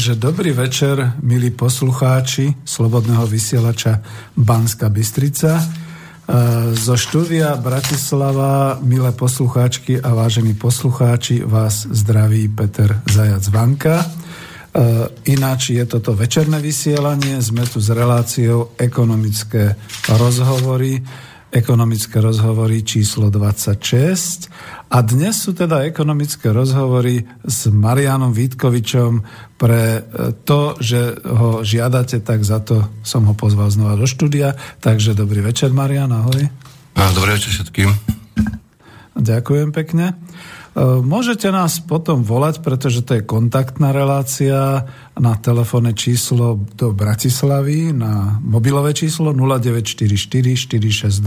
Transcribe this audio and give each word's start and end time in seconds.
Takže 0.00 0.16
dobrý 0.16 0.56
večer, 0.56 1.12
milí 1.20 1.52
poslucháči 1.52 2.56
Slobodného 2.64 3.28
vysielača 3.28 4.00
Banska 4.32 4.88
Bystrica. 4.88 5.60
E, 5.60 5.64
zo 6.72 6.96
štúdia 6.96 7.52
Bratislava, 7.60 8.80
milé 8.80 9.12
poslucháčky 9.12 10.00
a 10.00 10.16
vážení 10.16 10.56
poslucháči, 10.56 11.44
vás 11.44 11.84
zdraví 11.84 12.48
Peter 12.48 12.96
Zajac 13.12 13.44
Vanka. 13.52 14.00
E, 14.00 14.06
ináč 15.36 15.76
je 15.76 15.84
toto 15.84 16.16
večerné 16.16 16.64
vysielanie, 16.64 17.36
sme 17.44 17.68
tu 17.68 17.76
s 17.76 17.92
reláciou 17.92 18.72
ekonomické 18.80 19.76
rozhovory, 20.16 20.96
ekonomické 21.50 22.22
rozhovory 22.22 22.86
číslo 22.86 23.26
26 23.26 24.50
a 24.90 24.98
dnes 25.02 25.34
sú 25.34 25.50
teda 25.50 25.82
ekonomické 25.82 26.54
rozhovory 26.54 27.26
s 27.42 27.66
Marianom 27.66 28.30
Vítkovičom 28.30 29.22
pre 29.58 29.82
e, 29.98 30.00
to, 30.46 30.78
že 30.78 31.18
ho 31.26 31.66
žiadate, 31.66 32.22
tak 32.22 32.46
za 32.46 32.62
to 32.62 32.86
som 33.02 33.26
ho 33.26 33.34
pozval 33.34 33.70
znova 33.70 33.98
do 33.98 34.06
štúdia. 34.06 34.54
Takže 34.78 35.18
dobrý 35.18 35.42
večer, 35.42 35.74
Marian, 35.74 36.14
ahoj. 36.14 36.46
Dobrý 36.94 37.30
večer 37.34 37.50
všetkým. 37.50 37.90
Ďakujem 39.18 39.74
pekne. 39.74 40.14
E, 40.70 41.02
môžete 41.02 41.50
nás 41.50 41.82
potom 41.82 42.22
volať, 42.22 42.62
pretože 42.62 43.02
to 43.02 43.18
je 43.18 43.26
kontaktná 43.26 43.90
relácia 43.90 44.86
na 45.18 45.34
telefónne 45.34 45.98
číslo 45.98 46.62
do 46.78 46.94
Bratislavy, 46.94 47.90
na 47.90 48.38
mobilové 48.38 48.94
číslo 48.94 49.34
0944 49.34 50.06
462 50.78 51.26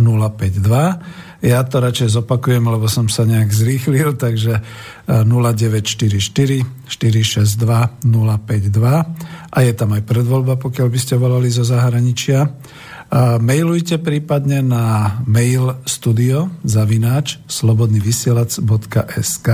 052. 0.00 1.42
Ja 1.42 1.60
to 1.68 1.82
radšej 1.82 2.22
zopakujem, 2.22 2.64
lebo 2.64 2.88
som 2.88 3.12
sa 3.12 3.28
nejak 3.28 3.52
zrýchlil, 3.52 4.16
takže 4.16 4.64
0944 5.04 6.88
462 6.88 7.68
052 8.08 9.52
a 9.52 9.58
je 9.60 9.72
tam 9.76 9.90
aj 9.92 10.02
predvoľba, 10.06 10.56
pokiaľ 10.56 10.88
by 10.88 10.98
ste 11.02 11.20
volali 11.20 11.52
zo 11.52 11.66
zahraničia. 11.66 12.48
Mailujte 13.20 14.00
prípadne 14.00 14.64
na 14.64 15.20
mail 15.28 15.84
studio 15.84 16.48
zavináč 16.64 17.44
slobodnyvysielac.sk 17.44 19.48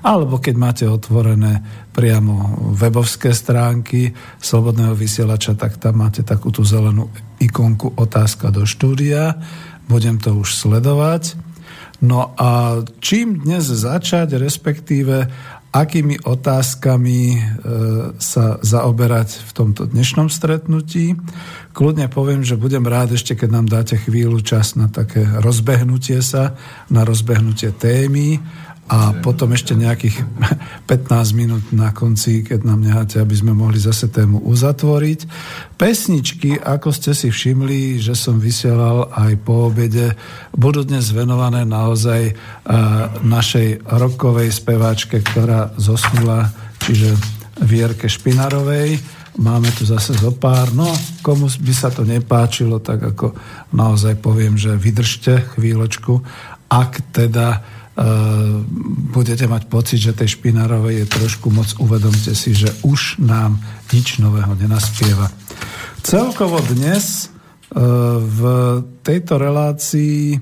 alebo 0.00 0.40
keď 0.40 0.54
máte 0.56 0.88
otvorené 0.88 1.60
priamo 1.92 2.56
webovské 2.72 3.36
stránky 3.36 4.16
Slobodného 4.40 4.96
vysielača, 4.96 5.52
tak 5.60 5.76
tam 5.76 6.00
máte 6.00 6.24
takú 6.24 6.48
tú 6.48 6.64
zelenú 6.64 7.12
ikonku 7.36 8.00
otázka 8.00 8.48
do 8.48 8.64
štúdia. 8.64 9.44
Budem 9.92 10.16
to 10.16 10.32
už 10.32 10.56
sledovať. 10.56 11.36
No 12.00 12.32
a 12.36 12.80
čím 13.04 13.44
dnes 13.44 13.68
začať, 13.68 14.40
respektíve 14.40 15.28
akými 15.82 16.16
otázkami 16.24 17.20
e, 17.36 17.40
sa 18.16 18.56
zaoberať 18.62 19.28
v 19.44 19.50
tomto 19.52 19.82
dnešnom 19.84 20.32
stretnutí. 20.32 21.18
Kľudne 21.76 22.08
poviem, 22.08 22.40
že 22.40 22.56
budem 22.56 22.84
rád 22.88 23.16
ešte, 23.18 23.36
keď 23.36 23.48
nám 23.52 23.66
dáte 23.68 24.00
chvíľu 24.00 24.40
čas 24.40 24.78
na 24.78 24.88
také 24.88 25.24
rozbehnutie 25.24 26.24
sa, 26.24 26.56
na 26.88 27.04
rozbehnutie 27.04 27.76
témy 27.76 28.40
a 28.86 29.18
potom 29.18 29.50
ešte 29.50 29.74
nejakých 29.74 30.22
15 30.90 31.34
minút 31.34 31.64
na 31.74 31.90
konci, 31.90 32.46
keď 32.46 32.62
nám 32.62 32.86
necháte, 32.86 33.18
aby 33.18 33.34
sme 33.34 33.52
mohli 33.52 33.82
zase 33.82 34.06
tému 34.10 34.46
uzatvoriť. 34.46 35.20
Pesničky, 35.74 36.56
ako 36.56 36.94
ste 36.94 37.12
si 37.12 37.28
všimli, 37.28 37.98
že 37.98 38.14
som 38.14 38.38
vysielal 38.38 39.10
aj 39.10 39.32
po 39.42 39.68
obede, 39.68 40.14
budú 40.54 40.86
dnes 40.86 41.10
venované 41.10 41.66
naozaj 41.66 42.32
našej 43.20 43.84
rokovej 43.84 44.54
speváčke, 44.54 45.20
ktorá 45.20 45.74
zosnula, 45.76 46.54
čiže 46.80 47.12
Vierke 47.60 48.06
Špinarovej 48.06 49.00
Máme 49.36 49.68
tu 49.76 49.84
zase 49.84 50.16
zo 50.16 50.32
pár. 50.32 50.72
No, 50.72 50.88
komu 51.20 51.52
by 51.52 51.74
sa 51.76 51.92
to 51.92 52.08
nepáčilo, 52.08 52.80
tak 52.80 53.04
ako 53.04 53.36
naozaj 53.76 54.16
poviem, 54.16 54.56
že 54.56 54.72
vydržte 54.72 55.52
chvíľočku. 55.56 56.24
Ak 56.72 57.04
teda 57.12 57.60
budete 59.16 59.48
mať 59.48 59.72
pocit, 59.72 59.96
že 59.96 60.12
tej 60.12 60.36
špinárovej 60.36 61.04
je 61.04 61.06
trošku 61.16 61.48
moc, 61.48 61.72
uvedomte 61.80 62.36
si, 62.36 62.52
že 62.52 62.68
už 62.84 63.16
nám 63.24 63.56
nič 63.88 64.20
nového 64.20 64.52
nenaspieva. 64.52 65.32
Celkovo 66.04 66.60
dnes 66.60 67.26
e, 67.26 67.80
v 68.20 68.40
tejto 69.00 69.40
relácii 69.40 70.36
e, 70.36 70.38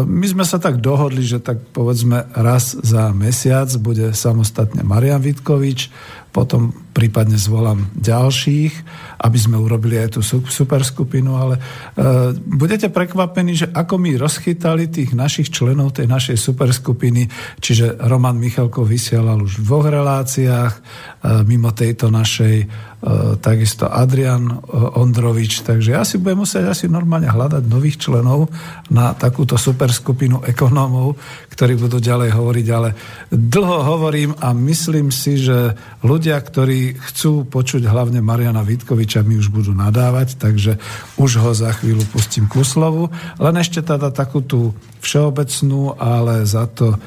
my 0.00 0.26
sme 0.32 0.44
sa 0.48 0.56
tak 0.56 0.80
dohodli, 0.80 1.20
že 1.20 1.44
tak 1.44 1.60
povedzme 1.76 2.32
raz 2.32 2.72
za 2.72 3.12
mesiac 3.12 3.68
bude 3.84 4.16
samostatne 4.16 4.80
Marian 4.80 5.20
Vitkovič, 5.20 5.92
potom 6.32 6.72
prípadne 6.98 7.38
zvolám 7.38 7.86
ďalších, 7.94 8.74
aby 9.22 9.38
sme 9.38 9.54
urobili 9.54 10.02
aj 10.02 10.18
tú 10.18 10.20
super 10.26 10.82
skupinu, 10.82 11.38
ale 11.38 11.54
e, 11.54 11.60
budete 12.34 12.90
prekvapení, 12.90 13.54
že 13.54 13.70
ako 13.70 14.02
mi 14.02 14.18
rozchytali 14.18 14.90
tých 14.90 15.14
našich 15.14 15.54
členov 15.54 15.94
tej 15.94 16.10
našej 16.10 16.34
super 16.34 16.74
skupiny, 16.74 17.30
čiže 17.62 18.02
Roman 18.02 18.34
Michalko 18.34 18.82
vysielal 18.82 19.46
už 19.46 19.62
v 19.62 19.66
dvoch 19.70 19.86
reláciách, 19.86 20.72
e, 20.74 20.80
mimo 21.46 21.70
tejto 21.70 22.10
našej 22.10 22.66
takisto 23.38 23.86
Adrian 23.86 24.50
e, 24.50 24.54
Ondrovič, 24.98 25.62
takže 25.62 25.94
ja 25.94 26.02
si 26.02 26.18
budem 26.18 26.42
musieť 26.42 26.74
asi 26.74 26.90
normálne 26.90 27.30
hľadať 27.30 27.62
nových 27.70 28.02
členov 28.02 28.50
na 28.90 29.14
takúto 29.14 29.54
super 29.54 29.94
skupinu 29.94 30.42
ekonómov, 30.42 31.14
ktorí 31.54 31.78
budú 31.78 32.02
ďalej 32.02 32.34
hovoriť, 32.34 32.66
ale 32.74 32.98
dlho 33.30 33.78
hovorím 33.86 34.34
a 34.42 34.50
myslím 34.50 35.14
si, 35.14 35.38
že 35.38 35.78
ľudia, 36.02 36.42
ktorí 36.42 36.98
chcú 36.98 37.46
počuť 37.46 37.86
hlavne 37.86 38.18
Mariana 38.18 38.66
Vitkoviča, 38.66 39.22
mi 39.22 39.38
už 39.38 39.54
budú 39.54 39.70
nadávať, 39.78 40.34
takže 40.34 40.82
už 41.22 41.30
ho 41.38 41.54
za 41.54 41.70
chvíľu 41.78 42.02
pustím 42.10 42.50
ku 42.50 42.66
slovu. 42.66 43.14
Len 43.38 43.54
ešte 43.62 43.78
teda 43.78 44.10
takú 44.10 44.42
tú 44.42 44.74
všeobecnú, 44.98 45.94
ale 45.94 46.42
za 46.50 46.66
to 46.66 46.94
e, 46.94 46.98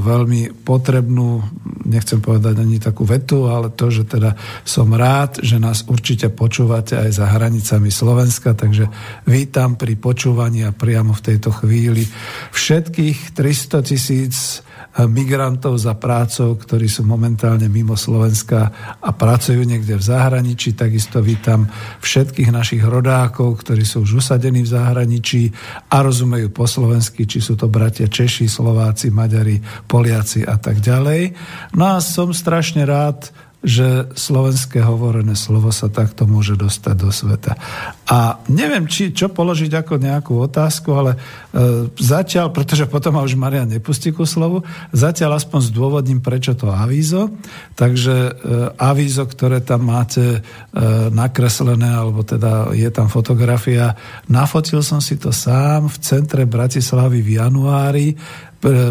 veľmi 0.00 0.64
potrebnú, 0.64 1.44
nechcem 1.84 2.24
povedať 2.24 2.56
ani 2.56 2.80
takú 2.80 3.04
vetu, 3.04 3.52
ale 3.52 3.68
to, 3.68 3.92
že 3.92 4.08
teda 4.08 4.32
som 4.64 4.88
rád, 4.96 5.44
že 5.44 5.60
nás 5.60 5.84
určite 5.84 6.32
počúvate 6.32 6.96
aj 6.96 7.10
za 7.20 7.26
hranicami 7.28 7.92
Slovenska, 7.92 8.56
takže 8.56 8.88
vítam 9.28 9.76
pri 9.76 10.00
počúvaní 10.00 10.64
a 10.64 10.72
priamo 10.72 11.12
v 11.12 11.24
tejto 11.32 11.52
chvíli 11.52 12.08
všetkých 12.56 13.36
300 13.36 13.84
tisíc 13.84 14.65
migrantov 15.04 15.76
za 15.76 15.92
prácou, 15.92 16.56
ktorí 16.56 16.88
sú 16.88 17.04
momentálne 17.04 17.68
mimo 17.68 17.92
Slovenska 18.00 18.72
a 18.96 19.12
pracujú 19.12 19.60
niekde 19.60 20.00
v 20.00 20.06
zahraničí. 20.08 20.72
Takisto 20.72 21.20
vítam 21.20 21.68
všetkých 22.00 22.48
našich 22.48 22.80
rodákov, 22.80 23.60
ktorí 23.60 23.84
sú 23.84 24.08
už 24.08 24.24
usadení 24.24 24.64
v 24.64 24.72
zahraničí 24.72 25.52
a 25.92 26.00
rozumejú 26.00 26.48
po 26.48 26.64
slovensky, 26.64 27.28
či 27.28 27.44
sú 27.44 27.60
to 27.60 27.68
bratia 27.68 28.08
Češi, 28.08 28.48
Slováci, 28.48 29.12
Maďari, 29.12 29.60
Poliaci 29.84 30.48
a 30.48 30.56
tak 30.56 30.80
ďalej. 30.80 31.36
No 31.76 31.96
a 31.96 32.00
som 32.00 32.32
strašne 32.32 32.88
rád, 32.88 33.28
že 33.66 34.14
slovenské 34.14 34.78
hovorené 34.78 35.34
slovo 35.34 35.74
sa 35.74 35.90
takto 35.90 36.22
môže 36.22 36.54
dostať 36.54 36.94
do 36.94 37.10
sveta. 37.10 37.58
A 38.06 38.38
neviem, 38.46 38.86
či, 38.86 39.10
čo 39.10 39.26
položiť 39.26 39.74
ako 39.74 39.98
nejakú 39.98 40.38
otázku, 40.38 40.94
ale 40.94 41.18
e, 41.18 41.18
zatiaľ, 41.98 42.54
pretože 42.54 42.86
potom 42.86 43.18
ma 43.18 43.26
už 43.26 43.34
Maria 43.34 43.66
nepustí 43.66 44.14
ku 44.14 44.22
slovu, 44.22 44.62
zatiaľ 44.94 45.42
aspoň 45.42 45.74
zdôvodním, 45.74 46.22
prečo 46.22 46.54
to 46.54 46.70
avízo. 46.70 47.34
Takže 47.74 48.14
e, 48.14 48.30
avízo, 48.78 49.26
ktoré 49.26 49.58
tam 49.58 49.90
máte 49.90 50.38
e, 50.38 50.40
nakreslené, 51.10 51.90
alebo 51.90 52.22
teda 52.22 52.70
je 52.70 52.86
tam 52.94 53.10
fotografia, 53.10 53.98
nafotil 54.30 54.78
som 54.78 55.02
si 55.02 55.18
to 55.18 55.34
sám 55.34 55.90
v 55.90 55.96
centre 55.98 56.46
Bratislavy 56.46 57.18
v 57.18 57.42
januári 57.42 58.14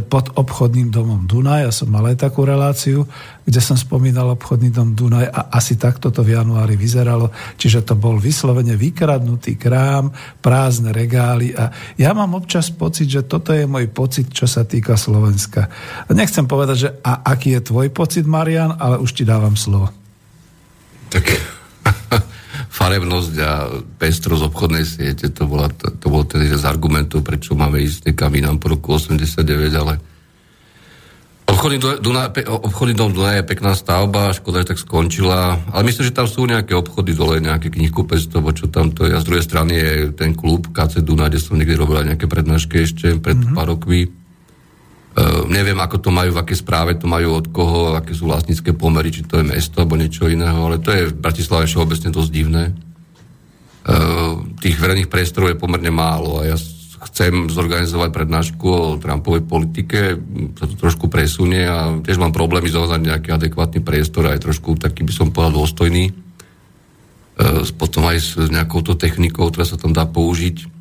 pod 0.06 0.26
obchodným 0.38 0.94
domom 0.94 1.26
Dunaj. 1.26 1.68
Ja 1.68 1.72
som 1.74 1.90
mal 1.90 2.06
aj 2.08 2.22
takú 2.22 2.46
reláciu, 2.46 3.04
kde 3.44 3.60
som 3.60 3.74
spomínal 3.76 4.32
obchodný 4.38 4.70
dom 4.70 4.94
Dunaj 4.94 5.26
a 5.28 5.52
asi 5.58 5.76
takto 5.76 6.14
to 6.14 6.22
v 6.22 6.38
januári 6.38 6.78
vyzeralo. 6.78 7.34
Čiže 7.58 7.82
to 7.82 7.98
bol 7.98 8.16
vyslovene 8.22 8.78
vykradnutý 8.78 9.58
krám, 9.58 10.14
prázdne 10.40 10.94
regály 10.94 11.58
a 11.58 11.74
ja 11.98 12.14
mám 12.14 12.38
občas 12.38 12.70
pocit, 12.70 13.10
že 13.10 13.26
toto 13.26 13.52
je 13.52 13.66
môj 13.66 13.90
pocit, 13.90 14.30
čo 14.30 14.46
sa 14.46 14.64
týka 14.64 14.96
Slovenska. 14.96 15.68
Nechcem 16.14 16.46
povedať, 16.46 16.78
že 16.78 16.90
a 17.02 17.26
aký 17.26 17.58
je 17.58 17.62
tvoj 17.66 17.90
pocit, 17.90 18.24
Marian, 18.30 18.78
ale 18.78 19.02
už 19.02 19.18
ti 19.18 19.24
dávam 19.26 19.58
slovo. 19.58 19.90
Tak 21.10 21.26
farebnosť 22.70 23.34
a 23.42 23.52
pestrosť 23.98 24.44
obchodnej 24.50 24.86
siete, 24.86 25.32
to, 25.32 25.48
bola, 25.50 25.72
to, 25.72 25.94
to 25.96 26.08
bol 26.08 26.24
ten 26.28 26.46
jeden 26.46 26.60
z 26.60 26.66
argumentov, 26.66 27.26
prečo 27.26 27.58
máme 27.58 27.82
ísť 27.82 28.12
niekam 28.12 28.32
inám 28.34 28.58
po 28.62 28.74
roku 28.74 28.96
89, 28.98 29.42
ale 29.76 29.98
obchodný, 31.46 31.78
Duna, 32.02 32.30
obchodný 32.46 32.94
dom 32.94 33.14
Dunaj 33.16 33.42
je 33.42 33.50
pekná 33.50 33.72
stavba, 33.78 34.36
škoda, 34.36 34.66
že 34.66 34.76
tak 34.76 34.80
skončila, 34.82 35.62
ale 35.72 35.88
myslím, 35.88 36.12
že 36.12 36.18
tam 36.18 36.28
sú 36.28 36.44
nejaké 36.46 36.76
obchody 36.76 37.16
dole, 37.16 37.40
nejaké 37.40 37.72
knihkupectvo, 37.72 38.44
čo 38.52 38.66
tam 38.68 38.92
to 38.92 39.08
je. 39.08 39.16
A 39.16 39.22
z 39.22 39.28
druhej 39.28 39.46
strany 39.46 39.74
je 39.78 39.92
ten 40.14 40.36
klub 40.36 40.68
KC 40.74 41.02
Dunaj, 41.02 41.32
kde 41.32 41.40
som 41.40 41.56
niekde 41.56 41.80
robil 41.80 42.04
nejaké 42.04 42.28
prednášky 42.28 42.84
ešte 42.84 43.16
pred 43.22 43.40
mm-hmm. 43.40 43.56
pár 43.56 43.72
rokmi. 43.72 44.25
Neviem, 45.48 45.80
ako 45.80 45.98
to 46.04 46.10
majú, 46.12 46.36
v 46.36 46.42
akej 46.44 46.60
správe 46.60 47.00
to 47.00 47.08
majú, 47.08 47.40
od 47.40 47.48
koho, 47.48 47.96
aké 47.96 48.12
sú 48.12 48.28
vlastnícke 48.28 48.76
pomery, 48.76 49.16
či 49.16 49.24
to 49.24 49.40
je 49.40 49.48
mesto 49.48 49.80
alebo 49.80 49.96
niečo 49.96 50.28
iného, 50.28 50.60
ale 50.60 50.84
to 50.84 50.92
je 50.92 51.08
v 51.08 51.16
Bratislave 51.16 51.72
všeobecne 51.72 52.12
dosť 52.12 52.32
divné. 52.36 52.76
Uh, 53.86 54.44
tých 54.60 54.76
verejných 54.76 55.08
priestorov 55.08 55.54
je 55.54 55.62
pomerne 55.62 55.94
málo 55.94 56.42
a 56.42 56.52
ja 56.52 56.58
chcem 57.06 57.48
zorganizovať 57.54 58.10
prednášku 58.12 58.66
o 58.66 58.98
Trumpovej 58.98 59.46
politike, 59.46 60.18
sa 60.58 60.66
to 60.66 60.76
trošku 60.76 61.08
presunie 61.08 61.64
a 61.64 61.96
tiež 62.02 62.18
mám 62.18 62.34
problémy 62.34 62.68
zohnať 62.68 63.02
nejaký 63.06 63.30
adekvátny 63.30 63.86
priestor 63.86 64.26
aj 64.26 64.42
trošku 64.42 64.76
taký 64.76 65.06
by 65.06 65.14
som 65.14 65.30
povedal 65.30 65.64
dôstojný. 65.64 66.12
Uh, 67.40 67.64
potom 67.80 68.04
aj 68.10 68.18
s 68.20 68.50
nejakou 68.52 68.84
to 68.84 69.00
technikou, 69.00 69.48
ktorá 69.48 69.64
sa 69.64 69.80
tam 69.80 69.96
dá 69.96 70.04
použiť 70.04 70.75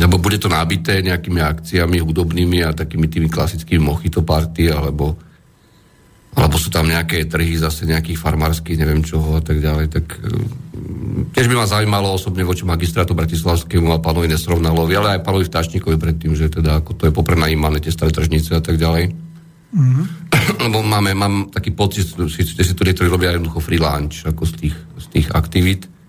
lebo 0.00 0.16
bude 0.16 0.40
to 0.40 0.48
nabité 0.48 1.04
nejakými 1.04 1.44
akciami 1.44 2.00
hudobnými 2.00 2.64
a 2.64 2.72
takými 2.72 3.04
tými 3.12 3.28
klasickými 3.28 3.84
mochito 3.84 4.24
party, 4.24 4.72
alebo, 4.72 5.12
alebo 6.32 6.56
sú 6.56 6.72
tam 6.72 6.88
nejaké 6.88 7.28
trhy 7.28 7.60
zase 7.60 7.84
nejakých 7.84 8.16
farmárskych, 8.16 8.80
neviem 8.80 9.04
čoho 9.04 9.36
a 9.36 9.42
tak 9.44 9.60
ďalej. 9.60 9.86
Tak 9.92 10.06
mm, 10.16 11.36
tiež 11.36 11.46
by 11.52 11.54
ma 11.54 11.68
zaujímalo 11.68 12.16
osobne 12.16 12.48
voči 12.48 12.64
magistrátu 12.64 13.12
Bratislavskému 13.12 13.92
a 13.92 14.00
pánovi 14.00 14.32
Nesrovnalovi, 14.32 14.96
ale 14.96 15.20
aj 15.20 15.24
pánovi 15.28 15.44
Vtáčnikovi 15.44 16.00
predtým, 16.00 16.32
že 16.32 16.48
teda 16.48 16.80
ako 16.80 16.96
to 16.96 17.02
je 17.04 17.12
poprenajímané 17.12 17.84
tie 17.84 17.92
staré 17.92 18.08
tržnice 18.08 18.56
a 18.56 18.64
tak 18.64 18.80
ďalej. 18.80 19.12
Mm-hmm. 19.70 20.04
Lebo 20.64 20.80
máme, 20.80 21.12
mám 21.12 21.52
taký 21.52 21.76
pocit, 21.76 22.08
že 22.16 22.64
si 22.64 22.72
to 22.72 22.88
niektorí 22.88 23.06
robia 23.06 23.36
jednoducho 23.36 23.60
freelance 23.60 24.24
ako 24.24 24.48
z 24.48 24.52
tých, 24.64 24.76
z 24.96 25.06
tých 25.12 25.28
aktivít 25.36 25.99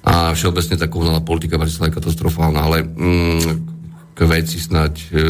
a 0.00 0.32
všeobecne 0.32 0.80
tá 0.80 0.88
komunálna 0.88 1.20
politika 1.20 1.60
Bratislava 1.60 1.92
je 1.92 1.98
katastrofálna, 2.00 2.60
ale 2.64 2.78
mm, 2.88 3.40
k 4.16 4.18
veci 4.24 4.56
snať 4.56 4.94
e, 4.96 5.24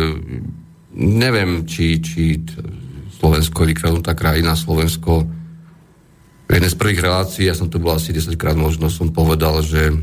neviem, 0.95 1.67
či, 1.67 1.99
či 1.99 2.39
Slovensko 3.19 3.67
je 3.67 3.71
vykradnutá 3.75 4.15
krajina, 4.15 4.55
Slovensko 4.55 5.27
v 6.51 6.59
jednej 6.59 6.71
z 6.71 6.79
prvých 6.79 7.03
relácií, 7.03 7.45
ja 7.47 7.55
som 7.55 7.71
to 7.71 7.79
bol 7.79 7.95
asi 7.95 8.11
10 8.11 8.35
krát 8.35 8.59
možno, 8.59 8.91
som 8.91 9.15
povedal, 9.15 9.63
že 9.63 9.95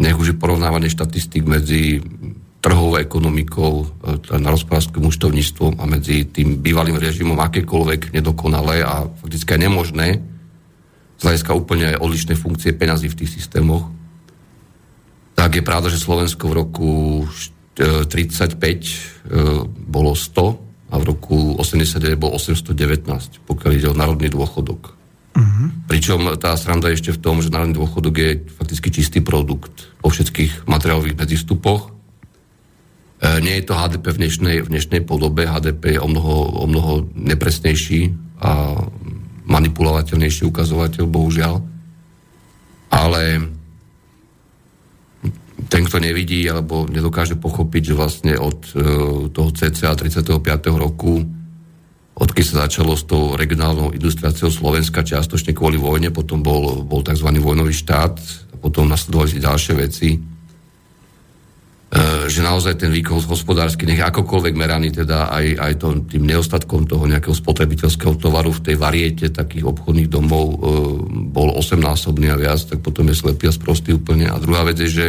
nech 0.00 0.16
už 0.16 0.32
je 0.32 0.40
porovnávanie 0.40 0.88
štatistik 0.88 1.44
medzi 1.44 2.00
trhovou 2.60 3.00
ekonomikou, 3.00 3.88
e, 4.04 4.36
na 4.36 4.52
rozprávským 4.52 5.00
účtovníctvom 5.00 5.80
a 5.80 5.84
medzi 5.88 6.28
tým 6.28 6.60
bývalým 6.60 7.00
režimom 7.00 7.40
akékoľvek 7.40 8.12
nedokonalé 8.12 8.84
a 8.84 9.08
fakticky 9.08 9.56
aj 9.56 9.60
nemožné 9.64 10.08
z 11.16 11.22
hľadiska 11.24 11.52
úplne 11.52 11.96
odlišnej 12.00 12.36
funkcie 12.36 12.72
peňazí 12.76 13.12
v 13.12 13.18
tých 13.24 13.40
systémoch, 13.40 13.99
tak 15.40 15.56
je 15.56 15.64
pravda, 15.64 15.88
že 15.88 15.96
Slovensko 15.96 16.52
v 16.52 16.54
roku 16.60 16.92
35 17.80 18.60
e, 18.60 18.92
bolo 19.88 20.12
100 20.12 20.92
a 20.92 20.94
v 21.00 21.04
roku 21.08 21.56
89 21.56 22.20
bolo 22.20 22.36
819, 22.36 23.48
pokiaľ 23.48 23.70
ide 23.72 23.88
o 23.88 23.96
národný 23.96 24.28
dôchodok. 24.28 24.92
Uh-huh. 25.32 25.66
Pričom 25.88 26.36
tá 26.36 26.52
sranda 26.60 26.92
je 26.92 27.00
ešte 27.00 27.16
v 27.16 27.22
tom, 27.24 27.40
že 27.40 27.48
národný 27.48 27.80
dôchodok 27.80 28.14
je 28.20 28.30
fakticky 28.52 28.92
čistý 28.92 29.24
produkt 29.24 29.88
po 30.04 30.12
všetkých 30.12 30.68
materiálových 30.68 31.16
medzistupoch. 31.16 31.88
E, 31.88 33.40
nie 33.40 33.56
je 33.56 33.64
to 33.64 33.80
HDP 33.80 34.12
v 34.12 34.20
dnešnej, 34.20 34.56
v 34.60 34.68
dnešnej 34.76 35.00
podobe. 35.08 35.48
HDP 35.48 35.96
je 35.96 36.00
o 36.04 36.08
mnoho, 36.10 36.36
o 36.52 36.66
mnoho 36.68 37.08
nepresnejší 37.16 38.12
a 38.44 38.76
manipulovateľnejší 39.48 40.44
ukazovateľ, 40.52 41.04
bohužiaľ. 41.08 41.64
Ale 42.92 43.56
ten, 45.66 45.82
kto 45.84 45.98
nevidí 46.00 46.46
alebo 46.48 46.86
nedokáže 46.86 47.36
pochopiť, 47.36 47.92
že 47.92 47.98
vlastne 47.98 48.34
od 48.38 48.58
e, 48.72 48.84
toho 49.34 49.50
CCA 49.50 49.92
35. 49.98 50.40
roku, 50.72 51.20
odkedy 52.16 52.46
sa 52.46 52.68
začalo 52.68 52.94
s 52.94 53.04
tou 53.04 53.34
regionálnou 53.34 53.92
industriáciou 53.96 54.52
Slovenska, 54.52 55.04
čiastočne 55.04 55.56
kvôli 55.56 55.80
vojne, 55.80 56.14
potom 56.14 56.40
bol, 56.44 56.84
bol 56.84 57.00
tzv. 57.00 57.28
vojnový 57.40 57.74
štát, 57.74 58.14
a 58.52 58.56
potom 58.60 58.88
nasledovali 58.88 59.40
ďalšie 59.40 59.74
veci, 59.76 60.08
e, 60.14 60.18
že 62.28 62.40
naozaj 62.44 62.76
ten 62.76 62.92
výkon 62.92 63.24
hospodársky, 63.24 63.88
nech 63.88 64.04
akokoľvek 64.04 64.54
meraný, 64.54 64.92
teda 64.92 65.32
aj, 65.32 65.46
aj 65.56 65.72
to, 65.80 65.86
tým 66.06 66.24
neostatkom 66.28 66.84
toho 66.86 67.08
nejakého 67.08 67.34
spotrebiteľského 67.34 68.20
tovaru 68.20 68.52
v 68.52 68.64
tej 68.70 68.76
variete 68.76 69.26
takých 69.32 69.66
obchodných 69.66 70.12
domov 70.12 70.46
e, 70.46 70.56
bol 71.32 71.52
osemnásobný 71.56 72.30
a 72.30 72.40
viac, 72.40 72.60
tak 72.64 72.84
potom 72.84 73.08
je 73.08 73.16
slepý 73.16 73.48
a 73.48 73.56
sprostý 73.56 73.96
úplne. 73.96 74.28
A 74.28 74.36
druhá 74.36 74.68
vec 74.68 74.76
je, 74.78 74.90
že 74.92 75.06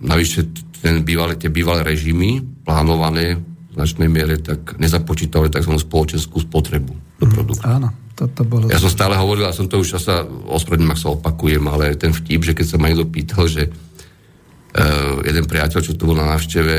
navyše 0.00 0.48
ten 0.80 1.04
bývalé, 1.04 1.36
tie 1.36 1.52
bývalé 1.52 1.84
režimy 1.84 2.40
plánované 2.64 3.36
v 3.36 3.72
značnej 3.76 4.08
miere 4.10 4.40
tak 4.40 4.80
nezapočítali 4.80 5.52
tzv. 5.52 5.72
spoločenskú 5.76 6.42
spotrebu 6.42 6.92
do 7.20 7.26
mhm. 7.28 7.32
produktu. 7.32 7.64
Mm, 7.64 7.76
áno, 7.76 7.88
toto 8.16 8.42
bolo... 8.44 8.64
Ja 8.68 8.80
som 8.80 8.90
stále 8.90 9.14
hovoril, 9.14 9.46
a 9.46 9.54
som 9.54 9.68
to 9.68 9.80
už 9.80 10.00
sa 10.00 10.24
ospravedlňujem, 10.26 10.94
ak 10.96 11.00
sa 11.00 11.14
opakujem, 11.14 11.64
ale 11.68 11.94
ten 11.94 12.10
vtip, 12.10 12.42
že 12.42 12.56
keď 12.56 12.66
sa 12.66 12.76
ma 12.80 12.88
niekto 12.90 13.06
pýtal, 13.06 13.44
že 13.46 13.68
uh, 13.68 15.20
jeden 15.22 15.44
priateľ, 15.46 15.80
čo 15.84 15.94
tu 15.94 16.08
bol 16.08 16.18
na 16.18 16.34
návšteve 16.34 16.76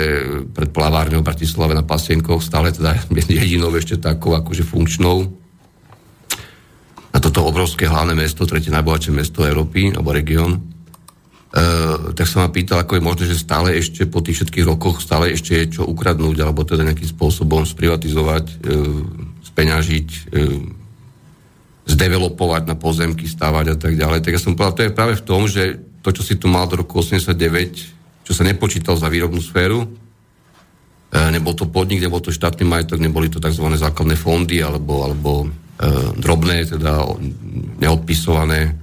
pred 0.52 0.70
plavárňou 0.74 1.22
v 1.24 1.28
Bratislave 1.30 1.74
na 1.78 1.86
Pasienkoch, 1.86 2.44
stále 2.44 2.74
teda 2.74 2.98
jedinou 3.30 3.72
ešte 3.74 4.02
takou 4.02 4.34
akože 4.36 4.66
funkčnou 4.66 5.42
na 7.12 7.20
toto 7.20 7.44
obrovské 7.44 7.92
hlavné 7.92 8.16
mesto, 8.16 8.48
tretie 8.48 8.72
najbohatšie 8.72 9.12
mesto 9.12 9.44
Európy, 9.44 9.92
alebo 9.92 10.16
región, 10.16 10.64
Uh, 11.52 12.16
tak 12.16 12.32
sa 12.32 12.40
ma 12.40 12.48
pýtal, 12.48 12.80
ako 12.80 12.96
je 12.96 13.04
možné, 13.04 13.24
že 13.28 13.44
stále 13.44 13.76
ešte 13.76 14.08
po 14.08 14.24
tých 14.24 14.40
všetkých 14.40 14.72
rokoch 14.72 15.04
stále 15.04 15.36
ešte 15.36 15.52
je 15.60 15.66
čo 15.76 15.82
ukradnúť, 15.84 16.40
alebo 16.40 16.64
teda 16.64 16.88
nejakým 16.88 17.12
spôsobom 17.12 17.68
sprivatizovať, 17.68 18.46
uh, 18.48 19.04
speňažiť, 19.52 20.08
uh, 20.32 20.64
zdevelopovať 21.92 22.72
na 22.72 22.80
pozemky, 22.80 23.28
stávať 23.28 23.76
a 23.76 23.78
tak 23.78 24.00
ďalej. 24.00 24.24
Tak 24.24 24.32
ja 24.32 24.40
som 24.40 24.56
povedal, 24.56 24.76
to 24.80 24.86
je 24.88 24.96
práve 24.96 25.14
v 25.20 25.26
tom, 25.28 25.44
že 25.44 25.76
to, 26.00 26.16
čo 26.16 26.24
si 26.24 26.40
tu 26.40 26.48
mal 26.48 26.72
do 26.72 26.80
roku 26.80 27.04
89, 27.04 27.36
čo 28.24 28.32
sa 28.32 28.48
nepočítal 28.48 28.96
za 28.96 29.12
výrobnú 29.12 29.44
sféru, 29.44 29.92
nebol 31.12 31.52
to 31.52 31.68
podnik, 31.68 32.00
nebol 32.00 32.24
to 32.24 32.32
štátny 32.32 32.64
majetok, 32.64 33.04
neboli 33.04 33.28
to 33.28 33.44
tzv. 33.44 33.68
základné 33.76 34.16
fondy 34.16 34.64
alebo, 34.64 35.04
alebo 35.04 35.32
uh, 35.52 36.16
drobné, 36.16 36.64
teda 36.64 37.04
neodpisované 37.84 38.72
E, 38.72 38.81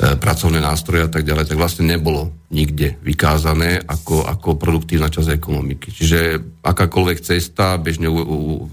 pracovné 0.00 0.64
nástroje 0.64 1.04
a 1.04 1.10
tak 1.12 1.28
ďalej, 1.28 1.44
tak 1.52 1.60
vlastne 1.60 1.84
nebolo 1.84 2.32
nikde 2.48 2.96
vykázané 3.04 3.84
ako, 3.84 4.24
ako 4.24 4.56
produktívna 4.56 5.12
časť 5.12 5.28
ekonomiky. 5.36 5.92
Čiže 5.92 6.40
akákoľvek 6.64 7.18
cesta, 7.20 7.76
bežne, 7.76 8.08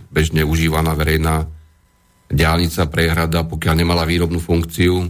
bežne 0.07 0.47
užívaná 0.47 0.95
verejná 0.95 1.43
diálnica, 2.31 2.87
prehrada, 2.87 3.43
pokiaľ 3.43 3.75
nemala 3.75 4.07
výrobnú 4.07 4.39
funkciu, 4.39 5.03
e, 5.03 5.07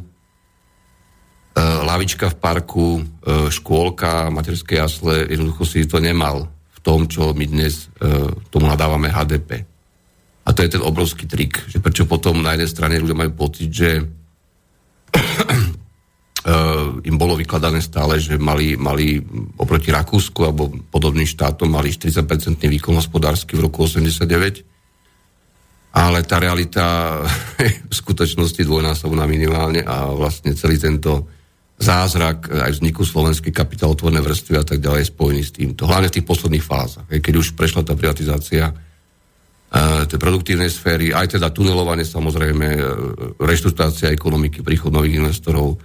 lavička 1.62 2.34
v 2.34 2.40
parku, 2.42 2.98
e, 2.98 3.02
škôlka, 3.54 4.34
materské 4.34 4.82
jasle, 4.82 5.30
jednoducho 5.30 5.70
si 5.70 5.86
to 5.86 6.02
nemal 6.02 6.50
v 6.50 6.80
tom, 6.82 7.06
čo 7.06 7.38
my 7.38 7.46
dnes 7.46 7.94
tomu 8.50 8.66
nadávame 8.66 9.12
HDP. 9.12 9.66
A 10.48 10.56
to 10.56 10.64
je 10.64 10.72
ten 10.72 10.80
obrovský 10.80 11.28
trik, 11.28 11.60
že 11.68 11.84
prečo 11.84 12.08
potom 12.08 12.40
na 12.40 12.56
jednej 12.56 12.72
strane 12.72 12.96
ľudia 13.04 13.20
majú 13.20 13.36
pocit, 13.36 13.68
že 13.68 14.08
im 17.04 17.16
bolo 17.20 17.36
vykladané 17.36 17.84
stále, 17.84 18.24
že 18.24 18.40
mali, 18.40 18.80
mali 18.80 19.20
oproti 19.60 19.92
Rakúsku 19.92 20.48
alebo 20.48 20.72
podobným 20.72 21.28
štátom 21.28 21.68
mali 21.68 21.92
40% 21.92 22.24
výkon 22.64 22.96
hospodársky 22.96 23.60
v 23.60 23.68
roku 23.68 23.84
89, 23.84 24.64
ale 25.92 26.20
tá 26.24 26.40
realita 26.40 27.20
v 27.92 27.94
skutočnosti 27.94 28.64
dvojnásobná 28.64 29.28
minimálne 29.28 29.84
a 29.84 30.08
vlastne 30.08 30.56
celý 30.56 30.80
tento 30.80 31.28
zázrak 31.78 32.50
aj 32.50 32.80
vzniku 32.80 33.06
slovenskej 33.06 33.54
kapitálotvornej 33.54 34.24
vrstvy 34.24 34.54
a 34.58 34.66
tak 34.66 34.82
ďalej 34.82 35.06
je 35.06 35.12
spojený 35.14 35.42
s 35.46 35.52
týmto. 35.54 35.86
Hlavne 35.86 36.10
v 36.10 36.16
tých 36.18 36.26
posledných 36.26 36.66
fázach, 36.66 37.06
keď 37.06 37.34
už 37.38 37.54
prešla 37.54 37.86
tá 37.86 37.94
privatizácia 37.94 38.74
tej 40.08 40.16
produktívnej 40.18 40.72
sféry, 40.72 41.12
aj 41.12 41.38
teda 41.38 41.52
tunelovanie 41.52 42.08
samozrejme, 42.08 42.68
reštruktácia 43.36 44.16
ekonomiky, 44.16 44.64
príchod 44.64 44.96
nových 44.96 45.20
investorov, 45.20 45.76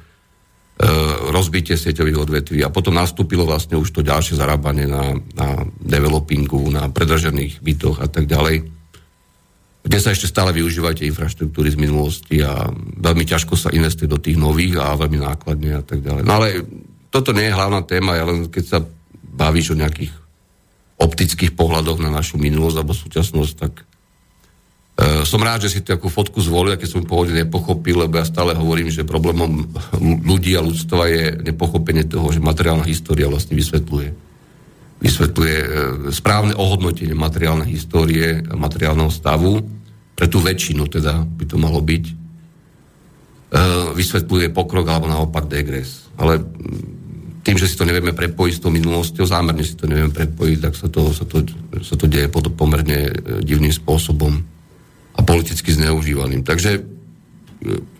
rozbitie 1.30 1.78
sieťových 1.78 2.18
odvetví 2.18 2.58
a 2.64 2.72
potom 2.72 2.96
nastúpilo 2.96 3.46
vlastne 3.46 3.78
už 3.78 3.92
to 3.92 4.00
ďalšie 4.02 4.34
zarábanie 4.34 4.88
na, 4.88 5.14
na 5.36 5.62
developingu, 5.78 6.58
na 6.72 6.90
predražených 6.90 7.62
bytoch 7.62 8.02
a 8.02 8.08
tak 8.10 8.26
ďalej, 8.26 8.66
kde 9.82 9.98
sa 9.98 10.10
ešte 10.14 10.30
stále 10.30 10.50
využívajú 10.54 11.02
tie 11.02 11.10
infraštruktúry 11.10 11.74
z 11.74 11.78
minulosti 11.78 12.42
a 12.42 12.66
veľmi 12.98 13.24
ťažko 13.26 13.54
sa 13.54 13.74
investuje 13.74 14.10
do 14.10 14.18
tých 14.18 14.38
nových 14.38 14.78
a 14.78 14.98
veľmi 14.98 15.22
nákladne 15.22 15.70
a 15.78 15.82
tak 15.82 16.02
ďalej. 16.02 16.22
No 16.26 16.32
ale 16.40 16.62
toto 17.12 17.30
nie 17.36 17.50
je 17.50 17.56
hlavná 17.56 17.84
téma, 17.84 18.18
ja 18.18 18.24
len 18.26 18.48
keď 18.48 18.64
sa 18.64 18.78
bavíš 19.22 19.74
o 19.74 19.78
nejakých 19.78 20.14
optických 21.02 21.52
pohľadoch 21.58 21.98
na 21.98 22.14
našu 22.14 22.38
minulosť 22.38 22.76
alebo 22.78 22.94
súčasnosť, 22.94 23.52
tak 23.58 23.72
som 25.00 25.40
rád, 25.40 25.64
že 25.64 25.72
si 25.72 25.80
takú 25.80 26.12
fotku 26.12 26.36
zvolil, 26.44 26.76
keď 26.76 26.88
som 27.00 27.08
pôvodne 27.08 27.48
nepochopil, 27.48 28.04
lebo 28.04 28.20
ja 28.20 28.28
stále 28.28 28.52
hovorím, 28.52 28.92
že 28.92 29.08
problémom 29.08 29.72
ľudí 30.20 30.52
a 30.52 30.60
ľudstva 30.60 31.08
je 31.08 31.24
nepochopenie 31.48 32.04
toho, 32.04 32.28
že 32.28 32.44
materiálna 32.44 32.84
história 32.84 33.24
vlastne 33.24 33.56
vysvetľuje. 33.56 34.08
Vysvetľuje 35.00 35.56
e, 35.58 35.66
správne 36.12 36.52
ohodnotenie 36.54 37.16
materiálnej 37.16 37.72
histórie, 37.72 38.44
materiálneho 38.52 39.08
stavu, 39.08 39.64
pre 40.12 40.28
tú 40.28 40.44
väčšinu 40.44 40.84
teda 40.86 41.24
by 41.24 41.44
to 41.48 41.56
malo 41.56 41.80
byť, 41.80 42.04
e, 42.06 42.14
vysvetľuje 43.96 44.52
pokrok 44.52 44.86
alebo 44.92 45.08
naopak 45.08 45.48
degres. 45.48 46.04
Ale 46.20 46.44
tým, 47.42 47.56
že 47.56 47.64
si 47.64 47.80
to 47.80 47.88
nevieme 47.88 48.12
prepojiť 48.12 48.52
s 48.54 48.62
tou 48.62 48.68
minulosťou, 48.68 49.24
zámerne 49.24 49.64
si 49.64 49.72
to 49.72 49.88
nevieme 49.88 50.12
prepojiť, 50.12 50.58
tak 50.68 50.76
sa 50.76 50.86
to, 50.92 51.16
sa 51.16 51.24
to, 51.24 51.48
sa 51.80 51.96
to 51.96 52.04
deje 52.06 52.28
pod 52.28 52.52
pomerne 52.54 53.08
divným 53.40 53.72
spôsobom 53.72 54.52
a 55.12 55.20
politicky 55.20 55.72
zneužívaným. 55.72 56.44
Takže 56.44 56.84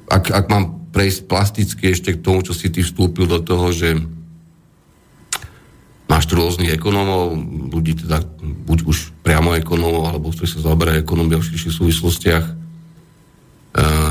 ak, 0.09 0.25
ak 0.33 0.45
mám 0.49 0.93
prejsť 0.93 1.21
plasticky 1.29 1.93
ešte 1.93 2.17
k 2.17 2.23
tomu, 2.23 2.45
čo 2.45 2.53
si 2.53 2.69
ty 2.69 2.85
vstúpil 2.85 3.25
do 3.29 3.41
toho, 3.41 3.73
že 3.73 3.97
Máš 6.13 6.29
tu 6.29 6.37
rôznych 6.37 6.77
ekonómov, 6.77 7.33
ľudí 7.73 7.97
teda 7.97 8.21
buď 8.69 8.85
už 8.85 9.17
priamo 9.25 9.57
ekonómov, 9.57 10.13
alebo 10.13 10.29
ktorí 10.29 10.45
sa 10.45 10.61
zaoberajú 10.61 11.01
ekonómiou 11.01 11.41
v 11.41 11.49
širších 11.49 11.73
súvislostiach, 11.73 12.45
e, 12.45 12.55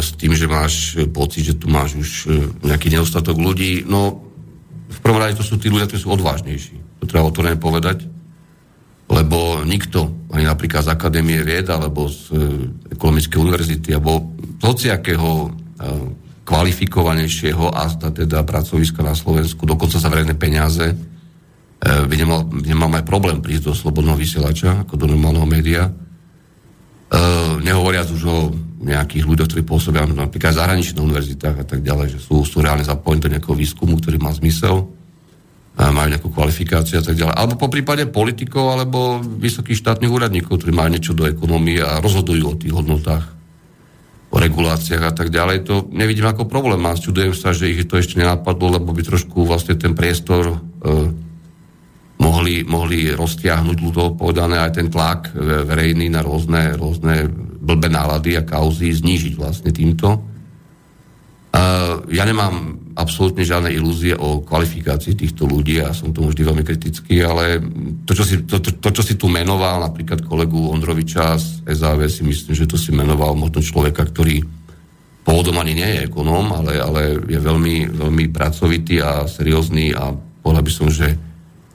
s 0.02 0.10
tým, 0.18 0.34
že 0.34 0.50
máš 0.50 0.98
pocit, 1.14 1.54
že 1.54 1.62
tu 1.62 1.70
máš 1.70 1.94
už 1.94 2.10
e, 2.10 2.26
nejaký 2.66 2.90
nedostatok 2.90 3.38
ľudí. 3.38 3.86
No, 3.86 4.18
v 4.90 5.00
prvom 5.06 5.22
rade 5.22 5.38
to 5.38 5.46
sú 5.46 5.62
tí 5.62 5.70
ľudia, 5.70 5.86
ktorí 5.86 6.02
sú 6.02 6.10
odvážnejší. 6.10 7.06
To 7.06 7.06
treba 7.06 7.30
otvorene 7.30 7.62
povedať. 7.62 8.10
Lebo 9.12 9.68
nikto, 9.68 10.32
ani 10.32 10.48
napríklad 10.48 10.88
z 10.88 10.94
Akadémie 10.96 11.44
vied, 11.44 11.68
alebo 11.68 12.08
z 12.08 12.32
e, 12.32 12.36
Ekonomickej 12.96 13.38
univerzity, 13.38 13.90
alebo 13.92 14.32
z 14.40 14.64
hociakého 14.64 15.60
kvalifikovanejšieho 16.46 17.74
a 17.74 17.90
teda 18.14 18.46
pracoviska 18.46 19.02
na 19.02 19.18
Slovensku, 19.18 19.66
dokonca 19.66 19.98
za 19.98 20.14
verejné 20.14 20.38
peniaze, 20.38 20.94
Eh, 21.82 22.06
by 22.06 22.14
nemal, 22.14 22.46
nemal 22.46 22.94
aj 22.94 23.10
problém 23.10 23.42
prísť 23.42 23.66
do 23.66 23.74
slobodného 23.74 24.14
vysielača, 24.14 24.86
ako 24.86 25.02
do 25.02 25.10
normálneho 25.10 25.50
média. 25.50 25.90
Nehovoriac 27.60 28.08
už 28.08 28.24
o 28.24 28.56
nejakých 28.88 29.28
ľuďoch, 29.28 29.52
ktorí 29.52 29.68
pôsobia 29.68 30.08
napríklad 30.08 30.56
v 30.56 30.62
zahraničných 30.64 31.04
univerzitách 31.04 31.58
a 31.60 31.66
tak 31.68 31.84
ďalej, 31.84 32.16
že 32.16 32.20
sú, 32.24 32.48
sú 32.48 32.64
reálne 32.64 32.88
zapojení 32.88 33.20
do 33.20 33.32
nejakého 33.36 33.52
výskumu, 33.52 34.00
ktorý 34.00 34.16
má 34.16 34.32
zmysel, 34.32 34.88
majú 35.90 36.14
nejakú 36.14 36.30
kvalifikáciu 36.30 37.02
a 37.02 37.04
tak 37.04 37.18
ďalej. 37.18 37.34
Alebo 37.34 37.58
po 37.58 37.72
prípade 37.74 38.06
politikov 38.06 38.78
alebo 38.78 39.18
vysokých 39.18 39.82
štátnych 39.82 40.14
úradníkov, 40.14 40.62
ktorí 40.62 40.70
majú 40.70 40.94
niečo 40.94 41.18
do 41.18 41.26
ekonomie 41.26 41.82
a 41.82 41.98
rozhodujú 41.98 42.44
o 42.46 42.60
tých 42.60 42.76
hodnotách, 42.78 43.26
o 44.30 44.38
reguláciách 44.38 45.04
a 45.10 45.14
tak 45.16 45.34
ďalej. 45.34 45.66
To 45.66 45.90
nevidím 45.90 46.30
ako 46.30 46.46
problém 46.46 46.86
a 46.86 46.94
čudujem 46.94 47.34
sa, 47.34 47.58
že 47.58 47.74
ich 47.74 47.90
to 47.90 47.98
ešte 47.98 48.22
nenapadlo, 48.22 48.78
lebo 48.78 48.94
by 48.94 49.02
trošku 49.02 49.42
vlastne 49.44 49.74
ten 49.74 49.98
priestor 49.98 50.56
uh, 50.56 51.10
mohli, 52.22 52.62
mohli 52.62 53.10
roztiahnuť 53.12 53.78
ľudovo 53.82 54.16
povedané 54.16 54.62
aj 54.62 54.72
ten 54.78 54.88
tlak 54.94 55.34
verejný 55.34 56.14
na 56.14 56.22
rôzne, 56.22 56.78
rôzne 56.78 57.26
blbé 57.62 57.90
nálady 57.90 58.38
a 58.38 58.46
kauzy 58.46 58.94
znížiť 58.94 59.34
vlastne 59.34 59.74
týmto. 59.74 60.31
Ja 62.12 62.24
nemám 62.24 62.80
absolútne 62.96 63.44
žiadne 63.44 63.72
ilúzie 63.76 64.16
o 64.16 64.40
kvalifikácii 64.40 65.20
týchto 65.20 65.44
ľudí 65.44 65.84
a 65.84 65.92
som 65.92 66.16
tomu 66.16 66.32
vždy 66.32 66.44
veľmi 66.48 66.64
kritický, 66.64 67.24
ale 67.24 67.60
to 68.08 68.16
čo, 68.16 68.24
si, 68.24 68.36
to, 68.48 68.60
to, 68.64 68.80
to, 68.80 68.90
čo 68.92 69.04
si 69.04 69.16
tu 69.20 69.28
menoval, 69.28 69.84
napríklad 69.84 70.24
kolegu 70.24 70.72
Ondroviča 70.72 71.36
z 71.36 71.64
SAV, 71.68 72.08
si 72.08 72.24
myslím, 72.24 72.56
že 72.56 72.68
to 72.68 72.80
si 72.80 72.96
menoval 72.96 73.36
možno 73.36 73.64
človeka, 73.64 74.08
ktorý 74.08 74.44
pôvodom 75.28 75.60
ani 75.60 75.76
nie 75.76 75.90
je 75.92 76.04
ekonóm, 76.08 76.56
ale, 76.56 76.80
ale 76.80 77.02
je 77.20 77.40
veľmi, 77.40 78.00
veľmi 78.00 78.26
pracovitý 78.32 79.04
a 79.04 79.28
seriózny 79.28 79.92
a 79.96 80.12
povedal 80.16 80.64
by 80.64 80.72
som, 80.72 80.88
že 80.88 81.16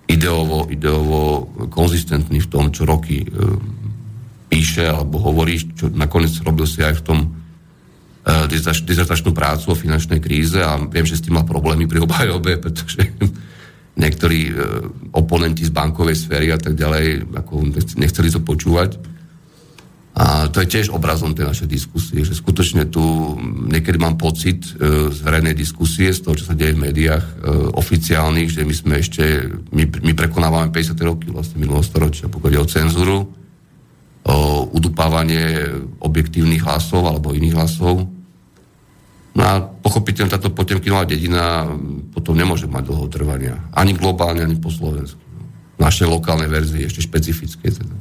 ideovo, 0.09 0.66
ideovo 0.73 1.49
konzistentný 1.68 2.42
v 2.42 2.50
tom, 2.50 2.73
čo 2.73 2.88
roky 2.88 3.23
e, 3.23 3.28
píše 4.47 4.88
alebo 4.88 5.21
hovorí, 5.21 5.59
čo 5.75 5.90
nakoniec 5.90 6.33
robil 6.42 6.66
si 6.66 6.83
aj 6.83 7.02
v 7.02 7.04
tom 7.04 7.18
dizertačnú 8.26 9.30
prácu 9.30 9.71
o 9.71 9.78
finančnej 9.78 10.18
kríze 10.18 10.59
a 10.59 10.75
viem, 10.83 11.06
že 11.06 11.14
s 11.14 11.23
tým 11.23 11.38
má 11.38 11.47
problémy 11.47 11.87
pri 11.87 12.02
obhajobe, 12.02 12.59
pretože 12.64 13.06
niektorí 13.97 14.40
e, 14.50 14.52
oponenti 15.14 15.62
z 15.64 15.73
bankovej 15.73 16.18
sféry 16.26 16.50
a 16.50 16.59
tak 16.59 16.75
ďalej 16.75 17.33
ako 17.33 17.52
nechceli 17.97 18.28
to 18.28 18.42
počúvať. 18.42 18.99
A 20.16 20.49
to 20.49 20.64
je 20.64 20.73
tiež 20.73 20.97
obrazom 20.97 21.37
tej 21.37 21.45
našej 21.45 21.68
diskusie, 21.68 22.25
že 22.25 22.33
skutočne 22.33 22.88
tu 22.88 23.37
niekedy 23.68 24.00
mám 24.00 24.18
pocit 24.18 24.64
e, 24.75 25.12
z 25.12 25.18
verejnej 25.23 25.54
diskusie, 25.54 26.11
z 26.11 26.21
toho, 26.25 26.35
čo 26.35 26.50
sa 26.50 26.59
deje 26.59 26.75
v 26.75 26.83
médiách 26.88 27.25
oficiálnych, 27.78 28.49
že 28.50 28.66
my 28.66 28.75
sme 28.75 28.95
ešte, 29.00 29.25
my, 29.71 29.85
my 30.02 30.12
prekonávame 30.18 30.75
50. 30.75 30.99
roky 31.04 31.30
vlastne 31.30 31.62
minulého 31.62 31.85
storočia, 31.85 32.26
pokiaľ 32.26 32.50
ide 32.52 32.64
o 32.64 32.68
cenzúru, 32.68 33.18
o 34.26 34.66
udupávanie 34.75 35.71
objektívnych 36.02 36.66
hlasov 36.66 37.06
alebo 37.06 37.30
iných 37.30 37.54
hlasov. 37.54 38.15
No 39.36 39.42
a 39.44 39.60
pochopiteľne 39.60 40.32
táto 40.32 40.48
potemkinová 40.48 41.04
dedina 41.04 41.68
potom 42.16 42.32
nemôže 42.32 42.64
mať 42.64 42.88
dlho 42.88 43.06
trvania. 43.12 43.60
Ani 43.76 43.92
globálne, 43.92 44.40
ani 44.40 44.56
po 44.56 44.72
Slovensku. 44.72 45.20
Naše 45.76 46.08
lokálne 46.08 46.48
verzie 46.48 46.88
ešte 46.88 47.04
špecifické. 47.04 47.68
Teda. 47.68 47.92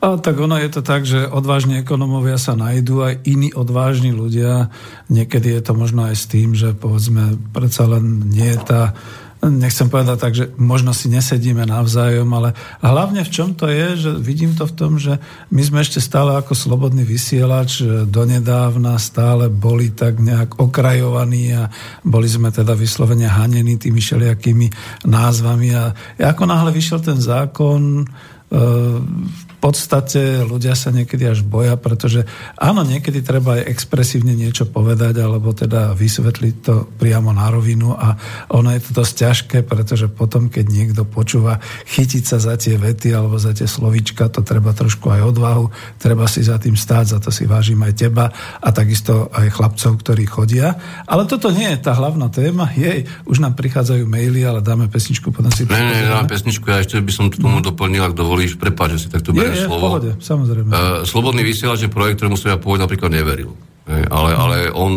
A 0.00 0.16
tak 0.16 0.40
ono 0.40 0.56
je 0.56 0.72
to 0.72 0.80
tak, 0.80 1.04
že 1.04 1.28
odvážni 1.28 1.76
ekonomovia 1.76 2.40
sa 2.40 2.56
nájdú, 2.56 3.04
aj 3.04 3.20
iní 3.28 3.52
odvážni 3.52 4.16
ľudia. 4.16 4.72
Niekedy 5.12 5.52
je 5.52 5.60
to 5.60 5.76
možno 5.76 6.08
aj 6.08 6.16
s 6.16 6.24
tým, 6.24 6.56
že 6.56 6.72
povedzme, 6.72 7.36
predsa 7.52 7.84
len 7.84 8.32
nie 8.32 8.48
je 8.48 8.60
tá 8.64 8.96
nechcem 9.40 9.88
povedať 9.88 10.18
tak, 10.20 10.32
že 10.36 10.52
možno 10.60 10.92
si 10.92 11.08
nesedíme 11.08 11.64
navzájom, 11.64 12.28
ale 12.28 12.52
hlavne 12.84 13.24
v 13.24 13.32
čom 13.32 13.56
to 13.56 13.72
je, 13.72 13.96
že 13.96 14.10
vidím 14.20 14.52
to 14.52 14.68
v 14.68 14.76
tom, 14.76 15.00
že 15.00 15.16
my 15.48 15.62
sme 15.64 15.80
ešte 15.80 15.96
stále 15.96 16.36
ako 16.36 16.52
slobodný 16.52 17.08
vysielač 17.08 17.80
donedávna 18.04 19.00
stále 19.00 19.48
boli 19.48 19.96
tak 19.96 20.20
nejak 20.20 20.60
okrajovaní 20.60 21.56
a 21.56 21.72
boli 22.04 22.28
sme 22.28 22.52
teda 22.52 22.76
vyslovene 22.76 23.24
hanení 23.24 23.80
tými 23.80 24.00
všelijakými 24.00 24.68
názvami. 25.08 25.68
A 25.72 25.96
ako 26.20 26.44
náhle 26.44 26.70
vyšiel 26.76 27.00
ten 27.00 27.16
zákon, 27.16 28.04
v 28.50 29.49
podstate 29.60 30.40
ľudia 30.42 30.72
sa 30.72 30.88
niekedy 30.88 31.28
až 31.28 31.44
boja, 31.44 31.76
pretože 31.76 32.24
áno, 32.56 32.80
niekedy 32.80 33.20
treba 33.20 33.60
aj 33.60 33.68
expresívne 33.68 34.32
niečo 34.32 34.64
povedať, 34.64 35.20
alebo 35.20 35.52
teda 35.52 35.92
vysvetliť 35.92 36.54
to 36.64 36.88
priamo 36.96 37.30
na 37.36 37.52
rovinu 37.52 37.92
a 37.92 38.16
ono 38.48 38.72
je 38.72 38.80
to 38.80 38.90
dosť 39.04 39.14
ťažké, 39.20 39.58
pretože 39.68 40.08
potom, 40.08 40.48
keď 40.48 40.64
niekto 40.64 41.02
počúva 41.04 41.60
chytiť 41.92 42.24
sa 42.24 42.40
za 42.40 42.56
tie 42.56 42.80
vety 42.80 43.12
alebo 43.12 43.36
za 43.36 43.52
tie 43.52 43.68
slovíčka, 43.68 44.32
to 44.32 44.40
treba 44.40 44.72
trošku 44.72 45.12
aj 45.12 45.28
odvahu, 45.28 45.68
treba 46.00 46.24
si 46.24 46.40
za 46.40 46.56
tým 46.56 46.74
stáť, 46.74 47.04
za 47.14 47.18
to 47.20 47.28
si 47.28 47.44
vážim 47.44 47.78
aj 47.84 47.92
teba 48.00 48.32
a 48.64 48.68
takisto 48.72 49.28
aj 49.36 49.52
chlapcov, 49.52 50.00
ktorí 50.00 50.24
chodia. 50.24 50.80
Ale 51.04 51.28
toto 51.28 51.52
nie 51.52 51.68
je 51.76 51.84
tá 51.84 51.92
hlavná 51.92 52.32
téma, 52.32 52.72
jej, 52.72 53.04
už 53.28 53.44
nám 53.44 53.60
prichádzajú 53.60 54.08
maily, 54.08 54.40
ale 54.40 54.64
dáme 54.64 54.88
pesničku, 54.88 55.28
potom 55.28 55.52
si... 55.52 55.68
Ne, 55.68 55.84
ne, 55.84 56.08
dáme 56.08 56.24
pesničku, 56.24 56.64
ja 56.64 56.80
ešte 56.80 56.96
by 56.96 57.12
som 57.12 57.28
k 57.28 57.36
tomu 57.36 57.60
doplnil, 57.60 58.08
ak 58.08 58.16
dovolíš, 58.16 58.56
prepáč, 58.56 58.96
že 58.96 59.00
si 59.04 59.08
takto 59.12 59.36
beriem 59.36 59.49
je, 59.54 59.66
slovo. 59.66 59.86
Pohode, 59.94 60.10
samozrejme. 60.20 60.68
Uh, 60.70 60.78
Slobodný 61.02 61.42
vysielač 61.42 61.84
je 61.84 61.90
projekt, 61.90 62.22
ktorému 62.22 62.38
som 62.38 62.54
ja 62.54 62.58
pôvodne 62.58 62.86
napríklad 62.86 63.10
neveril. 63.10 63.52
Ale, 63.90 64.30
ale 64.38 64.56
on 64.70 64.92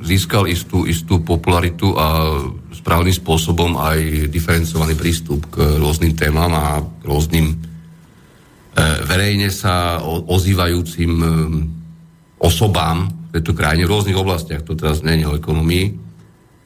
získal 0.00 0.48
istú, 0.48 0.88
istú 0.88 1.20
popularitu 1.20 1.92
a 1.92 2.32
správnym 2.72 3.12
spôsobom 3.12 3.76
aj 3.76 4.30
diferencovaný 4.32 4.96
prístup 4.96 5.52
k 5.52 5.76
rôznym 5.76 6.16
témam 6.16 6.48
a 6.56 6.80
k 6.80 7.02
rôznym 7.04 7.52
e, 7.52 7.54
verejne 9.04 9.52
sa 9.52 10.00
ozývajúcim 10.06 11.12
e, 11.12 11.26
osobám 12.40 13.10
v 13.28 13.30
tejto 13.36 13.52
krajine 13.52 13.84
v 13.84 13.92
rôznych 13.92 14.16
oblastiach. 14.16 14.64
To 14.64 14.72
teraz 14.72 15.04
nie 15.04 15.20
je 15.20 15.28
o 15.28 15.36
ekonomii, 15.36 15.86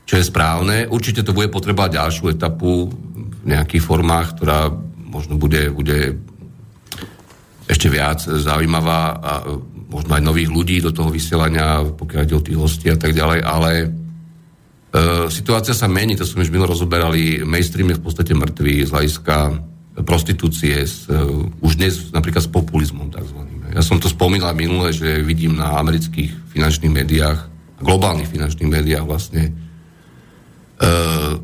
čo 0.06 0.20
je 0.20 0.28
správne. 0.28 0.86
Určite 0.86 1.26
to 1.26 1.34
bude 1.34 1.50
potrebovať 1.50 1.98
ďalšiu 1.98 2.30
etapu 2.30 2.94
v 3.42 3.44
nejakých 3.48 3.82
formách, 3.82 4.38
ktorá 4.38 4.70
možno 5.10 5.34
bude, 5.34 5.66
bude 5.74 6.14
ešte 7.72 7.88
viac 7.88 8.20
zaujímavá 8.20 9.00
a 9.16 9.32
možno 9.88 10.12
aj 10.16 10.22
nových 10.24 10.52
ľudí 10.52 10.76
do 10.84 10.92
toho 10.92 11.08
vysielania, 11.08 11.84
pokiaľ 11.84 12.20
ide 12.24 12.36
o 12.36 12.44
tých 12.44 12.58
hostí 12.60 12.86
a 12.92 12.96
tak 12.96 13.12
ďalej, 13.12 13.40
ale 13.44 13.70
e, 13.80 13.86
situácia 15.28 15.76
sa 15.76 15.88
mení, 15.88 16.16
to 16.16 16.24
sme 16.24 16.44
už 16.44 16.52
minulé 16.52 16.68
rozoberali, 16.68 17.44
mainstream 17.44 17.92
je 17.92 18.00
v 18.00 18.04
podstate 18.04 18.32
mŕtvý 18.32 18.88
z 18.88 18.90
hľadiska 18.92 19.36
prostitúcie, 20.04 20.84
s, 20.84 21.08
e, 21.08 21.16
už 21.60 21.76
dnes 21.76 22.12
napríklad 22.12 22.44
s 22.44 22.52
populizmom 22.52 23.12
tzv. 23.12 23.40
Ja 23.72 23.84
som 23.84 24.00
to 24.00 24.08
spomínal 24.08 24.52
minule, 24.56 24.92
že 24.92 25.24
vidím 25.24 25.56
na 25.56 25.76
amerických 25.80 26.52
finančných 26.52 26.92
médiách, 26.92 27.38
globálnych 27.84 28.28
finančných 28.32 28.68
médiách 28.68 29.04
vlastne 29.04 29.48
e, 29.48 29.52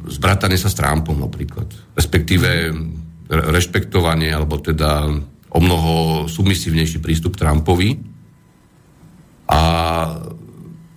zbratanie 0.08 0.56
sa 0.56 0.72
s 0.72 0.76
Trumpom 0.76 1.20
napríklad, 1.20 1.68
respektíve 1.96 2.72
rešpektovanie, 3.28 4.32
alebo 4.32 4.56
teda 4.56 5.12
o 5.48 5.58
mnoho 5.60 5.92
submisívnejší 6.28 7.00
prístup 7.00 7.36
Trumpovi. 7.40 7.96
A 9.48 9.60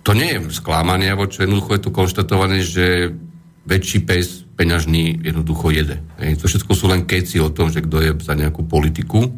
to 0.02 0.12
nie 0.12 0.36
je 0.36 0.38
sklamanie, 0.52 1.08
alebo 1.08 1.30
čo 1.30 1.46
jednoducho 1.46 1.78
je 1.78 1.84
tu 1.84 1.90
konštatované, 1.94 2.60
že 2.60 3.16
väčší 3.62 4.02
pes, 4.02 4.42
peňažný 4.58 5.22
jednoducho 5.22 5.70
jede. 5.72 6.02
To 6.18 6.44
všetko 6.50 6.72
sú 6.74 6.90
len 6.90 7.06
keci 7.06 7.38
o 7.38 7.48
tom, 7.54 7.70
že 7.70 7.80
kto 7.80 7.96
je 8.02 8.10
za 8.20 8.34
nejakú 8.34 8.66
politiku. 8.66 9.30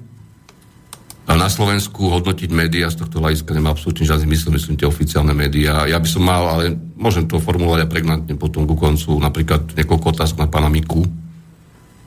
A 1.25 1.33
na 1.41 1.49
Slovensku 1.49 2.13
hodnotiť 2.13 2.53
médiá 2.53 2.93
z 2.93 3.01
tohto 3.01 3.17
hľadiska 3.21 3.57
nemá 3.57 3.73
absolútne 3.73 4.05
žiadny 4.05 4.29
zmysel, 4.29 4.53
myslím 4.53 4.77
tie 4.77 4.85
oficiálne 4.85 5.33
médiá. 5.33 5.89
Ja 5.89 5.97
by 5.97 6.09
som 6.09 6.21
mal, 6.21 6.45
ale 6.45 6.77
môžem 7.01 7.25
to 7.25 7.41
formulovať 7.41 7.89
aj 7.89 7.93
pregnantne 7.93 8.35
potom 8.37 8.69
ku 8.69 8.77
koncu, 8.77 9.17
napríklad 9.17 9.73
niekoľko 9.73 10.13
otázok 10.13 10.45
na 10.45 10.49
pána 10.53 10.69
Miku, 10.69 11.01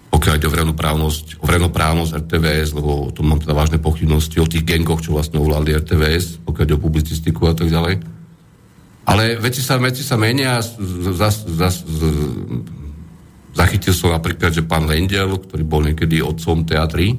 pokiaľ 0.07 0.33
ide 0.39 0.47
o 0.47 0.53
verejnoprávnosť, 0.53 1.43
o 1.43 1.45
verejnoprávnosť 1.45 2.11
RTVS, 2.25 2.69
lebo 2.73 3.07
o 3.07 3.11
tom 3.11 3.31
mám 3.31 3.43
teda 3.43 3.51
vážne 3.51 3.79
pochybnosti, 3.79 4.39
o 4.39 4.47
tých 4.47 4.63
gengoch, 4.63 5.03
čo 5.03 5.11
vlastne 5.11 5.37
ovládli 5.37 5.75
RTVS, 5.83 6.47
pokiaľ 6.47 6.63
ide 6.63 6.77
o 6.79 6.83
publicistiku 6.83 7.51
a 7.51 7.53
tak 7.53 7.67
ďalej. 7.67 7.99
Ale 9.07 9.39
veci 9.39 9.63
sa, 9.63 9.79
veci 9.79 10.03
sa 10.03 10.19
menia. 10.19 10.59
Zas, 11.15 11.47
zas, 11.47 11.83
zachytil 13.55 13.95
som 13.95 14.11
napríklad, 14.11 14.51
že 14.51 14.67
pán 14.67 14.83
Lendel, 14.83 15.39
ktorý 15.39 15.63
bol 15.63 15.83
niekedy 15.87 16.19
otcom 16.19 16.67
teatry, 16.67 17.15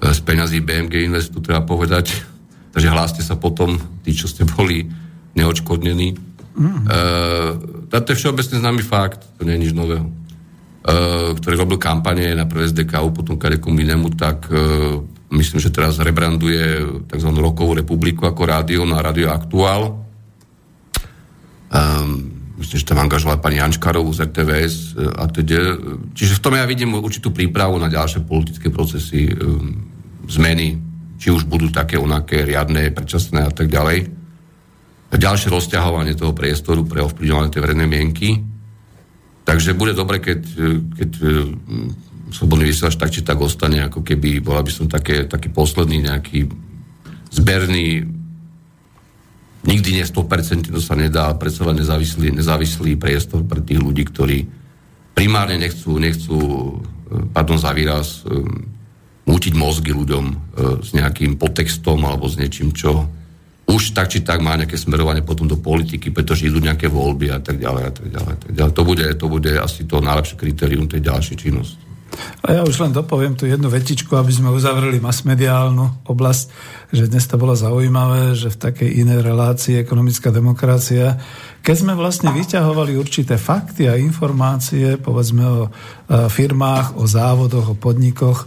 z 0.00 0.20
peňazí 0.24 0.64
BMG 0.64 1.10
Investu, 1.10 1.42
treba 1.44 1.66
povedať. 1.66 2.14
Takže 2.74 2.88
hláste 2.88 3.22
sa 3.26 3.34
potom, 3.34 3.76
tí, 4.06 4.14
čo 4.14 4.30
ste 4.30 4.46
boli 4.46 4.86
neočkodnení. 5.34 6.14
Mm. 6.54 6.86
E, 6.86 6.98
to 7.90 8.08
je 8.10 8.18
všeobecne 8.18 8.56
známy 8.58 8.82
fakt, 8.82 9.26
to 9.38 9.46
nie 9.46 9.58
je 9.58 9.62
nič 9.68 9.72
nového. 9.74 10.06
E, 10.80 10.94
ktorý 11.36 11.54
robil 11.60 11.76
kampanie 11.76 12.32
na 12.32 12.48
prvé 12.48 12.72
SDK, 12.72 13.04
potom 13.12 13.36
kadekom 13.36 13.76
inému, 13.76 14.16
tak 14.16 14.48
e, 14.48 14.56
myslím, 15.36 15.60
že 15.60 15.68
teraz 15.68 16.00
rebranduje 16.00 16.80
tzv. 17.04 17.30
Rokovú 17.36 17.76
republiku 17.76 18.24
ako 18.24 18.42
rádio 18.48 18.88
na 18.88 19.04
Radio 19.04 19.28
Aktuál. 19.28 20.00
Um, 21.70 22.32
myslím, 22.58 22.82
že 22.82 22.88
tam 22.88 22.98
angažovala 22.98 23.38
pani 23.38 23.62
Jančkarovú 23.62 24.10
z 24.10 24.26
RTVS 24.26 24.74
a 24.98 25.30
teda. 25.30 25.78
Čiže 26.18 26.40
v 26.40 26.42
tom 26.42 26.58
ja 26.58 26.66
vidím 26.66 26.98
určitú 26.98 27.30
prípravu 27.30 27.78
na 27.78 27.86
ďalšie 27.86 28.26
politické 28.26 28.74
procesy. 28.74 29.30
Um, 29.30 29.90
zmeny, 30.30 30.78
či 31.18 31.28
už 31.28 31.44
budú 31.50 31.68
také 31.68 31.98
onaké, 31.98 32.46
riadne, 32.46 32.88
predčasné 32.94 33.44
a 33.44 33.52
tak 33.52 33.68
ďalej. 33.68 34.08
Ďalšie 35.10 35.50
rozťahovanie 35.50 36.14
toho 36.14 36.30
priestoru 36.30 36.86
pre 36.86 37.02
ovplyvňovanie 37.02 37.50
tej 37.50 37.62
verejnej 37.66 37.88
mienky. 37.90 38.38
Takže 39.50 39.74
bude 39.74 39.98
dobre, 39.98 40.22
keď, 40.22 40.40
keď 40.94 41.10
mm, 41.26 41.88
slobodný 42.30 42.70
vysielač 42.70 42.94
tak 42.94 43.10
či 43.10 43.26
tak 43.26 43.42
ostane, 43.42 43.82
ako 43.82 44.06
keby 44.06 44.38
bola 44.38 44.62
by 44.62 44.70
som 44.70 44.86
také, 44.86 45.26
taký 45.26 45.50
posledný 45.50 46.06
nejaký 46.06 46.46
zberný. 47.34 48.06
Nikdy 49.66 49.88
nie 49.98 50.06
100%, 50.06 50.70
to 50.70 50.78
sa 50.78 50.94
nedá, 50.94 51.34
predsa 51.34 51.66
len 51.66 51.82
nezávislý, 51.82 52.30
nezávislý 52.30 52.94
priestor 52.94 53.42
pre 53.42 53.58
tých 53.58 53.82
ľudí, 53.82 54.06
ktorí 54.06 54.46
primárne 55.18 55.58
nechcú, 55.58 55.98
nechcú 55.98 56.38
pardon 57.34 57.58
za 57.58 57.74
výraz, 57.74 58.22
mútiť 59.26 59.52
mozgy 59.58 59.90
ľuďom 59.90 60.24
e, 60.30 60.34
s 60.82 60.90
nejakým 60.94 61.38
potextom 61.38 62.02
alebo 62.06 62.30
s 62.30 62.38
niečím, 62.38 62.70
čo 62.70 63.06
už 63.70 63.94
tak 63.94 64.10
či 64.10 64.26
tak 64.26 64.42
má 64.42 64.58
nejaké 64.58 64.74
smerovanie 64.74 65.22
potom 65.22 65.46
do 65.46 65.56
politiky, 65.56 66.10
pretože 66.10 66.50
idú 66.50 66.58
nejaké 66.58 66.90
voľby 66.90 67.30
a 67.30 67.38
tak 67.38 67.62
ďalej 67.62 67.82
a 67.86 67.92
tak 67.94 68.06
ďalej. 68.10 68.32
A 68.34 68.38
tak 68.38 68.52
ďalej. 68.52 68.72
To, 68.74 68.82
bude, 68.82 69.04
to 69.14 69.26
bude 69.30 69.52
asi 69.54 69.86
to 69.86 70.02
najlepšie 70.02 70.36
kritérium 70.36 70.90
tej 70.90 71.06
ďalšej 71.06 71.36
činnosti. 71.38 71.80
A 72.42 72.58
ja 72.58 72.66
už 72.66 72.82
len 72.82 72.90
dopoviem 72.90 73.38
tu 73.38 73.46
jednu 73.46 73.70
vetičku, 73.70 74.10
aby 74.18 74.34
sme 74.34 74.50
uzavreli 74.50 74.98
masmediálnu 74.98 76.10
oblasť, 76.10 76.44
že 76.90 77.06
dnes 77.06 77.22
to 77.30 77.38
bolo 77.38 77.54
zaujímavé, 77.54 78.34
že 78.34 78.50
v 78.50 78.60
takej 78.66 78.90
inej 79.06 79.22
relácii 79.22 79.78
ekonomická 79.78 80.34
demokracia 80.34 81.22
keď 81.60 81.76
sme 81.76 81.92
vlastne 81.92 82.32
vyťahovali 82.32 82.96
určité 82.96 83.36
fakty 83.36 83.84
a 83.84 84.00
informácie, 84.00 84.96
povedzme 84.96 85.44
o 85.44 85.60
e, 85.68 85.70
firmách, 86.32 86.96
o 86.96 87.04
závodoch, 87.04 87.76
o 87.76 87.76
podnikoch, 87.76 88.38
e, 88.40 88.46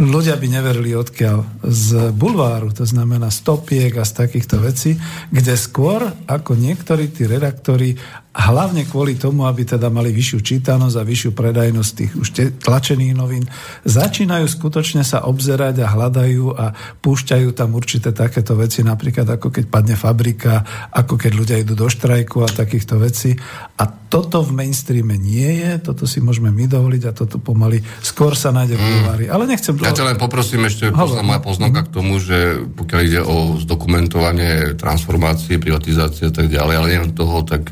ľudia 0.00 0.36
by 0.36 0.46
neverili 0.48 0.96
odkiaľ. 0.96 1.62
Z 1.66 2.14
bulváru, 2.16 2.72
to 2.72 2.88
znamená 2.88 3.28
stopiek 3.28 3.92
a 4.00 4.04
z 4.04 4.12
takýchto 4.26 4.56
vecí, 4.60 4.96
kde 5.28 5.54
skôr 5.58 6.06
ako 6.26 6.56
niektorí 6.56 7.12
tí 7.12 7.28
redaktori 7.28 7.94
hlavne 8.30 8.86
kvôli 8.86 9.18
tomu, 9.18 9.42
aby 9.42 9.66
teda 9.66 9.90
mali 9.90 10.14
vyššiu 10.14 10.38
čítanosť 10.38 10.96
a 10.96 11.02
vyššiu 11.02 11.30
predajnosť 11.34 11.90
tých 11.98 12.12
už 12.14 12.28
tlačených 12.62 13.14
novín, 13.18 13.42
začínajú 13.82 14.46
skutočne 14.46 15.02
sa 15.02 15.26
obzerať 15.26 15.82
a 15.82 15.90
hľadajú 15.90 16.44
a 16.54 16.70
púšťajú 17.02 17.48
tam 17.50 17.74
určité 17.74 18.14
takéto 18.14 18.54
veci, 18.54 18.86
napríklad 18.86 19.26
ako 19.26 19.50
keď 19.50 19.64
padne 19.66 19.98
fabrika, 19.98 20.62
ako 20.94 21.18
keď 21.18 21.32
ľudia 21.34 21.56
idú 21.58 21.74
do 21.74 21.90
štrajku 21.90 22.46
a 22.46 22.48
takýchto 22.54 23.02
vecí. 23.02 23.34
A 23.82 23.84
toto 24.10 24.46
v 24.46 24.54
mainstreame 24.54 25.18
nie 25.18 25.66
je, 25.66 25.82
toto 25.82 26.06
si 26.06 26.22
môžeme 26.22 26.54
my 26.54 26.70
dovoliť 26.70 27.02
a 27.10 27.14
toto 27.14 27.42
pomaly 27.42 27.82
skôr 27.98 28.38
sa 28.38 28.54
nájde 28.54 28.78
v 28.78 28.82
bulvári. 28.82 29.24
Ale 29.26 29.50
nechcem. 29.60 29.76
Ja 29.84 29.92
ťa 29.92 30.08
len 30.08 30.16
poprosím 30.16 30.64
ešte, 30.64 30.88
posledná 30.88 31.36
moja 31.36 31.40
poznámka 31.44 31.84
k 31.84 31.92
tomu, 31.92 32.16
že 32.16 32.64
pokiaľ 32.64 33.00
ide 33.04 33.20
o 33.20 33.60
zdokumentovanie 33.60 34.80
transformácie, 34.80 35.60
privatizácie 35.60 36.32
a 36.32 36.34
tak 36.34 36.48
ďalej, 36.48 36.74
ale 36.80 36.86
nie 36.88 37.12
toho, 37.12 37.44
tak 37.44 37.68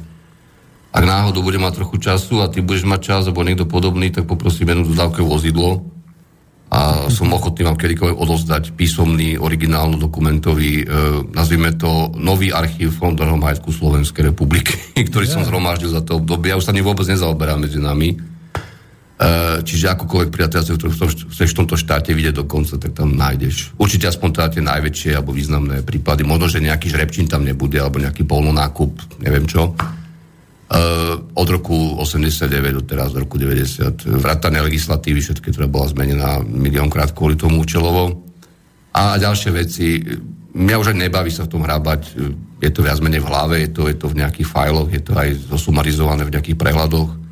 ak 0.92 1.05
náhodou 1.05 1.40
budem 1.40 1.64
mať 1.64 1.81
trochu 1.81 1.96
času 2.01 2.44
a 2.44 2.53
ty 2.53 2.61
budeš 2.61 2.85
mať 2.85 3.01
čas, 3.01 3.22
alebo 3.29 3.44
niekto 3.44 3.64
podobný, 3.64 4.12
tak 4.12 4.29
poprosím 4.29 4.72
jednu 4.72 4.92
dodávke 4.92 5.24
vozidlo 5.24 5.85
a 6.68 7.09
som 7.09 7.33
ochotný 7.33 7.64
vám 7.64 7.81
kedykoľvek 7.81 8.20
odozdať 8.20 8.77
písomný, 8.77 9.40
originálno 9.40 9.96
dokumentový, 9.96 10.85
e, 10.85 10.87
nazvime 11.33 11.72
to 11.72 12.12
nový 12.20 12.53
archív 12.53 12.92
Fondového 12.92 13.40
majetku 13.40 13.72
Slovenskej 13.72 14.33
republiky, 14.33 14.77
ktorý 15.09 15.24
yeah. 15.24 15.35
som 15.40 15.42
zhromaždil 15.48 15.88
za 15.88 16.05
to 16.05 16.20
obdobie. 16.20 16.53
Ja 16.53 16.61
už 16.61 16.68
sa 16.68 16.77
ním 16.77 16.85
vôbec 16.85 17.09
nezaoberám 17.09 17.64
medzi 17.64 17.81
nami. 17.81 18.20
E, 19.18 19.66
čiže 19.66 19.90
akokoľvek 19.98 20.31
priateľstvo, 20.31 20.78
ktorú 20.78 20.92
chceš 21.35 21.50
v 21.50 21.59
tomto 21.59 21.74
štáte 21.74 22.14
vidieť 22.14 22.38
dokonca, 22.38 22.78
tak 22.78 22.94
tam 22.94 23.18
nájdeš. 23.18 23.74
Určite 23.74 24.07
aspoň 24.07 24.28
teda 24.31 24.48
tie 24.54 24.62
najväčšie 24.62 25.11
alebo 25.18 25.35
významné 25.35 25.83
prípady. 25.83 26.22
Možno, 26.22 26.46
že 26.46 26.62
nejaký 26.62 26.87
žrebčín 26.87 27.26
tam 27.26 27.42
nebude, 27.42 27.83
alebo 27.83 27.98
nejaký 27.98 28.22
polnonákup, 28.22 29.18
neviem 29.18 29.42
čo. 29.50 29.74
Uh, 30.68 31.33
od 31.33 31.48
roku 31.48 31.96
89 31.96 32.78
do 32.78 32.83
teraz, 32.85 33.16
do 33.16 33.24
roku 33.24 33.40
90. 33.40 34.20
Vrátane 34.20 34.62
legislatívy, 34.62 35.18
všetky, 35.18 35.50
ktorá 35.50 35.66
bola 35.66 35.90
zmenená 35.90 36.44
miliónkrát 36.44 37.11
kvôli 37.11 37.35
tomu 37.35 37.64
účelovo. 37.64 38.22
A 38.94 39.18
ďalšie 39.18 39.50
veci, 39.50 39.98
mňa 40.54 40.76
už 40.78 40.94
aj 40.94 40.98
nebaví 41.09 41.33
sa 41.35 41.48
v 41.48 41.59
tom 41.59 41.66
hrábať, 41.66 42.14
je 42.62 42.70
to 42.70 42.87
viac 42.87 43.02
menej 43.02 43.24
v 43.24 43.31
hlave, 43.33 43.54
je 43.66 43.70
to, 43.74 43.83
je 43.90 43.96
to 43.98 44.07
v 44.12 44.18
nejakých 44.22 44.46
fajloch, 44.46 44.88
je 44.92 45.02
to 45.02 45.12
aj 45.16 45.28
zosumarizované 45.50 46.22
v 46.22 46.35
nejakých 46.38 46.61
prehľadoch. 46.61 47.28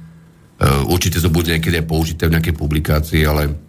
Uh, 0.56 0.88
určite 0.88 1.20
to 1.20 1.28
bude 1.28 1.52
niekedy 1.52 1.84
použité 1.84 2.26
v 2.26 2.34
nejakej 2.38 2.54
publikácii, 2.56 3.22
ale 3.28 3.66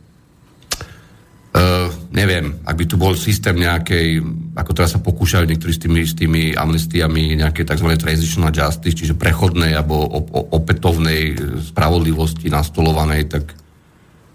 Uh, 1.58 1.90
neviem, 2.14 2.62
ak 2.70 2.76
by 2.78 2.86
tu 2.86 3.02
bol 3.02 3.18
systém 3.18 3.58
nejakej, 3.58 4.22
ako 4.54 4.72
teraz 4.78 4.94
sa 4.94 5.02
pokúšajú 5.02 5.48
niektorí 5.50 5.74
s 5.74 5.82
tými, 5.82 6.02
s 6.06 6.14
tými 6.14 6.42
amnestiami, 6.54 7.34
nejaké 7.34 7.66
tzv. 7.66 7.98
transitional 7.98 8.54
justice, 8.54 8.94
čiže 8.94 9.18
prechodnej 9.18 9.74
alebo 9.74 10.06
opätovnej 10.54 11.34
spravodlivosti 11.74 12.54
nastolovanej, 12.54 13.32
tak 13.32 13.58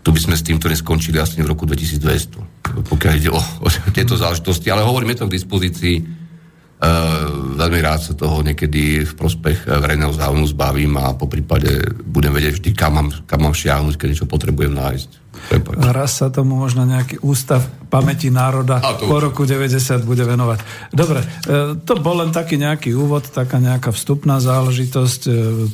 tu 0.03 0.11
by 0.11 0.19
sme 0.19 0.35
s 0.35 0.43
týmto 0.43 0.67
neskončili 0.67 1.23
asi 1.23 1.47
v 1.47 1.53
roku 1.53 1.63
2200, 1.63 2.91
pokiaľ 2.91 3.13
ide 3.15 3.31
o, 3.31 3.39
o 3.39 3.69
tieto 3.95 4.19
záležitosti. 4.19 4.75
Ale 4.75 4.83
hovoríme 4.83 5.15
to 5.15 5.31
k 5.31 5.37
dispozícii 5.39 6.22
veľmi 7.57 7.79
rád 7.79 8.01
sa 8.03 8.13
toho 8.19 8.43
niekedy 8.43 9.07
v 9.07 9.13
prospech 9.15 9.71
verejného 9.71 10.11
záujmu 10.11 10.51
zbavím 10.51 10.99
a 10.99 11.15
po 11.15 11.31
prípade 11.31 11.95
budem 12.03 12.35
vedieť 12.35 12.59
vždy, 12.59 12.71
kam 12.75 12.93
mám, 12.99 13.09
kam 13.23 13.47
mám 13.47 13.55
šiahnuť, 13.55 13.95
keď 13.95 14.07
niečo 14.11 14.27
potrebujem 14.27 14.75
nájsť. 14.75 15.11
Prepač. 15.43 15.75
Raz 15.91 16.23
sa 16.23 16.31
tomu 16.31 16.55
možno 16.55 16.87
nejaký 16.87 17.19
ústav 17.25 17.65
pamäti 17.91 18.31
národa 18.31 18.79
po 18.79 19.19
roku 19.19 19.43
90 19.43 20.07
bude 20.07 20.23
venovať. 20.23 20.59
Dobre, 20.95 21.19
e, 21.19 21.27
to 21.83 21.99
bol 21.99 22.23
len 22.23 22.31
taký 22.31 22.61
nejaký 22.61 22.95
úvod, 22.95 23.27
taká 23.27 23.59
nejaká 23.59 23.91
vstupná 23.91 24.39
záležitosť. 24.39 25.21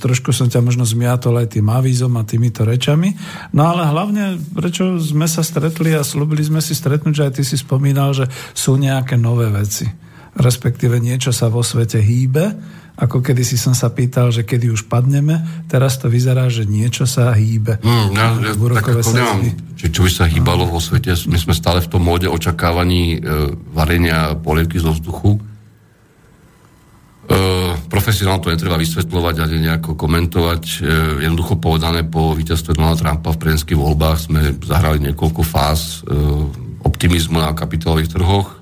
Trošku 0.00 0.32
som 0.32 0.48
ťa 0.48 0.64
možno 0.64 0.88
zmiatol 0.88 1.36
aj 1.36 1.58
tým 1.58 1.68
avízom 1.68 2.16
a 2.16 2.24
týmito 2.24 2.64
rečami. 2.64 3.12
No 3.52 3.68
ale 3.68 3.84
hlavne, 3.84 4.40
prečo 4.56 4.96
sme 4.96 5.28
sa 5.28 5.44
stretli 5.44 5.92
a 5.92 6.00
slúbili 6.00 6.40
sme 6.40 6.64
si 6.64 6.72
stretnúť, 6.72 7.12
že 7.12 7.26
aj 7.28 7.32
ty 7.36 7.42
si 7.44 7.56
spomínal, 7.60 8.16
že 8.16 8.24
sú 8.56 8.80
nejaké 8.80 9.20
nové 9.20 9.52
veci 9.52 10.07
respektíve 10.38 11.02
niečo 11.02 11.34
sa 11.34 11.50
vo 11.50 11.66
svete 11.66 11.98
hýbe, 11.98 12.54
ako 12.98 13.22
kedy 13.22 13.46
si 13.46 13.54
som 13.54 13.78
sa 13.78 13.94
pýtal, 13.94 14.34
že 14.34 14.42
kedy 14.42 14.74
už 14.74 14.90
padneme, 14.90 15.66
teraz 15.70 16.02
to 16.02 16.10
vyzerá, 16.10 16.50
že 16.50 16.66
niečo 16.66 17.06
sa 17.06 17.30
hýbe. 17.30 17.78
Mm, 17.78 18.08
ja, 18.14 18.26
ja, 18.42 18.52
tak 18.54 18.90
ako 18.90 19.10
nemám, 19.14 19.38
či, 19.78 19.86
čo 19.94 20.02
by 20.02 20.10
sa 20.10 20.26
hýbalo 20.26 20.66
no. 20.66 20.74
vo 20.74 20.80
svete, 20.82 21.14
my 21.30 21.38
sme 21.38 21.54
stále 21.54 21.78
v 21.78 21.90
tom 21.90 22.02
móde 22.02 22.26
očakávaní 22.26 23.18
e, 23.18 23.18
varenia 23.70 24.34
polievky 24.34 24.82
zo 24.82 24.90
vzduchu. 24.90 25.38
E, 25.38 25.40
profesionálne 27.86 28.42
to 28.42 28.50
netreba 28.50 28.74
vysvetľovať 28.74 29.46
ani 29.46 29.56
nejako 29.62 29.94
komentovať. 29.94 30.62
E, 30.66 30.76
jednoducho 31.22 31.54
povedané, 31.62 32.02
po 32.02 32.34
víťazstve 32.34 32.74
Donalda 32.74 32.98
Trumpa 33.06 33.30
v 33.30 33.40
prezidentských 33.46 33.78
voľbách 33.78 34.18
sme 34.26 34.40
zahrali 34.58 34.98
niekoľko 35.06 35.42
fáz 35.46 36.02
e, 36.02 36.18
optimizmu 36.82 37.38
na 37.38 37.54
kapitálových 37.54 38.10
trhoch 38.10 38.57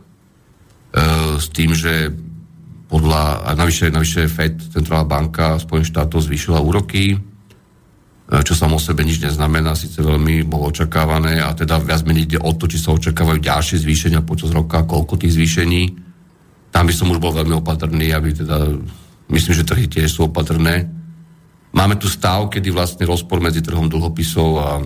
s 1.37 1.47
tým, 1.53 1.77
že 1.77 2.09
podľa, 2.87 3.45
a 3.45 3.51
navyše, 3.53 3.91
navyše 3.91 4.31
FED, 4.31 4.73
Centrálna 4.73 5.05
banka 5.05 5.59
Spojených 5.59 5.93
štátov 5.93 6.23
zvýšila 6.23 6.63
úroky. 6.63 7.19
čo 8.27 8.55
samo 8.55 8.79
o 8.79 8.83
sebe 8.83 9.03
nič 9.07 9.23
neznamená, 9.23 9.75
síce 9.75 10.03
veľmi 10.03 10.47
bolo 10.47 10.71
očakávané 10.71 11.43
a 11.43 11.55
teda 11.55 11.83
viac 11.83 12.03
menej 12.07 12.39
o 12.43 12.51
to, 12.55 12.67
či 12.71 12.79
sa 12.79 12.95
očakávajú 12.95 13.39
ďalšie 13.43 13.83
zvýšenia 13.83 14.23
počas 14.23 14.51
roka, 14.55 14.87
koľko 14.87 15.19
tých 15.19 15.35
zvýšení. 15.35 15.83
Tam 16.71 16.87
by 16.87 16.95
som 16.95 17.11
už 17.11 17.23
bol 17.23 17.35
veľmi 17.35 17.55
opatrný, 17.59 18.11
aby 18.15 18.35
teda, 18.35 18.75
myslím, 19.31 19.55
že 19.55 19.67
trhy 19.67 19.87
tiež 19.87 20.11
sú 20.11 20.31
opatrné. 20.31 20.91
Máme 21.77 22.01
tu 22.01 22.09
stav, 22.09 22.49
kedy 22.49 22.73
vlastne 22.73 23.05
rozpor 23.07 23.39
medzi 23.43 23.61
trhom 23.61 23.87
dlhopisov 23.91 24.51
a 24.59 24.69
e, 24.81 24.85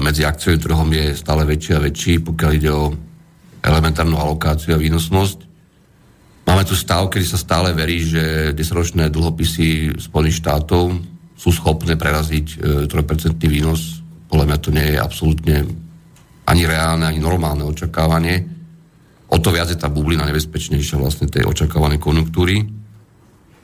medzi 0.00 0.24
akciovým 0.24 0.62
trhom 0.62 0.88
je 0.90 1.12
stále 1.12 1.44
väčší 1.44 1.70
a 1.76 1.84
väčší, 1.84 2.12
pokiaľ 2.24 2.50
ide 2.56 2.70
o 2.72 3.11
elementárnu 3.62 4.18
alokáciu 4.18 4.74
a 4.74 4.82
výnosnosť. 4.82 5.38
Máme 6.42 6.66
tu 6.66 6.74
stav, 6.74 7.06
kedy 7.06 7.22
sa 7.22 7.38
stále 7.38 7.70
verí, 7.70 8.02
že 8.02 8.50
10-ročné 8.52 9.08
dlhopisy 9.14 9.94
Spojených 10.02 10.42
štátov 10.42 10.84
sú 11.38 11.50
schopné 11.54 11.94
preraziť 11.94 12.46
e, 12.58 12.90
3% 12.90 13.38
výnos. 13.46 14.02
Podľa 14.26 14.46
mňa 14.50 14.58
to 14.58 14.70
nie 14.74 14.86
je 14.94 14.98
absolútne 14.98 15.56
ani 16.46 16.62
reálne, 16.66 17.06
ani 17.06 17.22
normálne 17.22 17.62
očakávanie. 17.62 18.42
O 19.32 19.38
to 19.38 19.54
viac 19.54 19.70
je 19.70 19.78
tá 19.78 19.88
bublina 19.88 20.26
nebezpečnejšia 20.28 20.98
vlastne 20.98 21.30
tej 21.30 21.46
očakávanej 21.46 22.02
konjunktúry. 22.02 22.62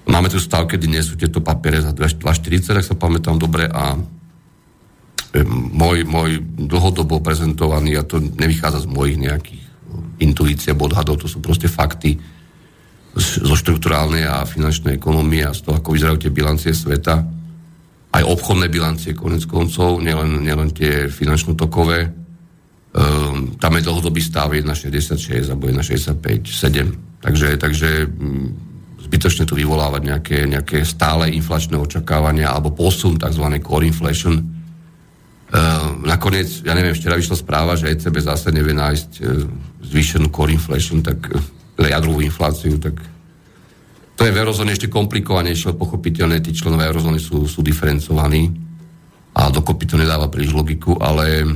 Máme 0.08 0.32
tu 0.32 0.40
stav, 0.40 0.64
kedy 0.64 0.88
nie 0.88 1.04
sú 1.04 1.20
tieto 1.20 1.44
papiere 1.44 1.84
za 1.84 1.92
2,40, 1.92 2.80
ak 2.80 2.87
sa 2.87 2.96
pamätám 2.96 3.37
dobre, 3.37 3.68
a 3.68 3.94
e, 3.94 5.42
môj, 5.50 6.08
môj 6.08 6.40
dlhodobo 6.56 7.20
prezentovaný, 7.20 8.00
a 8.00 8.06
to 8.06 8.22
nevychádza 8.22 8.87
z 8.87 8.88
mojich 8.88 9.18
nejakých 9.20 9.67
intuícií, 10.18 10.74
odhadov, 10.74 11.22
to 11.22 11.28
sú 11.31 11.38
proste 11.38 11.70
fakty 11.70 12.18
zo 13.18 13.54
štruktúrálnej 13.57 14.28
a 14.28 14.46
finančnej 14.46 14.94
ekonomie 14.94 15.42
a 15.42 15.57
z 15.57 15.64
toho, 15.66 15.81
ako 15.81 15.94
vyzerajú 15.94 16.18
tie 16.22 16.33
bilancie 16.35 16.72
sveta, 16.76 17.24
aj 18.14 18.22
obchodné 18.24 18.72
bilancie 18.72 19.12
konec 19.12 19.44
koncov, 19.44 20.00
nielen, 20.00 20.40
nielen 20.44 20.70
tie 20.72 21.11
finančno-tokové. 21.12 22.09
Um, 22.88 23.59
tam 23.61 23.76
je 23.76 23.85
dlhodobý 23.85 24.22
stav 24.24 24.48
1,66 24.54 25.52
alebo 25.52 25.68
1,65, 25.68 26.48
7. 26.48 27.20
Takže, 27.20 27.48
takže 27.61 27.88
um, 28.09 28.48
zbytočne 29.02 29.44
tu 29.44 29.57
vyvolávať 29.57 30.02
nejaké, 30.04 30.38
nejaké 30.48 30.85
stále 30.88 31.33
inflačné 31.33 31.76
očakávania 31.76 32.52
alebo 32.52 32.72
posun 32.72 33.20
tzv. 33.20 33.44
core 33.61 33.88
inflation. 33.88 34.57
Uh, 35.48 36.04
nakoniec, 36.04 36.61
ja 36.61 36.76
neviem, 36.76 36.92
včera 36.92 37.16
vyšla 37.16 37.40
správa, 37.40 37.72
že 37.72 37.88
ECB 37.88 38.20
zase 38.20 38.52
nevie 38.52 38.76
nájsť 38.76 39.11
uh, 39.24 39.48
zvýšenú 39.80 40.28
core 40.28 40.52
inflation, 40.52 41.00
tak 41.00 41.24
uh, 41.32 41.40
jadrovú 41.80 42.20
infláciu, 42.20 42.76
tak 42.76 43.00
to 44.18 44.26
je 44.26 44.34
v 44.34 44.40
eurozóne 44.44 44.74
ešte 44.74 44.92
komplikovanejšie, 44.92 45.78
pochopiteľné, 45.78 46.42
tí 46.42 46.50
členové 46.52 46.90
eurozóny 46.90 47.22
sú, 47.22 47.46
sú 47.46 47.62
diferencovaní 47.62 48.50
a 49.38 49.48
dokopy 49.48 49.87
to 49.87 49.96
nedáva 49.96 50.26
príliš 50.26 50.52
logiku, 50.52 50.98
ale 50.98 51.46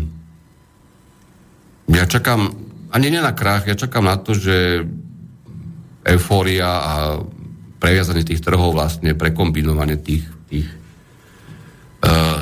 ja 1.90 2.06
čakám, 2.06 2.54
ani 2.94 3.06
nie 3.10 3.20
na 3.20 3.34
krach, 3.34 3.66
ja 3.66 3.74
čakám 3.74 4.06
na 4.06 4.16
to, 4.16 4.32
že 4.32 4.86
eufória 6.06 6.70
a 6.70 6.92
previazanie 7.82 8.22
tých 8.22 8.40
trhov 8.40 8.78
vlastne, 8.78 9.18
prekombinovanie 9.18 9.98
tých, 9.98 10.24
tých 10.46 10.70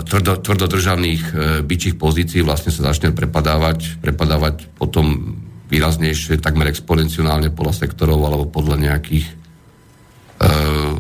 tvrdo, 0.08 0.40
tvrdodržaných 0.40 1.22
uh, 1.30 1.38
byčích 1.60 2.00
pozícií 2.00 2.40
vlastne 2.40 2.72
sa 2.72 2.88
začne 2.92 3.12
prepadávať, 3.12 4.00
prepadávať 4.00 4.72
potom 4.80 5.36
výraznejšie, 5.68 6.40
takmer 6.40 6.72
exponenciálne 6.72 7.52
podľa 7.52 7.84
sektorov 7.84 8.24
alebo 8.24 8.48
podľa 8.48 8.90
nejakých 8.90 9.40
Eh, 10.40 10.94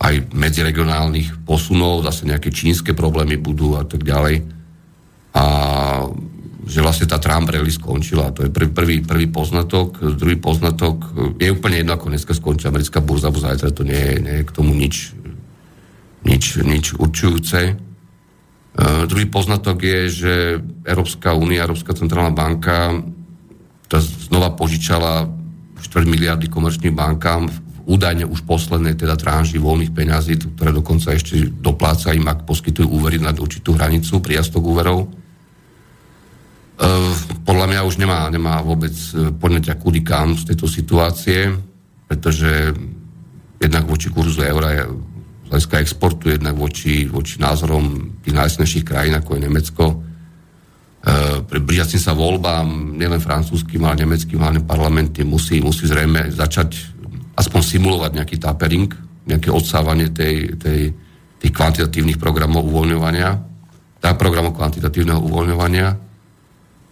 aj 0.00 0.32
medziregionálnych 0.32 1.44
posunov, 1.44 2.02
zase 2.02 2.24
nejaké 2.24 2.48
čínske 2.48 2.96
problémy 2.96 3.36
budú 3.36 3.76
a 3.76 3.84
tak 3.84 4.00
ďalej. 4.00 4.48
A 5.36 5.44
že 6.64 6.80
vlastne 6.80 7.04
tá 7.04 7.20
Trump 7.20 7.52
rally 7.52 7.68
skončila. 7.68 8.32
To 8.32 8.48
je 8.48 8.50
prvý, 8.50 8.72
prvý, 8.72 8.96
prvý 9.04 9.26
poznatok. 9.28 10.00
Druhý 10.16 10.40
poznatok 10.40 11.04
je 11.36 11.52
úplne 11.52 11.84
jedno, 11.84 11.94
ako 11.94 12.16
dneska 12.16 12.32
skončí 12.32 12.64
americká 12.64 13.04
burza, 13.04 13.28
bo 13.28 13.44
zajtra 13.44 13.76
to 13.76 13.84
nie 13.84 13.98
je, 13.98 14.14
nie 14.24 14.34
je 14.40 14.46
k 14.48 14.54
tomu 14.56 14.72
nič, 14.72 15.12
nič, 16.26 16.60
nič 16.60 16.96
určujúce. 16.96 17.76
Uh, 18.70 19.04
druhý 19.10 19.26
poznatok 19.26 19.82
je, 19.82 20.00
že 20.08 20.32
Európska 20.86 21.34
únia, 21.34 21.66
Európska 21.66 21.92
centrálna 21.96 22.30
banka 22.30 23.02
to 23.90 23.98
znova 24.30 24.54
požičala 24.54 25.26
4 25.82 26.06
miliardy 26.06 26.46
komerčným 26.46 26.94
bankám 26.94 27.50
údajne 27.90 28.22
už 28.22 28.46
poslednej 28.46 28.94
teda 28.94 29.18
tránži 29.18 29.58
voľných 29.58 29.90
peňazí, 29.90 30.38
ktoré 30.38 30.70
dokonca 30.70 31.10
ešte 31.10 31.50
dopláca 31.50 32.14
im, 32.14 32.22
ak 32.30 32.46
poskytujú 32.46 32.86
úvery 32.86 33.18
nad 33.18 33.34
určitú 33.34 33.74
hranicu, 33.74 34.22
priastok 34.22 34.62
úverov. 34.62 34.98
E, 35.02 35.08
podľa 37.42 37.66
mňa 37.66 37.80
už 37.82 37.98
nemá, 37.98 38.30
nemá 38.30 38.62
vôbec 38.62 38.94
e, 38.94 39.34
poňatia 39.34 39.74
kudy 39.74 40.06
kam 40.06 40.38
z 40.38 40.54
tejto 40.54 40.70
situácie, 40.70 41.50
pretože 42.06 42.70
jednak 43.58 43.84
voči 43.90 44.06
kurzu 44.14 44.46
eura 44.46 44.70
je 44.70 44.82
hľadiska 45.50 45.82
exportu, 45.82 46.30
jednak 46.30 46.54
voči, 46.54 47.10
voči 47.10 47.42
názorom 47.42 48.16
tých 48.22 48.38
najsnejších 48.38 48.86
krajín, 48.86 49.18
ako 49.18 49.34
je 49.34 49.40
Nemecko, 49.42 49.84
e, 49.90 49.96
pri 51.42 51.58
blížiacim 51.58 51.98
sa 51.98 52.14
voľbám, 52.14 52.94
nielen 52.94 53.18
francúzským, 53.18 53.82
ale 53.82 54.06
nemeckým 54.06 54.38
hlavne 54.38 54.62
parlamenty 54.62 55.26
musí, 55.26 55.58
musí 55.58 55.90
zrejme 55.90 56.30
začať 56.30 56.78
aspoň 57.34 57.60
simulovať 57.66 58.10
nejaký 58.22 58.36
tapering, 58.38 58.94
nejaké 59.26 59.50
odsávanie 59.50 60.14
tej, 60.14 60.54
tej, 60.54 60.94
tých 61.42 61.52
kvantitatívnych 61.52 62.22
programov 62.22 62.70
uvoľňovania, 62.70 63.30
tá 63.98 64.14
programov 64.14 64.54
kvantitatívneho 64.54 65.18
uvoľňovania. 65.18 65.88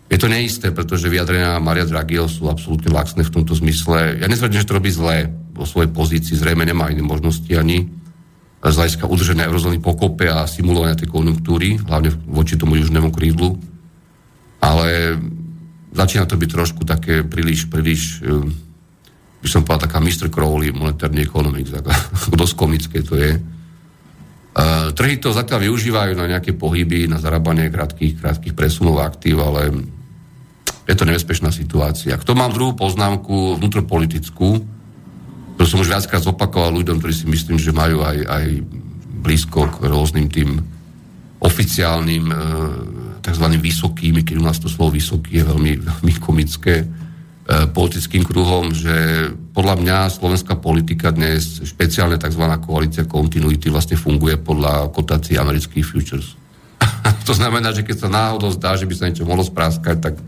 Je 0.09 0.18
to 0.18 0.27
neisté, 0.27 0.73
pretože 0.73 1.07
vyjadrenia 1.07 1.61
Maria 1.61 1.85
Draghiho 1.85 2.27
sú 2.27 2.49
absolútne 2.49 2.90
laxné 2.90 3.23
v 3.23 3.35
tomto 3.38 3.53
zmysle. 3.55 4.18
Ja 4.18 4.27
nezvedím, 4.27 4.61
že 4.61 4.68
to 4.68 4.81
robí 4.81 4.88
zlé 4.90 5.29
vo 5.53 5.68
svojej 5.68 5.92
pozícii, 5.92 6.35
zrejme 6.35 6.64
nemá 6.64 6.88
iné 6.88 7.05
možnosti 7.05 7.49
ani 7.53 7.99
z 8.59 8.75
hľadiska 8.75 9.07
udrženia 9.07 9.47
eurozóny 9.47 9.79
pokope 9.79 10.27
a 10.27 10.42
simulovania 10.51 10.99
tej 10.99 11.07
konjunktúry, 11.07 11.79
hlavne 11.79 12.11
voči 12.27 12.59
tomu 12.59 12.75
južnému 12.75 13.14
krídlu. 13.14 13.55
Ale 14.59 15.14
začína 15.94 16.27
to 16.27 16.35
byť 16.35 16.51
trošku 16.51 16.83
také 16.83 17.23
príliš, 17.23 17.71
príliš 17.71 18.18
by 19.38 19.49
som 19.49 19.62
povedal, 19.62 19.87
taká 19.87 20.03
Mr. 20.03 20.27
Crowley 20.27 20.75
monetárny 20.75 21.23
economics, 21.23 21.71
dosť 22.40 22.55
komické 22.59 23.07
to 23.07 23.14
je. 23.14 23.38
Uh, 24.59 24.90
trhy 24.90 25.23
to 25.23 25.31
zatiaľ 25.31 25.71
využívajú 25.71 26.18
na 26.18 26.27
nejaké 26.27 26.51
pohyby, 26.59 27.07
na 27.07 27.23
zarábanie 27.23 27.71
krátkých, 27.71 28.18
krátkých 28.18 28.59
presunov 28.59 28.99
aktív, 28.99 29.38
ale 29.38 29.71
je 30.83 30.94
to 30.99 31.07
nebezpečná 31.07 31.55
situácia. 31.55 32.18
Kto 32.18 32.35
mám 32.35 32.51
druhú 32.51 32.75
poznámku 32.75 33.55
vnútropolitickú, 33.62 34.78
ktorú 35.59 35.66
som 35.66 35.83
už 35.83 35.90
viackrát 35.90 36.23
zopakoval 36.23 36.71
ľuďom, 36.71 37.03
ktorí 37.03 37.11
si 37.11 37.27
myslím, 37.27 37.59
že 37.59 37.75
majú 37.75 38.07
aj, 38.07 38.18
aj 38.23 38.47
blízko 39.27 39.66
k 39.75 39.90
rôznym 39.90 40.31
tým 40.31 40.62
oficiálnym 41.42 42.25
uh, 42.31 42.38
tzv. 43.27 43.47
vysokým, 43.59 44.23
keď 44.23 44.38
u 44.38 44.44
nás 44.47 44.62
to 44.62 44.71
slovo 44.71 44.94
vysoký 44.94 45.42
je 45.42 45.44
veľmi, 45.51 45.73
veľmi 45.83 46.12
komické, 46.23 46.87
E, 47.49 47.64
politickým 47.64 48.29
kruhom, 48.29 48.77
že 48.77 48.92
podľa 49.57 49.81
mňa 49.81 50.12
slovenská 50.12 50.61
politika 50.61 51.09
dnes, 51.09 51.64
špeciálne 51.64 52.21
tzv. 52.21 52.44
koalícia 52.61 53.09
kontinuity, 53.09 53.73
vlastne 53.73 53.97
funguje 53.97 54.37
podľa 54.37 54.92
kotácií 54.92 55.40
amerických 55.40 55.81
futures. 55.81 56.37
to 57.29 57.33
znamená, 57.33 57.73
že 57.73 57.88
keď 57.88 58.05
sa 58.05 58.12
náhodou 58.12 58.53
zdá, 58.53 58.77
že 58.77 58.85
by 58.85 58.92
sa 58.92 59.09
niečo 59.09 59.25
mohlo 59.25 59.40
spráskať, 59.40 59.97
tak, 59.97 60.21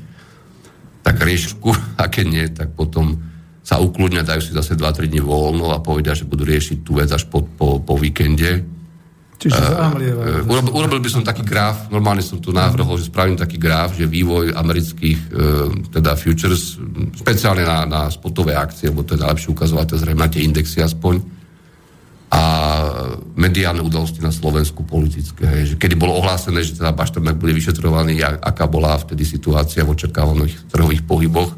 tak 1.05 1.21
riešku, 1.21 1.77
a 2.01 2.09
keď 2.09 2.25
nie, 2.25 2.49
tak 2.49 2.73
potom 2.73 3.21
sa 3.71 3.79
ukludňa, 3.79 4.27
dajú 4.27 4.43
si 4.43 4.51
zase 4.51 4.75
2-3 4.75 5.07
dní 5.07 5.23
voľno 5.23 5.71
a 5.71 5.79
povedia, 5.79 6.19
že 6.19 6.27
budú 6.27 6.43
riešiť 6.43 6.83
tú 6.83 6.99
vec 6.99 7.07
až 7.15 7.31
po, 7.31 7.47
po, 7.47 7.79
po 7.79 7.95
víkende 7.95 8.67
Čiže 9.41 9.57
uh, 9.57 9.97
uh, 9.97 10.45
urobil, 10.45 10.73
urobil 10.77 11.01
by 11.01 11.09
som 11.09 11.25
taký 11.25 11.41
graf, 11.41 11.89
normálne 11.89 12.21
som 12.21 12.37
tu 12.45 12.53
navrhol, 12.53 13.01
že 13.01 13.09
spravím 13.09 13.41
taký 13.41 13.57
graf, 13.57 13.97
že 13.97 14.05
vývoj 14.05 14.53
amerických 14.53 15.21
uh, 15.33 15.89
teda 15.89 16.13
futures, 16.13 16.77
speciálne 17.17 17.65
na, 17.65 17.89
na 17.89 18.03
spotové 18.13 18.53
akcie, 18.53 18.93
lebo 18.93 19.01
to 19.01 19.17
je 19.17 19.25
najlepšie 19.25 19.49
ukazovateľ, 19.57 19.97
zrejme 19.97 20.21
na 20.21 20.29
tie 20.29 20.45
indexy 20.45 20.85
aspoň, 20.85 21.41
a 22.31 22.43
mediálne 23.35 23.83
udalosti 23.83 24.23
na 24.23 24.31
Slovensku 24.31 24.87
politické. 24.87 25.43
Hej, 25.51 25.75
že 25.75 25.77
kedy 25.83 25.99
bolo 25.99 26.15
ohlásené, 26.15 26.63
že 26.63 26.79
teda 26.79 26.95
Bašternak 26.95 27.35
bude 27.35 27.51
vyšetrovaný, 27.51 28.23
aká 28.23 28.71
bola 28.71 28.95
vtedy 29.03 29.27
situácia 29.27 29.83
v 29.83 29.99
očakávaných 29.99 30.71
trhových 30.71 31.03
pohyboch. 31.03 31.51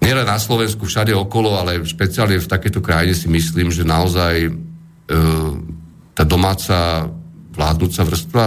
Nielen 0.00 0.28
na 0.28 0.38
Slovensku, 0.38 0.86
všade 0.86 1.10
okolo, 1.16 1.56
ale 1.56 1.82
špeciálne 1.82 2.38
v 2.38 2.50
takéto 2.50 2.78
krajine 2.84 3.16
si 3.16 3.26
myslím, 3.26 3.72
že 3.74 3.82
naozaj 3.82 4.34
uh, 4.48 5.52
tá 6.14 6.22
domáca 6.22 7.08
vládnúca 7.56 8.02
vrstva, 8.04 8.44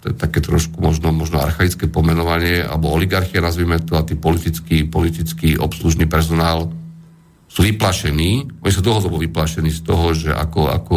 to 0.00 0.12
je 0.12 0.14
také 0.14 0.38
trošku 0.44 0.78
možno, 0.78 1.10
možno 1.10 1.40
archaické 1.42 1.90
pomenovanie, 1.90 2.62
alebo 2.62 2.94
oligarchia, 2.94 3.42
nazvime 3.42 3.82
to, 3.82 3.98
a 3.98 4.06
tí 4.06 4.14
politický, 4.14 4.86
politický 4.86 5.56
obslužný 5.58 6.06
personál 6.06 6.70
sú 7.50 7.62
vyplašení, 7.62 8.62
oni 8.62 8.72
sú 8.72 8.82
dlhodobo 8.82 9.18
vyplašení 9.18 9.70
z 9.70 9.80
toho, 9.86 10.10
že 10.10 10.30
ako, 10.34 10.62
ako 10.74 10.96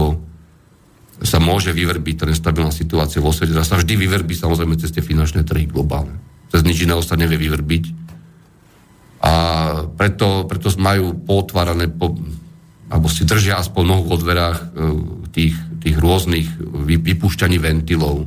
sa 1.22 1.42
môže 1.42 1.74
vyverbiť 1.74 2.16
tá 2.22 2.26
nestabilná 2.30 2.70
situácia 2.70 3.22
vo 3.22 3.34
svete. 3.34 3.54
Dá 3.54 3.66
sa 3.66 3.78
vždy 3.78 3.94
vyverbí 3.98 4.38
samozrejme 4.38 4.78
cez 4.78 4.94
tie 4.94 5.02
finančné 5.02 5.42
trhy 5.42 5.66
globálne. 5.66 6.18
Cez 6.54 6.62
nič 6.62 6.86
iného 6.86 7.02
sa 7.02 7.18
nevie 7.18 7.42
vyverbiť. 7.42 8.07
A 9.28 9.32
preto, 10.00 10.48
preto 10.48 10.72
majú 10.80 11.20
potvárané, 11.28 11.92
po, 11.92 12.16
alebo 12.88 13.12
si 13.12 13.28
držia 13.28 13.60
aspoň 13.60 13.84
nohu 13.84 14.04
vo 14.08 14.16
dverách 14.16 14.60
e, 14.64 14.66
tých, 15.36 15.56
tých 15.84 15.96
rôznych 16.00 16.48
vypúšťaní 16.88 17.60
ventilov 17.60 18.24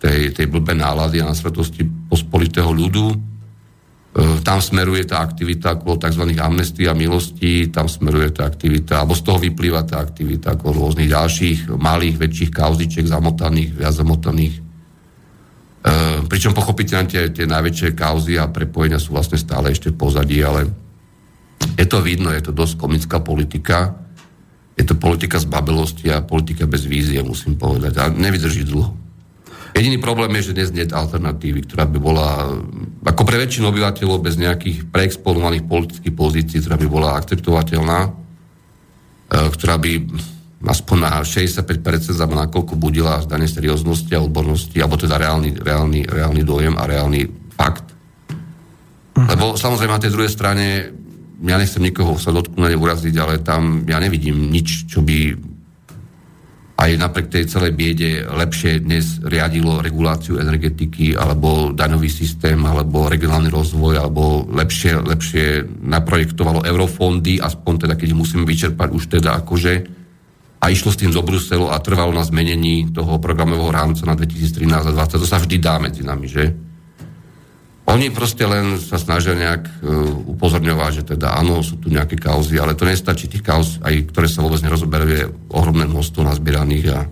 tej, 0.00 0.32
tej 0.32 0.46
blbé 0.48 0.72
nálady 0.72 1.20
a 1.20 1.28
nasvetosti 1.28 1.84
pospolitého 2.08 2.72
ľudu 2.72 3.32
E, 4.12 4.44
tam 4.44 4.60
smeruje 4.60 5.08
tá 5.08 5.24
aktivita 5.24 5.80
ako 5.80 5.96
tzv. 5.96 6.36
amnestí 6.36 6.84
a 6.84 6.92
milostí, 6.92 7.72
tam 7.72 7.88
smeruje 7.88 8.28
tá 8.36 8.44
aktivita, 8.44 9.00
alebo 9.00 9.16
z 9.16 9.24
toho 9.24 9.40
vyplýva 9.40 9.88
tá 9.88 10.04
aktivita 10.04 10.52
ako 10.52 10.68
rôznych 10.68 11.08
ďalších 11.08 11.72
malých, 11.72 12.20
väčších 12.20 12.52
kauzičiek 12.52 13.08
zamotaných, 13.08 13.72
viac 13.72 13.96
zamotaných. 13.96 14.60
E, 15.82 16.22
pričom 16.30 16.54
pochopiteľne 16.54 17.10
tie, 17.10 17.22
tie 17.34 17.46
najväčšie 17.50 17.98
kauzy 17.98 18.38
a 18.38 18.46
prepojenia 18.46 19.02
sú 19.02 19.18
vlastne 19.18 19.34
stále 19.34 19.74
ešte 19.74 19.90
v 19.90 19.98
pozadí, 19.98 20.38
ale 20.38 20.70
je 21.74 21.86
to 21.90 21.98
vidno, 21.98 22.30
je 22.30 22.42
to 22.42 22.54
dosť 22.54 22.78
komická 22.78 23.18
politika, 23.18 23.98
je 24.78 24.86
to 24.86 24.94
politika 24.94 25.42
z 25.42 25.50
babelosti 25.50 26.06
a 26.14 26.22
politika 26.22 26.70
bez 26.70 26.86
vízie, 26.86 27.18
musím 27.26 27.58
povedať. 27.58 27.98
A 27.98 28.14
nevydrží 28.14 28.62
dlho. 28.62 28.94
Jediný 29.72 29.98
problém 29.98 30.30
je, 30.38 30.52
že 30.52 30.56
dnes 30.56 30.70
nie 30.70 30.84
je 30.84 30.94
alternatívy, 30.94 31.64
ktorá 31.64 31.88
by 31.88 31.98
bola, 31.98 32.60
ako 33.02 33.22
pre 33.24 33.40
väčšinu 33.40 33.72
obyvateľov, 33.72 34.20
bez 34.20 34.36
nejakých 34.36 34.86
preexponovaných 34.86 35.64
politických 35.64 36.14
pozícií, 36.14 36.60
ktorá 36.62 36.76
by 36.78 36.86
bola 36.86 37.16
akceptovateľná, 37.18 37.98
e, 38.06 38.10
ktorá 39.50 39.80
by 39.80 39.92
aspoň 40.62 40.96
na 41.02 41.12
65% 41.26 42.14
za 42.14 42.26
nakoľko 42.26 42.78
budila 42.78 43.22
zdanie 43.22 43.50
serióznosti 43.50 44.14
a 44.14 44.22
odbornosti, 44.22 44.78
alebo 44.78 44.94
teda 44.94 45.18
reálny, 45.18 45.58
reálny, 45.58 46.06
reálny 46.06 46.42
dojem 46.46 46.74
a 46.78 46.86
reálny 46.86 47.26
fakt. 47.58 47.90
Mhm. 49.18 49.26
Lebo 49.28 49.44
samozrejme 49.58 49.92
na 49.92 50.02
tej 50.02 50.14
druhej 50.14 50.32
strane 50.32 50.66
ja 51.42 51.58
nechcem 51.58 51.82
nikoho 51.82 52.14
sa 52.22 52.30
dotknúť, 52.30 52.78
uraziť, 52.78 53.14
ale 53.18 53.42
tam 53.42 53.82
ja 53.90 53.98
nevidím 53.98 54.54
nič, 54.54 54.86
čo 54.86 55.02
by 55.02 55.50
aj 56.82 56.98
napriek 56.98 57.28
tej 57.30 57.44
celej 57.46 57.78
biede 57.78 58.26
lepšie 58.26 58.82
dnes 58.82 59.22
riadilo 59.22 59.78
reguláciu 59.78 60.42
energetiky 60.42 61.14
alebo 61.14 61.70
daňový 61.70 62.10
systém 62.10 62.58
alebo 62.58 63.06
regionálny 63.06 63.52
rozvoj 63.52 64.02
alebo 64.02 64.46
lepšie, 64.50 64.98
lepšie 64.98 65.46
naprojektovalo 65.78 66.66
eurofondy, 66.66 67.38
aspoň 67.38 67.86
teda 67.86 67.94
keď 67.94 68.08
musíme 68.18 68.42
vyčerpať 68.42 68.88
už 68.90 69.04
teda 69.18 69.42
akože 69.44 70.01
a 70.62 70.70
išlo 70.70 70.94
s 70.94 71.00
tým 71.02 71.10
do 71.10 71.26
Bruselu 71.26 71.66
a 71.66 71.82
trvalo 71.82 72.14
na 72.14 72.22
zmenení 72.22 72.94
toho 72.94 73.18
programového 73.18 73.74
rámca 73.74 74.06
na 74.06 74.14
2013 74.14 74.62
a 74.62 74.94
2020. 74.94 75.18
To 75.18 75.26
sa 75.26 75.42
vždy 75.42 75.56
dá 75.58 75.82
medzi 75.82 76.06
nami, 76.06 76.30
že? 76.30 76.54
Oni 77.90 78.14
proste 78.14 78.46
len 78.46 78.78
sa 78.78 78.94
snažia 78.94 79.34
nejak 79.34 79.82
uh, 79.82 80.06
upozorňovať, 80.38 81.02
že 81.02 81.18
teda 81.18 81.34
áno, 81.34 81.66
sú 81.66 81.82
tu 81.82 81.90
nejaké 81.90 82.14
kauzy, 82.14 82.62
ale 82.62 82.78
to 82.78 82.86
nestačí. 82.86 83.26
Tých 83.26 83.42
kauz, 83.42 83.82
aj 83.82 84.14
ktoré 84.14 84.30
sa 84.30 84.46
vôbec 84.46 84.62
nerozoberajú, 84.62 85.10
je 85.10 85.26
ohromné 85.50 85.90
množstvo 85.90 86.22
nazbieraných 86.22 86.86
a 86.94 87.10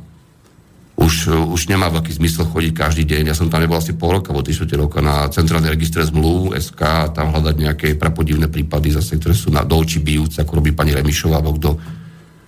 už, 0.95 1.35
uh, 1.35 1.43
už 1.51 1.75
nemá 1.75 1.91
veľký 1.91 2.23
zmysel 2.23 2.47
chodiť 2.47 2.71
každý 2.71 3.03
deň. 3.03 3.35
Ja 3.35 3.37
som 3.37 3.51
tam 3.51 3.67
nebol 3.67 3.83
asi 3.83 3.99
pol 3.99 4.23
roka, 4.23 4.31
alebo 4.31 4.47
3 4.47 4.63
roka 4.79 5.03
na 5.03 5.27
centrálne 5.27 5.67
registre 5.67 6.07
zmluv 6.07 6.55
SK 6.55 6.81
a 6.87 7.11
tam 7.11 7.35
hľadať 7.35 7.57
nejaké 7.59 7.89
prapodivné 7.99 8.47
prípady 8.47 8.95
zase, 8.95 9.19
ktoré 9.19 9.35
sú 9.35 9.51
na 9.51 9.67
dolči 9.67 9.99
bijúce, 9.99 10.39
ako 10.39 10.63
robí 10.63 10.71
pani 10.71 10.95
Remišová, 10.95 11.43
alebo 11.43 11.59
kto. 11.59 11.99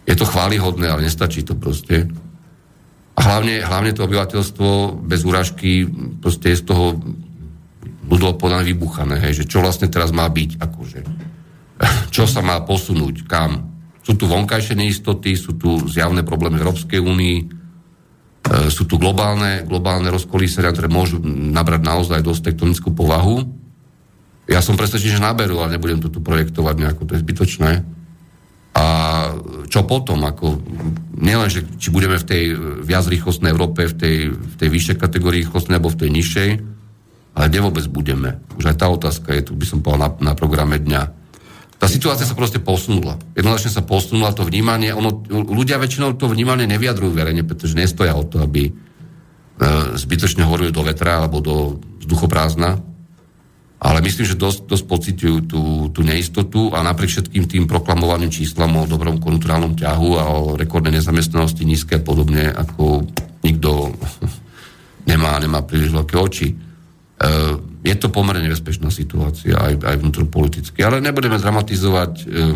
Je 0.03 0.15
to 0.19 0.27
chválihodné, 0.27 0.91
ale 0.91 1.07
nestačí 1.07 1.47
to 1.47 1.55
proste. 1.55 2.11
A 3.13 3.21
hlavne, 3.21 3.63
hlavne 3.63 3.93
to 3.95 4.09
obyvateľstvo 4.09 4.99
bez 5.05 5.23
úražky 5.23 5.85
proste 6.19 6.57
je 6.57 6.61
z 6.61 6.65
toho 6.65 6.97
budú 8.03 8.35
podané 8.37 8.67
vybuchané, 8.67 9.17
hej, 9.25 9.45
že 9.45 9.49
čo 9.49 9.65
vlastne 9.65 9.89
teraz 9.89 10.13
má 10.13 10.29
byť, 10.29 10.61
akože, 10.61 11.01
čo 12.15 12.25
sa 12.29 12.45
má 12.45 12.61
posunúť, 12.61 13.25
kam. 13.25 13.73
Sú 14.03 14.19
tu 14.19 14.27
vonkajšie 14.27 14.75
neistoty, 14.75 15.39
sú 15.39 15.55
tu 15.55 15.79
zjavné 15.87 16.27
problémy 16.27 16.59
Európskej 16.59 16.99
únii, 16.99 17.37
e, 17.39 17.45
sú 18.67 18.91
tu 18.91 18.99
globálne, 18.99 19.63
globálne 19.63 20.11
rozkolísenia, 20.11 20.75
ktoré 20.75 20.91
môžu 20.91 21.23
nabrať 21.25 21.87
naozaj 21.87 22.21
dosť 22.27 22.53
tektonickú 22.53 22.91
povahu. 22.91 23.47
Ja 24.51 24.59
som 24.59 24.75
presvedčený, 24.75 25.23
že 25.23 25.23
naberú, 25.23 25.63
ale 25.63 25.79
nebudem 25.79 26.03
to 26.03 26.11
tu 26.11 26.19
projektovať 26.19 26.75
nejako, 26.75 27.07
to 27.07 27.15
je 27.15 27.23
zbytočné. 27.23 28.02
A 28.73 28.85
čo 29.69 29.85
potom? 29.85 30.25
Ako, 30.25 30.57
nielen, 31.21 31.49
že 31.53 31.65
či 31.77 31.93
budeme 31.93 32.17
v 32.17 32.29
tej 32.29 32.43
viac 32.81 33.05
rýchlostnej 33.05 33.53
Európe, 33.53 33.85
v 33.85 33.95
tej, 33.97 34.17
v 34.33 34.55
tej 34.57 34.69
vyššej 34.73 34.97
kategórii 34.97 35.45
rýchlostnej, 35.45 35.77
alebo 35.77 35.93
v 35.93 36.01
tej 36.01 36.11
nižšej, 36.13 36.51
ale 37.33 37.45
kde 37.49 37.61
vôbec 37.65 37.85
budeme? 37.89 38.41
Už 38.57 38.73
aj 38.73 38.77
tá 38.81 38.87
otázka 38.89 39.33
je 39.33 39.49
tu, 39.49 39.53
by 39.57 39.67
som 39.69 39.81
povedal, 39.81 40.13
na, 40.21 40.33
na 40.33 40.33
programe 40.37 40.81
dňa. 40.81 41.03
Tá 41.81 41.91
situácia 41.91 42.23
sa 42.23 42.39
proste 42.39 42.63
posunula. 42.63 43.19
Jednoznačne 43.35 43.73
sa 43.75 43.83
posunula 43.83 44.31
to 44.31 44.47
vnímanie. 44.47 44.95
Ono, 44.95 45.25
ľudia 45.33 45.83
väčšinou 45.83 46.15
to 46.15 46.31
vnímanie 46.31 46.69
neviadrujú 46.69 47.11
verejne, 47.11 47.43
pretože 47.43 47.75
nestoja 47.75 48.15
o 48.15 48.23
to, 48.23 48.39
aby 48.39 48.71
e, 48.71 48.73
zbytočne 49.99 50.47
hovorili 50.47 50.71
do 50.71 50.87
vetra 50.87 51.19
alebo 51.19 51.43
do 51.43 51.83
vzduchoprázdna. 52.05 52.92
Ale 53.83 53.99
myslím, 53.99 54.23
že 54.31 54.39
dosť, 54.39 54.71
dosť 54.71 54.85
pocitujú 54.87 55.37
tú, 55.43 55.63
tú 55.91 56.07
neistotu 56.07 56.71
a 56.71 56.87
napriek 56.87 57.19
všetkým 57.19 57.51
tým 57.51 57.65
proklamovaným 57.67 58.31
číslam 58.31 58.79
o 58.79 58.87
dobrom 58.87 59.19
konjunkturálnom 59.19 59.75
ťahu 59.75 60.09
a 60.23 60.25
o 60.31 60.41
rekordnej 60.55 61.03
nezamestnanosti 61.03 61.67
nízke 61.67 61.99
a 61.99 62.05
podobne, 62.05 62.47
ako 62.55 63.03
nikto 63.43 63.91
nemá, 65.11 65.35
nemá 65.43 65.67
príliš 65.67 65.91
veľké 65.99 66.15
oči. 66.15 66.55
Eh, 66.55 67.55
je 67.83 67.95
to 67.99 68.07
pomerne 68.15 68.47
nebezpečná 68.47 68.87
situácia 68.95 69.59
aj, 69.59 69.83
aj 69.83 69.97
vnútropoliticky. 69.99 70.79
Ale 70.87 71.03
nebudeme 71.03 71.43
dramatizovať. 71.43 72.13
Eh, 72.23 72.55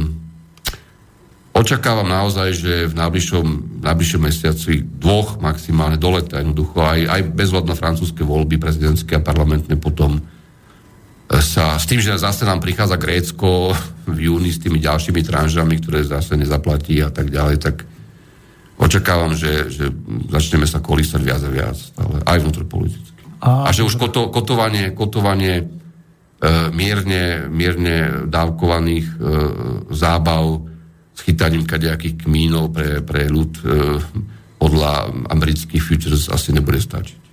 očakávam 1.59 2.07
naozaj, 2.07 2.55
že 2.55 2.73
v 2.87 2.95
najbližšom, 3.03 3.83
najbližšom 3.83 4.23
mesiaci 4.23 4.79
dvoch 4.79 5.43
maximálne 5.43 5.99
do 5.99 6.15
leta 6.15 6.39
jednoducho 6.39 6.87
aj, 6.87 7.01
aj 7.03 7.21
bezvod 7.35 7.67
na 7.67 7.75
francúzske 7.75 8.23
voľby 8.23 8.63
prezidentské 8.63 9.19
a 9.19 9.27
parlamentné 9.27 9.75
potom 9.75 10.23
sa, 11.27 11.75
s 11.75 11.91
tým, 11.91 11.99
že 11.99 12.15
zase 12.15 12.47
nám 12.47 12.63
prichádza 12.63 12.95
Grécko 12.95 13.75
v 14.07 14.19
júni 14.31 14.55
s 14.55 14.63
tými 14.63 14.79
ďalšími 14.79 15.21
tranžami, 15.27 15.83
ktoré 15.83 16.07
zase 16.07 16.39
nezaplatí 16.39 17.03
a 17.03 17.11
tak 17.11 17.35
ďalej, 17.35 17.57
tak 17.59 17.83
očakávam, 18.79 19.35
že, 19.35 19.67
že 19.67 19.91
začneme 20.31 20.71
sa 20.71 20.79
kolísať 20.79 21.21
viac 21.21 21.43
a 21.43 21.51
viac, 21.51 21.79
ale 21.99 22.17
aj 22.23 22.39
vnútropoliticky. 22.47 23.21
A, 23.43 23.67
a 23.67 23.71
že 23.75 23.83
už 23.83 23.99
koto, 23.99 24.31
kotovanie, 24.31 24.95
kotovanie 24.95 25.55
e, 25.61 25.65
mierne, 26.71 27.51
mierne 27.51 28.29
dávkovaných 28.31 29.07
e, 29.11 29.15
zábav 29.91 30.63
s 31.17 31.21
chytaním 31.27 31.67
kadejakých 31.67 32.23
kmínov 32.23 32.71
pre, 32.71 33.03
pre 33.03 33.27
ľud 33.27 33.53
e, 33.59 33.63
podľa 34.63 35.11
amerických 35.33 35.83
futures 35.83 36.31
asi 36.31 36.55
nebude 36.55 36.79
stačiť. 36.81 37.26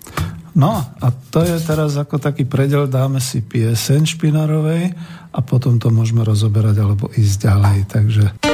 No 0.54 0.78
a 0.78 1.08
to 1.34 1.42
je 1.42 1.58
teraz 1.66 1.98
ako 1.98 2.22
taký 2.22 2.46
predel, 2.46 2.86
dáme 2.86 3.18
si 3.18 3.42
pieseň 3.42 4.06
Špinarovej 4.06 4.94
a 5.34 5.40
potom 5.42 5.82
to 5.82 5.90
môžeme 5.90 6.22
rozoberať 6.22 6.78
alebo 6.78 7.10
ísť 7.10 7.36
ďalej. 7.42 7.78
Takže... 7.90 8.53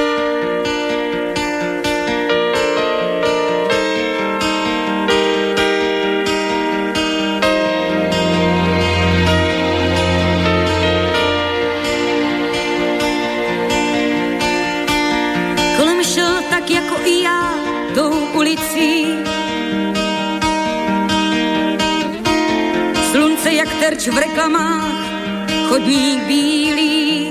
v 24.10 24.18
reklamách, 24.18 24.92
chodník 25.68 26.22
bílý. 26.26 27.30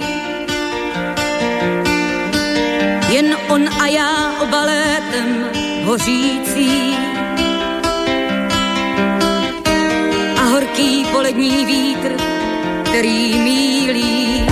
Jen 3.10 3.38
on 3.50 3.70
a 3.82 3.88
já 3.88 4.32
obalétem 4.40 5.50
hořící. 5.84 6.96
A 10.38 10.42
horký 10.42 11.06
polední 11.12 11.66
vítr, 11.66 12.16
který 12.84 13.40
mílí 13.40 14.49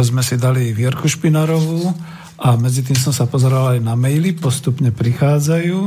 si 0.00 0.40
dali 0.40 0.72
Vierku 0.72 1.04
Špinarovú 1.04 1.92
a 2.40 2.56
medzi 2.56 2.80
tým 2.80 2.96
som 2.96 3.12
sa 3.12 3.28
pozeral 3.28 3.76
aj 3.76 3.80
na 3.84 3.92
maily, 3.92 4.32
postupne 4.32 4.88
prichádzajú. 4.88 5.78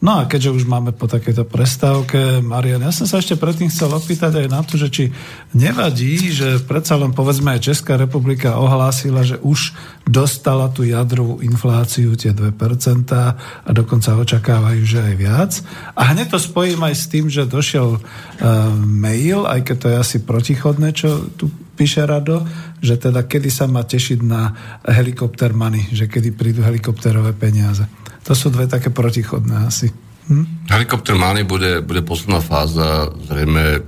No 0.00 0.16
a 0.16 0.24
keďže 0.24 0.56
už 0.56 0.64
máme 0.64 0.96
po 0.96 1.04
takéto 1.04 1.44
prestávke, 1.44 2.40
Marian, 2.40 2.80
ja 2.80 2.88
som 2.88 3.04
sa 3.04 3.20
ešte 3.20 3.36
predtým 3.36 3.68
chcel 3.68 3.92
opýtať 3.92 4.32
aj 4.40 4.48
na 4.48 4.64
to, 4.64 4.80
že 4.80 4.88
či 4.88 5.04
nevadí, 5.52 6.32
že 6.32 6.56
predsa 6.64 6.96
len 6.96 7.12
povedzme 7.12 7.52
aj 7.52 7.68
Česká 7.68 8.00
republika 8.00 8.56
ohlásila, 8.56 9.20
že 9.20 9.36
už 9.44 9.76
dostala 10.08 10.72
tú 10.72 10.88
jadrovú 10.88 11.44
infláciu, 11.44 12.16
tie 12.16 12.32
2% 12.32 12.48
a 13.12 13.70
dokonca 13.76 14.16
očakávajú, 14.16 14.82
že 14.88 15.04
aj 15.04 15.14
viac. 15.20 15.52
A 15.92 16.16
hneď 16.16 16.32
to 16.32 16.40
spojím 16.40 16.80
aj 16.80 16.94
s 16.96 17.04
tým, 17.04 17.28
že 17.28 17.44
došiel 17.44 18.00
uh, 18.00 18.00
mail, 18.80 19.44
aj 19.44 19.68
keď 19.68 19.76
to 19.76 19.86
je 19.92 19.96
asi 20.00 20.16
protichodné, 20.24 20.96
čo 20.96 21.28
tu 21.36 21.52
píše 21.76 22.08
Rado, 22.08 22.48
že 22.80 22.96
teda 22.96 23.28
kedy 23.28 23.52
sa 23.52 23.68
má 23.68 23.84
tešiť 23.84 24.18
na 24.24 24.48
helikopter 24.88 25.52
money, 25.52 25.92
že 25.92 26.08
kedy 26.08 26.32
prídu 26.32 26.64
helikopterové 26.64 27.36
peniaze. 27.36 27.99
To 28.30 28.38
sú 28.38 28.54
dve 28.54 28.70
také 28.70 28.94
protichodné 28.94 29.66
asi. 29.66 29.90
Hm? 30.30 30.70
Helikopter 30.70 31.18
money 31.18 31.42
bude, 31.42 31.82
bude 31.82 32.06
posledná 32.06 32.38
fáza 32.38 33.10
zrejme 33.26 33.82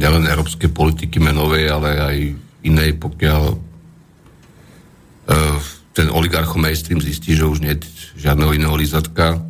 nielen 0.00 0.24
európskej 0.24 0.72
politiky 0.72 1.20
menovej, 1.20 1.68
ale 1.68 1.90
aj 2.00 2.16
inej, 2.64 2.96
pokiaľ 2.96 3.42
uh, 5.28 5.56
ten 5.92 6.08
oligarcho 6.08 6.56
mainstream 6.56 7.04
zistí, 7.04 7.36
že 7.36 7.44
už 7.44 7.60
nie 7.60 7.76
je 7.76 7.84
žiadneho 8.16 8.56
iného 8.56 8.72
lízatka. 8.72 9.44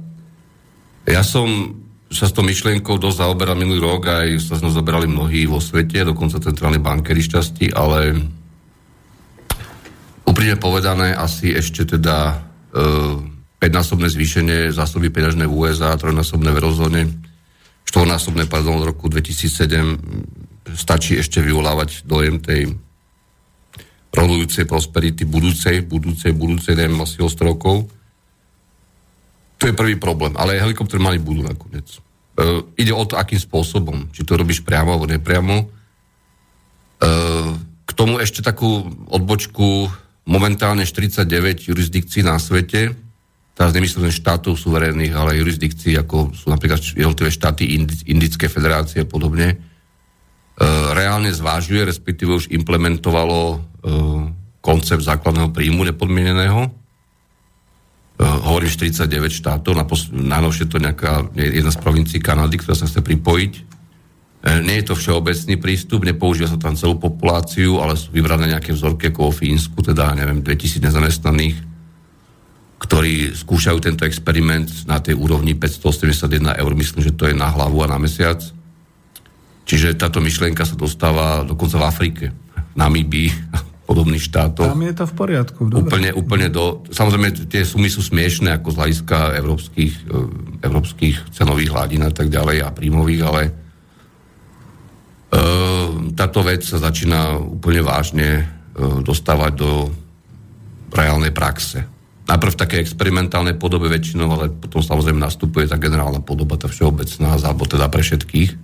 Ja 1.06 1.22
som 1.22 1.78
sa 2.10 2.26
s 2.26 2.34
tou 2.34 2.42
myšlienkou 2.42 2.98
dosť 2.98 3.22
zaoberal 3.22 3.54
minulý 3.54 3.86
rok, 3.86 4.10
aj 4.10 4.42
sa 4.42 4.58
s 4.58 4.62
ňou 4.62 4.74
zaberali 4.74 5.06
mnohí 5.06 5.46
vo 5.46 5.62
svete, 5.62 6.02
dokonca 6.02 6.42
centrálne 6.42 6.82
bankery 6.82 7.22
šťastí, 7.22 7.70
ale 7.74 8.26
úprimne 10.26 10.58
povedané 10.58 11.14
asi 11.14 11.54
ešte 11.54 11.86
teda 11.98 12.42
e, 12.74 13.35
5-násobné 13.56 14.08
zvýšenie 14.12 14.58
zásoby 14.72 15.08
peňažné 15.08 15.48
v 15.48 15.54
USA, 15.56 15.96
trojnásobné 15.96 16.52
v 16.52 16.56
eurozóne, 16.60 17.02
štvornásobné, 17.88 18.44
pardon, 18.50 18.82
od 18.82 18.88
roku 18.92 19.08
2007 19.08 20.76
stačí 20.76 21.16
ešte 21.16 21.40
vyvolávať 21.40 22.04
dojem 22.04 22.42
tej 22.42 22.74
rolujúcej 24.12 24.64
prosperity 24.64 25.28
budúcej, 25.28 25.84
budúcej, 25.84 26.32
budúcej, 26.32 26.72
neviem, 26.72 27.00
asi 27.04 27.20
o 27.20 27.28
rokov. 27.28 27.88
To 29.60 29.64
je 29.68 29.76
prvý 29.76 29.96
problém, 29.96 30.32
ale 30.36 30.60
helikopter 30.60 31.00
mali 31.00 31.20
budú 31.20 31.44
nakoniec. 31.44 31.88
E, 32.36 32.64
ide 32.80 32.92
o 32.92 33.04
to, 33.04 33.16
akým 33.16 33.40
spôsobom. 33.40 34.08
Či 34.12 34.24
to 34.24 34.40
robíš 34.40 34.64
priamo 34.64 34.96
alebo 34.96 35.08
nepriamo. 35.08 35.56
E, 35.60 35.66
k 37.84 37.90
tomu 37.92 38.20
ešte 38.20 38.40
takú 38.44 38.88
odbočku 39.08 39.88
momentálne 40.28 40.84
49 40.84 41.68
jurisdikcií 41.72 42.24
na 42.24 42.40
svete, 42.40 43.05
teraz 43.56 43.72
nemyslím 43.72 44.12
štátov 44.12 44.60
suverénnych, 44.60 45.16
ale 45.16 45.40
jurisdikcií, 45.40 45.96
ako 45.96 46.36
sú 46.36 46.52
napríklad 46.52 46.78
jednotlivé 46.92 47.32
štáty 47.32 47.80
Indické 48.04 48.52
federácie 48.52 49.02
a 49.02 49.08
podobne, 49.08 49.56
e, 49.56 49.56
reálne 50.92 51.32
zvážuje, 51.32 51.88
respektíve 51.88 52.36
už 52.36 52.52
implementovalo 52.52 53.40
e, 53.48 53.58
koncept 54.60 55.00
základného 55.00 55.56
príjmu 55.56 55.88
nepodmieneného, 55.88 56.68
Eh, 58.16 58.24
hovorím 58.24 58.72
49 58.72 59.28
štátov, 59.28 59.76
najnovšie 60.08 60.72
to 60.72 60.80
nejaká 60.80 61.28
jedna 61.36 61.68
z 61.68 61.78
provincií 61.84 62.16
Kanady, 62.16 62.56
ktorá 62.56 62.72
sa 62.72 62.88
chce 62.88 63.04
pripojiť. 63.04 63.76
Nie 64.62 64.78
je 64.78 64.86
to 64.86 64.94
všeobecný 64.94 65.58
prístup, 65.58 66.06
nepoužíva 66.06 66.46
sa 66.46 66.54
tam 66.54 66.78
celú 66.78 66.96
populáciu, 67.02 67.82
ale 67.82 67.98
sú 67.98 68.14
vybrané 68.14 68.54
nejaké 68.54 68.70
vzorky 68.70 69.10
ako 69.10 69.28
o 69.28 69.32
Fínsku, 69.34 69.82
teda 69.82 70.14
neviem, 70.14 70.38
2000 70.38 70.86
nezamestnaných, 70.86 71.56
ktorí 72.76 73.32
skúšajú 73.32 73.78
tento 73.80 74.04
experiment 74.04 74.68
na 74.84 75.00
tej 75.00 75.16
úrovni 75.16 75.56
581 75.56 76.60
eur, 76.60 76.72
myslím, 76.76 77.00
že 77.00 77.16
to 77.16 77.28
je 77.28 77.34
na 77.34 77.48
hlavu 77.48 77.80
a 77.80 77.88
na 77.88 77.96
mesiac. 77.96 78.40
Čiže 79.66 79.98
táto 79.98 80.20
myšlienka 80.20 80.62
sa 80.62 80.76
dostáva 80.78 81.42
dokonca 81.42 81.80
v 81.80 81.84
Afrike, 81.88 82.24
v 82.54 82.76
Namibii 82.76 83.30
podobných 83.86 84.24
štátov. 84.26 84.66
Tam 84.66 84.82
je 84.82 84.94
to 84.98 85.06
v 85.06 85.14
poriadku. 85.14 85.60
Dobre. 85.70 85.86
Úplne, 85.86 86.10
úplne 86.18 86.46
do... 86.50 86.82
Samozrejme, 86.90 87.46
tie 87.46 87.62
sumy 87.62 87.86
sú 87.86 88.02
smiešné 88.02 88.58
ako 88.58 88.74
z 88.74 88.78
hľadiska 88.82 89.18
európskych, 89.38 89.94
e, 90.10 90.18
európskych 90.66 91.16
cenových 91.30 91.70
hladín 91.70 92.02
a 92.02 92.10
tak 92.10 92.26
ďalej 92.26 92.66
a 92.66 92.74
príjmových, 92.74 93.22
ale 93.22 93.42
e, 93.46 93.52
táto 96.18 96.42
vec 96.42 96.66
sa 96.66 96.82
začína 96.82 97.38
úplne 97.38 97.86
vážne 97.86 98.28
e, 98.42 98.44
dostávať 99.06 99.52
do 99.54 99.70
reálnej 100.90 101.30
praxe. 101.30 101.86
Najprv 102.26 102.52
v 102.52 102.60
také 102.60 102.76
experimentálnej 102.82 103.54
podobe 103.54 103.86
väčšinou, 103.86 104.26
ale 104.26 104.50
potom 104.50 104.82
samozrejme 104.82 105.22
nastupuje 105.22 105.70
tá 105.70 105.78
generálna 105.78 106.18
podoba, 106.18 106.58
tá 106.58 106.66
všeobecná, 106.66 107.38
alebo 107.38 107.70
teda 107.70 107.86
pre 107.86 108.02
všetkých. 108.02 108.50
E, 108.50 108.56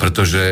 pretože 0.00 0.42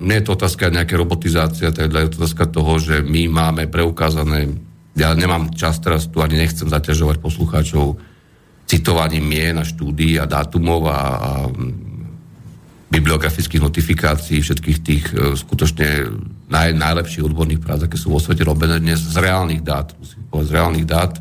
nie 0.00 0.16
je 0.18 0.24
to 0.24 0.32
otázka 0.32 0.72
nejaké 0.72 0.96
robotizácia, 0.96 1.76
teda 1.76 2.08
je 2.08 2.10
to 2.10 2.24
otázka 2.24 2.48
toho, 2.48 2.80
že 2.80 3.04
my 3.04 3.28
máme 3.28 3.68
preukázané, 3.68 4.48
ja 4.96 5.12
nemám 5.12 5.52
čas 5.52 5.76
teraz 5.78 6.08
tu, 6.08 6.24
ani 6.24 6.40
nechcem 6.40 6.72
zaťažovať 6.72 7.20
poslucháčov 7.20 8.00
citovaním 8.64 9.28
mien 9.28 9.60
a 9.60 9.64
štúdií 9.68 10.16
a 10.16 10.24
dátumov 10.24 10.88
a, 10.88 10.96
a 10.96 11.30
bibliografických 12.88 13.60
notifikácií, 13.60 14.40
všetkých 14.40 14.78
tých 14.80 15.04
e, 15.12 15.36
skutočne 15.36 15.88
naj, 16.48 16.76
najlepších 16.76 17.24
odborných 17.24 17.62
prác, 17.62 17.84
aké 17.84 17.96
sú 17.96 18.12
vo 18.12 18.20
svete 18.20 18.44
robené 18.44 18.80
dnes 18.80 19.00
z 19.00 19.16
reálnych 19.16 19.64
dát, 19.64 19.92
musím 19.96 20.22
povedať, 20.28 20.48
z 20.48 20.54
reálnych 20.54 20.86
dát, 20.86 21.12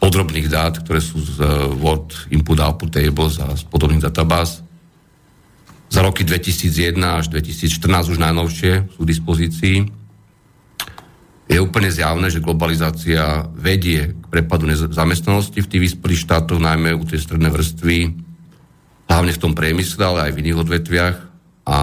podrobných 0.00 0.48
dát, 0.48 0.74
ktoré 0.80 1.00
sú 1.04 1.20
z 1.20 1.36
uh, 1.44 1.68
Word 1.76 2.32
Input 2.32 2.56
Output 2.56 2.90
Tables 2.90 3.36
a 3.42 3.52
z 3.52 3.62
podobných 3.68 4.00
databáz. 4.00 4.64
Za 5.90 6.00
roky 6.00 6.24
2001 6.24 6.96
až 7.02 7.28
2014 7.28 8.14
už 8.14 8.18
najnovšie 8.22 8.72
sú 8.96 8.98
v 9.02 9.10
dispozícii. 9.10 9.76
Je 11.50 11.58
úplne 11.58 11.90
zjavné, 11.90 12.30
že 12.30 12.38
globalizácia 12.38 13.50
vedie 13.58 14.14
k 14.14 14.24
prepadu 14.30 14.70
zamestnanosti 14.70 15.58
v 15.58 15.66
tých 15.66 15.82
vyspelých 15.90 16.22
štátoch, 16.30 16.62
najmä 16.62 16.94
u 16.94 17.02
tej 17.02 17.26
strednej 17.26 17.50
vrstvy, 17.50 17.98
hlavne 19.10 19.34
v 19.34 19.42
tom 19.42 19.58
priemysle, 19.58 19.98
ale 20.06 20.30
aj 20.30 20.32
v 20.32 20.40
iných 20.46 20.60
odvetviach 20.62 21.16
a 21.66 21.78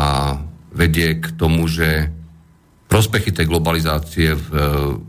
vedie 0.71 1.19
k 1.19 1.27
tomu, 1.35 1.67
že 1.67 2.15
prospechy 2.87 3.35
tej 3.35 3.45
globalizácie 3.45 4.33
v, 4.33 4.47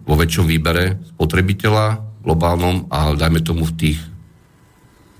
vo 0.03 0.15
väčšom 0.19 0.47
výbere 0.51 0.99
spotrebiteľa 1.15 1.87
globálnom 2.27 2.91
a 2.91 3.15
dajme 3.15 3.41
tomu 3.41 3.65
v 3.65 3.77
tých 3.79 4.01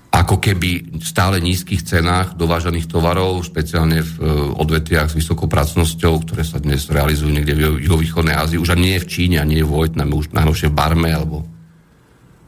ako 0.09 0.41
keby 0.41 0.99
stále 1.05 1.37
nízkych 1.37 1.85
cenách 1.85 2.33
dovážaných 2.33 2.89
tovarov, 2.89 3.45
špeciálne 3.45 4.01
v 4.01 4.13
odvetviach 4.57 5.13
s 5.13 5.17
vysokou 5.17 5.45
pracnosťou, 5.45 6.25
ktoré 6.25 6.41
sa 6.41 6.57
dnes 6.57 6.89
realizujú 6.89 7.29
niekde 7.29 7.53
v 7.53 7.85
juhovýchodnej 7.85 8.33
Ázii, 8.33 8.57
už 8.57 8.73
ani 8.73 8.97
nie 8.97 8.99
v 8.99 9.09
Číne, 9.09 9.37
ani 9.37 9.61
nie 9.61 9.65
v 9.65 9.69
Vojtname, 9.69 10.09
už 10.17 10.33
najnovšie 10.33 10.73
v 10.73 10.77
Barme 10.77 11.13
alebo 11.13 11.45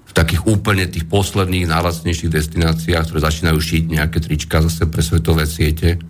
v 0.09 0.13
takých 0.17 0.43
úplne 0.43 0.89
tých 0.89 1.07
posledných 1.07 1.71
najlacnejších 1.71 2.33
destináciách, 2.33 3.07
ktoré 3.07 3.19
začínajú 3.23 3.59
šiť 3.61 3.83
nejaké 3.93 4.19
trička 4.19 4.59
zase 4.65 4.89
pre 4.89 4.99
svetové 4.99 5.47
siete 5.47 6.01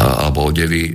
alebo 0.00 0.48
odevy. 0.48 0.82
E, 0.88 0.92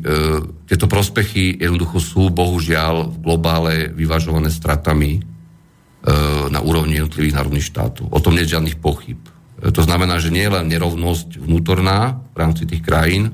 tieto 0.65 0.89
prospechy 0.89 1.61
jednoducho 1.61 2.01
sú 2.01 2.33
bohužiaľ 2.33 3.13
v 3.13 3.17
globále 3.21 3.73
vyvažované 3.93 4.49
stratami 4.49 5.17
e, 5.17 5.21
na 6.49 6.59
úrovni 6.65 6.97
jednotlivých 6.97 7.37
národných 7.37 7.69
štátov. 7.69 8.09
O 8.09 8.19
tom 8.19 8.33
nie 8.33 8.43
je 8.49 8.57
žiadnych 8.57 8.81
pochyb. 8.81 9.21
E, 9.61 9.69
to 9.69 9.85
znamená, 9.85 10.17
že 10.17 10.33
nie 10.33 10.49
je 10.49 10.55
len 10.57 10.65
nerovnosť 10.65 11.37
vnútorná 11.37 12.17
v 12.33 12.37
rámci 12.41 12.65
tých 12.65 12.81
krajín, 12.81 13.29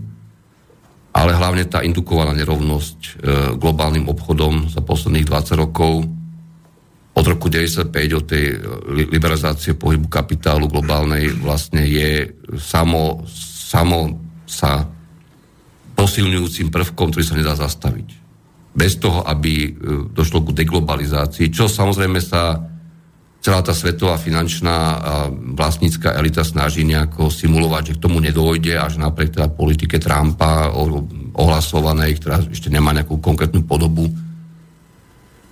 ale 1.11 1.35
hlavne 1.35 1.67
tá 1.67 1.83
indukovaná 1.83 2.31
nerovnosť 2.31 3.19
globálnym 3.59 4.07
obchodom 4.07 4.71
za 4.71 4.79
posledných 4.79 5.27
20 5.27 5.59
rokov 5.59 6.07
od 7.11 7.25
roku 7.27 7.51
95 7.51 7.91
od 8.15 8.23
tej 8.23 8.45
liberalizácie 9.11 9.75
pohybu 9.75 10.07
kapitálu 10.07 10.71
globálnej 10.71 11.35
vlastne 11.35 11.83
je 11.83 12.31
samo, 12.55 13.27
samo 13.67 14.23
sa 14.47 14.87
posilňujúcim 16.01 16.73
prvkom, 16.73 17.13
ktorý 17.13 17.21
sa 17.21 17.37
nedá 17.37 17.53
zastaviť. 17.53 18.09
Bez 18.73 18.97
toho, 18.97 19.21
aby 19.21 19.53
eh, 19.69 19.71
došlo 20.09 20.41
ku 20.41 20.51
deglobalizácii, 20.51 21.53
čo 21.53 21.69
samozrejme 21.69 22.17
sa 22.17 22.57
celá 23.41 23.65
tá 23.65 23.73
svetová 23.73 24.21
finančná 24.21 24.77
a 25.01 25.13
vlastnícka 25.33 26.13
elita 26.13 26.45
snaží 26.45 26.85
nejako 26.85 27.33
simulovať, 27.33 27.83
že 27.93 27.95
k 27.97 28.03
tomu 28.05 28.21
nedôjde 28.21 28.77
až 28.77 29.01
napriek 29.01 29.33
teda 29.33 29.49
politike 29.49 29.97
Trumpa 29.97 30.69
ohlasovanej, 31.33 32.21
ktorá 32.21 32.37
ešte 32.53 32.69
nemá 32.69 32.93
nejakú 32.93 33.17
konkrétnu 33.17 33.65
podobu, 33.65 34.05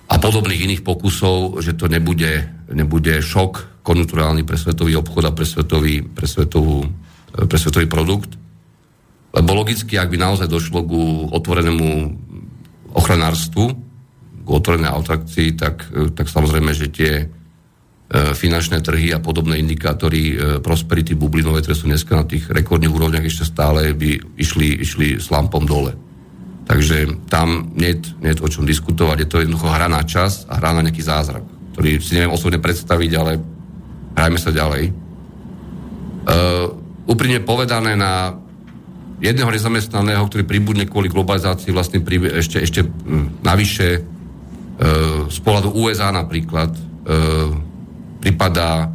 a 0.10 0.18
podobných 0.18 0.66
iných 0.66 0.82
pokusov, 0.82 1.62
že 1.62 1.78
to 1.78 1.86
nebude, 1.86 2.50
nebude 2.74 3.22
šok 3.22 3.86
konjunkturálny 3.86 4.41
pre 4.41 4.58
svetový 4.58 4.97
obchod 4.97 5.30
a 5.30 5.36
pre 5.38 5.45
svetový, 5.45 6.02
pre, 6.02 6.26
svetovú, 6.26 6.82
pre 7.30 7.58
svetový 7.62 7.86
produkt. 7.86 8.34
Lebo 9.30 9.49
logicky, 9.53 9.93
ak 9.97 10.09
by 10.09 10.17
naozaj 10.17 10.49
došlo 10.49 10.82
ku 10.86 11.30
otvorenému 11.30 11.89
ochranárstvu, 12.97 13.65
k 14.41 14.47
otvorenej 14.49 14.89
atrakcii, 14.89 15.53
tak, 15.53 15.86
tak 16.17 16.25
samozrejme, 16.25 16.73
že 16.73 16.89
tie 16.89 17.13
e, 17.21 17.25
finančné 18.34 18.82
trhy 18.82 19.13
a 19.13 19.21
podobné 19.21 19.61
indikátory 19.61 20.34
e, 20.34 20.36
prosperity 20.57 21.13
bublinové, 21.13 21.61
ktoré 21.61 21.77
sú 21.77 21.86
dneska 21.86 22.17
na 22.17 22.25
tých 22.25 22.49
rekordných 22.49 22.89
úrovniach 22.89 23.21
ešte 23.21 23.45
stále 23.45 23.93
by 23.93 24.41
išli, 24.41 24.82
išli 24.82 25.21
s 25.21 25.30
lampom 25.30 25.69
dole. 25.69 25.93
Takže 26.65 27.30
tam 27.30 27.73
nie 27.77 27.97
je 28.21 28.41
o 28.41 28.49
čom 28.49 28.65
diskutovať, 28.65 29.25
je 29.25 29.30
to 29.30 29.41
jednoducho 29.41 29.69
hra 29.69 29.89
na 29.89 30.01
čas 30.05 30.49
a 30.49 30.57
hra 30.57 30.77
na 30.77 30.86
nejaký 30.86 31.01
zázrak, 31.01 31.41
ktorý 31.73 31.97
si 31.97 32.13
neviem 32.13 32.34
osobne 32.34 32.61
predstaviť, 32.61 33.11
ale 33.17 33.41
hrajme 34.13 34.38
sa 34.38 34.53
ďalej. 34.53 34.93
Uh, 36.30 36.69
úprimne 37.09 37.41
povedané 37.41 37.97
na 37.97 38.38
jedného 39.20 39.51
nezamestnaného, 39.51 40.24
ktorý 40.28 40.43
pribudne 40.47 40.88
kvôli 40.88 41.11
globalizácii, 41.11 41.76
vlastne 41.76 41.99
pri, 41.99 42.39
ešte, 42.39 42.63
ešte 42.63 42.82
hm, 42.88 43.43
navyše 43.43 43.99
uh, 43.99 45.28
z 45.28 45.38
pohľadu 45.43 45.76
USA 45.76 46.09
napríklad 46.15 46.72
uh, 46.72 47.51
pripadá 48.24 48.91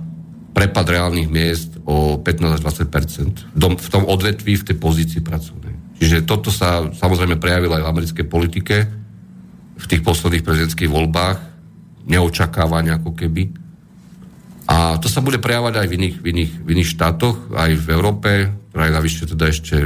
prepad 0.54 0.86
reálnych 0.86 1.28
miest 1.28 1.76
o 1.84 2.16
15 2.22 2.56
až 2.56 2.60
20% 2.62 3.52
v 3.58 3.88
tom 3.90 4.04
odvetví, 4.06 4.56
v 4.56 4.66
tej 4.72 4.76
pozícii 4.78 5.20
pracovnej. 5.20 5.98
Čiže 6.00 6.24
toto 6.24 6.48
sa 6.48 6.88
samozrejme 6.94 7.36
prejavilo 7.36 7.76
aj 7.76 7.84
v 7.84 7.90
americkej 7.90 8.26
politike 8.26 8.76
v 9.74 9.84
tých 9.90 10.02
posledných 10.06 10.46
prezidentských 10.46 10.88
voľbách, 10.88 11.38
neočakávania 12.06 13.02
ako 13.02 13.12
keby. 13.12 13.50
A 14.64 14.96
to 14.96 15.12
sa 15.12 15.20
bude 15.20 15.42
prejavať 15.42 15.84
aj 15.84 15.86
v 15.90 15.94
iných, 16.00 16.16
v 16.22 16.26
iných, 16.32 16.52
v 16.64 16.68
iných 16.72 16.92
štátoch, 16.96 17.52
aj 17.52 17.70
v 17.76 17.86
Európe, 17.92 18.30
ktorá 18.72 18.88
je 18.88 18.96
navyše 18.96 19.22
teda 19.28 19.44
ešte 19.52 19.76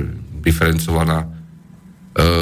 diferencovaná. 0.49 1.19
E, 1.23 1.27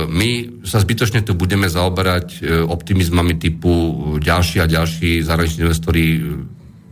my 0.06 0.62
sa 0.62 0.78
zbytočne 0.78 1.26
tu 1.26 1.34
budeme 1.34 1.66
zaoberať 1.66 2.26
e, 2.38 2.62
optimizmami 2.62 3.34
typu 3.36 3.72
ďalší 4.22 4.62
a 4.62 4.70
ďalší 4.70 5.26
zahraniční 5.26 5.66
investori 5.66 6.04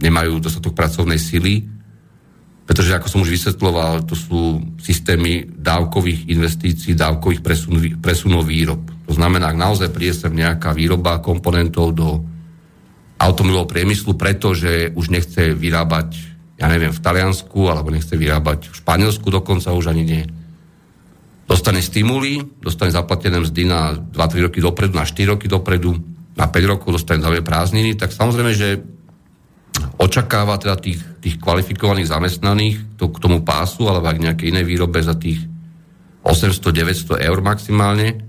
nemajú 0.03 0.43
dostatok 0.43 0.75
pracovnej 0.75 1.17
sily, 1.17 1.65
pretože, 2.65 2.97
ako 2.97 3.09
som 3.09 3.21
už 3.21 3.31
vysvetloval, 3.31 4.09
to 4.09 4.17
sú 4.17 4.57
systémy 4.81 5.45
dávkových 5.45 6.33
investícií, 6.33 6.97
dávkových 6.97 7.45
presun, 7.45 7.77
presunov 8.01 8.49
výrob. 8.49 8.81
To 9.05 9.13
znamená, 9.13 9.53
ak 9.53 9.61
naozaj 9.61 9.93
príde 9.93 10.17
sem 10.17 10.33
nejaká 10.33 10.73
výroba 10.73 11.21
komponentov 11.21 11.93
do 11.93 12.25
automobilového 13.21 13.69
priemyslu, 13.69 14.17
pretože 14.17 14.91
už 14.97 15.13
nechce 15.13 15.53
vyrábať, 15.53 16.17
ja 16.57 16.67
neviem, 16.73 16.91
v 16.91 17.03
Taliansku, 17.05 17.69
alebo 17.69 17.93
nechce 17.93 18.17
vyrábať 18.17 18.73
v 18.73 18.75
Španielsku 18.81 19.29
dokonca 19.29 19.77
už 19.77 19.93
ani 19.93 20.05
nie. 20.09 20.25
Dostane 21.45 21.85
stimuly, 21.85 22.41
dostane 22.61 22.89
zaplatené 22.89 23.37
mzdy 23.41 23.63
na 23.69 23.93
2-3 23.93 24.49
roky 24.49 24.65
dopredu, 24.65 24.97
na 24.97 25.05
4 25.05 25.37
roky 25.37 25.47
dopredu, 25.49 25.93
na 26.35 26.49
5 26.49 26.73
rokov 26.73 26.89
dostane 26.89 27.21
zaujímavé 27.21 27.45
prázdniny, 27.45 27.95
tak 27.95 28.17
samozrejme, 28.17 28.53
že 28.57 28.81
očakáva 29.99 30.57
teda 30.57 30.79
tých, 30.79 31.03
tých 31.21 31.37
kvalifikovaných 31.39 32.11
zamestnaných 32.11 32.77
to, 32.97 33.11
k 33.11 33.19
tomu 33.21 33.43
pásu 33.43 33.91
alebo 33.91 34.09
aj 34.09 34.17
k 34.19 34.25
nejakej 34.31 34.51
inej 34.55 34.65
výrobe 34.67 35.03
za 35.03 35.15
tých 35.19 35.43
800-900 36.25 37.21
eur 37.21 37.39
maximálne, 37.45 38.25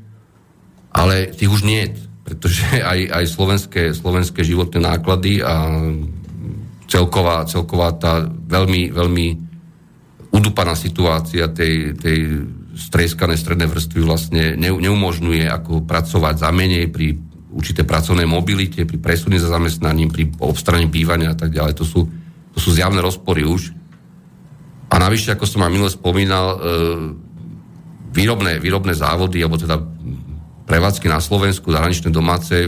ale 0.91 1.31
tých 1.31 1.47
už 1.47 1.63
nie, 1.63 1.87
pretože 2.27 2.67
aj, 2.91 2.99
aj 3.15 3.25
slovenské, 3.31 3.81
slovenské 3.95 4.43
životné 4.43 4.83
náklady 4.83 5.39
a 5.39 5.71
celková, 6.91 7.47
celková 7.49 7.95
tá 7.95 8.27
veľmi, 8.27 8.93
veľmi 8.93 9.27
udupaná 10.35 10.75
situácia 10.75 11.47
tej, 11.47 11.95
tej 11.95 12.43
streskanej 12.75 13.39
strednej 13.39 13.71
vrstvy 13.71 13.99
vlastne 14.03 14.43
neumožňuje 14.59 15.47
ako 15.47 15.87
pracovať 15.87 16.35
za 16.43 16.51
menej 16.51 16.91
pri 16.91 17.15
určité 17.55 17.87
pracovnej 17.87 18.27
mobilite, 18.27 18.83
pri 18.83 18.99
presune 18.99 19.39
za 19.39 19.47
zamestnaním, 19.47 20.11
pri 20.11 20.27
obstraní 20.43 20.91
bývania 20.91 21.31
a 21.31 21.37
tak 21.39 21.55
ďalej. 21.55 21.73
To 21.79 21.85
sú, 21.87 22.01
to 22.51 22.59
sú 22.59 22.75
zjavné 22.75 22.99
rozpory 22.99 23.47
už. 23.47 23.71
A 24.91 24.99
navyše, 24.99 25.31
ako 25.31 25.47
som 25.47 25.63
vám 25.63 25.71
minule 25.71 25.87
spomínal, 25.87 26.45
e, 26.51 26.57
výrobné, 28.11 28.59
výrobné 28.59 28.91
závody, 28.91 29.39
alebo 29.39 29.55
teda 29.55 29.79
prevádzky 30.67 31.07
na 31.07 31.23
Slovensku, 31.23 31.71
zahraničné 31.71 32.11
domáce, 32.11 32.67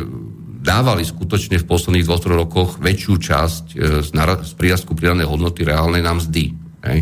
dávali 0.63 1.03
skutočne 1.03 1.59
v 1.59 1.67
posledných 1.67 2.07
dvoch, 2.07 2.23
rokoch 2.23 2.69
väčšiu 2.79 3.13
časť 3.19 3.63
e, 3.75 3.75
z, 4.03 4.09
z 4.43 4.53
prírastku 4.55 4.95
pridanej 4.95 5.27
hodnoty 5.27 5.67
reálnej 5.67 5.99
nám 5.99 6.23
mzdy. 6.23 6.55
Hej? 6.87 6.99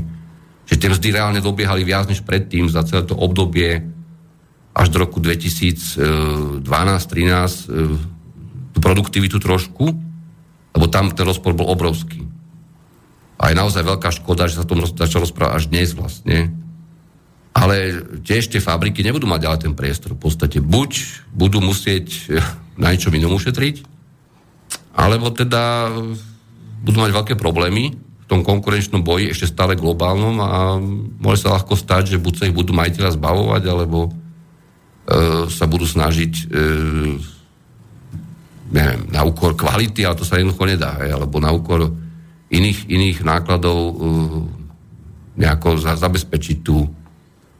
Že 0.65 0.75
tie 0.81 0.89
mzdy 0.91 1.07
reálne 1.13 1.41
dobiehali 1.41 1.85
viac 1.85 2.09
než 2.09 2.25
predtým 2.25 2.69
za 2.69 2.81
celé 2.85 3.05
to 3.05 3.13
obdobie 3.13 3.85
až 4.75 4.87
do 4.91 4.99
roku 4.99 5.23
2012-2013 5.23 6.67
e, 6.67 7.85
tú 8.75 8.79
produktivitu 8.83 9.39
trošku, 9.39 9.85
lebo 10.75 10.85
tam 10.91 11.15
ten 11.15 11.23
rozpor 11.23 11.55
bol 11.55 11.71
obrovský. 11.71 12.27
A 13.39 13.51
je 13.51 13.55
naozaj 13.55 13.87
veľká 13.87 14.11
škoda, 14.11 14.51
že 14.51 14.59
sa 14.59 14.67
tom 14.67 14.83
začalo 14.83 15.23
rozprávať 15.23 15.53
až 15.55 15.63
dnes 15.71 15.95
vlastne. 15.95 16.51
Ale 17.55 18.03
tie 18.19 18.59
fabriky 18.59 18.99
nebudú 18.99 19.31
mať 19.31 19.47
ďalej 19.47 19.59
ten 19.63 19.73
priestor. 19.79 20.11
V 20.11 20.27
podstate 20.27 20.59
buď 20.59 20.91
budú 21.31 21.63
musieť 21.63 22.11
na 22.75 22.91
niečom 22.91 23.15
inom 23.15 23.31
ušetriť, 23.31 23.87
alebo 24.91 25.31
teda 25.31 25.87
budú 26.83 26.97
mať 26.99 27.11
veľké 27.15 27.33
problémy 27.39 27.95
v 28.25 28.29
tom 28.33 28.41
konkurenčnom 28.41 29.05
boji, 29.05 29.29
ešte 29.29 29.53
stále 29.53 29.77
globálnom 29.77 30.41
a 30.41 30.81
môže 31.21 31.45
sa 31.45 31.53
ľahko 31.53 31.77
stať, 31.77 32.17
že 32.17 32.21
buď 32.21 32.33
sa 32.33 32.47
ich 32.49 32.57
budú 32.57 32.73
majiteľa 32.73 33.13
zbavovať, 33.21 33.63
alebo 33.69 34.09
e, 34.09 34.11
sa 35.45 35.69
budú 35.69 35.85
snažiť 35.85 36.33
e, 36.33 36.43
neviem, 38.73 39.01
na 39.13 39.21
úkor 39.21 39.53
kvality, 39.53 40.01
ale 40.09 40.17
to 40.17 40.25
sa 40.25 40.41
jednoducho 40.41 40.65
nedá, 40.65 40.97
hej, 41.05 41.13
alebo 41.13 41.37
na 41.37 41.53
úkor 41.53 41.93
iných, 42.49 42.89
iných 42.89 43.17
nákladov 43.21 43.77
e, 43.77 43.93
nejako 45.37 45.77
za, 45.77 45.93
zabezpečiť 45.93 46.57
tú 46.65 46.89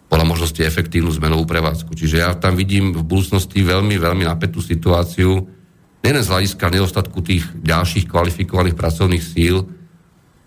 podľa 0.09 0.25
možnosti 0.25 0.61
efektívnu 0.65 1.13
zmenovú 1.13 1.45
prevádzku. 1.45 1.93
Čiže 1.93 2.25
ja 2.25 2.33
tam 2.33 2.57
vidím 2.57 2.89
v 2.89 3.05
budúcnosti 3.05 3.61
veľmi, 3.61 4.01
veľmi 4.01 4.25
napätú 4.25 4.65
situáciu, 4.65 5.45
nielen 6.01 6.25
z 6.25 6.29
hľadiska 6.29 6.73
nedostatku 6.73 7.21
tých 7.21 7.45
ďalších 7.53 8.09
kvalifikovaných 8.09 8.77
pracovných 8.77 9.21
síl, 9.21 9.65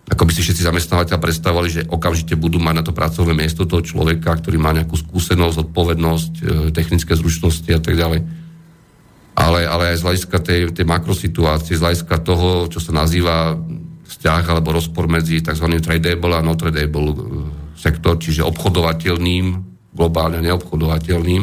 ako 0.08 0.24
by 0.24 0.32
si 0.32 0.40
všetci 0.40 0.64
zamestnávateľ 0.64 1.20
predstavovali, 1.20 1.68
že 1.68 1.82
okamžite 1.84 2.32
budú 2.32 2.56
mať 2.56 2.74
na 2.80 2.84
to 2.84 2.96
pracovné 2.96 3.36
miesto 3.36 3.68
toho 3.68 3.84
človeka, 3.84 4.40
ktorý 4.40 4.56
má 4.56 4.72
nejakú 4.72 4.96
skúsenosť, 4.96 5.68
odpovednosť, 5.68 6.32
e, 6.40 6.42
technické 6.72 7.12
zručnosti 7.12 7.68
a 7.68 7.80
tak 7.80 7.92
ďalej. 7.92 8.24
Ale, 9.36 9.60
ale 9.68 9.94
aj 9.94 9.96
z 10.00 10.04
hľadiska 10.08 10.38
tej, 10.40 10.60
tej 10.72 10.86
makrosituácie, 10.88 11.76
z 11.76 11.84
hľadiska 11.84 12.16
toho, 12.24 12.72
čo 12.72 12.80
sa 12.80 12.96
nazýva 12.96 13.54
vzťah 14.08 14.42
alebo 14.48 14.72
rozpor 14.72 15.06
medzi 15.06 15.44
tzv. 15.44 15.76
tradable 15.78 16.32
a 16.32 16.40
not 16.40 16.56
tradable 16.56 17.08
e, 17.12 17.16
sektor, 17.76 18.16
čiže 18.16 18.48
obchodovateľným, 18.48 19.44
globálne 19.92 20.40
neobchodovateľným. 20.40 21.42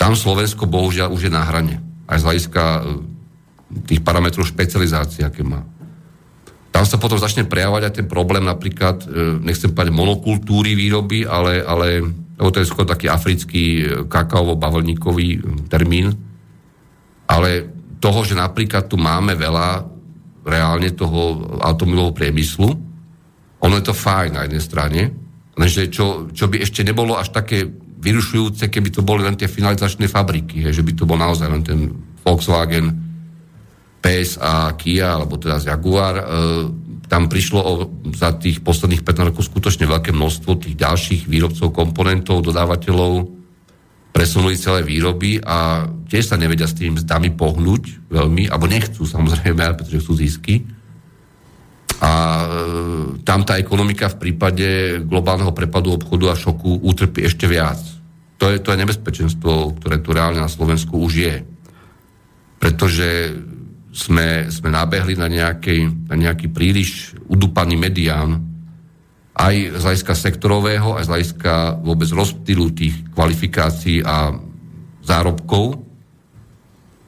Tam 0.00 0.16
Slovensko 0.16 0.64
bohužiaľ 0.64 1.12
už 1.12 1.28
je 1.28 1.32
na 1.32 1.44
hrane. 1.44 1.76
Aj 2.08 2.16
z 2.16 2.24
hľadiska 2.24 2.62
e, 2.64 2.80
tých 3.84 4.00
parametrov 4.00 4.48
špecializácie, 4.48 5.28
aké 5.28 5.44
má. 5.44 5.60
Tam 6.70 6.86
sa 6.86 7.02
potom 7.02 7.18
začne 7.18 7.50
prejavovať 7.50 7.82
aj 7.82 7.94
ten 7.98 8.06
problém 8.06 8.46
napríklad, 8.46 9.02
e, 9.04 9.42
nechcem 9.42 9.74
povedať 9.74 9.90
monokultúry 9.90 10.78
výroby, 10.78 11.26
ale, 11.26 11.66
ale 11.66 12.06
lebo 12.40 12.48
to 12.56 12.64
je 12.64 12.70
skôr 12.72 12.88
taký 12.88 13.12
africký 13.12 13.64
e, 13.64 13.84
kakaovo-bavlníkový 14.08 15.28
e, 15.36 15.38
termín, 15.68 16.16
ale 17.28 17.68
toho, 18.00 18.24
že 18.24 18.32
napríklad 18.32 18.88
tu 18.88 18.96
máme 18.96 19.36
veľa 19.36 19.84
reálne 20.48 20.88
toho 20.96 21.52
automobilového 21.60 22.16
priemyslu, 22.16 22.68
ono 23.60 23.74
je 23.76 23.84
to 23.84 23.92
fajn 23.92 24.30
na 24.32 24.48
jednej 24.48 24.64
strane, 24.64 25.00
lenže 25.52 25.92
čo, 25.92 26.32
čo 26.32 26.48
by 26.48 26.64
ešte 26.64 26.80
nebolo 26.80 27.20
až 27.20 27.28
také 27.28 27.68
vyrušujúce, 28.00 28.72
keby 28.72 28.88
to 28.88 29.04
boli 29.04 29.20
len 29.20 29.36
tie 29.36 29.44
finalizačné 29.44 30.08
fabriky, 30.08 30.64
že 30.72 30.80
by 30.80 30.96
to 30.96 31.04
bol 31.04 31.20
naozaj 31.20 31.44
len 31.44 31.60
ten 31.60 31.92
Volkswagen, 32.24 33.09
PS 34.00 34.40
a 34.40 34.72
Kia, 34.74 35.20
alebo 35.20 35.36
teda 35.36 35.60
Jaguar, 35.60 36.16
e, 36.16 36.24
tam 37.10 37.26
prišlo 37.26 37.60
o, 37.60 37.72
za 38.14 38.32
tých 38.38 38.64
posledných 38.64 39.02
15 39.02 39.30
rokov 39.34 39.44
skutočne 39.50 39.84
veľké 39.84 40.14
množstvo 40.14 40.50
tých 40.62 40.76
ďalších 40.78 41.22
výrobcov, 41.26 41.74
komponentov, 41.74 42.46
dodávateľov, 42.46 43.28
presunuli 44.10 44.58
celé 44.58 44.82
výroby 44.82 45.42
a 45.42 45.86
tiež 46.10 46.34
sa 46.34 46.36
nevedia 46.38 46.66
s 46.66 46.74
tým 46.74 46.98
zdami 46.98 47.34
pohnúť 47.34 48.10
veľmi, 48.10 48.50
alebo 48.50 48.66
nechcú 48.66 49.06
samozrejme, 49.06 49.74
pretože 49.78 50.02
chcú 50.02 50.14
zisky. 50.16 50.54
A 52.00 52.12
e, 52.12 52.46
tam 53.26 53.44
tá 53.44 53.60
ekonomika 53.60 54.08
v 54.08 54.30
prípade 54.30 54.98
globálneho 55.04 55.52
prepadu 55.52 55.92
obchodu 55.92 56.32
a 56.32 56.40
šoku 56.40 56.80
utrpí 56.80 57.26
ešte 57.26 57.44
viac. 57.44 57.78
To 58.40 58.48
je, 58.48 58.56
to 58.56 58.72
je 58.72 58.80
nebezpečenstvo, 58.80 59.76
ktoré 59.76 60.00
tu 60.00 60.16
reálne 60.16 60.40
na 60.40 60.48
Slovensku 60.48 60.96
už 60.96 61.12
je. 61.12 61.36
Pretože 62.56 63.36
sme, 63.90 64.46
sme 64.50 64.70
nabehli 64.70 65.18
na, 65.18 65.26
nejakej, 65.26 66.10
na 66.10 66.14
nejaký 66.14 66.50
príliš 66.50 67.18
udupaný 67.26 67.74
medián, 67.74 68.50
aj 69.40 69.54
z 69.78 69.82
hľadiska 69.82 70.14
sektorového, 70.14 71.00
aj 71.00 71.04
z 71.06 71.10
hľadiska 71.10 71.52
vôbec 71.80 72.08
rozptýlu 72.12 72.76
tých 72.76 72.94
kvalifikácií 73.16 74.04
a 74.04 74.36
zárobkov. 75.00 75.80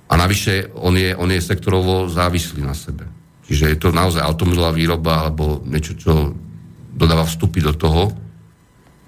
A 0.09 0.15
navyše 0.17 0.73
on 0.77 0.97
je, 0.97 1.13
on 1.13 1.29
je 1.29 1.41
sektorovo 1.45 2.09
závislý 2.09 2.65
na 2.65 2.73
sebe. 2.73 3.05
Čiže 3.45 3.65
je 3.75 3.79
to 3.79 3.89
naozaj 3.93 4.25
automobilová 4.25 4.73
výroba 4.73 5.29
alebo 5.29 5.61
niečo, 5.67 5.93
čo 5.99 6.33
dodáva 6.93 7.29
vstupy 7.29 7.61
do 7.61 7.77
toho. 7.77 8.13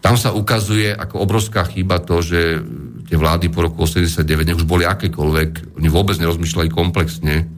Tam 0.04 0.20
sa 0.20 0.36
ukazuje 0.36 0.92
ako 0.92 1.24
obrovská 1.24 1.64
chyba 1.64 2.04
to, 2.04 2.20
že 2.20 2.60
tie 3.08 3.16
vlády 3.16 3.48
po 3.48 3.64
roku 3.64 3.84
89, 3.88 4.20
nech 4.44 4.60
už 4.60 4.68
boli 4.68 4.84
akékoľvek, 4.84 5.80
oni 5.80 5.88
vôbec 5.88 6.16
nerozmýšľali 6.20 6.68
komplexne, 6.72 7.48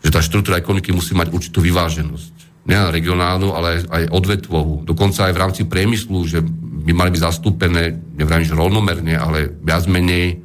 že 0.00 0.10
tá 0.10 0.20
štruktúra 0.24 0.60
ekonomiky 0.60 0.92
musí 0.92 1.12
mať 1.12 1.28
určitú 1.32 1.60
vyváženosť. 1.60 2.64
Nie 2.68 2.92
regionálnu, 2.92 3.56
ale 3.56 3.84
aj 3.88 4.12
odvetvovú. 4.12 4.84
Dokonca 4.84 5.28
aj 5.28 5.32
v 5.32 5.40
rámci 5.40 5.62
priemyslu, 5.64 6.28
že 6.28 6.44
by 6.80 6.92
mali 6.92 7.10
byť 7.12 7.22
zastúpené, 7.24 7.96
neviem, 8.16 8.44
že 8.44 8.56
rovnomerne, 8.56 9.16
ale 9.16 9.48
viac 9.60 9.84
menej 9.88 10.26
e, 10.32 10.36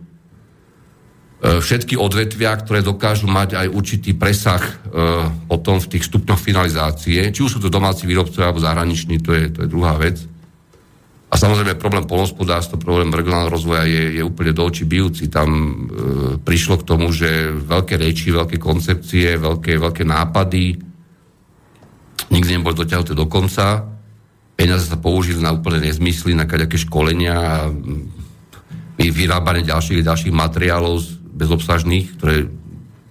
všetky 1.59 1.99
odvetvia, 1.99 2.55
ktoré 2.55 2.83
dokážu 2.83 3.27
mať 3.27 3.59
aj 3.59 3.67
určitý 3.71 4.15
presah 4.15 4.63
e, 4.63 4.71
potom 5.47 5.79
v 5.79 5.89
tých 5.95 6.07
stupňoch 6.07 6.39
finalizácie, 6.39 7.31
či 7.31 7.39
už 7.43 7.57
sú 7.57 7.59
to 7.63 7.71
domáci 7.71 8.07
výrobcovia 8.07 8.51
alebo 8.51 8.63
zahraniční, 8.63 9.19
to 9.23 9.31
je, 9.35 9.43
to 9.51 9.59
je 9.63 9.71
druhá 9.71 9.95
vec. 9.99 10.19
A 11.35 11.39
samozrejme 11.43 11.75
problém 11.75 12.07
polnospodárstva, 12.07 12.79
problém 12.79 13.11
regionálneho 13.11 13.51
rozvoja 13.51 13.83
je, 13.83 14.15
je 14.15 14.23
úplne 14.23 14.55
do 14.55 14.63
očí 14.63 14.87
bijúci. 14.87 15.27
Tam 15.27 15.51
e, 15.51 15.71
prišlo 16.39 16.79
k 16.79 16.87
tomu, 16.87 17.11
že 17.11 17.51
veľké 17.51 17.99
reči, 17.99 18.31
veľké 18.31 18.55
koncepcie, 18.55 19.35
veľké, 19.35 19.75
veľké 19.75 20.07
nápady 20.07 20.79
nikdy 22.31 22.55
neboli 22.55 22.71
dotiahnuté 22.71 23.11
do 23.11 23.27
konca. 23.27 23.83
Peniaze 24.55 24.87
sa 24.87 24.95
použili 24.95 25.43
na 25.43 25.51
úplne 25.51 25.83
nezmysly, 25.83 26.31
na 26.31 26.47
kaďaké 26.47 26.79
školenia 26.79 27.35
a 27.35 27.67
vyrábanie 28.95 29.67
ďalších 29.67 30.07
ďalších 30.07 30.31
materiálov 30.31 31.03
bezobsažných, 31.35 32.15
ktoré 32.15 32.47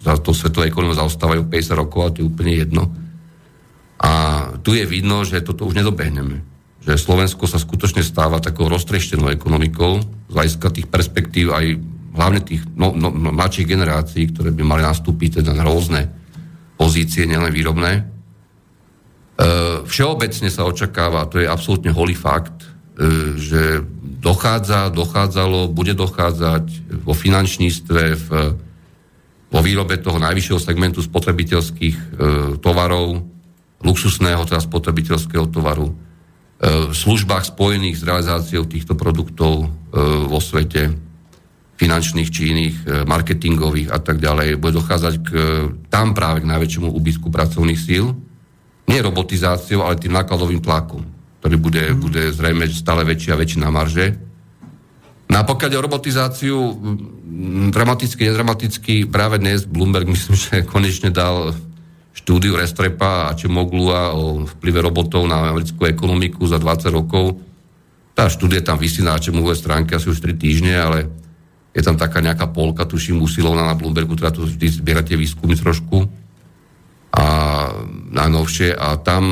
za 0.01 0.16
to 0.16 0.33
svetové 0.33 0.72
ekonomie 0.72 0.97
zaostávajú 0.97 1.45
50 1.45 1.77
rokov 1.77 2.01
a 2.01 2.12
to 2.16 2.25
je 2.25 2.29
úplne 2.33 2.57
jedno. 2.57 2.89
A 4.01 4.12
tu 4.64 4.72
je 4.72 4.89
vidno, 4.89 5.29
že 5.29 5.45
toto 5.45 5.68
už 5.68 5.77
nedobehneme 5.77 6.53
že 6.85 7.01
Slovensko 7.01 7.49
sa 7.49 7.57
skutočne 7.57 8.05
stáva 8.05 8.45
takou 8.45 8.68
roztreštenou 8.68 9.32
ekonomikou 9.32 10.05
z 10.28 10.32
hľadiska 10.37 10.68
tých 10.68 10.87
perspektív 10.93 11.57
aj 11.57 11.80
hlavne 12.14 12.41
tých 12.45 12.62
no, 12.76 12.93
no, 12.93 13.09
no, 13.09 13.32
mladších 13.32 13.66
generácií, 13.66 14.30
ktoré 14.30 14.53
by 14.53 14.62
mali 14.62 14.82
nastúpiť 14.85 15.41
teda 15.41 15.57
na 15.57 15.64
rôzne 15.64 16.12
pozície, 16.76 17.24
nielen 17.24 17.51
výrobné. 17.51 17.93
E, 17.99 18.03
všeobecne 19.89 20.49
sa 20.53 20.68
očakáva, 20.68 21.26
to 21.26 21.41
je 21.41 21.49
absolútne 21.49 21.91
holý 21.91 22.12
fakt, 22.14 22.62
e, 22.62 23.35
že 23.41 23.82
dochádza, 24.20 24.93
dochádzalo, 24.95 25.72
bude 25.72 25.97
dochádzať 25.97 27.01
vo 27.03 27.16
finančníctve, 27.16 28.03
v, 28.14 28.28
vo 29.51 29.61
výrobe 29.64 29.99
toho 29.99 30.20
najvyššieho 30.20 30.61
segmentu 30.61 31.01
spotrebiteľských 31.03 31.97
e, 31.97 32.05
tovarov, 32.61 33.24
luxusného 33.82 34.45
teda 34.47 34.62
spotrebiteľského 34.62 35.51
tovaru, 35.51 35.93
v 36.65 36.95
službách 36.97 37.45
spojených 37.45 38.01
s 38.01 38.07
realizáciou 38.09 38.65
týchto 38.65 38.97
produktov 38.97 39.69
e, 39.69 39.97
vo 40.25 40.41
svete, 40.41 40.97
finančných 41.77 42.31
či 42.33 42.43
iných, 42.57 42.77
e, 42.83 42.85
marketingových 43.05 43.93
a 43.93 44.01
tak 44.01 44.17
ďalej, 44.17 44.57
bude 44.57 44.81
dochádzať 44.81 45.15
k, 45.21 45.29
tam 45.93 46.17
práve 46.17 46.41
k 46.41 46.49
najväčšiemu 46.49 46.89
úbytku 46.89 47.29
pracovných 47.29 47.81
síl. 47.81 48.17
Nie 48.89 49.05
robotizáciou, 49.05 49.85
ale 49.85 50.01
tým 50.01 50.17
nákladovým 50.17 50.65
tlakom, 50.65 51.05
ktorý 51.45 51.57
bude, 51.61 51.85
mm. 51.93 51.97
bude 52.01 52.23
zrejme 52.33 52.65
stále 52.73 53.05
väčší 53.05 53.37
a 53.37 53.41
väčší 53.41 53.59
na 53.61 53.69
marže. 53.69 54.17
No 55.29 55.41
a 55.41 55.43
pokiaľ 55.45 55.69
o 55.77 55.85
robotizáciu, 55.85 56.57
dramaticky, 57.75 58.29
nedramaticky, 58.29 58.95
práve 59.05 59.37
dnes 59.37 59.69
Bloomberg 59.69 60.09
myslím, 60.15 60.37
že 60.37 60.65
konečne 60.65 61.12
dal 61.12 61.53
štúdiu 62.25 62.57
Restrepa 62.57 63.29
a 63.29 63.37
Čemoglu 63.37 63.93
o 63.93 64.49
vplyve 64.49 64.81
robotov 64.81 65.29
na 65.29 65.53
americkú 65.53 65.85
ekonomiku 65.85 66.49
za 66.49 66.57
20 66.57 66.89
rokov. 66.89 67.37
Tá 68.16 68.33
štúdia 68.33 68.64
tam 68.64 68.81
vysí 68.81 69.05
na 69.05 69.20
Čemoglovej 69.20 69.61
stránke 69.61 69.93
asi 69.93 70.09
už 70.09 70.25
3 70.25 70.33
týždne, 70.33 70.72
ale 70.72 71.12
je 71.77 71.85
tam 71.85 72.01
taká 72.01 72.25
nejaká 72.25 72.49
polka, 72.49 72.89
tuším, 72.89 73.20
usilovná 73.20 73.68
na 73.68 73.77
Bloombergu, 73.77 74.16
teda 74.16 74.33
tu 74.33 74.49
vždy 74.49 74.66
zbierate 74.72 75.12
výskumy 75.20 75.53
trošku 75.53 76.09
a 77.12 77.25
najnovšie 78.09 78.72
a 78.72 78.97
tam 79.05 79.25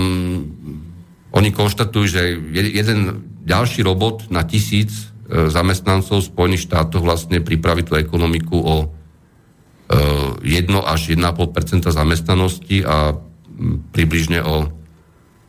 oni 1.33 1.49
konštatujú, 1.49 2.05
že 2.05 2.23
jeden 2.53 3.25
ďalší 3.43 3.81
robot 3.81 4.29
na 4.29 4.45
tisíc 4.45 4.93
e, 4.93 5.49
zamestnancov 5.49 6.21
Spojených 6.21 6.69
štátoch 6.69 7.01
vlastne 7.01 7.41
pripraví 7.41 7.89
tú 7.89 7.97
ekonomiku 7.97 8.55
o 8.61 8.93
až 10.83 11.01
1,5% 11.13 11.93
zamestnanosti 11.93 12.85
a 12.85 13.17
približne 13.93 14.41
o 14.43 14.83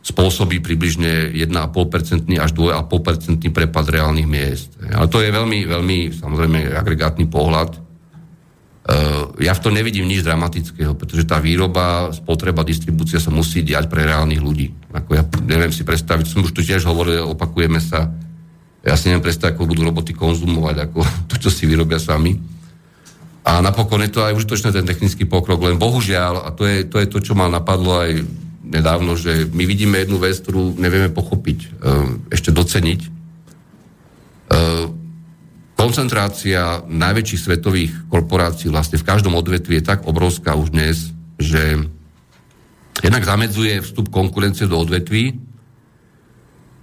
spôsobí 0.04 0.60
približne 0.60 1.32
1,5% 1.32 2.28
až 2.36 2.50
2,5% 2.52 3.40
prepad 3.48 3.86
reálnych 3.88 4.28
miest. 4.28 4.76
Ale 4.92 5.08
to 5.08 5.24
je 5.24 5.32
veľmi, 5.32 5.64
veľmi 5.64 5.98
samozrejme 6.12 6.76
agregátny 6.76 7.24
pohľad. 7.24 7.72
E, 7.72 7.78
ja 9.40 9.56
v 9.56 9.62
tom 9.64 9.72
nevidím 9.72 10.04
nič 10.04 10.20
dramatického, 10.20 10.92
pretože 10.92 11.24
tá 11.24 11.40
výroba, 11.40 12.12
spotreba, 12.12 12.68
distribúcia 12.68 13.16
sa 13.16 13.32
musí 13.32 13.64
diať 13.64 13.88
pre 13.88 14.04
reálnych 14.04 14.44
ľudí. 14.44 14.76
Ako 14.92 15.10
ja 15.16 15.24
neviem 15.48 15.72
si 15.72 15.88
predstaviť, 15.88 16.28
som 16.28 16.44
už 16.44 16.52
tu 16.52 16.60
tiež 16.60 16.84
hovoril, 16.84 17.24
opakujeme 17.32 17.80
sa, 17.80 18.12
ja 18.84 19.00
si 19.00 19.08
neviem 19.08 19.24
predstaviť, 19.24 19.56
ako 19.56 19.72
budú 19.72 19.88
roboty 19.88 20.12
konzumovať, 20.12 20.76
ako 20.84 21.00
to, 21.32 21.34
čo 21.40 21.48
si 21.48 21.64
vyrobia 21.64 21.96
sami. 21.96 22.36
A 23.44 23.60
napokon 23.60 24.00
je 24.00 24.08
to 24.08 24.24
aj 24.24 24.32
užitočné 24.40 24.72
ten 24.72 24.88
technický 24.88 25.28
pokrok, 25.28 25.60
len 25.68 25.76
bohužiaľ, 25.76 26.48
a 26.48 26.50
to 26.56 26.64
je 26.64 26.88
to, 26.88 26.96
je 26.96 27.08
to 27.12 27.18
čo 27.20 27.36
ma 27.36 27.44
napadlo 27.52 28.00
aj 28.00 28.24
nedávno, 28.64 29.20
že 29.20 29.44
my 29.52 29.68
vidíme 29.68 30.00
jednu 30.00 30.16
vec, 30.16 30.40
ktorú 30.40 30.80
nevieme 30.80 31.12
pochopiť, 31.12 31.58
e, 31.60 31.68
ešte 32.32 32.48
doceniť. 32.48 33.00
E, 33.04 33.08
koncentrácia 35.76 36.88
najväčších 36.88 37.44
svetových 37.44 37.92
korporácií 38.08 38.72
vlastne 38.72 38.96
v 38.96 39.04
každom 39.04 39.36
odvetvi 39.36 39.84
je 39.84 39.84
tak 39.84 40.08
obrovská 40.08 40.56
už 40.56 40.72
dnes, 40.72 41.12
že 41.36 41.84
jednak 43.04 43.28
zamedzuje 43.28 43.84
vstup 43.84 44.08
konkurencie 44.08 44.64
do 44.64 44.80
odvetví, 44.80 45.36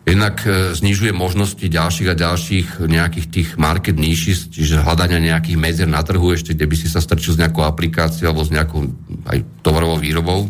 jednak 0.01 0.41
e, 0.43 0.73
znižuje 0.73 1.13
možnosti 1.13 1.61
ďalších 1.61 2.09
a 2.09 2.17
ďalších 2.17 2.67
nejakých 2.89 3.27
tých 3.29 3.49
market 3.61 3.97
niches, 3.97 4.49
čiže 4.49 4.81
hľadania 4.81 5.21
nejakých 5.21 5.57
medzier 5.61 5.89
na 5.89 6.01
trhu 6.01 6.33
ešte, 6.33 6.57
kde 6.57 6.65
by 6.65 6.75
si 6.75 6.87
sa 6.89 6.99
strčil 6.99 7.37
s 7.37 7.41
nejakou 7.41 7.61
aplikáciou 7.61 8.33
alebo 8.33 8.41
s 8.41 8.49
nejakou 8.49 8.89
aj 9.29 9.45
tovarovou 9.61 10.01
výrobou. 10.01 10.49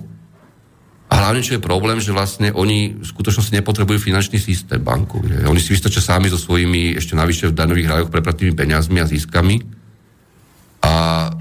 A 1.12 1.28
hlavne, 1.28 1.44
čo 1.44 1.60
je 1.60 1.68
problém, 1.68 2.00
že 2.00 2.16
vlastne 2.16 2.56
oni 2.56 2.96
v 2.96 3.04
skutočnosti 3.04 3.52
nepotrebujú 3.52 4.00
finančný 4.00 4.40
systém 4.40 4.80
banku. 4.80 5.20
Že? 5.20 5.44
Oni 5.44 5.60
si 5.60 5.76
vystačia 5.76 6.00
sami 6.00 6.32
so 6.32 6.40
svojimi, 6.40 6.96
ešte 6.96 7.20
navyše 7.20 7.52
v 7.52 7.58
daňových 7.60 7.92
rajoch 7.92 8.10
prepratými 8.16 8.56
peniazmi 8.56 9.04
a 9.04 9.12
ziskami 9.12 9.60
a 10.80 11.28
e, 11.28 11.32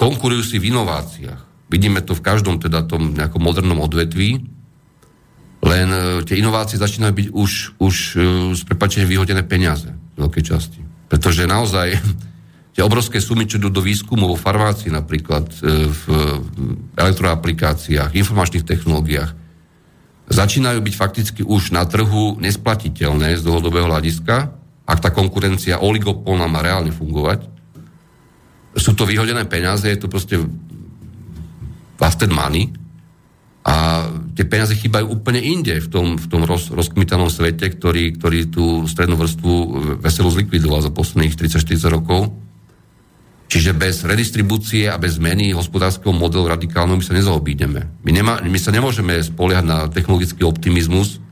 konkurujú 0.00 0.40
si 0.40 0.56
v 0.56 0.72
inováciách. 0.72 1.68
Vidíme 1.68 2.00
to 2.00 2.16
v 2.16 2.24
každom 2.24 2.56
teda 2.56 2.88
tom 2.88 3.12
nejakom 3.12 3.44
modernom 3.44 3.84
odvetví, 3.84 4.53
len 5.64 5.88
e, 5.88 5.98
tie 6.28 6.36
inovácie 6.36 6.76
začínajú 6.76 7.12
byť 7.16 7.28
už, 7.32 7.50
už 7.80 7.96
e, 8.14 8.16
z 8.52 8.62
prepačenia 8.68 9.08
vyhodené 9.08 9.40
peniaze 9.48 9.88
v 9.88 10.28
veľkej 10.28 10.44
časti. 10.44 10.80
Pretože 11.08 11.48
naozaj 11.48 11.96
tie 12.76 12.82
obrovské 12.84 13.18
sumy, 13.18 13.48
čo 13.48 13.56
idú 13.56 13.72
do 13.72 13.80
výskumu 13.80 14.28
vo 14.28 14.36
farmácii 14.36 14.92
napríklad, 14.92 15.48
e, 15.64 15.88
v 15.88 16.04
elektroaplikáciách, 17.00 18.12
informačných 18.12 18.68
technológiách, 18.68 19.32
začínajú 20.28 20.80
byť 20.84 20.94
fakticky 20.96 21.40
už 21.44 21.72
na 21.72 21.84
trhu 21.88 22.36
nesplatiteľné 22.40 23.36
z 23.40 23.42
dlhodobého 23.44 23.88
hľadiska, 23.88 24.36
ak 24.84 24.98
tá 25.00 25.08
konkurencia 25.12 25.80
oligopolná 25.80 26.44
má 26.44 26.60
reálne 26.60 26.92
fungovať. 26.92 27.48
Sú 28.76 28.92
to 28.92 29.08
vyhodené 29.08 29.48
peniaze, 29.48 29.88
je 29.88 29.96
to 29.96 30.12
proste 30.12 30.36
busted 31.96 32.28
money 32.28 32.83
a 33.64 34.06
tie 34.36 34.44
peniaze 34.44 34.76
chýbajú 34.76 35.08
úplne 35.08 35.40
inde 35.40 35.80
v 35.80 35.88
tom, 35.88 36.06
v 36.20 36.26
tom 36.28 36.44
roz, 36.44 36.68
rozkmitanom 36.68 37.32
svete, 37.32 37.72
ktorý, 37.72 38.20
ktorý 38.20 38.52
tú 38.52 38.84
strednú 38.84 39.16
vrstvu 39.16 39.52
veselo 40.04 40.28
zlikvidoval 40.28 40.84
za 40.84 40.92
posledných 40.92 41.32
30-40 41.32 41.88
rokov 41.88 42.28
Čiže 43.54 43.70
bez 43.70 44.02
redistribúcie 44.02 44.90
a 44.90 44.98
bez 44.98 45.20
zmeny 45.20 45.54
hospodárskeho 45.54 46.10
modelu 46.10 46.50
radikálneho 46.50 46.98
my 46.98 47.06
sa 47.06 47.14
nezaobídeme. 47.14 47.86
My, 48.02 48.10
nemá, 48.10 48.42
my 48.42 48.58
sa 48.58 48.74
nemôžeme 48.74 49.14
spoliehať 49.22 49.62
na 49.62 49.78
technologický 49.86 50.42
optimizmus, 50.42 51.22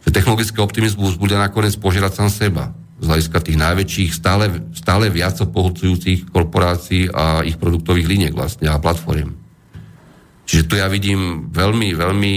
že 0.00 0.08
technologický 0.08 0.64
optimizmus 0.64 1.20
bude 1.20 1.36
nakoniec 1.36 1.76
požerať 1.76 2.24
sám 2.24 2.30
seba 2.32 2.64
z 2.98 3.04
hľadiska 3.04 3.38
tých 3.44 3.60
najväčších, 3.60 4.10
stále, 4.10 4.44
stále 4.74 5.12
viac 5.12 5.38
pohľcujúcich 5.38 6.32
korporácií 6.32 7.12
a 7.12 7.46
ich 7.46 7.60
produktových 7.60 8.10
liniek 8.10 8.34
vlastne 8.34 8.72
a 8.72 8.80
platform. 8.80 9.37
Čiže 10.48 10.64
tu 10.64 10.80
ja 10.80 10.88
vidím 10.88 11.52
veľmi, 11.52 11.92
veľmi... 11.92 12.32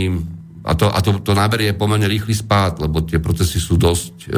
A 0.68 0.76
to, 0.76 0.91
a 0.91 0.99
to, 0.99 1.24
to 1.24 1.32
náberie 1.32 1.72
pomerne 1.72 2.12
rýchly 2.12 2.36
spát, 2.36 2.76
lebo 2.78 3.01
tie 3.07 3.24
procesy 3.24 3.57
sú 3.57 3.80
dosť 3.80 4.16
e, 4.28 4.30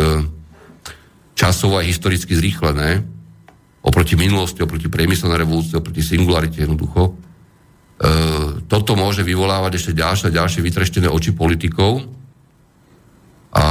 časovo 1.34 1.82
a 1.82 1.84
historicky 1.84 2.38
zrýchlené 2.38 3.01
oproti 3.84 4.15
minulosti, 4.15 4.63
oproti 4.63 4.88
priemyselnej 4.88 5.41
revolúcii, 5.41 5.76
oproti 5.76 5.99
singularite 5.99 6.63
jednoducho. 6.63 7.01
E, 7.09 7.11
toto 8.69 8.93
môže 8.95 9.26
vyvolávať 9.26 9.82
ešte 9.82 9.91
ďalšie 9.97 10.32
a 10.32 10.38
ďalšie 10.38 10.61
vytreštené 10.63 11.07
oči 11.11 11.36
politikov 11.36 12.07
a 13.53 13.65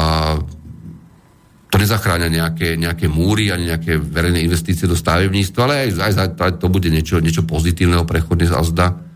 to 1.73 1.81
nezachráňa 1.81 2.29
nejaké, 2.29 2.77
nejaké 2.77 3.09
múry 3.09 3.49
ani 3.49 3.73
nejaké 3.73 3.97
verejné 3.97 4.45
investície 4.45 4.85
do 4.85 4.93
stavebníctva, 4.93 5.61
ale 5.65 5.75
aj, 5.89 5.91
aj, 6.05 6.13
aj 6.37 6.53
to 6.61 6.69
bude 6.69 6.93
niečo, 6.93 7.17
niečo 7.25 7.49
pozitívneho, 7.49 8.05
prechodne 8.05 8.45
zazda, 8.45 9.12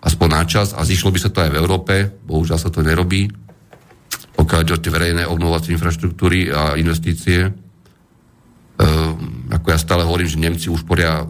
aspoň 0.00 0.28
na 0.32 0.42
čas 0.48 0.72
a 0.72 0.80
zišlo 0.84 1.12
by 1.12 1.18
sa 1.20 1.30
to 1.32 1.44
aj 1.44 1.50
v 1.52 1.60
Európe, 1.60 1.94
bohužiaľ 2.24 2.58
sa 2.58 2.72
to 2.72 2.80
nerobí, 2.80 3.28
pokiaľ 4.36 4.60
ide 4.64 4.76
o 4.76 4.82
tie 4.82 4.92
verejné 4.92 5.22
obnovovacie 5.28 5.76
infraštruktúry 5.76 6.48
a 6.48 6.80
investície. 6.80 7.52
Ehm, 8.80 9.52
ako 9.52 9.66
ja 9.68 9.78
stále 9.78 10.08
hovorím, 10.08 10.28
že 10.32 10.40
Nemci 10.40 10.66
už 10.72 10.88
poria, 10.88 11.20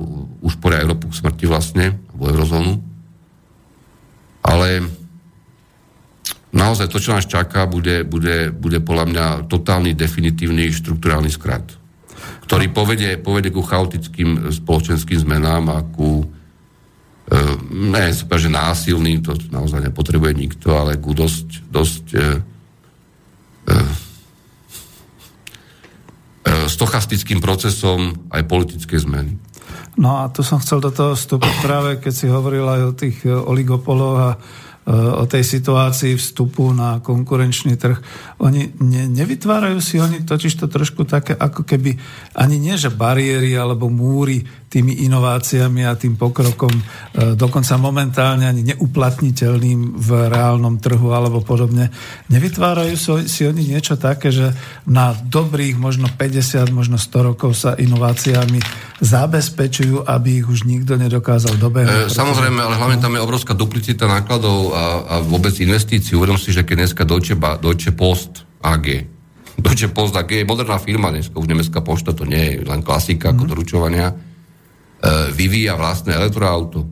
už 0.41 0.63
poria 0.63 0.87
Európu 0.87 1.11
k 1.11 1.19
smrti 1.19 1.45
vlastne, 1.51 1.99
alebo 2.15 2.31
eurozónu. 2.31 2.75
Ale 4.47 4.87
naozaj 6.55 6.87
to, 6.87 7.03
čo 7.03 7.19
nás 7.19 7.27
čaká, 7.27 7.67
bude, 7.67 8.07
bude, 8.07 8.55
bude 8.55 8.79
podľa 8.79 9.07
mňa 9.11 9.27
totálny, 9.51 9.99
definitívny 9.99 10.71
štruktúrálny 10.71 11.35
skrat, 11.35 11.67
ktorý 12.47 12.71
povedie, 12.71 13.19
povedie 13.19 13.51
ku 13.51 13.67
chaotickým 13.67 14.55
spoločenským 14.55 15.19
zmenám 15.19 15.65
a 15.75 15.79
ku 15.83 16.23
e, 17.31 17.39
ne, 17.71 18.11
že 18.13 18.51
násilným, 18.51 19.23
to 19.23 19.39
naozaj 19.55 19.81
nepotrebuje 19.87 20.33
nikto, 20.35 20.75
ale 20.75 20.99
ku 20.99 21.15
dosť, 21.15 21.49
dosť 21.71 22.05
e, 22.15 22.21
e, 23.71 23.77
E, 26.41 26.73
stochastickým 26.73 27.39
procesom 27.39 28.17
aj 28.33 28.49
politické 28.49 28.97
zmeny. 28.97 29.37
No 30.01 30.25
a 30.25 30.33
tu 30.33 30.41
som 30.41 30.57
chcel 30.57 30.81
do 30.81 30.89
toho 30.89 31.13
vstúpiť 31.13 31.55
práve, 31.61 31.91
keď 32.01 32.13
si 32.17 32.27
hovoril 32.33 32.65
aj 32.65 32.81
o 32.89 32.93
tých 32.97 33.17
e, 33.23 33.31
oligopoloch 33.31 34.19
a 34.19 34.31
o 34.91 35.29
tej 35.29 35.45
situácii 35.45 36.19
vstupu 36.19 36.73
na 36.75 36.99
konkurenčný 36.99 37.79
trh. 37.79 38.01
Oni 38.43 38.75
ne, 38.81 39.07
nevytvárajú 39.07 39.79
si 39.79 40.01
oni 40.03 40.25
totiž 40.27 40.57
to 40.57 40.67
trošku 40.67 41.07
také, 41.07 41.37
ako 41.37 41.63
keby 41.63 41.95
ani 42.35 42.57
nie, 42.59 42.75
že 42.75 42.91
bariéry 42.91 43.55
alebo 43.55 43.87
múry 43.87 44.43
tými 44.71 45.03
inováciami 45.03 45.83
a 45.83 45.99
tým 45.99 46.15
pokrokom 46.15 46.71
e, 46.71 46.83
dokonca 47.35 47.75
momentálne 47.75 48.47
ani 48.47 48.63
neuplatniteľným 48.71 49.99
v 49.99 50.09
reálnom 50.31 50.79
trhu 50.79 51.11
alebo 51.11 51.43
podobne. 51.43 51.91
Nevytvárajú 52.31 52.95
si, 53.27 53.43
oni 53.51 53.67
niečo 53.67 53.99
také, 53.99 54.31
že 54.31 54.55
na 54.87 55.11
dobrých 55.11 55.75
možno 55.75 56.07
50, 56.07 56.71
možno 56.71 57.03
100 57.03 57.29
rokov 57.35 57.59
sa 57.59 57.75
inováciami 57.75 58.63
zabezpečujú, 59.03 60.07
aby 60.07 60.39
ich 60.39 60.47
už 60.47 60.63
nikto 60.71 60.95
nedokázal 60.95 61.59
dobehnúť. 61.59 62.07
E, 62.07 62.15
samozrejme, 62.15 62.63
ale 62.63 62.79
hlavne 62.79 63.03
tam 63.03 63.19
je 63.19 63.27
obrovská 63.27 63.59
duplicita 63.59 64.07
nákladov 64.07 64.71
a, 64.71 64.85
a 65.03 65.15
vôbec 65.19 65.51
investícií. 65.59 66.15
Uvedom 66.15 66.39
si, 66.39 66.55
že 66.55 66.63
keď 66.63 66.87
dneska 66.87 67.03
Deutsche, 67.03 67.35
Deutsche 67.59 67.91
Post 67.91 68.47
AG 68.63 69.19
Deutsche 69.61 69.93
Post 69.93 70.17
AG 70.17 70.31
je 70.31 70.49
moderná 70.49 70.81
firma, 70.81 71.13
dneska 71.13 71.37
už 71.37 71.45
nemecká 71.45 71.85
pošta, 71.85 72.17
to 72.17 72.25
nie 72.25 72.57
je 72.57 72.65
len 72.65 72.81
klasika 72.81 73.29
mm. 73.29 73.33
ako 73.35 73.43
mhm. 73.45 73.51
doručovania 73.51 74.30
vyvíja 75.33 75.81
vlastné 75.81 76.13
elektroauto. 76.13 76.85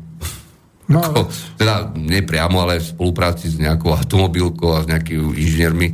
No, 0.89 1.05
Ako, 1.05 1.29
teda 1.61 1.93
nie 2.01 2.25
priamo, 2.25 2.65
ale 2.65 2.81
v 2.81 2.89
spolupráci 2.97 3.53
s 3.53 3.61
nejakou 3.61 3.93
automobilkou 3.93 4.73
a 4.73 4.81
s 4.81 4.89
nejakými 4.89 5.37
inžiniermi. 5.37 5.89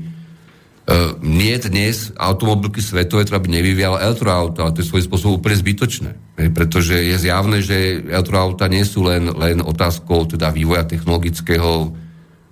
Uh, 0.84 1.16
nie 1.24 1.56
dnes 1.58 2.12
automobilky 2.14 2.78
svetové, 2.78 3.26
ktorá 3.26 3.40
by 3.42 3.48
nevyvíjala 3.50 4.04
elektroauto, 4.04 4.62
ale 4.62 4.76
to 4.76 4.84
je 4.84 4.88
svojím 4.92 5.08
spôsobom 5.10 5.40
úplne 5.40 5.56
zbytočné. 5.58 6.10
Ne? 6.38 6.46
Pretože 6.52 6.94
je 6.94 7.16
zjavné, 7.18 7.64
že 7.64 8.04
elektroauta 8.04 8.70
nie 8.70 8.84
sú 8.86 9.02
len, 9.02 9.32
len 9.34 9.64
otázkou 9.64 10.30
teda 10.30 10.54
vývoja 10.54 10.86
technologického, 10.86 11.90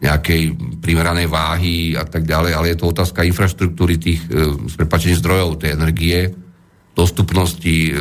nejakej 0.02 0.58
primeranej 0.82 1.30
váhy 1.30 1.94
a 1.94 2.02
tak 2.02 2.26
ďalej, 2.26 2.58
ale 2.58 2.74
je 2.74 2.78
to 2.82 2.90
otázka 2.90 3.22
infraštruktúry 3.22 4.02
tých 4.02 4.18
uh, 4.34 4.58
s 4.66 4.74
prepačením 4.74 5.20
zdrojov 5.22 5.62
tej 5.62 5.78
energie, 5.78 6.34
dostupnosti, 6.92 7.88
e, 7.88 7.92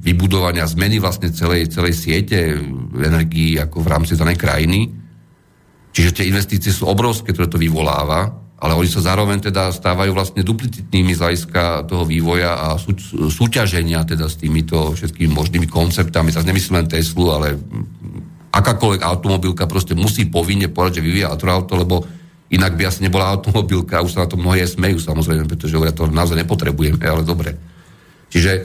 vybudovania, 0.00 0.64
zmeny 0.64 0.96
vlastne 0.98 1.28
celej, 1.28 1.68
celej 1.68 1.94
siete 1.94 2.56
energií 2.96 3.60
ako 3.60 3.84
v 3.84 3.90
rámci 3.92 4.16
danej 4.16 4.40
krajiny. 4.40 4.88
Čiže 5.92 6.10
tie 6.16 6.28
investície 6.32 6.72
sú 6.72 6.88
obrovské, 6.88 7.36
ktoré 7.36 7.48
to 7.48 7.60
vyvoláva, 7.60 8.32
ale 8.58 8.72
oni 8.74 8.90
sa 8.90 9.04
zároveň 9.04 9.52
teda 9.52 9.70
stávajú 9.70 10.10
vlastne 10.10 10.42
duplicitnými 10.42 11.14
z 11.14 11.20
hľadiska 11.22 11.86
toho 11.86 12.02
vývoja 12.02 12.58
a 12.58 12.66
sú, 12.74 12.96
súťaženia 13.30 14.02
teda 14.02 14.26
s 14.26 14.40
týmito 14.40 14.96
všetkými 14.96 15.30
možnými 15.30 15.68
konceptami. 15.70 16.34
Zase 16.34 16.48
nemyslím 16.48 16.82
len 16.82 16.90
Teslu, 16.90 17.30
ale 17.30 17.54
akákoľvek 18.50 19.02
automobilka 19.04 19.70
proste 19.70 19.94
musí 19.94 20.26
povinne 20.26 20.66
povedať, 20.72 20.98
že 20.98 21.06
vyvíja 21.06 21.30
elektroauto, 21.30 21.72
lebo 21.78 22.02
inak 22.50 22.74
by 22.74 22.88
asi 22.88 23.04
nebola 23.04 23.30
automobilka, 23.30 24.02
už 24.02 24.16
sa 24.16 24.24
na 24.24 24.28
to 24.30 24.40
mnohé 24.40 24.64
smejú 24.64 24.98
samozrejme, 24.98 25.44
pretože 25.46 25.76
hovoria, 25.76 25.94
to 25.94 26.08
naozaj 26.08 26.40
nepotrebujeme, 26.40 27.04
ale 27.04 27.22
dobre. 27.22 27.54
Čiže 28.28 28.52
e, 28.54 28.62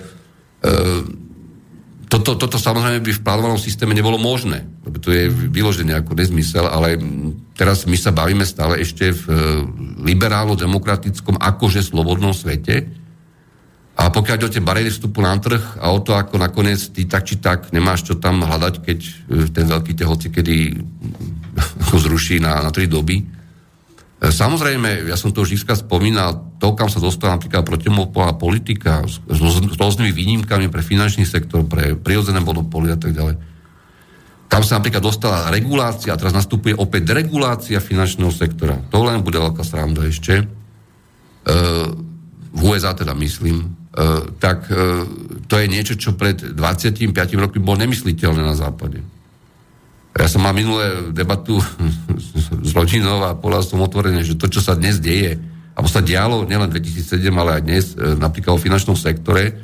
toto, 2.14 2.38
toto 2.38 2.62
samozrejme 2.62 3.02
by 3.02 3.12
v 3.18 3.26
plánovanom 3.26 3.58
systéme 3.58 3.98
nebolo 3.98 4.22
možné, 4.22 4.70
lebo 4.86 5.02
to 5.02 5.10
je 5.10 5.34
vyložené 5.34 5.98
ako 5.98 6.14
nezmysel, 6.14 6.70
ale 6.70 7.02
teraz 7.58 7.90
my 7.90 7.98
sa 7.98 8.14
bavíme 8.14 8.46
stále 8.46 8.86
ešte 8.86 9.10
v 9.10 9.24
e, 9.26 9.34
liberálno-demokratickom 10.06 11.42
akože 11.42 11.82
slobodnom 11.82 12.30
svete. 12.30 12.86
A 13.98 14.10
pokiaľ 14.14 14.36
ide 14.38 14.48
o 14.50 14.54
tie 14.54 14.62
bariéry 14.62 14.94
vstupu 14.94 15.26
na 15.26 15.34
trh 15.38 15.82
a 15.82 15.90
o 15.90 16.02
to, 16.02 16.14
ako 16.14 16.38
nakoniec 16.38 16.82
ty 16.94 17.10
tak 17.10 17.26
či 17.26 17.42
tak 17.42 17.74
nemáš 17.74 18.06
čo 18.06 18.22
tam 18.22 18.46
hľadať, 18.46 18.74
keď 18.86 19.00
e, 19.02 19.12
ten 19.50 19.66
veľký 19.66 19.94
te 19.98 20.06
kedy 20.06 20.58
ako 21.90 21.96
zruší 21.98 22.38
na, 22.38 22.62
na 22.62 22.70
tri 22.70 22.86
doby, 22.86 23.26
samozrejme, 24.32 25.12
ja 25.12 25.20
som 25.20 25.36
to 25.36 25.44
už 25.44 25.52
vždy 25.52 25.84
spomínal, 25.84 26.56
to, 26.56 26.72
kam 26.80 26.88
sa 26.88 27.04
dostala 27.04 27.36
napríklad 27.36 27.68
protimopolová 27.68 28.40
politika 28.40 29.04
s, 29.04 29.20
s, 29.20 29.40
rôznymi 29.76 30.16
výnimkami 30.16 30.72
pre 30.72 30.80
finančný 30.80 31.28
sektor, 31.28 31.68
pre 31.68 32.00
prirodzené 32.00 32.40
monopoly 32.40 32.96
a 32.96 32.96
tak 32.96 33.12
ďalej. 33.12 33.36
Tam 34.48 34.62
sa 34.62 34.80
napríklad 34.80 35.04
dostala 35.04 35.52
regulácia 35.52 36.14
a 36.14 36.20
teraz 36.20 36.32
nastupuje 36.32 36.78
opäť 36.78 37.10
deregulácia 37.10 37.82
finančného 37.84 38.30
sektora. 38.30 38.80
To 38.94 39.02
len 39.04 39.26
bude 39.26 39.42
veľká 39.42 39.66
sranda 39.66 40.06
ešte. 40.06 40.40
E, 40.40 40.46
v 42.54 42.62
USA 42.62 42.94
teda 42.94 43.18
myslím. 43.18 43.66
E, 43.66 43.68
tak 44.38 44.70
e, 44.70 45.10
to 45.50 45.58
je 45.58 45.66
niečo, 45.66 45.98
čo 45.98 46.14
pred 46.14 46.38
25 46.54 47.12
rokmi 47.34 47.60
bolo 47.66 47.82
nemysliteľné 47.82 48.46
na 48.46 48.54
západe. 48.54 49.02
Ja 50.14 50.30
som 50.30 50.46
mal 50.46 50.54
minulé 50.54 51.10
debatu 51.10 51.58
s 52.62 52.72
rodinou 52.78 53.26
a 53.26 53.34
povedal 53.34 53.66
som 53.66 53.82
otvorene, 53.82 54.22
že 54.22 54.38
to, 54.38 54.46
čo 54.46 54.62
sa 54.62 54.78
dnes 54.78 55.02
deje, 55.02 55.42
alebo 55.74 55.90
sa 55.90 56.06
dialo 56.06 56.46
nielen 56.46 56.70
2007, 56.70 57.34
ale 57.34 57.58
aj 57.58 57.62
dnes, 57.66 57.86
e, 57.98 58.14
napríklad 58.22 58.54
o 58.54 58.62
finančnom 58.62 58.94
sektore, 58.94 59.58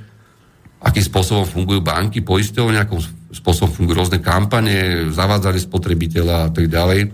akým 0.82 1.06
spôsobom 1.06 1.46
fungujú 1.46 1.86
banky, 1.86 2.26
poisťovne, 2.26 2.82
akým 2.82 2.98
spôsobom 3.30 3.70
fungujú 3.70 4.02
rôzne 4.02 4.20
kampane, 4.26 5.10
zavádzali 5.14 5.62
spotrebiteľa 5.62 6.38
a 6.40 6.50
tak 6.50 6.66
ďalej. 6.66 7.00
E, 7.06 7.10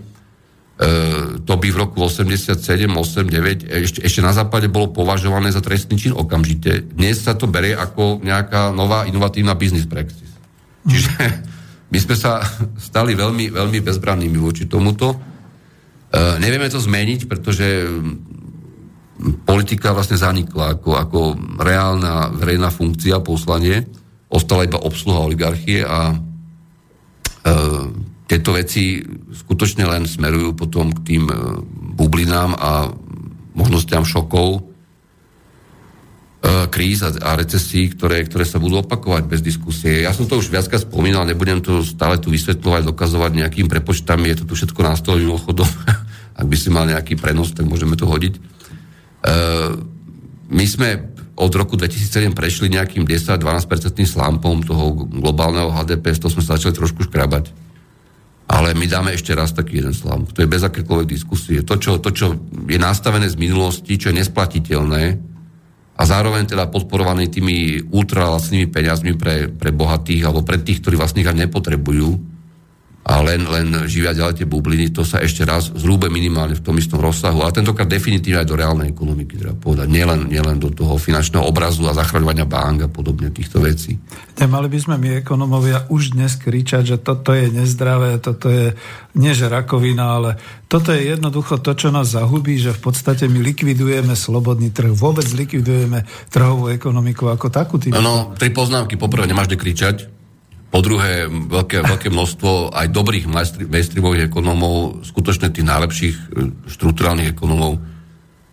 to 1.44 1.52
by 1.60 1.68
v 1.68 1.76
roku 1.76 2.00
87, 2.00 2.56
8, 2.56 2.88
9 2.88 3.68
ešte, 3.68 4.00
ešte 4.00 4.20
na 4.24 4.32
západe 4.32 4.72
bolo 4.72 4.96
považované 4.96 5.52
za 5.52 5.60
trestný 5.60 6.00
čin 6.00 6.16
okamžite. 6.16 6.88
Dnes 6.88 7.20
sa 7.20 7.36
to 7.36 7.44
berie 7.44 7.76
ako 7.76 8.24
nejaká 8.24 8.72
nová 8.72 9.04
inovatívna 9.04 9.52
business 9.52 9.84
practice. 9.84 10.32
Čiže 10.88 11.12
my 11.86 11.98
sme 11.98 12.16
sa 12.18 12.42
stali 12.88 13.14
veľmi, 13.14 13.52
veľmi 13.52 13.78
bezbrannými 13.82 14.38
voči 14.38 14.66
tomuto. 14.66 15.14
E, 15.14 15.16
nevieme 16.42 16.70
to 16.70 16.82
zmeniť, 16.82 17.20
pretože 17.30 17.66
politika 19.48 19.96
vlastne 19.96 20.20
zanikla 20.20 20.76
ako, 20.76 20.90
ako 20.92 21.20
reálna 21.56 22.30
verejná 22.36 22.68
funkcia, 22.68 23.24
poslanie. 23.24 23.88
Ostala 24.28 24.66
iba 24.66 24.82
obsluha 24.82 25.24
oligarchie 25.24 25.86
a 25.86 26.12
e, 26.12 26.16
tieto 28.26 28.50
veci 28.52 29.00
skutočne 29.32 29.86
len 29.86 30.04
smerujú 30.04 30.52
potom 30.58 30.92
k 30.92 30.98
tým 31.06 31.24
e, 31.30 31.34
bublinám 31.96 32.52
a 32.58 32.90
možnostiam 33.56 34.04
šokov, 34.04 34.75
kríz 36.70 37.02
a, 37.02 37.10
a 37.10 37.34
recesí, 37.34 37.90
ktoré, 37.90 38.22
ktoré 38.22 38.44
sa 38.46 38.62
budú 38.62 38.84
opakovať 38.84 39.24
bez 39.26 39.40
diskusie. 39.42 40.06
Ja 40.06 40.14
som 40.14 40.28
to 40.30 40.38
už 40.38 40.52
viacka 40.52 40.78
spomínal, 40.78 41.26
nebudem 41.26 41.58
to 41.58 41.82
stále 41.82 42.20
tu 42.22 42.30
vysvetľovať, 42.30 42.82
dokazovať 42.86 43.32
nejakým 43.34 43.66
prepočtami, 43.66 44.30
je 44.30 44.36
to 44.42 44.44
tu 44.48 44.54
všetko 44.54 44.80
na 44.84 44.94
stole 44.94 45.22
mimochodom. 45.22 45.66
Ak 46.40 46.46
by 46.46 46.56
si 46.56 46.68
mal 46.68 46.86
nejaký 46.86 47.16
prenos, 47.16 47.56
tak 47.56 47.66
môžeme 47.66 47.96
to 47.96 48.06
hodiť. 48.06 48.34
Uh, 49.26 49.80
my 50.52 50.64
sme 50.68 50.88
od 51.36 51.52
roku 51.52 51.76
2007 51.76 52.32
prešli 52.32 52.72
nejakým 52.72 53.04
10-12% 53.04 53.42
slampom 54.06 54.64
toho 54.64 55.08
globálneho 55.08 55.68
HDP, 55.68 56.16
z 56.16 56.20
toho 56.24 56.32
sme 56.32 56.44
sa 56.44 56.56
začali 56.56 56.76
trošku 56.76 57.04
škrabať. 57.10 57.52
Ale 58.46 58.78
my 58.78 58.86
dáme 58.86 59.10
ešte 59.10 59.34
raz 59.34 59.50
taký 59.50 59.82
jeden 59.82 59.92
slamp. 59.92 60.30
To 60.30 60.38
je 60.40 60.48
bez 60.48 60.62
akékoľvek 60.62 61.08
diskusie. 61.10 61.66
To 61.66 61.74
čo, 61.76 61.98
to, 61.98 62.14
čo 62.14 62.38
je 62.70 62.78
nastavené 62.78 63.26
z 63.26 63.34
minulosti, 63.34 63.98
čo 63.98 64.14
je 64.14 64.22
nesplatiteľné, 64.22 65.34
a 65.96 66.02
zároveň 66.04 66.44
teda 66.44 66.68
podporovaný 66.68 67.32
tými 67.32 67.88
ultralacnými 67.88 68.68
peniazmi 68.68 69.16
pre, 69.16 69.48
pre 69.48 69.72
bohatých 69.72 70.28
alebo 70.28 70.44
pre 70.44 70.60
tých, 70.60 70.84
ktorí 70.84 71.00
vlastne 71.00 71.24
ich 71.24 71.28
nepotrebujú, 71.32 72.35
a 73.06 73.22
len, 73.22 73.46
len 73.46 73.86
živia 73.86 74.10
ďalej 74.10 74.42
tie 74.42 74.50
bubliny, 74.50 74.90
to 74.90 75.06
sa 75.06 75.22
ešte 75.22 75.46
raz 75.46 75.70
zrúbe 75.70 76.10
minimálne 76.10 76.58
v 76.58 76.64
tom 76.66 76.74
istom 76.74 76.98
rozsahu, 76.98 77.38
ale 77.38 77.54
tentokrát 77.54 77.86
definitívne 77.86 78.42
aj 78.42 78.50
do 78.50 78.58
reálnej 78.58 78.90
ekonomiky, 78.90 79.38
treba 79.38 79.54
povedať. 79.54 79.86
Nielen, 79.86 80.26
nielen 80.26 80.58
do 80.58 80.74
toho 80.74 80.98
finančného 80.98 81.46
obrazu 81.46 81.86
a 81.86 81.94
zachraňovania 81.94 82.50
bank 82.50 82.78
a 82.82 82.90
podobne 82.90 83.30
týchto 83.30 83.62
vecí. 83.62 83.94
Nemali 84.42 84.66
by 84.66 84.78
sme 84.82 84.94
my 84.98 85.08
ekonomovia 85.22 85.86
už 85.86 86.18
dnes 86.18 86.34
kričať, 86.34 86.82
že 86.82 86.96
toto 86.98 87.30
je 87.30 87.46
nezdravé, 87.46 88.18
toto 88.18 88.50
je 88.50 88.74
nie 89.14 89.30
že 89.38 89.46
rakovina, 89.46 90.18
ale 90.18 90.30
toto 90.66 90.90
je 90.90 91.14
jednoducho 91.14 91.62
to, 91.62 91.78
čo 91.78 91.94
nás 91.94 92.10
zahubí, 92.10 92.58
že 92.58 92.74
v 92.74 92.90
podstate 92.90 93.30
my 93.30 93.38
likvidujeme 93.38 94.18
slobodný 94.18 94.74
trh, 94.74 94.90
vôbec 94.90 95.30
likvidujeme 95.30 96.02
trhovú 96.34 96.74
ekonomiku 96.74 97.30
ako 97.30 97.54
takú. 97.54 97.78
No, 97.94 98.34
tri 98.34 98.50
poznámky. 98.50 98.98
Poprvé, 98.98 99.30
nemáš 99.30 99.52
kde 99.52 99.62
kričať, 99.62 99.96
po 100.66 100.82
druhé, 100.82 101.30
veľké, 101.30 101.86
veľké 101.86 102.08
množstvo 102.10 102.74
aj 102.74 102.86
dobrých 102.90 103.30
mainstreamových 103.70 104.26
ekonomov, 104.26 105.06
skutočne 105.06 105.54
tých 105.54 105.64
najlepších 105.64 106.16
e, 106.16 106.24
štruktúrálnych 106.66 107.30
ekonomov, 107.30 107.78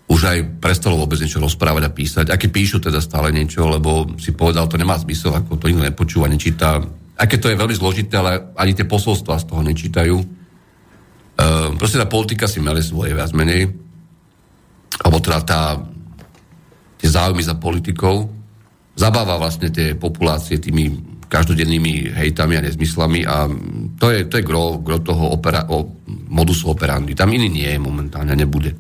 už 0.08 0.22
aj 0.30 0.40
prestalo 0.62 1.02
vôbec 1.02 1.18
niečo 1.18 1.42
rozprávať 1.42 1.84
a 1.90 1.96
písať. 1.96 2.26
Aké 2.30 2.54
píšu 2.54 2.78
teda 2.78 3.02
stále 3.02 3.34
niečo, 3.34 3.66
lebo 3.66 4.14
si 4.22 4.30
povedal, 4.38 4.70
to 4.70 4.78
nemá 4.78 4.94
zmysel, 5.02 5.34
ako 5.34 5.58
to 5.58 5.74
nikto 5.74 5.90
nepočúva, 5.90 6.30
nečíta. 6.30 6.86
Aké 7.18 7.42
to 7.42 7.50
je 7.50 7.58
veľmi 7.58 7.74
zložité, 7.74 8.22
ale 8.22 8.54
ani 8.62 8.78
tie 8.78 8.86
posolstvá 8.86 9.42
z 9.42 9.46
toho 9.50 9.62
nečítajú. 9.66 10.18
E, 10.22 10.26
proste 11.82 11.98
tá 11.98 12.06
politika 12.06 12.46
si 12.46 12.62
mele 12.62 12.86
svoje 12.86 13.18
viac 13.18 13.34
menej. 13.34 13.74
Alebo 15.02 15.18
teda 15.18 15.40
tá, 15.42 15.62
tie 17.02 17.10
záujmy 17.10 17.42
za 17.42 17.58
politikou 17.58 18.30
zabáva 18.94 19.42
vlastne 19.42 19.74
tie 19.74 19.98
populácie 19.98 20.62
tými 20.62 21.13
každodennými 21.34 22.14
hejtami 22.14 22.62
a 22.62 22.66
nezmyslami 22.70 23.26
a 23.26 23.50
to 23.98 24.14
je, 24.14 24.30
to 24.30 24.38
je 24.38 24.46
gro, 24.46 24.78
gro 24.78 25.02
toho 25.02 25.34
opera, 25.34 25.66
o, 25.66 25.90
modusu 26.30 26.70
operandi. 26.70 27.18
Tam 27.18 27.34
iný 27.34 27.50
nie 27.50 27.66
je 27.66 27.82
momentálne, 27.82 28.38
nebude. 28.38 28.78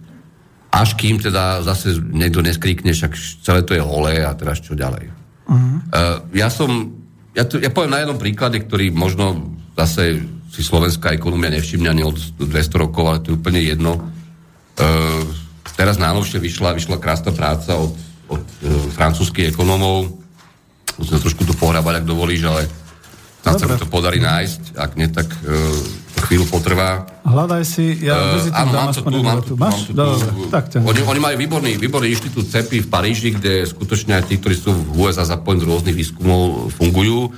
Až 0.70 0.93
kým 0.93 1.18
teda 1.18 1.66
zase 1.66 1.97
niekto 1.97 2.45
neskrikne, 2.45 2.93
však 2.93 3.18
celé 3.41 3.66
to 3.66 3.74
je 3.74 3.82
holé 3.82 4.22
a 4.22 4.38
teraz 4.38 4.62
čo 4.62 4.78
ďalej. 4.78 5.10
Uh-huh. 5.49 5.82
Uh, 5.89 6.22
ja 6.38 6.54
som, 6.54 6.93
ja, 7.34 7.41
to, 7.49 7.58
ja 7.58 7.74
poviem 7.74 7.97
na 7.97 8.06
jednom 8.06 8.22
príklade, 8.22 8.62
ktorý 8.62 8.93
možno 8.93 9.58
zase 9.74 10.22
si 10.54 10.62
slovenská 10.62 11.18
ekonomia 11.18 11.49
nevšimne 11.58 11.89
ani 11.89 12.06
od 12.06 12.22
200 12.38 12.84
rokov, 12.86 13.04
ale 13.10 13.22
to 13.26 13.34
je 13.34 13.38
úplne 13.41 13.62
jedno. 13.66 13.97
Uh, 14.78 15.26
teraz 15.74 15.97
najnovšie 15.97 16.38
vyšla, 16.38 16.78
vyšla 16.78 17.01
krásna 17.01 17.34
práca 17.34 17.74
od, 17.74 17.97
od 18.30 18.45
uh, 18.45 18.70
francúzských 18.93 19.49
ekonomov, 19.49 20.23
Musím 20.98 21.20
trošku 21.22 21.44
tu 21.46 21.54
pohrábať, 21.58 22.04
ak 22.04 22.06
dovolíš, 22.06 22.46
ale 22.46 22.70
snad 23.41 23.60
sa 23.60 23.66
mi 23.66 23.76
to 23.76 23.89
podarí 23.89 24.22
nájsť. 24.22 24.78
Ak 24.78 24.94
nie, 24.96 25.10
tak 25.10 25.28
uh, 25.28 25.50
chvíľu 26.30 26.46
potrvá. 26.48 27.04
Hľadaj 27.28 27.64
si, 27.66 28.00
ja 28.06 28.16
uh, 28.16 28.50
áno, 28.54 28.72
mám 28.72 28.89
to 28.94 29.02
tu, 29.04 29.20
mám 29.20 29.41
tu, 29.44 29.54
Máš? 29.60 29.91
Mám 29.91 29.98
Dobre, 29.98 30.18
tak 30.54 30.72
ťa. 30.72 30.78
Oni, 30.86 31.02
oni 31.04 31.20
majú 31.20 31.36
výborný, 31.36 31.72
výborný 31.82 32.08
inštitút 32.14 32.46
CEPI 32.48 32.86
v 32.86 32.88
Paríži, 32.88 33.30
kde 33.36 33.68
skutočne 33.68 34.22
aj 34.22 34.32
tí, 34.32 34.39
ktorí 34.39 34.56
sú 34.56 34.72
v 34.72 35.10
USA 35.10 35.28
zapojení 35.28 35.66
do 35.66 35.74
rôznych 35.76 35.98
výskumov, 35.98 36.72
fungujú. 36.72 37.34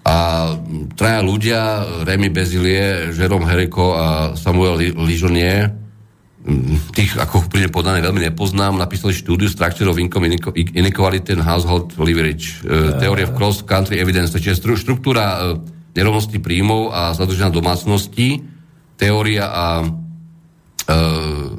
A 0.00 0.48
traja 0.96 1.20
ľudia, 1.20 1.84
Remy 2.08 2.32
Bezilie, 2.32 3.12
Jérôme 3.12 3.44
Hereko 3.44 3.86
a 3.94 4.06
Samuel 4.32 4.96
Ližonier, 4.96 5.76
tých, 6.96 7.20
ako 7.20 7.46
úplne 7.46 7.68
podané, 7.68 8.00
veľmi 8.00 8.32
nepoznám, 8.32 8.80
napísali 8.80 9.12
štúdiu 9.12 9.52
Structure 9.52 9.88
of 9.92 10.00
Income 10.00 10.32
Inequality 10.72 11.36
and 11.36 11.44
Household 11.44 11.92
Leverage, 12.00 12.64
uh, 12.64 12.96
Theory 12.96 13.28
of 13.28 13.36
Cross 13.36 13.68
Country 13.68 14.00
Evidence, 14.00 14.32
čiže 14.32 14.64
štruktúra 14.64 15.24
uh, 15.24 15.38
nerovnosti 15.92 16.40
príjmov 16.40 16.96
a 16.96 17.12
zadržania 17.12 17.52
domácnosti, 17.52 18.40
teória 18.96 19.52
a 19.52 19.84
uh, 19.84 19.92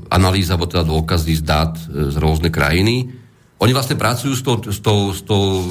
analýza, 0.09 0.57
alebo 0.57 0.65
teda 0.65 0.81
dôkazy 0.81 1.37
z 1.37 1.43
dát 1.45 1.77
uh, 1.77 2.09
z 2.09 2.17
rôzne 2.17 2.49
krajiny. 2.49 3.13
Oni 3.61 3.71
vlastne 3.77 3.93
pracujú 3.93 4.33
s 4.33 4.41
tou, 4.41 4.57
s 4.65 4.81
tou, 4.81 5.13
s 5.13 5.21
tou 5.21 5.61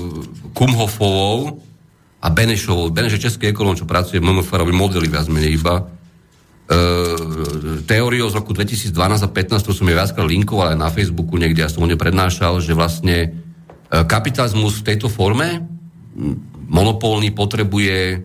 Kumhofovou 0.55 1.59
a 2.23 2.31
Benešovou. 2.31 2.95
Beneš 2.95 3.19
je 3.19 3.27
český 3.27 3.51
ekonom, 3.51 3.75
čo 3.75 3.91
pracuje 3.91 4.23
v 4.23 4.31
MMF, 4.31 4.55
robí 4.55 4.71
modely 4.71 5.11
viac 5.11 5.27
menej 5.27 5.59
iba. 5.59 5.83
E, 5.83 6.00
teóriou 7.91 8.31
z 8.31 8.39
roku 8.39 8.55
2012 8.55 8.95
a 9.27 9.29
15, 9.29 9.67
to 9.67 9.75
som 9.75 9.87
je 9.91 9.99
viackrát 9.99 10.23
linkoval 10.23 10.75
aj 10.75 10.79
na 10.79 10.87
Facebooku 10.95 11.35
niekde, 11.35 11.67
ja 11.67 11.71
som 11.73 11.83
ho 11.83 11.91
neprednášal, 11.91 12.63
že 12.63 12.79
vlastne 12.79 13.17
e, 13.27 13.29
kapitalizmus 14.07 14.79
v 14.79 14.87
tejto 14.95 15.11
forme 15.11 15.67
monopolný 16.71 17.35
potrebuje 17.35 18.23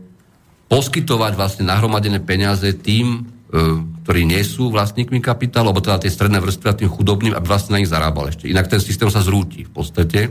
poskytovať 0.70 1.34
vlastne 1.34 1.66
nahromadené 1.66 2.22
peniaze 2.22 2.70
tým, 2.78 3.26
e, 3.50 3.60
ktorí 4.06 4.22
nie 4.30 4.46
sú 4.46 4.70
vlastníkmi 4.70 5.18
kapitálu, 5.18 5.74
alebo 5.74 5.82
teda 5.82 6.06
tie 6.06 6.14
stredné 6.14 6.38
vrstvy 6.38 6.66
a 6.70 6.78
tým 6.78 6.90
chudobným, 6.94 7.34
aby 7.34 7.46
vlastne 7.50 7.74
na 7.74 7.82
nich 7.82 7.90
zarábal 7.90 8.30
ešte. 8.30 8.46
Inak 8.46 8.70
ten 8.70 8.78
systém 8.78 9.10
sa 9.10 9.26
zrúti 9.26 9.66
v 9.66 9.72
podstate. 9.74 10.30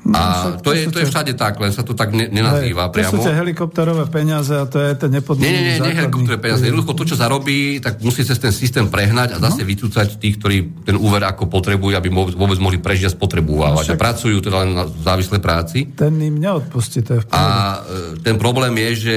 No, 0.00 0.16
a 0.16 0.56
to, 0.64 0.72
je, 0.72 0.88
to 0.88 1.04
je 1.04 1.06
všade 1.12 1.36
tak, 1.36 1.60
len 1.60 1.76
sa 1.76 1.84
to 1.84 1.92
tak 1.92 2.16
ne, 2.16 2.24
nenazýva 2.24 2.88
Hej, 2.88 2.92
priamo. 2.96 3.12
To 3.12 3.16
sú 3.20 3.28
tie 3.28 3.36
helikopterové 3.36 4.08
peniaze 4.08 4.56
a 4.56 4.64
to 4.64 4.80
je 4.80 4.96
ten 4.96 5.12
nepodmínky. 5.12 5.44
Nie, 5.44 5.52
nie, 5.60 5.76
nie, 5.76 5.92
nie 5.92 5.98
helikopterové 6.00 6.40
peniaze. 6.40 6.64
Jednoducho 6.64 6.92
to, 6.96 7.04
čo 7.04 7.16
zarobí, 7.20 7.84
tak 7.84 8.00
musí 8.00 8.24
cez 8.24 8.40
ten 8.40 8.48
systém 8.48 8.88
prehnať 8.88 9.36
a 9.36 9.44
zase 9.44 9.60
no. 9.60 9.68
vytúcať 9.68 10.16
tých, 10.16 10.40
ktorí 10.40 10.56
ten 10.88 10.96
úver 10.96 11.20
ako 11.28 11.52
potrebujú, 11.52 12.00
aby 12.00 12.08
vôbec 12.32 12.58
mohli 12.58 12.80
prežiť 12.80 13.06
a 13.06 13.14
spotrebovať. 13.14 13.92
No, 13.92 13.92
a 13.92 14.00
pracujú 14.00 14.40
teda 14.40 14.56
len 14.64 14.72
na 14.72 14.88
závislej 14.88 15.40
práci. 15.44 15.92
Ten 15.92 16.16
im 16.16 16.40
neodpustí, 16.40 17.04
to 17.04 17.20
je 17.20 17.20
v 17.20 17.24
A 17.36 17.44
e, 17.44 18.24
ten 18.24 18.40
problém 18.40 18.72
je, 18.88 18.90
že 18.96 19.16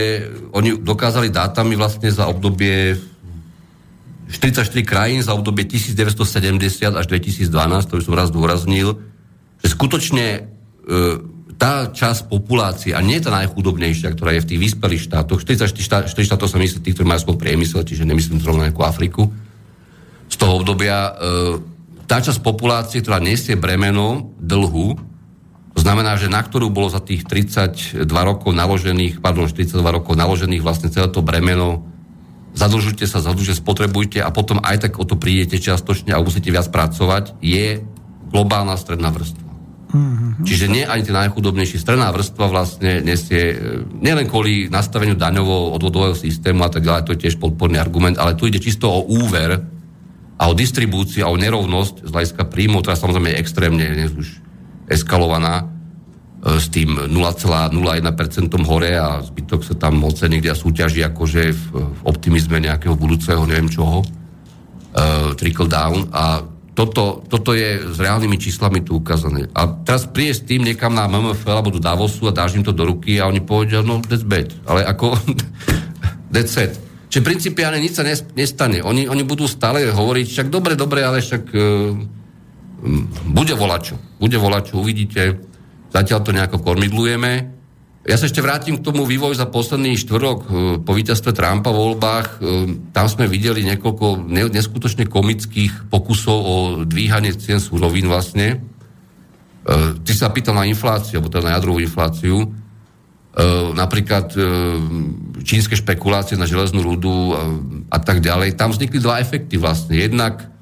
oni 0.51 0.83
dokázali 0.83 1.31
dátami 1.31 1.79
vlastne 1.79 2.11
za 2.11 2.27
obdobie 2.27 2.99
44 4.33 4.83
krajín 4.83 5.21
za 5.21 5.31
obdobie 5.37 5.63
1970 5.69 6.91
až 6.91 7.05
2012, 7.05 7.47
to 7.85 7.93
by 7.99 8.03
som 8.03 8.15
raz 8.17 8.29
dôraznil, 8.33 8.97
že 9.61 9.67
skutočne 9.69 10.52
tá 11.63 11.87
časť 11.87 12.27
populácie, 12.27 12.91
a 12.91 12.99
nie 12.99 13.23
tá 13.23 13.31
najchudobnejšia, 13.31 14.11
ktorá 14.11 14.35
je 14.35 14.43
v 14.43 14.49
tých 14.51 14.61
vyspelých 14.71 15.07
štátoch, 15.07 15.39
44 15.39 15.79
štát, 15.79 16.03
štátov 16.11 16.51
sa 16.51 16.59
myslí, 16.59 16.83
tí, 16.83 16.91
ktorí 16.91 17.07
majú 17.07 17.23
skôr 17.23 17.37
priemysel, 17.39 17.87
čiže 17.87 18.03
nemyslím 18.03 18.43
zrovna 18.43 18.67
nejakú 18.67 18.83
Afriku, 18.83 19.31
z 20.27 20.35
toho 20.35 20.59
obdobia, 20.59 20.97
e, 20.97 21.11
tá 22.03 22.19
časť 22.19 22.43
populácie, 22.43 22.99
ktorá 22.99 23.23
nesie 23.23 23.55
bremeno 23.55 24.35
dlhu, 24.41 24.97
to 25.73 25.79
znamená, 25.81 26.19
že 26.19 26.29
na 26.29 26.43
ktorú 26.43 26.69
bolo 26.69 26.91
za 26.91 27.01
tých 27.01 27.25
32 27.25 28.05
rokov 28.05 28.51
naložených, 28.53 29.23
pardon, 29.23 29.49
42 29.49 29.79
rokov 29.87 30.13
naložených 30.13 30.61
vlastne 30.61 30.91
celé 30.91 31.09
to 31.09 31.25
bremeno, 31.25 31.87
zadlžujte 32.53 33.07
sa, 33.09 33.23
zadlžujte, 33.23 33.63
spotrebujte 33.63 34.19
a 34.21 34.29
potom 34.29 34.61
aj 34.61 34.89
tak 34.89 35.01
o 35.01 35.05
to 35.07 35.17
prídete 35.17 35.57
čiastočne 35.57 36.13
a 36.13 36.21
musíte 36.21 36.53
viac 36.53 36.69
pracovať, 36.69 37.39
je 37.41 37.81
globálna 38.29 38.77
stredná 38.77 39.09
vrstva. 39.09 39.52
Mm-hmm. 39.93 40.41
Čiže 40.41 40.65
nie 40.73 40.83
ani 40.89 41.05
tie 41.05 41.13
najchudobnejšie. 41.13 41.77
Stredná 41.77 42.09
vrstva 42.09 42.49
vlastne 42.49 43.05
nesie, 43.05 43.53
e, 43.53 43.57
nielen 44.01 44.25
kvôli 44.25 44.65
nastaveniu 44.65 45.13
daňovo 45.13 45.69
odvodového 45.77 46.17
systému 46.17 46.65
a 46.65 46.73
tak 46.73 46.81
ďalej, 46.81 47.05
to 47.05 47.13
je 47.13 47.23
tiež 47.29 47.37
podporný 47.37 47.77
argument, 47.77 48.17
ale 48.17 48.33
tu 48.33 48.49
ide 48.49 48.57
čisto 48.57 48.89
o 48.89 49.05
úver 49.05 49.61
a 50.41 50.43
o 50.49 50.57
distribúciu 50.57 51.29
a 51.29 51.31
o 51.31 51.37
nerovnosť 51.37 52.09
z 52.09 52.11
hľadiska 52.11 52.43
príjmu, 52.49 52.81
ktorá 52.81 52.97
samozrejme 52.97 53.37
je 53.37 53.41
extrémne 53.45 53.85
dnes 53.85 54.09
už 54.17 54.41
eskalovaná 54.89 55.61
e, 55.61 56.57
s 56.57 56.73
tým 56.73 56.97
0,01% 57.13 57.77
hore 58.65 58.91
a 58.97 59.21
zbytok 59.21 59.61
sa 59.61 59.77
tam 59.77 60.01
moce 60.01 60.25
niekde 60.25 60.49
a 60.49 60.57
súťaží 60.57 61.05
akože 61.05 61.53
v 61.53 61.65
optimizme 62.01 62.57
nejakého 62.57 62.97
budúceho, 62.97 63.45
neviem 63.45 63.69
čoho, 63.69 64.01
uh, 64.93 65.33
trickle 65.37 65.69
down 65.69 66.09
a 66.13 66.52
toto, 66.73 67.21
toto 67.29 67.53
je 67.53 67.85
s 67.85 67.97
reálnymi 68.01 68.37
číslami 68.41 68.81
tu 68.81 68.97
ukázané. 68.97 69.45
A 69.53 69.69
teraz 69.85 70.09
príde 70.09 70.33
s 70.33 70.41
tým 70.41 70.65
niekam 70.65 70.97
na 70.97 71.05
MMF 71.05 71.45
alebo 71.45 71.69
do 71.69 71.77
Davosu 71.77 72.25
a 72.25 72.33
dáš 72.33 72.57
im 72.57 72.65
to 72.65 72.73
do 72.73 72.89
ruky 72.89 73.21
a 73.21 73.29
oni 73.29 73.45
povedia, 73.45 73.85
no 73.85 74.01
that's 74.01 74.25
bad. 74.25 74.49
Ale 74.65 74.81
ako 74.81 75.13
that's 76.33 76.57
set. 76.57 76.73
Čiže 77.13 77.21
principiálne 77.21 77.77
nič 77.77 77.93
sa 77.93 78.03
nestane. 78.33 78.81
Oni, 78.81 79.05
oni 79.05 79.21
budú 79.21 79.45
stále 79.45 79.85
hovoriť, 79.85 80.25
však 80.33 80.47
dobre, 80.49 80.73
dobre, 80.73 81.05
ale 81.05 81.21
však 81.21 81.43
uh, 81.53 81.93
bude 83.29 83.53
volačo. 83.53 84.01
Bude 84.17 84.41
volačo, 84.41 84.81
uvidíte. 84.81 85.37
Zatiaľ 85.93 86.19
to 86.25 86.33
nejako 86.33 86.57
kormidlujeme. 86.65 87.52
Ja 88.03 88.19
sa 88.19 88.27
ešte 88.27 88.43
vrátim 88.43 88.75
k 88.75 88.83
tomu 88.83 89.07
vývoju 89.07 89.31
za 89.31 89.47
posledný 89.47 89.95
štvrtok 89.95 90.39
e, 90.43 90.47
po 90.83 90.91
víťazstve 90.91 91.31
Trumpa 91.31 91.71
v 91.71 91.79
voľbách. 91.79 92.27
E, 92.27 92.37
tam 92.91 93.07
sme 93.07 93.31
videli 93.31 93.63
niekoľko 93.63 94.27
neskutočne 94.27 95.07
komických 95.07 95.87
pokusov 95.87 96.35
o 96.35 96.55
dvíhanie 96.83 97.31
cien 97.39 97.63
súrovín 97.63 98.11
vlastne. 98.11 98.59
E, 98.59 100.03
ty 100.03 100.11
sa 100.11 100.35
pýtal 100.35 100.59
na 100.59 100.67
infláciu, 100.67 101.23
alebo 101.23 101.31
teda 101.31 101.47
na 101.47 101.55
jadrovú 101.55 101.79
infláciu. 101.79 102.51
Napríklad 103.73 104.29
čínske 105.41 105.73
špekulácie 105.73 106.37
na 106.37 106.45
železnú 106.45 106.85
rudu 106.85 107.33
a 107.89 107.97
tak 107.97 108.21
ďalej. 108.21 108.53
Tam 108.53 108.69
vznikli 108.69 109.01
dva 109.01 109.17
efekty 109.25 109.57
vlastne. 109.57 109.97
Jednak 109.97 110.53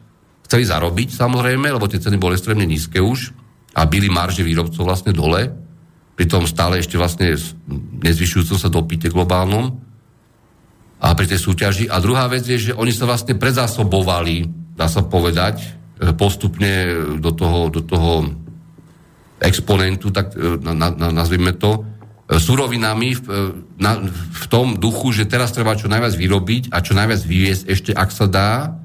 chceli 0.48 0.64
zarobiť 0.64 1.12
samozrejme, 1.12 1.68
lebo 1.68 1.92
tie 1.92 2.00
ceny 2.00 2.16
boli 2.16 2.40
extrémne 2.40 2.64
nízke 2.64 3.04
už 3.04 3.36
a 3.76 3.84
byli 3.84 4.08
marže 4.08 4.48
výrobcov 4.48 4.88
vlastne 4.88 5.12
dole 5.12 5.52
pri 6.22 6.30
tom 6.30 6.46
stále 6.46 6.78
ešte 6.78 7.02
vlastne 7.02 7.34
nezvyšujúcom 8.06 8.54
sa 8.54 8.70
dopite 8.70 9.10
globálnom 9.10 9.74
a 11.02 11.18
pri 11.18 11.26
tej 11.26 11.42
súťaži. 11.42 11.90
A 11.90 11.98
druhá 11.98 12.30
vec 12.30 12.46
je, 12.46 12.70
že 12.70 12.78
oni 12.78 12.94
sa 12.94 13.10
vlastne 13.10 13.34
predzásobovali, 13.42 14.46
dá 14.78 14.86
sa 14.86 15.02
povedať, 15.02 15.66
e, 15.98 16.14
postupne 16.14 16.94
do 17.18 17.34
toho, 17.34 17.74
do 17.74 17.82
toho 17.82 18.30
exponentu, 19.42 20.14
tak 20.14 20.38
e, 20.38 20.62
na, 20.62 20.94
na, 20.94 21.10
nazvime 21.10 21.58
to, 21.58 21.82
e, 22.30 22.38
surovinami 22.38 23.18
v, 23.18 23.26
na, 23.82 23.98
v 24.06 24.46
tom 24.46 24.78
duchu, 24.78 25.18
že 25.18 25.26
teraz 25.26 25.50
treba 25.50 25.74
čo 25.74 25.90
najviac 25.90 26.14
vyrobiť 26.14 26.70
a 26.70 26.86
čo 26.86 26.94
najviac 26.94 27.18
vyviesť 27.26 27.64
ešte, 27.66 27.92
ak 27.98 28.14
sa 28.14 28.30
dá, 28.30 28.78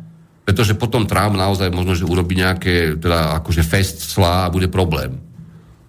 pretože 0.48 0.72
potom 0.72 1.04
Trump 1.04 1.36
naozaj 1.36 1.68
možno, 1.68 1.92
že 1.92 2.08
urobí 2.08 2.32
nejaké, 2.32 2.96
teda 2.96 3.36
akože 3.44 3.60
fest 3.60 4.08
slá 4.08 4.48
a 4.48 4.52
bude 4.56 4.72
problém. 4.72 5.25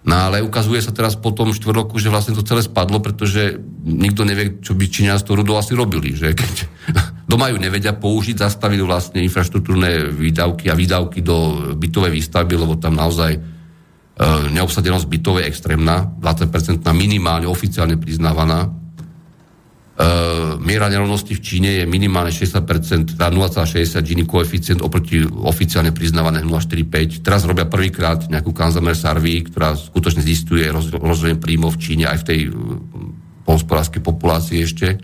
No 0.08 0.16
ale 0.16 0.40
ukazuje 0.40 0.80
sa 0.80 0.88
teraz 0.88 1.20
po 1.20 1.36
tom 1.36 1.52
štvrt 1.52 1.84
roku, 1.84 2.00
že 2.00 2.08
vlastne 2.08 2.32
to 2.32 2.40
celé 2.40 2.64
spadlo, 2.64 2.96
pretože 3.04 3.60
nikto 3.84 4.24
nevie, 4.24 4.56
čo 4.64 4.72
by 4.72 4.88
Číňania 4.88 5.20
s 5.20 5.26
tou 5.28 5.36
rudou 5.36 5.60
asi 5.60 5.76
robili. 5.76 6.16
Že 6.16 6.32
keď 6.32 6.52
doma 7.30 7.52
ju 7.52 7.60
nevedia 7.60 7.92
použiť, 7.92 8.40
zastavili 8.40 8.80
vlastne 8.80 9.20
infraštruktúrne 9.20 10.08
výdavky 10.08 10.72
a 10.72 10.78
výdavky 10.78 11.20
do 11.20 11.36
bytovej 11.76 12.16
výstavby, 12.16 12.56
lebo 12.56 12.80
tam 12.80 12.96
naozaj 12.96 13.36
e, 13.36 13.40
neobsadenosť 14.56 15.06
bytov 15.12 15.44
je 15.44 15.48
extrémna, 15.52 16.08
20% 16.24 16.80
minimálne 16.96 17.44
oficiálne 17.44 18.00
priznávaná. 18.00 18.72
Uh, 19.98 20.54
miera 20.62 20.86
nerovnosti 20.86 21.34
v 21.34 21.42
Číne 21.42 21.82
je 21.82 21.84
minimálne 21.90 22.30
60%, 22.30 23.18
teda 23.18 23.34
0,60 23.34 23.98
Gini 24.06 24.22
koeficient 24.22 24.78
oproti 24.78 25.26
oficiálne 25.26 25.90
priznávané 25.90 26.38
0,45. 26.46 27.18
Teraz 27.18 27.42
robia 27.42 27.66
prvýkrát 27.66 28.30
nejakú 28.30 28.54
Kanzamer 28.54 28.94
Sarvy, 28.94 29.50
ktorá 29.50 29.74
skutočne 29.74 30.22
zistuje 30.22 30.70
roz, 30.70 30.94
rozdiel 30.94 31.42
príjmov 31.42 31.74
v 31.74 31.82
Číne 31.82 32.06
aj 32.06 32.22
v 32.22 32.26
tej 32.30 32.40
uh, 32.46 32.54
polnospodárskej 33.42 33.98
populácii 33.98 34.58
ešte. 34.62 35.02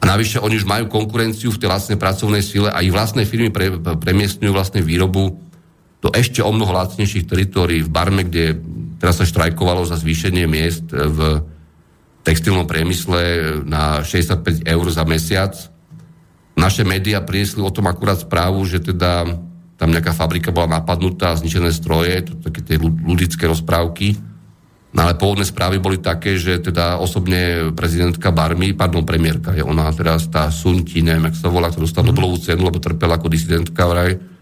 A 0.00 0.08
navyše 0.08 0.40
oni 0.40 0.56
už 0.56 0.64
majú 0.64 0.88
konkurenciu 0.88 1.52
v 1.52 1.60
tej 1.60 1.68
vlastnej 1.68 2.00
pracovnej 2.00 2.40
sile 2.40 2.72
a 2.72 2.80
ich 2.80 2.96
vlastné 2.96 3.28
firmy 3.28 3.52
pre, 3.52 3.76
premiestňujú 3.76 4.56
vlastne 4.56 4.80
výrobu 4.80 5.36
do 6.00 6.08
ešte 6.16 6.40
o 6.40 6.48
mnoho 6.48 6.72
lacnejších 6.72 7.28
teritórií 7.28 7.84
v 7.84 7.92
Barme, 7.92 8.24
kde 8.24 8.56
teraz 8.96 9.20
sa 9.20 9.28
štrajkovalo 9.28 9.84
za 9.84 10.00
zvýšenie 10.00 10.48
miest 10.48 10.88
v 10.88 11.44
textilnom 12.22 12.66
priemysle 12.66 13.20
na 13.66 14.02
65 14.06 14.66
eur 14.66 14.86
za 14.90 15.04
mesiac. 15.06 15.52
Naše 16.54 16.86
médiá 16.86 17.22
priniesli 17.22 17.62
o 17.62 17.72
tom 17.74 17.90
akurát 17.90 18.22
správu, 18.22 18.62
že 18.66 18.78
teda 18.78 19.26
tam 19.76 19.88
nejaká 19.90 20.14
fabrika 20.14 20.54
bola 20.54 20.78
napadnutá, 20.78 21.34
zničené 21.34 21.74
stroje, 21.74 22.30
to 22.30 22.38
také 22.38 22.62
tie 22.62 22.76
ľudické 22.78 23.50
rozprávky. 23.50 24.14
No 24.92 25.08
ale 25.08 25.16
pôvodné 25.16 25.48
správy 25.48 25.80
boli 25.80 25.98
také, 25.98 26.36
že 26.36 26.60
teda 26.60 27.00
osobne 27.00 27.72
prezidentka 27.72 28.28
Barmy, 28.28 28.76
pardon, 28.76 29.02
premiérka, 29.02 29.56
je 29.56 29.64
ona 29.64 29.88
teraz 29.90 30.28
tá 30.28 30.52
Sun 30.52 30.84
Ti, 30.84 31.00
neviem, 31.00 31.32
jak 31.32 31.40
sa 31.40 31.48
volá, 31.48 31.72
ktorá 31.72 31.88
dostala 31.88 32.04
mm. 32.06 32.10
Nobelovú 32.12 32.36
cenu, 32.38 32.62
lebo 32.68 32.76
trpela 32.76 33.16
ako 33.16 33.32
disidentka 33.32 33.88
vraj, 33.88 34.20
E, 34.20 34.41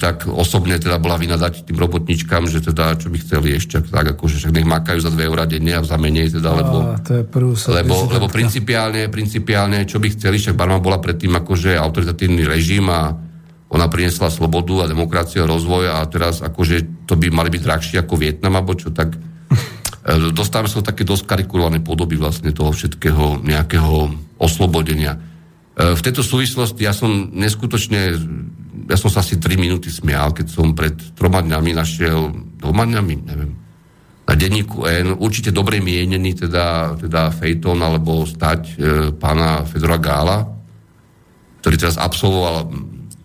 tak 0.00 0.24
osobne 0.24 0.80
teda 0.80 0.96
bola 0.96 1.20
vynadať 1.20 1.68
tým 1.68 1.76
robotničkám, 1.76 2.48
že 2.48 2.64
teda 2.64 2.96
čo 2.96 3.12
by 3.12 3.18
chceli 3.20 3.60
ešte, 3.60 3.84
tak 3.84 4.16
akože 4.16 4.40
však 4.40 4.56
nech 4.56 4.64
makajú 4.64 5.04
za 5.04 5.12
2 5.12 5.28
eurá 5.28 5.44
denne 5.44 5.76
a 5.76 5.84
za 5.84 6.00
menej 6.00 6.32
teda, 6.32 6.48
lebo, 6.48 6.96
to 7.04 7.20
je 7.20 7.24
lebo, 7.68 8.08
lebo 8.08 8.26
principiálne, 8.32 9.12
principiálne, 9.12 9.84
čo 9.84 10.00
by 10.00 10.16
chceli, 10.16 10.40
však 10.40 10.56
Barma 10.56 10.80
bola 10.80 10.96
predtým 10.96 11.36
akože 11.36 11.76
autoritatívny 11.76 12.48
režim 12.48 12.88
a 12.88 13.12
ona 13.68 13.86
priniesla 13.92 14.32
slobodu 14.32 14.88
a 14.88 14.90
demokraciu 14.90 15.44
a 15.44 15.50
rozvoj 15.52 15.92
a 15.92 16.08
teraz 16.08 16.40
akože 16.40 17.04
to 17.04 17.20
by 17.20 17.28
mali 17.28 17.52
byť 17.52 17.60
drahšie 17.60 17.96
ako 18.00 18.16
Vietnam, 18.16 18.56
alebo 18.56 18.72
čo, 18.72 18.96
tak 18.96 19.12
e, 19.12 19.18
dostávame 20.32 20.72
sa 20.72 20.80
do 20.80 20.88
také 20.88 21.04
dosť 21.04 21.28
karikulované 21.28 21.84
podoby 21.84 22.16
vlastne 22.16 22.48
toho 22.56 22.72
všetkého 22.72 23.44
nejakého 23.44 24.08
oslobodenia. 24.40 25.20
E, 25.76 25.92
v 25.92 26.00
tejto 26.00 26.24
súvislosti 26.24 26.88
ja 26.88 26.96
som 26.96 27.28
neskutočne 27.36 28.16
ja 28.70 28.96
som 28.96 29.10
sa 29.10 29.22
asi 29.22 29.38
3 29.38 29.58
minúty 29.58 29.90
smial, 29.90 30.30
keď 30.30 30.46
som 30.46 30.74
pred 30.74 30.94
troma 31.18 31.42
dňami 31.42 31.70
našiel, 31.74 32.30
dvoma 32.58 32.86
dňami, 32.86 33.14
neviem, 33.26 33.52
na 34.30 34.38
denníku 34.38 34.86
N, 34.86 35.18
určite 35.18 35.50
dobre 35.50 35.82
mienený 35.82 36.46
teda, 36.46 36.94
teda 36.94 37.34
Fejton 37.34 37.82
alebo 37.82 38.22
stať 38.22 38.60
e, 38.62 38.74
pána 39.10 39.66
Fedora 39.66 39.98
Gála, 39.98 40.46
ktorý 41.58 41.74
teraz 41.74 41.98
absolvoval 41.98 42.70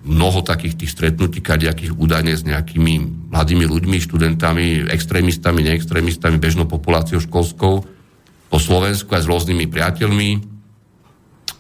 mnoho 0.06 0.42
takých 0.42 0.82
tých 0.82 0.94
stretnutí, 0.98 1.46
kadejakých 1.46 1.94
údajne 1.94 2.34
s 2.34 2.42
nejakými 2.42 3.30
mladými 3.30 3.66
ľuďmi, 3.70 3.98
študentami, 4.02 4.90
extrémistami, 4.90 5.66
neextrémistami, 5.66 6.42
bežnou 6.42 6.66
populáciou 6.66 7.22
školskou. 7.22 7.86
po 8.46 8.58
Slovensku 8.62 9.10
aj 9.14 9.26
s 9.26 9.30
rôznymi 9.30 9.66
priateľmi. 9.70 10.30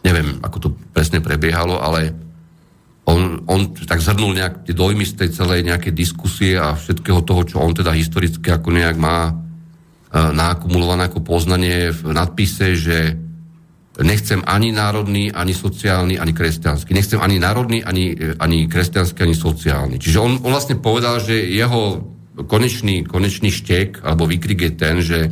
Neviem, 0.06 0.42
ako 0.42 0.58
to 0.58 0.68
presne 0.94 1.22
prebiehalo, 1.22 1.82
ale 1.82 2.25
on, 3.06 3.46
on 3.46 3.78
tak 3.86 4.02
zhrnul 4.02 4.34
nejak 4.34 4.66
tie 4.66 4.74
dojmy 4.74 5.06
z 5.06 5.14
tej 5.14 5.30
celej 5.38 5.62
nejakej 5.62 5.94
diskusie 5.94 6.58
a 6.58 6.74
všetkého 6.74 7.22
toho, 7.22 7.46
čo 7.46 7.62
on 7.62 7.78
teda 7.78 7.94
historicky 7.94 8.50
ako 8.50 8.74
nejak 8.74 8.98
má 8.98 9.30
e, 9.30 9.34
naakumulované 10.34 11.14
ako 11.14 11.22
poznanie 11.22 11.94
v 11.94 12.02
nadpise, 12.10 12.74
že 12.74 12.98
nechcem 14.02 14.42
ani 14.44 14.74
národný, 14.74 15.30
ani 15.30 15.54
sociálny, 15.54 16.18
ani 16.18 16.34
kresťanský. 16.34 16.92
Nechcem 16.92 17.22
ani 17.22 17.38
národný, 17.40 17.86
ani, 17.86 18.18
ani 18.42 18.68
kresťanský, 18.68 19.22
ani 19.22 19.38
sociálny. 19.38 19.96
Čiže 20.02 20.18
on, 20.20 20.32
on 20.42 20.52
vlastne 20.52 20.82
povedal, 20.82 21.22
že 21.22 21.38
jeho 21.38 22.04
konečný, 22.36 23.08
konečný 23.08 23.54
štek 23.54 24.04
alebo 24.04 24.28
výkrik 24.28 24.60
je 24.68 24.72
ten, 24.76 25.00
že 25.00 25.32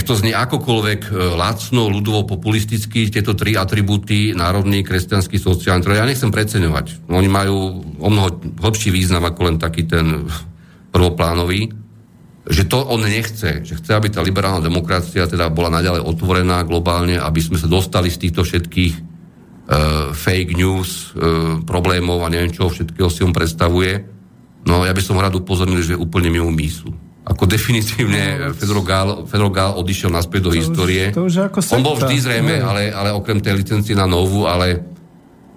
nech 0.00 0.08
to 0.08 0.16
znie 0.16 0.32
akokoľvek 0.32 1.12
e, 1.12 1.36
lacno, 1.36 1.92
ľudovo, 1.92 2.24
populisticky, 2.24 3.12
tieto 3.12 3.36
tri 3.36 3.52
atribúty, 3.52 4.32
národný, 4.32 4.80
kresťanský, 4.80 5.36
sociálny, 5.36 5.84
ja 5.84 6.08
nechcem 6.08 6.32
preceňovať. 6.32 7.04
Oni 7.12 7.28
majú 7.28 7.84
o 8.00 8.08
mnoho 8.08 8.40
hlbší 8.64 8.88
význam 8.88 9.28
ako 9.28 9.52
len 9.52 9.56
taký 9.60 9.84
ten 9.84 10.24
prvoplánový 10.88 11.76
že 12.50 12.66
to 12.66 12.82
on 12.82 13.04
nechce, 13.04 13.62
že 13.62 13.78
chce, 13.78 13.90
aby 13.94 14.08
tá 14.10 14.24
liberálna 14.24 14.64
demokracia 14.64 15.28
teda 15.28 15.52
bola 15.52 15.70
naďalej 15.70 16.02
otvorená 16.02 16.66
globálne, 16.66 17.14
aby 17.20 17.38
sme 17.38 17.60
sa 17.60 17.70
dostali 17.70 18.10
z 18.10 18.26
týchto 18.26 18.42
všetkých 18.42 18.94
uh, 18.96 20.10
fake 20.10 20.58
news, 20.58 21.14
uh, 21.14 21.62
problémov 21.62 22.26
a 22.26 22.32
neviem 22.32 22.50
čo 22.50 22.66
všetkého 22.66 23.06
si 23.06 23.22
on 23.22 23.30
predstavuje. 23.30 24.02
No 24.66 24.82
ja 24.82 24.90
by 24.90 24.98
som 25.04 25.20
rád 25.20 25.38
upozornil, 25.38 25.84
že 25.84 25.94
je 25.94 26.02
úplne 26.02 26.32
mimo 26.32 26.50
mísu. 26.50 26.90
Ako 27.30 27.46
definitívne 27.46 28.50
Fedor 28.58 28.82
Gál, 28.82 29.08
Fedor 29.30 29.50
Gál 29.54 29.78
odišiel 29.78 30.10
naspäť 30.10 30.50
do 30.50 30.50
to 30.50 30.58
histórie. 30.58 31.14
Už, 31.14 31.16
to 31.16 31.22
už 31.30 31.34
ako 31.46 31.58
sekta. 31.62 31.74
On 31.78 31.86
bol 31.86 31.94
vždy 31.94 32.16
zrejme, 32.18 32.54
ale, 32.58 32.90
ale 32.90 33.14
okrem 33.14 33.38
tej 33.38 33.54
licencie 33.62 33.94
na 33.94 34.10
novú, 34.10 34.50
ale 34.50 34.82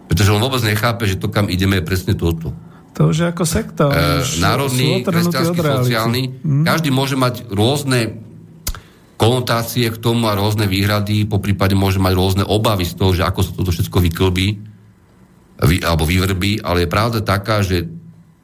pretože 0.05 0.29
on 0.29 0.37
vôbec 0.37 0.61
nechápe, 0.61 1.09
že 1.09 1.17
to, 1.17 1.33
kam 1.33 1.49
ideme, 1.49 1.81
je 1.81 1.85
presne 1.89 2.13
toto. 2.13 2.53
To 2.93 3.09
už 3.09 3.15
je 3.17 3.27
ako 3.33 3.43
sekta. 3.49 3.89
E, 3.89 4.21
národný, 4.37 5.01
kresťanský, 5.01 5.57
sociálny. 5.57 6.21
Hmm. 6.45 6.61
Každý 6.61 6.93
môže 6.93 7.17
mať 7.17 7.49
rôzne 7.49 8.21
konotácie 9.17 9.89
k 9.89 9.97
tomu 9.97 10.29
a 10.29 10.37
rôzne 10.37 10.69
výhrady, 10.69 11.25
po 11.25 11.41
prípade 11.41 11.73
môže 11.73 11.97
mať 11.97 12.13
rôzne 12.13 12.43
obavy 12.45 12.85
z 12.85 12.93
toho, 12.93 13.17
že 13.17 13.25
ako 13.25 13.39
sa 13.41 13.51
toto 13.57 13.73
všetko 13.73 13.97
vyklbí 13.97 14.47
vy, 15.63 15.77
alebo 15.81 16.03
vyvrbí, 16.03 16.61
ale 16.61 16.85
je 16.85 16.89
pravda 16.91 17.19
taká, 17.23 17.63
že 17.63 17.87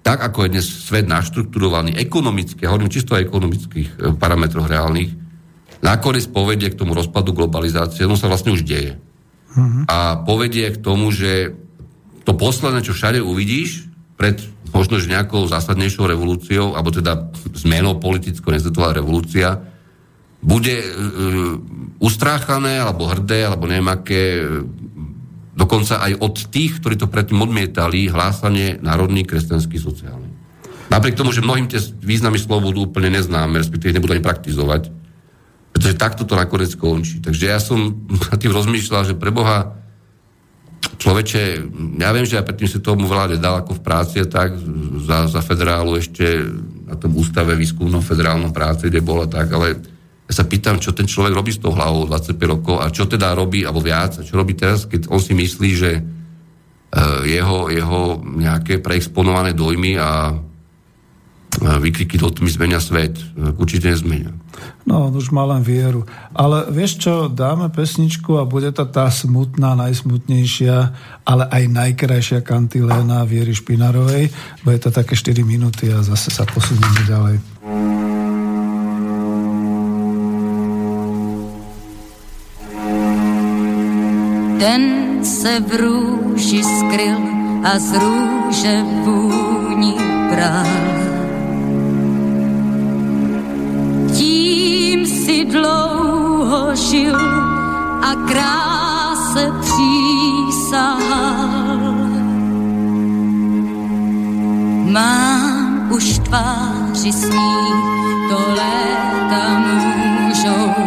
tak 0.02 0.24
ako 0.24 0.47
je 0.47 0.54
dnes 0.58 0.66
svet 0.66 1.06
naštrukturovaný 1.06 2.00
ekonomicky, 2.00 2.66
hovorím 2.66 2.91
čisto 2.91 3.16
o 3.16 3.22
ekonomických 3.22 3.89
e, 3.89 3.97
parametroch 4.16 4.66
reálnych, 4.66 5.12
nakoniec 5.84 6.26
povedie 6.32 6.72
k 6.72 6.80
tomu 6.80 6.95
rozpadu 6.95 7.36
globalizácie, 7.36 8.08
ono 8.08 8.20
sa 8.20 8.32
vlastne 8.32 8.56
už 8.56 8.64
deje. 8.64 9.00
Uh-huh. 9.50 9.84
A 9.89 10.22
povedie 10.24 10.72
k 10.72 10.80
tomu, 10.80 11.12
že 11.12 11.56
to 12.24 12.36
posledné, 12.36 12.86
čo 12.86 12.95
všade 12.95 13.20
uvidíš, 13.24 13.89
pred 14.20 14.39
možno 14.70 15.02
že 15.02 15.10
nejakou 15.10 15.50
zásadnejšou 15.50 16.06
revolúciou, 16.06 16.78
alebo 16.78 16.93
teda 16.93 17.32
zmenou 17.58 17.97
politickou, 17.97 18.54
nezvetová 18.54 18.93
revolúcia, 18.93 19.66
bude 20.39 20.78
uh, 20.78 21.58
ustráchané, 22.00 22.80
alebo 22.80 23.10
hrdé, 23.10 23.50
alebo 23.50 23.66
neviem 23.66 23.89
aké, 23.89 24.45
dokonca 25.60 25.99
aj 25.99 26.24
od 26.24 26.36
tých, 26.47 26.80
ktorí 26.80 26.95
to 26.95 27.12
predtým 27.12 27.43
odmietali, 27.43 28.07
hlásanie 28.07 28.80
národný, 28.80 29.28
kresťanský, 29.28 29.76
sociálny. 29.76 30.30
Napriek 30.88 31.20
tomu, 31.20 31.36
že 31.36 31.43
mnohým 31.43 31.68
tie 31.68 31.84
významy 31.99 32.39
slov 32.39 32.64
budú 32.64 32.88
úplne 32.88 33.12
neznáme, 33.12 33.60
respektíve 33.60 33.91
nebudú 33.91 34.16
ani 34.16 34.24
praktizovať, 34.24 34.88
pretože 35.76 35.99
takto 35.99 36.24
to 36.24 36.39
nakoniec 36.39 36.72
skončí. 36.74 37.20
Takže 37.20 37.45
ja 37.45 37.60
som 37.60 37.99
na 38.32 38.36
tým 38.39 38.55
rozmýšľal, 38.55 39.12
že 39.12 39.20
pre 39.20 39.36
Boha 39.36 39.76
človeče, 40.80 41.41
ja 41.99 42.10
viem, 42.16 42.24
že 42.24 42.39
aj 42.39 42.47
predtým 42.47 42.70
si 42.72 42.80
tomu 42.80 43.03
veľa 43.05 43.36
nedal 43.36 43.60
ako 43.60 43.78
v 43.78 43.84
práci, 43.84 44.24
tak 44.32 44.55
za, 45.03 45.28
za 45.28 45.43
federálu 45.43 45.99
ešte 45.99 46.24
na 46.88 46.95
tom 46.95 47.14
ústave 47.20 47.53
výskumnom 47.60 48.01
federálnom 48.01 48.55
práce, 48.55 48.88
kde 48.88 49.03
bola 49.03 49.28
tak, 49.28 49.51
ale 49.51 49.99
ja 50.30 50.34
sa 50.38 50.46
pýtam, 50.46 50.78
čo 50.78 50.94
ten 50.94 51.10
človek 51.10 51.34
robí 51.34 51.50
s 51.50 51.58
tou 51.58 51.74
hlavou 51.74 52.06
25 52.06 52.38
rokov 52.46 52.76
a 52.78 52.94
čo 52.94 53.10
teda 53.10 53.34
robí, 53.34 53.66
alebo 53.66 53.82
viac, 53.82 54.22
a 54.22 54.26
čo 54.26 54.38
robí 54.38 54.54
teraz, 54.54 54.86
keď 54.86 55.10
on 55.10 55.18
si 55.18 55.34
myslí, 55.34 55.70
že 55.74 55.92
uh, 55.98 57.26
jeho, 57.26 57.74
jeho 57.74 58.22
nejaké 58.22 58.78
preexponované 58.78 59.58
dojmy 59.58 59.98
a 59.98 60.38
vykriky 61.60 62.16
do 62.22 62.30
tmy 62.30 62.50
zmenia 62.50 62.80
svet. 62.80 63.18
Určite 63.58 63.90
nezmenia. 63.92 64.32
No, 64.88 65.12
už 65.12 65.34
má 65.34 65.44
len 65.50 65.66
vieru. 65.66 66.08
Ale 66.32 66.70
vieš 66.72 67.02
čo, 67.04 67.14
dáme 67.28 67.70
pesničku 67.74 68.40
a 68.40 68.48
bude 68.48 68.72
to 68.72 68.88
tá 68.88 69.12
smutná, 69.12 69.76
najsmutnejšia, 69.76 70.76
ale 71.26 71.44
aj 71.50 71.64
najkrajšia 71.70 72.40
kantiléna 72.46 73.26
Viery 73.28 73.54
Špinarovej. 73.54 74.32
Bude 74.64 74.80
to 74.80 74.90
také 74.94 75.18
4 75.18 75.42
minúty 75.44 75.92
a 75.92 76.06
zase 76.06 76.32
sa 76.32 76.48
posunieme 76.48 77.02
ďalej. 77.06 77.59
Ten 84.60 84.84
se 85.24 85.60
v 85.60 85.70
rúži 85.76 86.64
skryl 86.64 87.18
a 87.64 87.80
z 87.80 87.95
rúže 87.95 88.76
vúni 89.07 89.95
bral 90.30 90.89
si 95.30 95.45
dlouho 95.45 96.74
žil 96.76 97.14
a 98.01 98.12
kráse 98.26 99.53
přísahal. 99.62 101.05
Mám 104.89 105.91
už 105.91 106.20
tváři 106.20 107.14
sní, 107.14 107.53
to 108.30 108.39
léta 108.57 109.60
můžou 109.60 110.79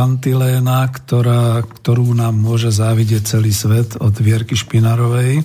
kantiléna, 0.00 0.88
ktorá, 0.88 1.60
ktorú 1.60 2.16
nám 2.16 2.32
môže 2.32 2.72
závidieť 2.72 3.36
celý 3.36 3.52
svet 3.52 4.00
od 4.00 4.16
Vierky 4.16 4.56
Špinarovej. 4.56 5.44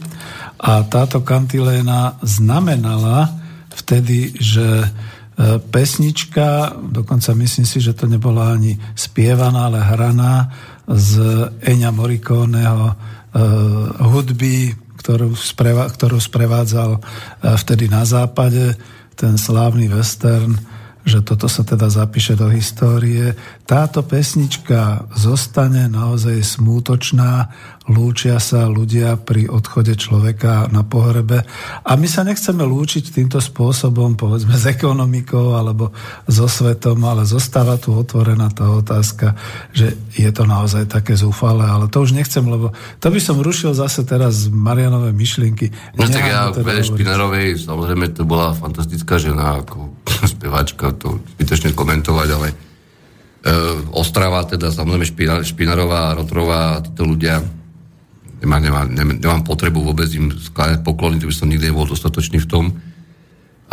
A 0.64 0.80
táto 0.88 1.19
kantiléna 1.27 2.15
znamenala 2.23 3.36
vtedy, 3.76 4.32
že 4.40 4.64
e, 4.80 4.88
pesnička, 5.60 6.72
dokonca 6.88 7.36
myslím 7.36 7.68
si, 7.68 7.84
že 7.84 7.91
to 7.91 8.07
nebola 8.07 8.56
ani 8.56 8.80
spievaná, 8.95 9.68
ale 9.68 9.84
hraná 9.84 10.48
z 10.88 11.19
Eňa 11.60 11.91
Morikoneho 11.91 12.86
e, 12.88 12.95
hudby, 14.07 14.72
ktorú, 15.03 15.36
spreva, 15.36 15.91
ktorú 15.91 16.15
sprevádzal 16.15 16.95
e, 16.95 16.99
vtedy 17.60 17.91
na 17.91 18.07
západe, 18.07 18.80
ten 19.19 19.36
slávny 19.36 19.91
western 19.91 20.56
že 21.06 21.22
toto 21.22 21.45
sa 21.45 21.61
teda 21.61 21.86
zapíše 21.86 22.34
do 22.34 22.49
histórie. 22.49 23.38
Táto 23.69 24.02
pesnička 24.02 25.06
zostane 25.14 25.86
naozaj 25.86 26.41
smútočná, 26.41 27.53
lúčia 27.86 28.41
sa 28.41 28.66
ľudia 28.66 29.14
pri 29.22 29.45
odchode 29.45 29.94
človeka 29.94 30.66
na 30.74 30.82
pohrebe 30.82 31.45
a 31.86 31.91
my 31.94 32.07
sa 32.10 32.26
nechceme 32.26 32.66
lúčiť 32.66 33.14
týmto 33.14 33.38
spôsobom, 33.38 34.18
povedzme, 34.18 34.57
s 34.57 34.66
ekonomikou 34.66 35.53
alebo 35.53 35.94
so 36.26 36.49
svetom, 36.49 36.98
ale 37.06 37.30
zostáva 37.30 37.78
tu 37.78 37.94
otvorená 37.94 38.49
tá 38.49 38.74
otázka, 38.74 39.38
že 39.70 39.94
je 40.18 40.30
to 40.34 40.49
naozaj 40.49 40.90
také 40.90 41.14
zúfale, 41.14 41.62
ale 41.62 41.86
to 41.86 42.02
už 42.02 42.18
nechcem, 42.18 42.41
lebo 42.49 42.74
to 42.98 43.07
by 43.14 43.22
som 43.22 43.38
rušil 43.38 43.78
zase 43.78 44.02
teraz 44.02 44.49
Marianové 44.49 45.14
myšlienky. 45.14 45.70
No 45.94 46.10
tak 46.10 46.26
ja 46.26 46.49
teda 46.49 46.82
Špinarovej, 46.82 47.62
samozrejme 47.62 48.18
to 48.18 48.26
bola 48.26 48.57
fantastická 48.57 49.22
žena, 49.22 49.62
ako 49.62 49.94
speváčka, 50.34 50.90
to 50.98 51.22
zbytečne 51.38 51.78
komentovať, 51.78 52.30
ale 52.34 52.48
e, 52.49 52.56
Ostrava, 53.94 54.41
teda 54.49 54.74
samozrejme 54.74 55.06
Špinarová, 55.45 56.18
Rotrová, 56.18 56.82
títo 56.82 57.06
ľudia, 57.06 57.45
nemá, 58.46 58.62
nemá, 58.62 58.82
nemá, 58.86 59.12
nemám 59.18 59.42
potrebu 59.42 59.82
vôbec 59.82 60.08
im 60.14 60.30
skladať 60.30 60.86
poklony, 60.86 61.18
to 61.18 61.26
by 61.28 61.34
som 61.34 61.50
nikdy 61.50 61.74
nebol 61.74 61.90
dostatočný 61.90 62.38
v 62.46 62.48
tom. 62.48 62.66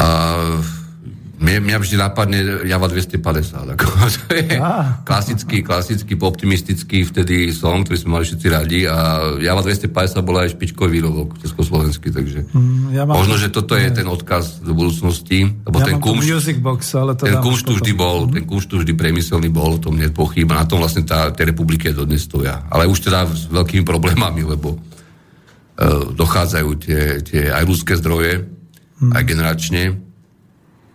A 0.01 0.40
mne, 1.40 1.64
mňa 1.64 1.76
vždy 1.80 1.96
napadne 1.98 2.38
Java 2.68 2.86
250. 2.86 3.74
Ako, 3.74 3.84
to 4.28 4.30
je 4.36 4.56
ah. 4.60 5.00
klasický, 5.02 5.64
klasický, 5.64 6.14
optimistický 6.20 7.09
vtedy 7.09 7.50
song, 7.50 7.82
ktorý 7.82 7.96
sme 7.98 8.10
mali 8.20 8.24
všetci 8.28 8.46
radi 8.52 8.80
a 8.86 8.96
Java 9.40 9.64
250 9.64 10.22
bola 10.22 10.44
aj 10.46 10.54
špičkový 10.54 11.00
výrobok 11.00 11.40
československý, 11.42 12.12
takže 12.14 12.52
mm, 12.52 12.94
ja 12.94 13.02
mám, 13.09 13.18
možno, 13.18 13.40
že 13.40 13.48
toto 13.50 13.74
je 13.74 13.88
ten 13.90 14.06
odkaz 14.06 14.60
do 14.62 14.76
budúcnosti, 14.76 15.50
lebo 15.66 15.76
ja 15.80 15.86
ten 15.88 15.98
kumšt, 15.98 16.28
music 16.28 16.56
box, 16.60 16.80
ale 16.94 17.18
to 17.18 17.26
ten 17.26 17.40
kumšt 17.40 17.64
tu 17.66 17.72
vždy 17.80 17.92
bol, 17.96 18.30
ten 18.30 18.44
kumšt 18.46 18.68
tu 18.70 18.76
vždy 18.78 18.92
priemyselný 18.94 19.48
bol, 19.50 19.80
to 19.82 19.90
mne 19.90 20.12
pochýba, 20.14 20.60
na 20.60 20.68
tom 20.68 20.78
vlastne 20.78 21.02
tá, 21.02 21.32
tie 21.34 21.48
republiky 21.48 21.90
dodnes 21.90 22.22
stoja. 22.22 22.62
Ale 22.70 22.86
už 22.86 23.09
teda 23.09 23.26
s 23.26 23.50
veľkými 23.50 23.82
problémami, 23.82 24.46
lebo 24.46 24.78
uh, 24.78 26.12
dochádzajú 26.14 26.70
tie, 26.78 27.00
tie 27.24 27.42
aj 27.50 27.64
ľudské 27.66 27.98
zdroje, 27.98 28.46
mm. 29.02 29.10
aj 29.10 29.22
generačne, 29.26 30.11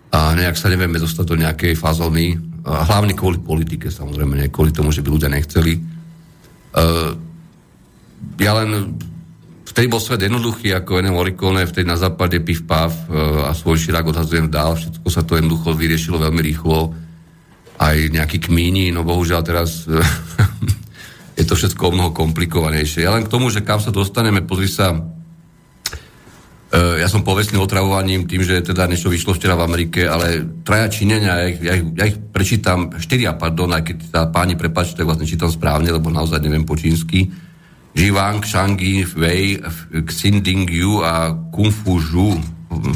a 0.07 0.31
nejak 0.31 0.55
sa 0.55 0.71
nevieme 0.71 0.99
dostať 0.99 1.25
do 1.27 1.35
nejakej 1.35 1.73
fazóny, 1.75 2.39
hlavne 2.63 3.15
kvôli 3.15 3.39
politike 3.39 3.91
samozrejme, 3.91 4.39
nie 4.39 4.53
kvôli 4.53 4.71
tomu, 4.75 4.91
že 4.91 5.03
by 5.03 5.09
ľudia 5.11 5.31
nechceli. 5.31 5.79
Uh, 6.75 7.15
ja 8.39 8.55
len 8.59 8.99
vtedy 9.67 9.87
bol 9.87 10.03
svet 10.03 10.23
jednoduchý, 10.23 10.75
ako 10.75 10.99
Ennio 10.99 11.15
Morricone, 11.15 11.67
vtedy 11.67 11.87
na 11.87 11.99
západe 11.99 12.39
piv 12.43 12.67
pav 12.67 12.91
uh, 12.91 13.47
a 13.47 13.51
svoj 13.55 13.79
širák 13.79 14.11
odhazujem 14.11 14.51
dál, 14.51 14.75
všetko 14.75 15.07
sa 15.07 15.23
to 15.23 15.39
jednoducho 15.39 15.75
vyriešilo 15.75 16.19
veľmi 16.19 16.41
rýchlo, 16.43 16.91
aj 17.77 17.97
nejaký 18.11 18.51
kmíni, 18.51 18.91
no 18.91 19.07
bohužiaľ 19.07 19.41
teraz 19.47 19.87
uh, 19.87 20.03
je 21.39 21.43
to 21.47 21.55
všetko 21.55 21.81
o 21.87 21.93
mnoho 21.95 22.11
komplikovanejšie. 22.11 23.07
Ja 23.07 23.15
len 23.15 23.27
k 23.27 23.31
tomu, 23.31 23.47
že 23.47 23.63
kam 23.63 23.79
sa 23.79 23.95
dostaneme, 23.95 24.43
pozri 24.43 24.67
sa, 24.67 24.91
E, 24.91 25.16
ja 26.75 27.07
som 27.07 27.23
povestný 27.23 27.55
otravovaním 27.63 28.27
tým, 28.27 28.43
že 28.43 28.59
teda 28.59 28.91
niečo 28.91 29.07
vyšlo 29.07 29.31
včera 29.31 29.55
v 29.55 29.63
Amerike, 29.63 30.03
ale 30.03 30.43
traja 30.67 30.91
činenia, 30.91 31.39
ja 31.39 31.45
ich, 31.47 31.59
ja 31.63 31.73
ich, 31.79 31.85
ja 31.95 32.03
ich 32.11 32.17
prečítam, 32.19 32.91
štyria, 32.99 33.39
pardon, 33.39 33.71
aj 33.71 33.83
keď 33.87 33.97
tá 34.11 34.21
páni 34.27 34.59
prepáčte, 34.59 34.99
tak 34.99 35.07
vlastne 35.07 35.23
čítam 35.23 35.47
správne, 35.47 35.95
lebo 35.95 36.11
naozaj 36.11 36.43
neviem 36.43 36.67
po 36.67 36.75
čínsky. 36.75 37.31
Jiwang, 37.95 38.43
Shangi, 38.43 39.07
Wei, 39.15 39.63
Xinding 40.05 40.67
Yu 40.67 41.01
a 41.01 41.31
Kung 41.49 41.71
Fu 41.71 42.03
Zhu. 42.03 42.35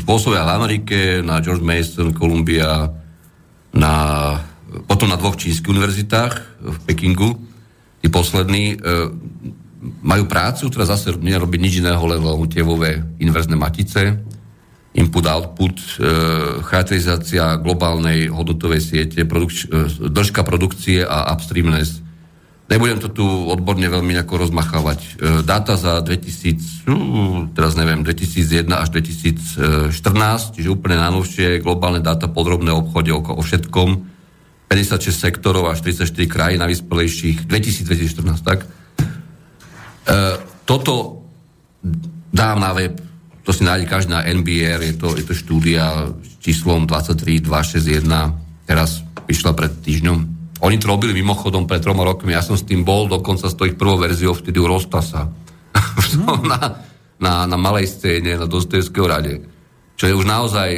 Pôsobia 0.03 0.43
v 0.43 0.51
Amerike, 0.51 0.99
na 1.23 1.39
George 1.39 1.63
Mason, 1.63 2.11
Columbia, 2.11 2.91
na, 3.71 3.93
potom 4.83 5.07
na 5.07 5.15
dvoch 5.15 5.39
čínskych 5.39 5.71
univerzitách 5.71 6.33
v 6.59 6.77
Pekingu. 6.85 7.39
Tí 8.03 8.11
poslední. 8.11 8.75
E, 8.75 9.59
majú 9.81 10.29
prácu, 10.29 10.69
ktorá 10.69 10.85
zase 10.85 11.17
nerobí 11.17 11.57
nič 11.57 11.81
iného, 11.81 12.01
len 12.05 12.21
tievové 12.47 13.01
inverzné 13.17 13.57
matice, 13.57 14.21
input-output, 14.93 15.75
e, 15.75 15.85
charakterizácia 16.61 17.55
globálnej 17.57 18.27
hodnotovej 18.27 18.81
siete, 18.83 19.23
produk- 19.23 19.65
e, 19.71 19.87
držka 20.11 20.43
produkcie 20.43 21.01
a 21.07 21.31
upstreamness. 21.33 22.03
Nebudem 22.71 23.03
to 23.03 23.11
tu 23.11 23.25
odborne 23.25 23.83
veľmi 23.83 24.15
nejako 24.15 24.47
rozmachávať. 24.47 24.99
E, 24.99 25.09
dáta 25.43 25.75
za 25.75 25.99
2000, 25.99 26.87
uh, 26.87 27.51
teraz 27.51 27.75
neviem, 27.75 27.99
2001 28.03 28.71
až 28.79 28.87
2014, 28.95 30.55
čiže 30.55 30.71
úplne 30.71 30.95
najnovšie 30.99 31.59
globálne 31.59 31.99
dáta 31.99 32.31
podrobné 32.31 32.71
obchode 32.71 33.11
o, 33.11 33.19
o 33.19 33.43
všetkom, 33.43 34.07
56 34.71 35.11
sektorov 35.11 35.67
až 35.67 35.83
34 35.83 36.31
krajín 36.31 36.63
na 36.63 36.67
vyspelejších, 36.71 37.43
2014, 37.43 38.39
tak? 38.39 38.63
E, 40.01 40.15
toto 40.65 41.21
dám 42.31 42.57
na 42.57 42.71
web, 42.73 42.97
to 43.41 43.51
si 43.51 43.65
nájde 43.65 43.85
každý 43.89 44.11
na 44.13 44.25
NBR, 44.25 44.79
je 44.81 44.95
to, 44.97 45.13
je 45.17 45.25
to 45.25 45.33
štúdia 45.33 46.09
s 46.21 46.33
číslom 46.41 46.87
23261, 46.87 48.05
teraz 48.65 49.01
vyšla 49.27 49.51
pred 49.53 49.71
týždňom. 49.81 50.17
Oni 50.61 50.77
to 50.77 50.85
robili 50.89 51.17
mimochodom 51.17 51.65
pred 51.65 51.81
troma 51.81 52.05
rokmi, 52.05 52.37
ja 52.37 52.45
som 52.45 52.53
s 52.53 52.65
tým 52.65 52.85
bol 52.85 53.09
dokonca 53.09 53.49
s 53.49 53.57
tou 53.57 53.65
ich 53.65 53.77
prvou 53.77 53.97
verziou 53.97 54.37
vtedy 54.37 54.61
u 54.61 54.69
Rostasa. 54.69 55.25
Mm. 55.25 56.45
na, 56.51 56.59
na, 57.21 57.33
na 57.45 57.57
malej 57.57 57.89
scéne, 57.89 58.37
na 58.37 58.45
Dostojevského 58.49 59.07
rade. 59.09 59.41
Čo 59.97 60.09
je 60.09 60.17
už 60.17 60.25
naozaj 60.25 60.69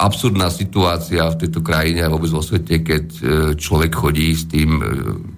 absurdná 0.00 0.48
situácia 0.48 1.28
v 1.28 1.44
tejto 1.44 1.60
krajine 1.60 2.00
a 2.00 2.12
vôbec 2.12 2.32
vo 2.32 2.40
svete, 2.40 2.80
keď 2.80 3.04
e, 3.04 3.22
človek 3.60 3.92
chodí 3.92 4.32
s 4.32 4.48
tým, 4.48 4.80
e, 4.80 4.84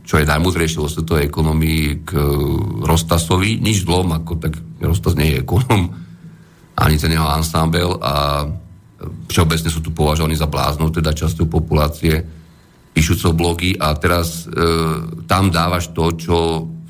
čo 0.06 0.22
je 0.22 0.30
najmudrejšie 0.30 0.78
vo 0.78 0.86
svetovej 0.86 1.26
ekonomii 1.26 2.06
k 2.06 2.10
e, 2.14 2.22
Rostasovi. 2.86 3.58
Nič 3.58 3.82
zlom, 3.82 4.14
ako 4.14 4.38
tak 4.38 4.54
Rostas 4.78 5.18
nie 5.18 5.34
je 5.34 5.42
ekonom, 5.42 5.90
ani 6.78 6.96
ten 6.96 7.10
jeho 7.10 7.26
ensemble 7.34 7.98
a 7.98 8.46
všeobecne 9.26 9.70
sú 9.70 9.82
tu 9.82 9.90
považovaní 9.90 10.38
za 10.38 10.46
bláznov, 10.46 10.94
teda 10.94 11.10
časťou 11.10 11.50
populácie, 11.50 12.22
píšucov 12.94 13.34
blogy 13.34 13.74
a 13.74 13.98
teraz 13.98 14.46
e, 14.46 14.62
tam 15.26 15.50
dávaš 15.50 15.90
to, 15.90 16.14
čo 16.14 16.36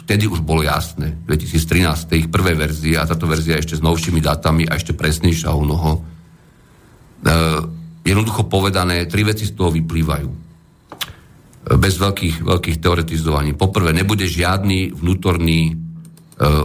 vtedy 0.02 0.28
už 0.28 0.44
bolo 0.44 0.60
jasné. 0.66 1.14
2013, 1.24 2.20
ich 2.20 2.28
prvé 2.28 2.52
verzie 2.52 2.98
a 3.00 3.08
táto 3.08 3.24
verzia 3.24 3.56
ešte 3.56 3.78
s 3.78 3.82
novšími 3.86 4.20
dátami 4.20 4.68
a 4.68 4.76
ešte 4.76 4.92
presnejšia 4.92 5.54
o 5.54 5.62
mnoho 5.62 6.11
jednoducho 8.02 8.50
povedané, 8.50 9.06
tri 9.06 9.22
veci 9.22 9.46
z 9.46 9.54
toho 9.54 9.70
vyplývajú. 9.70 10.30
E, 11.62 11.78
bez 11.78 11.94
veľkých, 11.98 12.42
veľkých 12.42 12.76
teoretizovaní. 12.82 13.54
Poprvé, 13.54 13.94
nebude 13.94 14.26
žiadny 14.26 14.90
vnútorný 14.90 15.60
e, 15.70 15.72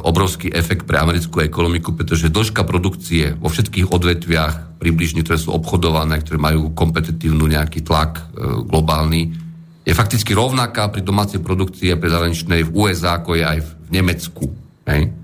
obrovský 0.02 0.50
efekt 0.50 0.90
pre 0.90 0.98
americkú 0.98 1.46
ekonomiku, 1.46 1.94
pretože 1.94 2.34
dĺžka 2.34 2.66
produkcie 2.66 3.38
vo 3.38 3.54
všetkých 3.54 3.94
odvetviach 3.94 4.82
približne, 4.82 5.22
ktoré 5.22 5.38
sú 5.38 5.54
obchodované, 5.54 6.22
ktoré 6.22 6.42
majú 6.42 6.74
kompetitívnu 6.74 7.50
nejaký 7.50 7.82
tlak 7.82 8.30
globálny, 8.70 9.34
je 9.82 9.94
fakticky 9.96 10.36
rovnaká 10.38 10.92
pri 10.94 11.02
domácej 11.02 11.42
produkcii 11.42 11.96
a 11.96 12.00
pri 12.02 12.14
zahraničnej 12.14 12.62
v 12.68 12.74
USA, 12.76 13.18
ako 13.18 13.40
je 13.40 13.44
aj 13.48 13.60
v 13.64 13.70
Nemecku. 13.90 14.46
Hej? 14.84 15.16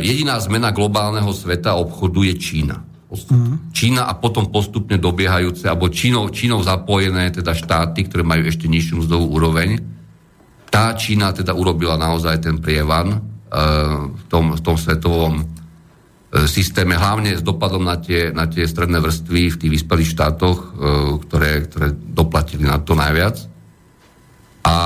Jediná 0.00 0.40
zmena 0.40 0.72
globálneho 0.72 1.28
sveta 1.30 1.76
obchodu 1.76 2.24
je 2.24 2.34
Čína. 2.40 2.80
Mm. 3.14 3.70
Čína 3.70 4.10
a 4.10 4.12
potom 4.18 4.50
postupne 4.50 4.98
dobiehajúce, 4.98 5.70
alebo 5.70 5.88
Čínou, 5.88 6.28
Čínou 6.30 6.60
zapojené 6.60 7.30
teda 7.30 7.54
štáty, 7.54 8.06
ktoré 8.06 8.26
majú 8.26 8.44
ešte 8.44 8.66
nižšiu 8.66 9.04
mzdovú 9.04 9.26
úroveň. 9.38 9.80
Tá 10.68 10.92
Čína 10.98 11.30
teda 11.30 11.54
urobila 11.54 11.94
naozaj 11.94 12.42
ten 12.42 12.58
prievan 12.58 13.14
e, 13.14 13.18
v, 14.10 14.22
tom, 14.26 14.58
v 14.58 14.60
tom 14.60 14.74
svetovom 14.74 15.34
e, 15.40 15.44
systéme, 16.50 16.98
hlavne 16.98 17.38
s 17.38 17.42
dopadom 17.46 17.86
na 17.86 17.96
tie, 17.96 18.34
na 18.34 18.50
tie 18.50 18.66
stredné 18.66 18.98
vrstvy 18.98 19.54
v 19.54 19.58
tých 19.60 19.72
vyspelých 19.80 20.12
štátoch, 20.12 20.58
e, 20.58 20.66
ktoré, 21.24 21.50
ktoré 21.70 21.86
doplatili 21.94 22.66
na 22.66 22.82
to 22.82 22.98
najviac. 22.98 23.38
A 24.64 24.76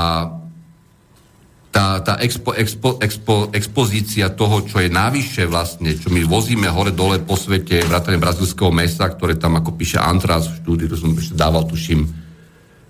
tá, 1.68 2.00
tá 2.00 2.16
expo, 2.24 2.56
expo, 2.56 2.96
expo, 2.98 3.36
expozícia 3.52 4.32
toho, 4.32 4.64
čo 4.64 4.80
je 4.80 4.88
navyše 4.88 5.44
vlastne, 5.44 5.92
čo 5.92 6.08
my 6.08 6.24
vozíme 6.24 6.66
hore-dole 6.68 7.20
po 7.22 7.36
svete, 7.36 7.84
vrátane 7.84 8.16
brazilského 8.16 8.72
mesa, 8.72 9.12
ktoré 9.12 9.36
tam, 9.36 9.60
ako 9.60 9.76
píše 9.76 10.00
Antras 10.00 10.48
v 10.48 10.58
štúdiu, 10.64 10.86
to 10.88 10.96
som 10.96 11.12
ešte 11.12 11.36
dával, 11.36 11.68
tuším, 11.68 12.08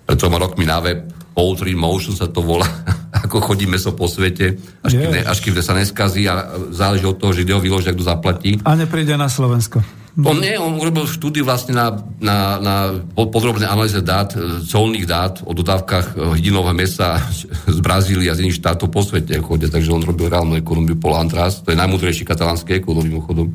pred 0.07 0.17
troma 0.17 0.39
rokmi 0.39 0.63
na 0.63 0.79
web, 0.79 1.11
Poultry 1.35 1.71
Motion 1.75 2.15
sa 2.15 2.31
to 2.31 2.39
volá, 2.39 2.67
ako 3.27 3.51
chodíme 3.51 3.75
so 3.75 3.91
po 3.91 4.07
svete, 4.07 4.55
až 4.83 4.91
kým, 4.95 5.11
ne, 5.11 5.21
až 5.27 5.39
kým 5.43 5.53
sa 5.59 5.75
neskazí 5.75 6.23
a 6.27 6.47
záleží 6.71 7.03
od 7.03 7.19
toho, 7.19 7.35
že 7.35 7.43
kde 7.43 7.55
ho 7.55 7.61
vyložia, 7.61 7.91
kto 7.91 8.03
zaplatí. 8.03 8.63
A 8.63 8.75
nepríde 8.79 9.15
na 9.19 9.27
Slovensko. 9.27 9.83
On 10.19 10.35
nie, 10.35 10.55
on 10.59 10.75
urobil 10.75 11.07
štúdiu 11.07 11.47
vlastne 11.47 11.77
na, 11.77 11.95
na, 12.19 12.37
na 12.59 12.75
podrobné 13.15 13.63
analýze 13.69 14.03
dát, 14.03 14.35
e, 14.35 14.63
colných 14.67 15.07
dát 15.07 15.39
o 15.47 15.55
dodávkach 15.55 16.05
e, 16.13 16.41
hydinového 16.41 16.75
mesa 16.75 17.23
z 17.75 17.79
Brazílie 17.79 18.27
a 18.27 18.35
z 18.35 18.43
iných 18.43 18.59
štátov 18.59 18.91
po 18.91 18.99
svete 19.05 19.39
chodia, 19.39 19.71
takže 19.71 19.95
on 19.95 20.03
robil 20.03 20.27
reálnu 20.27 20.59
ekonómiu 20.59 20.99
Paul 20.99 21.19
Antras, 21.19 21.63
to 21.63 21.71
je 21.71 21.79
najmudrejší 21.79 22.27
katalánsky 22.27 22.83
ekonóm 22.83 23.07
mimochodom 23.07 23.47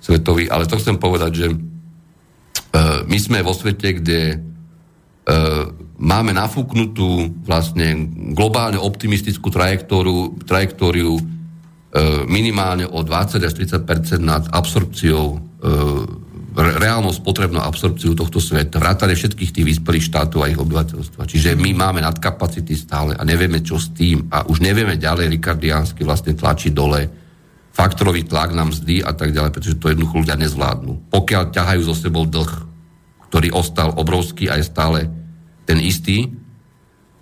svetový, 0.00 0.48
ale 0.48 0.64
to 0.64 0.80
chcem 0.80 0.96
povedať, 0.96 1.32
že 1.36 1.46
uh, 1.52 3.04
my 3.04 3.18
sme 3.20 3.44
vo 3.44 3.52
svete, 3.52 4.00
kde 4.00 4.50
máme 6.00 6.32
nafúknutú 6.32 7.44
vlastne 7.44 8.08
globálne 8.32 8.80
optimistickú 8.80 9.52
trajektóriu, 9.52 10.40
trajektóriu 10.48 11.20
minimálne 12.30 12.86
o 12.86 13.02
20 13.02 13.42
až 13.42 13.52
30% 13.58 14.22
nad 14.22 14.46
absorpciou 14.50 15.42
reálnou 16.54 17.14
spotrebnou 17.14 17.62
absorpciu 17.62 18.10
tohto 18.18 18.42
sveta, 18.42 18.82
vrátane 18.82 19.14
všetkých 19.14 19.54
tých 19.54 19.66
vyspelých 19.76 20.10
štátov 20.10 20.42
a 20.42 20.50
ich 20.50 20.58
obyvateľstva. 20.58 21.22
Čiže 21.30 21.54
my 21.54 21.70
máme 21.78 22.02
nadkapacity 22.02 22.74
stále 22.74 23.14
a 23.14 23.22
nevieme, 23.22 23.62
čo 23.62 23.78
s 23.78 23.94
tým 23.94 24.26
a 24.34 24.42
už 24.50 24.58
nevieme 24.58 24.98
ďalej 24.98 25.30
rikardiánsky 25.30 26.02
vlastne 26.02 26.34
tlačiť 26.34 26.72
dole 26.74 27.06
faktorový 27.70 28.26
tlak 28.26 28.50
na 28.50 28.66
mzdy 28.66 28.98
a 28.98 29.14
tak 29.14 29.30
ďalej, 29.30 29.54
pretože 29.54 29.78
to 29.78 29.94
jednoducho 29.94 30.26
ľudia 30.26 30.34
nezvládnu. 30.42 31.14
Pokiaľ 31.14 31.54
ťahajú 31.54 31.80
zo 31.86 31.94
sebou 31.94 32.26
dlh, 32.26 32.50
ktorý 33.30 33.54
ostal 33.54 33.94
obrovský 33.94 34.50
a 34.50 34.58
je 34.58 34.66
stále 34.66 35.06
ten 35.70 35.78
istý, 35.78 36.34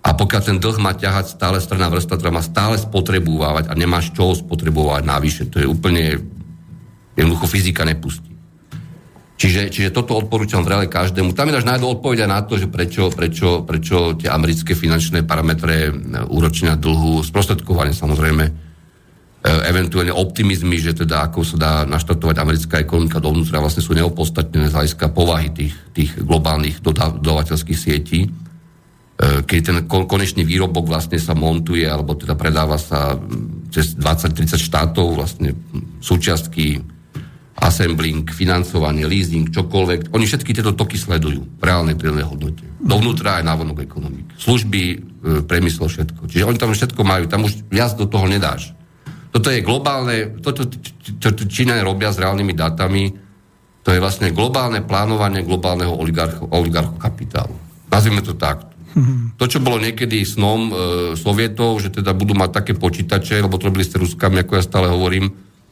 a 0.09 0.17
pokiaľ 0.17 0.41
ten 0.41 0.57
dlh 0.57 0.81
má 0.81 0.97
ťahať 0.97 1.37
stále 1.37 1.61
strana 1.61 1.85
vrstva, 1.85 2.17
ktorá 2.17 2.33
má 2.33 2.41
stále 2.41 2.81
spotrebovávať 2.81 3.69
a 3.69 3.77
nemáš 3.77 4.09
čo 4.09 4.33
spotrebovať 4.33 5.05
navyše, 5.05 5.45
to 5.45 5.61
je 5.61 5.69
úplne 5.69 6.17
jednoducho 7.13 7.45
fyzika 7.45 7.85
nepustí. 7.85 8.33
Čiže, 9.39 9.71
čiže 9.71 9.95
toto 9.95 10.19
odporúčam 10.19 10.65
vrele 10.65 10.91
každému. 10.91 11.31
Tam 11.31 11.47
ináč 11.47 11.63
nájdú 11.63 11.87
odpoveď 11.95 12.27
na 12.27 12.43
to, 12.43 12.59
že 12.59 12.67
prečo, 12.67 13.07
prečo, 13.07 13.63
prečo 13.63 14.17
tie 14.19 14.27
americké 14.27 14.75
finančné 14.75 15.23
parametre 15.23 15.77
e, 15.87 15.91
úročenia 16.27 16.75
dlhu, 16.75 17.23
sprostredkovanie 17.23 17.95
samozrejme, 17.95 18.43
e, 18.43 18.51
eventuálne 19.63 20.11
optimizmy, 20.11 20.83
že 20.83 20.91
teda 20.91 21.31
ako 21.31 21.47
sa 21.47 21.55
dá 21.55 21.73
naštartovať 21.87 22.35
americká 22.35 22.83
ekonomika 22.83 23.23
dovnútra, 23.23 23.63
vlastne 23.63 23.79
sú 23.79 23.95
neopodstatnené 23.95 24.67
z 24.67 24.75
hľadiska 24.75 25.07
povahy 25.15 25.55
tých, 25.55 25.75
tých 25.95 26.19
globálnych 26.19 26.83
dodávateľských 26.83 27.79
sietí, 27.79 28.48
keď 29.19 29.59
ten 29.59 29.77
konečný 29.83 30.47
výrobok 30.47 30.87
vlastne 30.87 31.19
sa 31.19 31.35
montuje, 31.35 31.83
alebo 31.83 32.15
teda 32.15 32.39
predáva 32.39 32.79
sa 32.79 33.19
cez 33.67 33.99
20-30 33.99 34.55
štátov, 34.55 35.19
vlastne 35.19 35.51
súčiastky, 35.99 36.79
assembling, 37.59 38.23
financovanie, 38.31 39.03
leasing, 39.03 39.51
čokoľvek. 39.51 40.15
Oni 40.15 40.23
všetky 40.23 40.55
tieto 40.55 40.71
toky 40.71 40.95
sledujú 40.95 41.59
v 41.59 41.63
reálnej 41.63 41.99
prírodnej 41.99 42.23
hodnote. 42.23 42.63
Dovnútra 42.79 43.43
aj 43.43 43.43
návonok 43.43 43.83
ekonomiky. 43.83 44.39
Služby, 44.39 44.81
e, 44.87 44.97
premyslo, 45.43 45.91
všetko. 45.91 46.31
Čiže 46.31 46.47
oni 46.47 46.55
tam 46.55 46.71
všetko 46.71 47.01
majú, 47.03 47.27
tam 47.27 47.43
už 47.43 47.67
viac 47.67 47.99
do 47.99 48.07
toho 48.07 48.23
nedáš. 48.31 48.71
Toto 49.35 49.51
je 49.51 49.59
globálne, 49.59 50.39
toto, 50.39 50.65
čo 51.19 51.27
Číňania 51.35 51.83
robia 51.83 52.09
s 52.09 52.17
reálnymi 52.17 52.53
datami, 52.55 53.03
to 53.83 53.91
je 53.91 53.99
vlastne 53.99 54.31
globálne 54.31 54.81
plánovanie 54.81 55.43
globálneho 55.43 55.91
oligarcho, 55.93 56.47
oligarcho 56.49 56.95
kapitálu. 56.97 57.53
Nazvime 57.91 58.23
to 58.23 58.33
tak. 58.39 58.68
To, 59.37 59.45
čo 59.45 59.59
bolo 59.61 59.77
niekedy 59.79 60.25
snom 60.25 60.59
e, 60.69 60.73
Sovietov, 61.13 61.79
že 61.79 61.93
teda 61.93 62.11
budú 62.17 62.33
mať 62.33 62.49
také 62.63 62.73
počítače, 62.73 63.39
lebo 63.39 63.55
to 63.61 63.69
robili 63.69 63.85
ste 63.85 64.01
Ruskami, 64.01 64.41
ako 64.41 64.57
ja 64.57 64.63
stále 64.65 64.87
hovorím, 64.89 65.29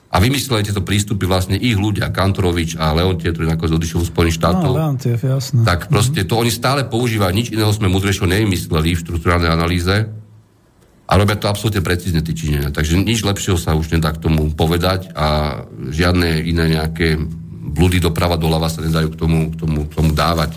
a 0.08 0.24
vymysleli 0.24 0.64
tieto 0.64 0.88
prístupy 0.88 1.28
vlastne 1.28 1.60
ich 1.60 1.76
ľudia, 1.76 2.16
Kantorovič 2.16 2.80
a 2.80 2.96
Leontiev, 2.96 3.36
ktorý 3.36 3.52
nakoniec 3.52 3.76
odišiel 3.76 4.08
z 4.08 4.12
Spojených 4.12 4.40
štátov. 4.40 4.72
No, 4.72 4.80
Leontiev, 4.80 5.20
jasné. 5.20 5.68
Tak 5.68 5.92
proste 5.92 6.24
to 6.24 6.40
oni 6.40 6.48
stále 6.48 6.88
používajú, 6.88 7.32
nič 7.36 7.48
iného 7.52 7.70
sme 7.76 7.92
mudrejšieho 7.92 8.32
nevymysleli 8.32 8.96
v 8.96 9.02
štruktúrálnej 9.04 9.52
analýze 9.52 10.08
a 11.08 11.12
robia 11.16 11.36
to 11.36 11.52
absolútne 11.52 11.84
precízne 11.84 12.24
tí 12.24 12.32
Číňania. 12.32 12.72
Takže 12.72 13.04
nič 13.04 13.24
lepšieho 13.24 13.60
sa 13.60 13.76
už 13.76 13.92
nedá 13.92 14.16
k 14.16 14.24
tomu 14.24 14.48
povedať 14.56 15.12
a 15.12 15.60
žiadne 15.92 16.40
iné 16.44 16.80
nejaké 16.80 17.20
blúdy 17.68 18.00
doprava 18.00 18.40
doľava 18.40 18.72
sa 18.72 18.80
nedajú 18.80 19.12
k 19.12 19.18
tomu, 19.20 19.40
k 19.52 19.56
tomu, 19.60 19.80
k 19.88 19.94
tomu 19.96 20.12
dávať. 20.16 20.56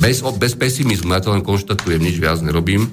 Bez, 0.00 0.24
bez 0.40 0.52
pesimizmu, 0.56 1.12
ja 1.12 1.20
to 1.20 1.30
len 1.30 1.44
konštatujem, 1.44 2.00
nič 2.00 2.16
viac 2.16 2.40
nerobím. 2.40 2.88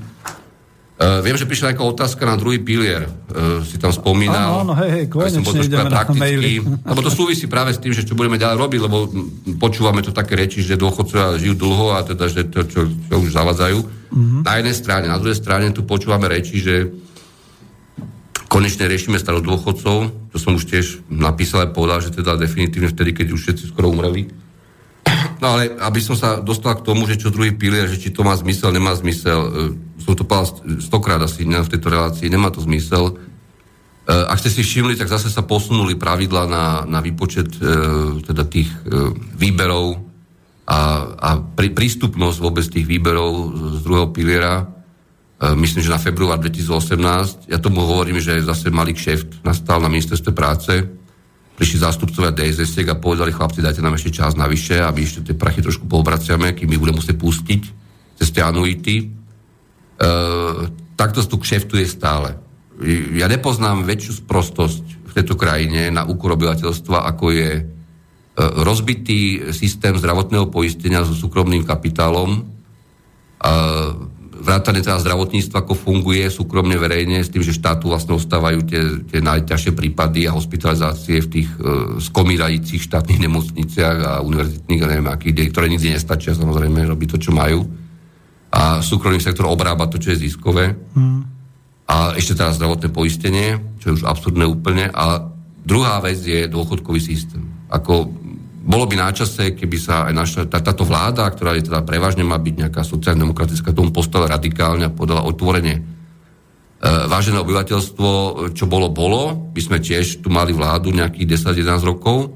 Uh, 0.97 1.21
viem, 1.21 1.37
že 1.37 1.45
prišla 1.45 1.71
nejaká 1.71 1.85
otázka 1.85 2.25
na 2.25 2.41
druhý 2.41 2.57
pilier, 2.57 3.05
uh, 3.05 3.61
si 3.61 3.77
tam 3.77 3.93
spomínal. 3.93 4.65
Áno, 4.65 4.73
áno, 4.73 4.73
hej, 4.81 4.89
hej, 4.97 5.05
konečne 5.13 5.61
ideme 5.61 5.93
na 5.93 6.09
maily. 6.09 6.57
Lebo 6.89 7.05
to 7.05 7.13
súvisí 7.13 7.45
práve 7.45 7.77
s 7.77 7.79
tým, 7.79 7.93
že 7.93 8.01
čo 8.01 8.17
budeme 8.17 8.41
ďalej 8.41 8.57
robiť, 8.57 8.79
lebo 8.81 8.97
počúvame 9.61 10.01
to 10.01 10.09
také 10.09 10.33
reči, 10.33 10.65
že 10.65 10.73
dôchodcovia 10.73 11.37
žijú 11.37 11.53
dlho 11.53 11.93
a 11.93 12.01
teda, 12.01 12.25
že 12.33 12.49
to, 12.49 12.65
čo, 12.65 12.89
čo 12.89 13.13
už 13.13 13.29
zavadzajú. 13.29 13.77
Mm-hmm. 13.77 14.41
Na 14.41 14.57
jednej 14.57 14.73
strane, 14.73 15.05
na 15.05 15.21
druhej 15.21 15.37
strane 15.37 15.69
tu 15.69 15.85
počúvame 15.85 16.25
reči, 16.25 16.65
že 16.65 16.89
konečne 18.49 18.89
riešime 18.89 19.21
starodôchodcov, 19.21 19.97
to 20.33 20.37
som 20.41 20.57
už 20.57 20.65
tiež 20.65 21.05
napísal 21.13 21.61
a 21.61 21.69
povedal, 21.69 22.01
že 22.01 22.09
teda 22.09 22.41
definitívne 22.41 22.89
vtedy, 22.89 23.13
keď 23.13 23.37
už 23.37 23.39
všetci 23.45 23.63
skoro 23.69 23.93
umreli. 23.93 24.33
No 25.37 25.53
ale 25.53 25.77
aby 25.77 26.01
som 26.01 26.17
sa 26.17 26.41
dostal 26.41 26.81
k 26.81 26.85
tomu, 26.85 27.05
že 27.05 27.21
čo 27.21 27.29
druhý 27.29 27.53
pilier, 27.53 27.85
že 27.85 28.01
či 28.01 28.09
to 28.09 28.25
má 28.25 28.33
zmysel, 28.33 28.73
nemá 28.73 28.97
zmysel, 28.97 29.39
e, 29.41 29.49
som 30.01 30.17
to 30.17 30.25
povedal 30.25 30.49
stokrát 30.81 31.21
asi 31.21 31.45
v 31.45 31.71
tejto 31.71 31.93
relácii, 31.93 32.25
nemá 32.25 32.49
to 32.49 32.57
zmysel. 32.65 33.13
E, 33.13 33.13
ak 34.09 34.41
ste 34.41 34.49
si 34.49 34.65
všimli, 34.65 34.97
tak 34.97 35.13
zase 35.13 35.29
sa 35.29 35.45
posunuli 35.45 35.93
pravidla 35.93 36.43
na, 36.49 36.65
na 36.89 36.99
výpočet 37.05 37.53
e, 37.53 37.61
teda 38.25 38.49
tých 38.49 38.69
výberov 39.37 40.01
a, 40.65 40.79
a 41.15 41.29
prí, 41.37 41.69
prístupnosť 41.69 42.37
vôbec 42.41 42.65
tých 42.65 42.89
výberov 42.89 43.53
z 43.77 43.79
druhého 43.85 44.09
piliera. 44.11 44.67
Myslím, 45.37 45.85
že 45.85 45.93
na 45.93 46.01
február 46.01 46.41
2018. 46.41 47.45
Ja 47.45 47.61
tomu 47.61 47.85
hovorím, 47.85 48.17
že 48.17 48.41
zase 48.41 48.73
malý 48.73 48.97
kšeft 48.97 49.45
nastal 49.45 49.79
na 49.79 49.87
ministerstve 49.87 50.33
práce. 50.33 50.81
Prišli 51.57 51.81
zástupcovia 51.81 52.29
DSS 52.29 52.85
a 52.85 52.95
povedali, 52.95 53.33
chlapci, 53.33 53.65
dajte 53.65 53.81
nám 53.81 53.97
ešte 53.97 54.13
čas 54.13 54.37
navyše, 54.37 54.77
aby 54.77 55.01
ešte 55.01 55.25
tie 55.25 55.35
prachy 55.35 55.65
trošku 55.65 55.89
poobraciame, 55.89 56.53
kým 56.53 56.69
my 56.69 56.77
budeme 56.77 57.01
musieť 57.01 57.17
pustiť 57.17 57.61
cez 58.21 58.29
tie 58.29 58.45
anuity 58.45 59.17
E, 59.97 60.05
takto 60.93 61.25
tu 61.25 61.41
kšeftuje 61.41 61.85
stále. 61.89 62.37
Ja 63.17 63.25
nepoznám 63.25 63.89
väčšiu 63.89 64.21
sprostosť 64.21 65.09
v 65.09 65.11
tejto 65.17 65.33
krajine 65.33 65.89
na 65.89 66.05
úkor 66.05 66.37
obyvateľstva, 66.37 67.09
ako 67.09 67.25
je 67.33 67.49
e, 67.57 67.63
rozbitý 68.37 69.49
systém 69.49 69.97
zdravotného 69.97 70.53
poistenia 70.53 71.01
so 71.01 71.17
súkromným 71.17 71.65
kapitálom, 71.65 72.45
vrátane 74.41 74.85
teda 74.85 75.01
zdravotníctva, 75.01 75.65
ako 75.65 75.73
funguje 75.73 76.29
súkromne 76.29 76.77
verejne, 76.77 77.25
s 77.25 77.33
tým, 77.33 77.41
že 77.41 77.55
štátu 77.55 77.89
vlastne 77.89 78.15
ostávajú 78.17 78.59
tie, 78.67 78.81
tie 79.09 79.19
najťažšie 79.21 79.71
prípady 79.73 80.25
a 80.29 80.35
hospitalizácie 80.35 81.23
v 81.23 81.31
tých 81.31 81.49
e, 81.57 81.99
skomírajúcich 82.01 82.81
štátnych 82.85 83.23
nemocniciach 83.23 83.97
a 84.01 84.11
univerzitných, 84.21 84.81
a 84.83 84.89
neviem 84.89 85.09
akých, 85.09 85.51
ktoré 85.51 85.67
nikdy 85.69 85.97
nestačia 85.97 86.37
samozrejme 86.37 86.85
robiť 86.85 87.07
to, 87.15 87.17
čo 87.29 87.31
majú 87.33 87.87
a 88.51 88.79
súkromný 88.79 89.19
sektor 89.19 89.45
obrába 89.47 89.91
to, 89.91 89.99
čo 89.99 90.15
je 90.15 90.27
ziskové. 90.27 90.75
Hmm. 90.95 91.27
A 91.87 92.15
ešte 92.15 92.35
teraz 92.35 92.59
zdravotné 92.59 92.91
poistenie, 92.91 93.59
čo 93.79 93.91
je 93.91 93.95
už 94.01 94.07
absurdné 94.07 94.43
úplne. 94.47 94.91
A 94.91 95.27
druhá 95.63 95.99
vec 96.03 96.19
je 96.19 96.47
dôchodkový 96.47 96.99
systém. 96.99 97.43
Ako 97.71 98.11
bolo 98.67 98.83
by 98.83 98.99
na 98.99 99.15
čase, 99.15 99.55
keby 99.55 99.77
sa 99.79 100.11
aj 100.11 100.13
naša, 100.13 100.41
tá, 100.51 100.59
táto 100.59 100.83
vláda, 100.83 101.23
ktorá 101.31 101.55
je 101.55 101.71
teda 101.71 101.87
prevažne 101.87 102.27
má 102.27 102.35
byť 102.35 102.67
nejaká 102.67 102.83
sociálno-demokratická, 102.83 103.71
tomu 103.71 103.95
postala 103.95 104.27
radikálne 104.27 104.91
a 104.91 104.91
podala 104.91 105.23
otvorenie. 105.23 105.79
E, 105.79 105.83
vážené 107.07 107.39
obyvateľstvo, 107.39 108.07
čo 108.51 108.67
bolo, 108.67 108.91
bolo. 108.91 109.47
My 109.55 109.61
sme 109.63 109.77
tiež 109.79 110.19
tu 110.19 110.27
mali 110.27 110.51
vládu 110.51 110.91
nejakých 110.91 111.39
10-11 111.47 111.79
rokov. 111.87 112.35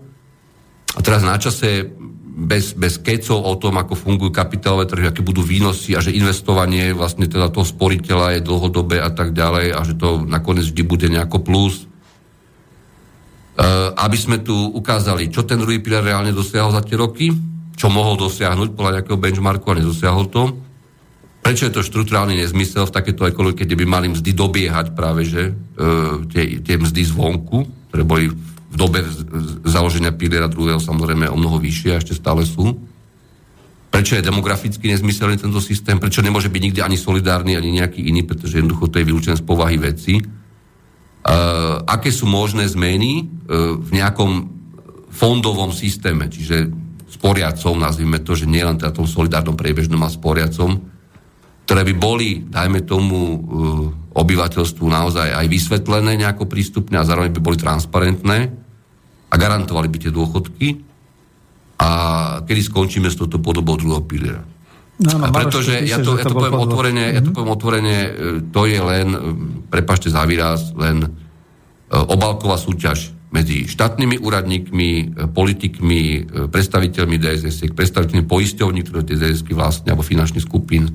A 0.96 1.04
teraz 1.04 1.20
na 1.20 1.36
čase 1.36 1.92
bez, 2.32 2.80
bez 2.80 2.96
kecov 3.04 3.44
o 3.44 3.60
tom, 3.60 3.76
ako 3.76 4.00
fungujú 4.00 4.32
kapitálové 4.32 4.88
trhy, 4.88 5.12
aké 5.12 5.20
budú 5.20 5.44
výnosy 5.44 5.94
a 5.94 6.00
že 6.00 6.16
investovanie 6.16 6.96
vlastne 6.96 7.28
teda 7.28 7.52
toho 7.52 7.68
sporiteľa 7.68 8.40
je 8.40 8.48
dlhodobé 8.48 9.04
a 9.04 9.12
tak 9.12 9.36
ďalej 9.36 9.76
a 9.76 9.80
že 9.84 10.00
to 10.00 10.24
nakoniec 10.24 10.64
vždy 10.64 10.84
bude 10.88 11.08
nejako 11.12 11.44
plus. 11.44 11.91
Uh, 13.52 13.92
aby 14.00 14.16
sme 14.16 14.40
tu 14.40 14.56
ukázali, 14.56 15.28
čo 15.28 15.44
ten 15.44 15.60
druhý 15.60 15.84
pilier 15.84 16.00
reálne 16.00 16.32
dosiahol 16.32 16.72
za 16.72 16.88
tie 16.88 16.96
roky, 16.96 17.36
čo 17.76 17.92
mohol 17.92 18.16
dosiahnuť 18.16 18.80
podľa 18.80 18.92
nejakého 19.04 19.20
benchmarku 19.20 19.68
a 19.68 19.78
nedosiahol 19.84 20.32
to. 20.32 20.56
Prečo 21.44 21.68
je 21.68 21.76
to 21.76 21.84
štruktúrálny 21.84 22.40
nezmysel 22.40 22.88
v 22.88 22.96
takéto 22.96 23.28
ekológii, 23.28 23.68
kde 23.68 23.76
by 23.76 23.86
mali 23.86 24.08
mzdy 24.08 24.32
dobiehať 24.32 24.96
práve, 24.96 25.28
že 25.28 25.52
uh, 25.52 26.24
tie, 26.32 26.64
tie 26.64 26.80
mzdy 26.80 27.02
zvonku, 27.04 27.92
ktoré 27.92 28.04
boli 28.08 28.32
v 28.72 28.76
dobe 28.80 29.04
založenia 29.68 30.16
piliera 30.16 30.48
druhého 30.48 30.80
samozrejme 30.80 31.28
o 31.28 31.36
mnoho 31.36 31.60
vyššie 31.60 31.92
a 31.92 32.00
ešte 32.00 32.16
stále 32.16 32.48
sú. 32.48 32.80
Prečo 33.92 34.16
je 34.16 34.24
demograficky 34.24 34.88
nezmyselný 34.88 35.36
tento 35.36 35.60
systém? 35.60 36.00
Prečo 36.00 36.24
nemôže 36.24 36.48
byť 36.48 36.62
nikdy 36.72 36.80
ani 36.80 36.96
solidárny, 36.96 37.60
ani 37.60 37.84
nejaký 37.84 38.00
iný, 38.00 38.24
pretože 38.24 38.64
jednoducho 38.64 38.88
to 38.88 39.04
je 39.04 39.08
vylúčené 39.12 39.36
z 39.36 39.44
povahy 39.44 39.76
veci. 39.76 40.24
Uh, 41.22 41.86
aké 41.86 42.10
sú 42.10 42.26
možné 42.26 42.66
zmeny 42.66 43.30
uh, 43.30 43.78
v 43.78 43.90
nejakom 43.94 44.50
fondovom 45.14 45.70
systéme, 45.70 46.26
čiže 46.26 46.66
sporiacom, 47.14 47.78
nazvime 47.78 48.26
to, 48.26 48.34
že 48.34 48.50
nielen 48.50 48.82
teda 48.82 48.90
tom 48.90 49.06
solidárnom 49.06 49.54
priebežnom 49.54 50.02
a 50.02 50.10
sporiacom, 50.10 50.82
ktoré 51.70 51.82
by 51.86 51.94
boli, 51.94 52.42
dajme 52.42 52.82
tomu, 52.90 53.20
uh, 53.22 53.38
obyvateľstvu 54.18 54.86
naozaj 54.90 55.30
aj 55.30 55.46
vysvetlené 55.46 56.18
nejako 56.20 56.50
prístupne 56.50 57.00
a 57.00 57.08
zároveň 57.08 57.32
by 57.32 57.42
boli 57.42 57.58
transparentné 57.62 58.38
a 59.32 59.36
garantovali 59.38 59.88
by 59.88 59.98
tie 60.02 60.12
dôchodky 60.12 60.68
a 61.80 61.90
kedy 62.44 62.62
skončíme 62.66 63.08
s 63.08 63.18
touto 63.18 63.40
podobou 63.40 63.80
druhého 63.80 64.04
piliera. 64.04 64.44
No, 65.02 65.18
no, 65.18 65.26
a 65.26 65.34
pretože 65.34 65.82
ja 65.82 65.98
to, 65.98 66.14
ja 66.14 66.30
to, 66.30 66.38
poviem 66.38 66.62
otvorene, 66.62 67.10
mm-hmm. 67.10 67.18
ja 67.18 67.22
to 67.26 67.32
poviem 67.34 67.52
otvorene, 67.58 67.96
to 68.54 68.62
je 68.70 68.80
len, 68.80 69.08
e, 69.10 69.20
prepašte 69.74 70.14
za 70.14 70.22
výraz, 70.30 70.78
len 70.78 71.02
e, 71.02 71.10
obalková 71.90 72.62
súťaž 72.62 73.10
medzi 73.34 73.66
štátnymi 73.66 74.22
úradníkmi, 74.22 74.90
e, 74.94 75.04
politikmi, 75.26 76.02
predstaviteľmi 76.54 77.18
DSS, 77.18 77.74
predstaviteľmi 77.74 78.30
poisťovní, 78.30 78.80
ktoré 78.86 79.02
tie 79.02 79.18
DSS 79.18 79.42
vlastne, 79.58 79.90
alebo 79.90 80.06
finančných 80.06 80.46
skupín. 80.46 80.86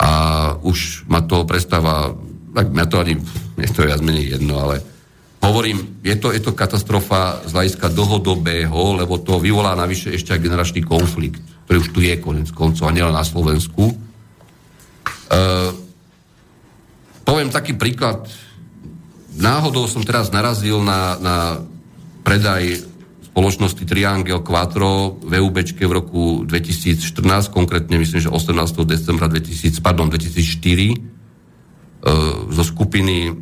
A 0.00 0.10
už 0.64 1.04
ma 1.12 1.20
to 1.20 1.44
prestáva, 1.44 2.16
tak 2.56 2.72
mňa 2.72 2.86
to 2.88 2.96
ani, 2.96 3.14
nie 3.60 3.68
to 3.68 3.84
je 3.84 3.92
viac 3.92 4.00
menej 4.00 4.40
jedno, 4.40 4.56
ale 4.56 4.91
Hovorím, 5.42 5.98
je 6.06 6.14
to, 6.14 6.30
je 6.30 6.38
to 6.38 6.54
katastrofa 6.54 7.42
z 7.42 7.50
hľadiska 7.50 7.90
dlhodobého, 7.90 8.94
lebo 8.94 9.18
to 9.18 9.42
vyvolá 9.42 9.74
navyše 9.74 10.14
ešte 10.14 10.38
aj 10.38 10.42
generačný 10.46 10.86
konflikt, 10.86 11.42
ktorý 11.66 11.82
už 11.82 11.90
tu 11.90 11.98
je 11.98 12.14
konec 12.22 12.46
koncov, 12.54 12.86
a 12.86 12.94
nielen 12.94 13.10
na 13.10 13.26
Slovensku. 13.26 13.90
E, 13.90 13.94
poviem 17.26 17.50
taký 17.50 17.74
príklad. 17.74 18.30
Náhodou 19.34 19.90
som 19.90 20.06
teraz 20.06 20.30
narazil 20.30 20.78
na, 20.78 21.18
na 21.18 21.36
predaj 22.22 22.86
spoločnosti 23.34 23.82
Triangel 23.82 24.46
Quattro 24.46 25.18
VUB 25.26 25.58
v 25.58 25.90
roku 25.90 26.46
2014, 26.46 27.50
konkrétne 27.50 27.98
myslím, 27.98 28.22
že 28.22 28.30
18. 28.30 28.86
decembra 28.86 29.26
2000, 29.26 29.82
pardon, 29.82 30.06
2004 30.06 31.11
E, 31.11 31.11
zo 32.50 32.62
skupiny 32.66 33.30
e, 33.30 33.32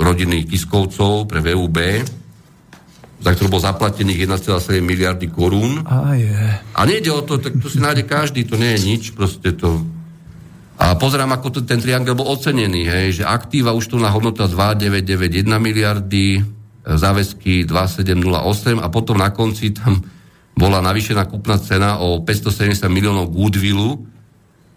rodiny 0.00 0.48
Kiskovcov 0.48 1.28
pre 1.28 1.44
VUB, 1.44 1.76
za 3.20 3.30
ktorú 3.36 3.52
bol 3.52 3.60
zaplatených 3.60 4.24
1,7 4.24 4.80
miliardy 4.80 5.28
korún. 5.28 5.84
A 5.84 6.16
je. 6.16 6.32
A 6.72 6.80
nejde 6.88 7.12
o 7.12 7.20
to, 7.20 7.36
tak 7.36 7.56
to 7.60 7.68
si 7.68 7.76
nájde 7.76 8.08
každý, 8.08 8.48
to 8.48 8.56
nie 8.56 8.76
je 8.76 8.80
nič, 8.80 9.02
proste 9.12 9.52
to... 9.52 9.84
A 10.76 10.92
pozerám, 11.00 11.32
ako 11.32 11.56
to, 11.56 11.60
ten 11.64 11.80
triangel 11.80 12.12
bol 12.12 12.28
ocenený, 12.28 12.84
hej, 12.84 13.20
že 13.20 13.24
aktíva 13.24 13.72
už 13.72 13.88
tu 13.88 13.96
na 13.96 14.12
hodnota 14.12 14.48
2,991 14.48 15.44
miliardy, 15.60 16.40
e, 16.40 16.42
záväzky 16.84 17.68
2,708 17.68 18.80
a 18.80 18.88
potom 18.88 19.20
na 19.20 19.32
konci 19.36 19.76
tam 19.76 20.00
bola 20.56 20.80
navýšená 20.80 21.28
kúpna 21.28 21.60
cena 21.60 22.00
o 22.00 22.24
570 22.24 22.88
miliónov 22.88 23.28
goodwillu, 23.28 24.15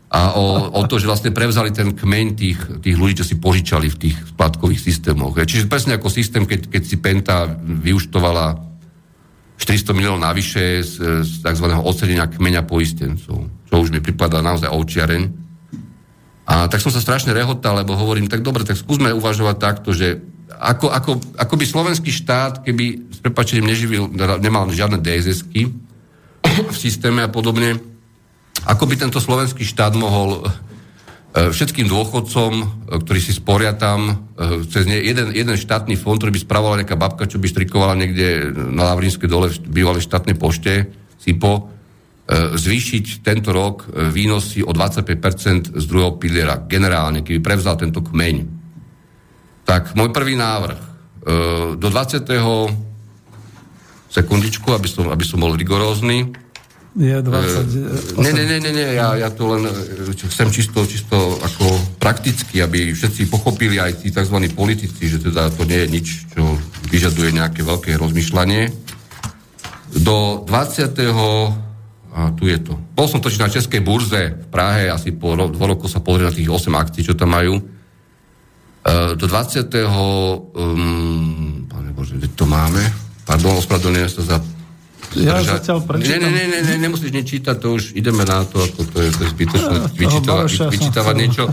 a 0.09 0.33
o, 0.33 0.73
o 0.73 0.81
to, 0.89 0.97
že 0.97 1.05
vlastne 1.05 1.29
prevzali 1.29 1.69
ten 1.69 1.93
kmeň 1.93 2.27
tých, 2.33 2.59
tých 2.81 2.97
ľudí, 2.97 3.21
čo 3.21 3.29
si 3.29 3.37
požičali 3.37 3.93
v 3.93 3.99
tých 4.09 4.17
splátkových 4.33 4.81
systémoch. 4.81 5.37
Čiže 5.37 5.69
presne 5.69 6.01
ako 6.01 6.09
systém, 6.09 6.49
keď, 6.49 6.65
keď 6.65 6.81
si 6.81 6.97
Penta 6.97 7.45
vyuštovala 7.61 8.57
400 9.61 9.93
miliónov 9.93 10.25
navyše 10.25 10.81
z, 10.81 11.21
z 11.21 11.31
tzv. 11.45 11.65
ocenenia 11.85 12.25
kmeňa 12.25 12.65
poistencov, 12.65 13.37
čo 13.69 13.73
už 13.77 13.93
mi 13.93 14.01
pripadá 14.01 14.41
naozaj 14.41 14.73
ovčiareň. 14.73 15.23
A 16.49 16.65
tak 16.65 16.81
som 16.81 16.89
sa 16.89 17.05
strašne 17.05 17.29
rehotal, 17.29 17.77
lebo 17.77 17.93
hovorím, 17.93 18.25
tak 18.25 18.41
dobre, 18.41 18.65
tak 18.65 18.81
skúsme 18.81 19.13
uvažovať 19.13 19.57
takto, 19.61 19.93
že 19.93 20.17
ako, 20.57 20.89
ako, 20.89 21.11
ako 21.37 21.53
by 21.53 21.65
slovenský 21.69 22.09
štát, 22.09 22.65
keby 22.65 23.13
s 23.13 23.21
prepačením 23.21 23.69
neživil, 23.69 24.09
nemal 24.41 24.65
žiadne 24.73 24.97
DSS-ky 24.97 25.69
v 26.65 26.75
systéme 26.75 27.21
a 27.21 27.29
podobne, 27.29 27.77
ako 28.67 28.83
by 28.85 28.95
tento 28.99 29.19
slovenský 29.23 29.63
štát 29.63 29.95
mohol 29.95 30.43
e, 30.43 31.49
všetkým 31.49 31.87
dôchodcom, 31.87 32.51
e, 32.59 32.65
ktorí 32.99 33.19
si 33.23 33.31
sporia 33.31 33.71
tam, 33.77 34.29
e, 34.35 34.67
cez 34.67 34.83
jeden, 34.83 35.31
jeden 35.31 35.55
štátny 35.55 35.95
fond, 35.95 36.19
ktorý 36.19 36.35
by 36.35 36.41
spravovala 36.43 36.79
nejaká 36.83 36.99
babka, 36.99 37.29
čo 37.29 37.39
by 37.39 37.47
štrikovala 37.47 37.95
niekde 37.95 38.51
na 38.51 38.91
Lavrinskej 38.91 39.29
dole 39.31 39.47
v 39.47 39.57
bývalej 39.63 40.03
štátnej 40.03 40.35
pošte, 40.35 40.91
SIPO, 41.19 41.79
zvýšiť 42.29 43.25
tento 43.25 43.49
rok 43.49 43.89
výnosy 43.89 44.61
o 44.61 44.69
25% 44.69 45.73
z 45.73 45.83
druhého 45.89 46.13
piliera, 46.21 46.61
generálne, 46.61 47.25
keby 47.25 47.41
prevzal 47.41 47.73
tento 47.73 48.05
kmeň. 48.05 48.45
Tak 49.65 49.97
môj 49.97 50.13
prvý 50.13 50.37
návrh. 50.37 50.77
Do 51.81 51.87
20. 51.89 52.29
sekundičku, 54.13 54.69
aby 54.69 54.85
som, 54.85 55.09
aby 55.09 55.25
som 55.25 55.41
bol 55.41 55.57
rigorózny, 55.57 56.29
je 56.99 57.15
20... 57.23 58.19
Uh, 58.19 58.27
nie, 58.27 58.33
nie, 58.35 58.59
nie, 58.59 58.71
nie, 58.75 58.89
ja, 58.99 59.15
ja 59.15 59.31
to 59.31 59.55
len 59.55 59.71
e, 59.71 60.11
chcem 60.11 60.51
čisto, 60.51 60.83
čisto 60.83 61.39
ako 61.39 61.95
prakticky, 61.95 62.59
aby 62.59 62.91
všetci 62.91 63.31
pochopili 63.31 63.79
aj 63.79 64.03
tí 64.03 64.11
tzv. 64.11 64.35
politici, 64.51 65.07
že 65.07 65.23
teda 65.23 65.47
to 65.55 65.63
nie 65.63 65.79
je 65.79 65.87
nič, 65.87 66.07
čo 66.35 66.59
vyžaduje 66.91 67.31
nejaké 67.39 67.63
veľké 67.63 67.95
rozmýšľanie. 67.95 68.67
Do 70.03 70.43
20. 70.43 70.91
A 72.09 72.35
tu 72.35 72.51
je 72.51 72.59
to. 72.59 72.75
Bol 72.91 73.07
som 73.07 73.23
totiž 73.23 73.39
na 73.39 73.53
Českej 73.53 73.79
burze 73.79 74.35
v 74.35 74.47
Prahe, 74.51 74.91
asi 74.91 75.15
po 75.15 75.39
ro- 75.39 75.47
dvo 75.47 75.71
rokov 75.71 75.87
sa 75.87 76.03
pozrieť 76.03 76.27
na 76.27 76.35
tých 76.35 76.51
8 76.51 76.83
akcií, 76.83 77.01
čo 77.07 77.15
tam 77.15 77.31
majú. 77.31 77.63
Uh, 78.83 79.15
do 79.15 79.23
20. 79.23 79.71
Um, 79.87 81.63
pane 81.71 81.89
Bože, 81.95 82.19
to 82.35 82.43
máme? 82.43 82.83
Pardon, 83.23 83.55
ospravedlňujem 83.55 84.11
sa 84.19 84.35
za 84.35 84.37
ja 85.17 85.41
zatiaľ 85.41 85.89
prečítam. 85.89 86.21
Nie, 86.21 86.29
nie, 86.29 86.45
nie, 86.45 86.61
nie, 86.61 86.85
nemusíš 86.85 87.09
nečítať, 87.09 87.57
to 87.57 87.81
už 87.81 87.97
ideme 87.97 88.21
na 88.29 88.45
to, 88.45 88.61
ako 88.61 88.85
to 88.93 89.01
je, 89.01 89.09
to 89.09 89.25
je 89.25 89.29
zbytočné 89.33 89.77
vyčítavať, 89.97 90.69
vyčítavať 90.69 91.15
niečo. 91.17 91.49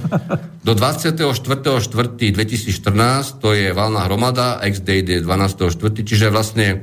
Do 0.60 0.76
24.4.2014 0.76 3.40
to 3.40 3.48
je 3.56 3.72
valná 3.72 4.04
hromada, 4.04 4.60
ex-date 4.60 5.08
je 5.08 5.24
12.4., 5.24 5.72
čiže 6.04 6.28
vlastne 6.28 6.66
e, 6.76 6.78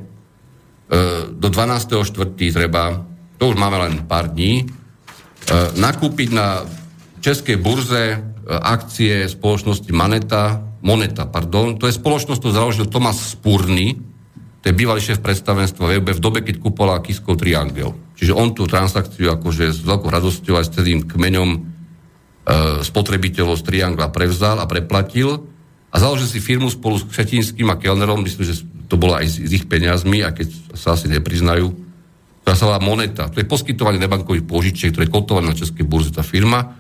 do 1.29 1.47
12.4. 1.53 2.09
treba, 2.33 3.05
to 3.37 3.53
už 3.53 3.55
máme 3.59 3.77
len 3.77 4.09
pár 4.09 4.33
dní, 4.33 4.65
e, 4.65 4.67
nakúpiť 5.77 6.29
na 6.33 6.65
českej 7.21 7.61
burze 7.61 8.03
e, 8.13 8.17
akcie 8.49 9.29
spoločnosti 9.29 9.93
Moneta, 9.93 10.73
Moneta, 10.81 11.29
pardon, 11.29 11.77
to 11.77 11.85
je 11.85 11.93
spoločnosť, 11.93 12.39
ktorú 12.41 12.53
založil 12.53 12.89
Tomas 12.89 13.15
Spurny, 13.15 14.12
to 14.64 14.72
je 14.72 14.80
bývalý 14.80 15.03
šéf 15.03 15.19
predstavenstva 15.19 15.91
VUB 15.91 16.15
v 16.15 16.23
dobe, 16.23 16.40
keď 16.40 16.64
kúpola 16.64 17.03
Kiskov 17.03 17.35
Triangel. 17.35 17.91
Čiže 18.15 18.31
on 18.31 18.56
tú 18.56 18.64
transakciu 18.64 19.27
akože 19.35 19.76
s 19.76 19.84
veľkou 19.84 20.07
radosťou 20.07 20.56
aj 20.56 20.65
s 20.65 20.72
tým 20.72 21.03
kmeňom 21.03 21.49
e, 21.52 21.60
spotrebiteľov 22.80 23.60
z 23.60 23.64
Triangla 23.68 24.07
prevzal 24.07 24.64
a 24.64 24.65
preplatil 24.65 25.44
a 25.91 25.95
založil 25.99 26.31
si 26.31 26.40
firmu 26.40 26.72
spolu 26.72 26.95
s 26.95 27.03
Křetinským 27.03 27.68
a 27.68 27.76
Kellnerom, 27.76 28.23
myslím, 28.23 28.48
že 28.48 28.64
to 28.88 28.95
bolo 28.95 29.19
aj 29.19 29.27
s, 29.27 29.35
s 29.44 29.52
ich 29.52 29.68
peniazmi, 29.68 30.23
a 30.23 30.31
keď 30.31 30.48
sa 30.80 30.95
asi 30.95 31.11
nepriznajú, 31.11 31.68
ktorá 32.48 32.56
sa 32.56 32.68
volá 32.72 32.80
Moneta. 32.80 33.27
To 33.27 33.44
je 33.44 33.48
poskytovanie 33.48 33.99
nebankových 33.99 34.48
požičiek, 34.48 34.95
ktoré 34.95 35.11
je 35.11 35.15
kotované 35.15 35.52
na 35.52 35.60
Českej 35.60 35.84
burze 35.84 36.15
tá 36.15 36.23
firma 36.23 36.80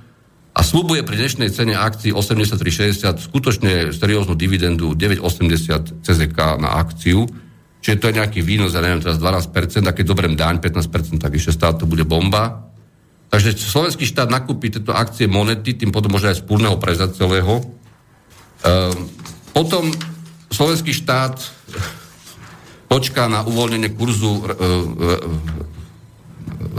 a 0.55 0.61
slúbuje 0.61 1.03
pri 1.03 1.19
dnešnej 1.19 1.51
cene 1.51 1.75
akcií 1.75 2.15
83,60 2.15 3.27
skutočne 3.27 3.71
serióznu 3.91 4.39
dividendu 4.39 4.95
9,80 4.95 6.05
CZK 6.05 6.39
na 6.63 6.79
akciu, 6.79 7.25
Čiže 7.83 7.99
to 7.99 8.07
je 8.07 8.15
nejaký 8.15 8.39
výnos, 8.39 8.71
ja 8.71 8.79
neviem, 8.79 9.03
teraz 9.03 9.19
12%, 9.19 9.83
a 9.83 9.91
keď 9.91 10.05
zoberiem 10.07 10.39
daň 10.39 10.63
15%, 10.63 11.19
tak 11.19 11.35
ešte 11.35 11.51
stále 11.51 11.75
to 11.75 11.83
bude 11.83 12.07
bomba. 12.07 12.71
Takže 13.27 13.59
slovenský 13.59 14.07
štát 14.07 14.31
nakúpi 14.31 14.71
tieto 14.71 14.95
akcie 14.95 15.27
monety, 15.27 15.75
tým 15.75 15.91
potom 15.91 16.15
môže 16.15 16.31
aj 16.31 16.39
spúrneho 16.39 16.79
prezať 16.79 17.19
celého. 17.19 17.59
Ehm, 18.63 19.11
potom 19.51 19.91
slovenský 20.47 20.95
štát 20.95 21.35
počká 22.87 23.27
na 23.27 23.43
uvoľnenie 23.43 23.91
kurzu 23.99 24.31
e, 24.31 24.39
e, 24.39 24.55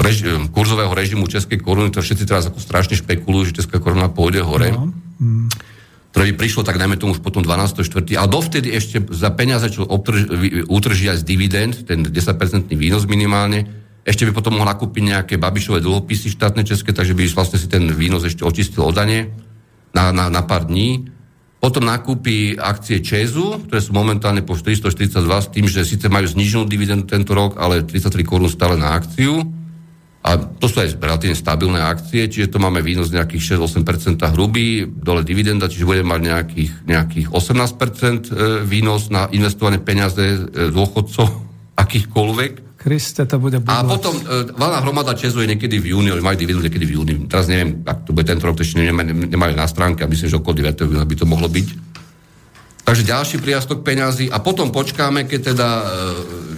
reži, 0.01 0.25
kurzového 0.57 0.95
režimu 0.95 1.29
Českej 1.29 1.61
koruny, 1.61 1.93
to 1.93 2.01
všetci 2.01 2.25
teraz 2.25 2.49
ako 2.49 2.65
strašne 2.65 2.97
špekulujú, 2.97 3.53
že 3.53 3.61
Česká 3.61 3.77
koruna 3.77 4.09
pôjde 4.09 4.41
hore. 4.41 4.73
No. 4.73 4.89
Mm 5.21 5.74
ktoré 6.15 6.31
by 6.31 6.35
prišlo 6.39 6.63
tak 6.63 6.79
najmä 6.79 6.95
tomu 6.95 7.19
už 7.19 7.27
potom 7.27 7.43
12. 7.43 7.83
čtvrtý, 7.83 8.15
ale 8.15 8.31
dovtedy 8.31 8.71
ešte 8.71 9.03
za 9.11 9.35
peniaze, 9.35 9.67
čo 9.67 9.83
aj 9.83 11.19
z 11.19 11.25
dividend, 11.27 11.75
ten 11.91 12.07
10% 12.07 12.71
výnos 12.71 13.03
minimálne, 13.11 13.67
ešte 14.07 14.23
by 14.23 14.31
potom 14.31 14.55
mohol 14.55 14.71
nakúpiť 14.71 15.03
nejaké 15.11 15.35
babišové 15.43 15.83
dlhopisy 15.83 16.31
štátne 16.39 16.63
české, 16.63 16.95
takže 16.95 17.19
by 17.19 17.27
vlastne 17.35 17.59
si 17.59 17.67
ten 17.67 17.91
výnos 17.91 18.23
ešte 18.23 18.47
očistil 18.47 18.87
o 18.87 18.95
dane 18.95 19.35
na, 19.91 20.15
na, 20.15 20.31
na 20.31 20.47
pár 20.47 20.71
dní. 20.71 21.11
Potom 21.59 21.83
nakúpi 21.83 22.55
akcie 22.63 23.03
Česu, 23.03 23.67
ktoré 23.67 23.83
sú 23.83 23.91
momentálne 23.91 24.47
po 24.47 24.55
442 24.55 25.19
s 25.19 25.49
tým, 25.51 25.67
že 25.67 25.83
síce 25.83 26.07
majú 26.07 26.31
zniženú 26.31 26.69
dividendu 26.69 27.11
tento 27.11 27.35
rok, 27.35 27.59
ale 27.59 27.83
33 27.83 28.23
korún 28.23 28.47
stále 28.47 28.79
na 28.79 28.95
akciu. 28.95 29.64
A 30.25 30.41
to 30.41 30.73
sú 30.73 30.81
aj 30.81 30.97
relatívne 30.97 31.37
stabilné 31.37 31.85
akcie, 31.85 32.33
čiže 32.33 32.49
to 32.49 32.57
máme 32.57 32.81
výnos 32.81 33.13
nejakých 33.13 33.61
6-8% 33.61 34.17
hrubý, 34.33 34.89
dole 34.89 35.21
dividenda, 35.21 35.69
čiže 35.69 35.85
budeme 35.85 36.17
mať 36.17 36.21
nejakých, 36.25 36.71
nejakých 36.89 37.27
18% 37.29 37.37
e, 37.37 38.65
výnos 38.65 39.13
na 39.13 39.29
investované 39.37 39.85
peniaze 39.85 40.25
e, 40.25 40.73
dôchodcov, 40.73 41.29
akýchkoľvek. 41.85 42.81
Kriste, 42.81 43.29
to 43.29 43.37
bude 43.37 43.61
budúť. 43.61 43.69
A 43.69 43.85
potom 43.85 44.17
e, 44.17 44.49
valná 44.57 44.81
hromada 44.81 45.13
Česu 45.13 45.45
je 45.45 45.53
niekedy 45.53 45.77
v 45.77 45.93
júni, 45.93 46.09
oni 46.09 46.25
majú 46.25 46.41
dividendu 46.41 46.65
niekedy 46.73 46.89
v 46.89 46.95
júni. 46.97 47.15
Teraz 47.29 47.45
neviem, 47.45 47.85
ak 47.85 48.09
to 48.09 48.17
bude 48.17 48.25
tento 48.25 48.49
rok, 48.49 48.57
to 48.57 48.65
ešte 48.65 48.81
nemajú, 48.81 49.29
nemajú 49.29 49.53
na 49.53 49.69
stránke 49.69 50.05
a 50.05 50.09
myslím, 50.09 50.33
že 50.33 50.41
okolo 50.41 50.65
9. 50.65 50.89
júna 50.89 51.05
by 51.05 51.17
to 51.21 51.29
mohlo 51.29 51.53
byť. 51.53 51.69
Takže 52.85 53.09
ďalší 53.09 53.37
priastok 53.45 53.85
peňazí 53.85 54.33
a 54.33 54.41
potom 54.41 54.73
počkáme, 54.73 55.29
keď 55.29 55.41
teda 55.53 55.69
e, 55.69 55.85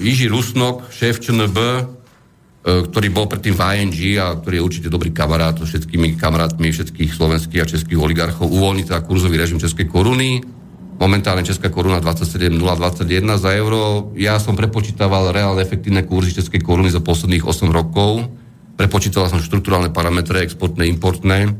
Jiži 0.06 0.30
Rusnok, 0.30 0.86
šéf 0.94 1.18
ČNB, 1.18 1.59
ktorý 2.66 3.14
bol 3.14 3.30
predtým 3.30 3.55
v 3.55 3.62
ING 3.78 3.98
a 4.18 4.34
ktorý 4.34 4.59
je 4.59 4.66
určite 4.66 4.88
dobrý 4.90 5.14
kamarát 5.14 5.55
so 5.55 5.62
všetkými 5.62 6.18
kamarátmi 6.18 6.74
všetkých 6.74 7.14
slovenských 7.14 7.62
a 7.62 7.70
českých 7.70 7.94
oligarchov, 7.94 8.51
uvoľní 8.51 8.82
teda 8.82 9.06
kurzový 9.06 9.38
režim 9.38 9.62
Českej 9.62 9.86
koruny. 9.86 10.43
Momentálne 10.98 11.47
Česká 11.47 11.70
koruna 11.70 12.02
27,021 12.02 13.38
za 13.38 13.55
euro. 13.55 14.10
Ja 14.18 14.43
som 14.43 14.59
prepočítaval 14.59 15.30
reálne 15.30 15.62
efektívne 15.62 16.02
kurzy 16.02 16.34
Českej 16.34 16.59
koruny 16.59 16.90
za 16.90 16.98
posledných 16.98 17.47
8 17.47 17.70
rokov. 17.70 18.26
Prepočítaval 18.74 19.30
som 19.30 19.38
štruktúrálne 19.38 19.94
parametre, 19.94 20.43
exportné, 20.43 20.90
importné. 20.90 21.47
E, 21.47 21.51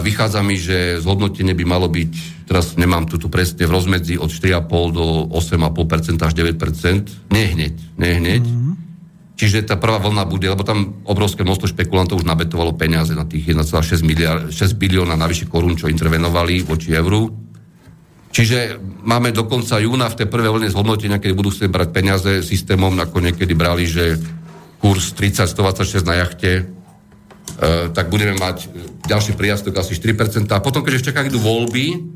vychádza 0.00 0.40
mi, 0.40 0.56
že 0.56 1.04
zhodnotenie 1.04 1.52
by 1.52 1.64
malo 1.68 1.90
byť, 1.90 2.46
teraz 2.48 2.80
nemám 2.80 3.10
tu 3.10 3.20
presne, 3.28 3.68
v 3.68 3.74
rozmedzi 3.74 4.16
od 4.16 4.32
4,5 4.32 4.96
do 4.96 5.04
8,5% 5.36 6.16
až 6.24 6.32
9%. 6.32 7.28
Nehneď, 7.28 7.74
nehneď. 8.00 8.44
Mm-hmm 8.46 8.85
Čiže 9.36 9.68
tá 9.68 9.76
prvá 9.76 10.00
vlna 10.00 10.24
bude, 10.24 10.48
lebo 10.48 10.64
tam 10.64 11.04
obrovské 11.04 11.44
množstvo 11.44 11.76
špekulantov 11.76 12.24
už 12.24 12.26
nabetovalo 12.26 12.72
peniaze 12.72 13.12
na 13.12 13.28
tých 13.28 13.52
1,6 13.52 14.00
miliard, 14.00 14.48
6 14.48 14.80
bilióna 14.80 15.12
navyše 15.12 15.44
korún, 15.44 15.76
čo 15.76 15.92
intervenovali 15.92 16.64
voči 16.64 16.96
euru. 16.96 17.28
Čiže 18.32 18.80
máme 19.04 19.36
do 19.36 19.44
konca 19.44 19.76
júna 19.76 20.08
v 20.08 20.24
tej 20.24 20.28
prvej 20.32 20.56
vlne 20.56 20.72
zhodnotenia, 20.72 21.20
keď 21.20 21.32
budú 21.36 21.52
chcieť 21.52 21.68
brať 21.68 21.88
peniaze 21.92 22.32
systémom, 22.40 22.96
ako 22.96 23.20
niekedy 23.20 23.52
brali, 23.52 23.84
že 23.84 24.16
kurz 24.80 25.12
30, 25.12 25.44
126 25.52 26.08
na 26.08 26.16
jachte, 26.24 26.52
e, 26.60 26.64
tak 27.92 28.08
budeme 28.08 28.40
mať 28.40 28.72
ďalší 29.04 29.36
priastok 29.36 29.76
asi 29.76 29.92
4%. 29.96 30.48
A 30.48 30.64
potom, 30.64 30.80
keďže 30.80 31.00
v 31.00 31.06
Čechách 31.12 31.28
idú 31.28 31.44
voľby, 31.44 32.15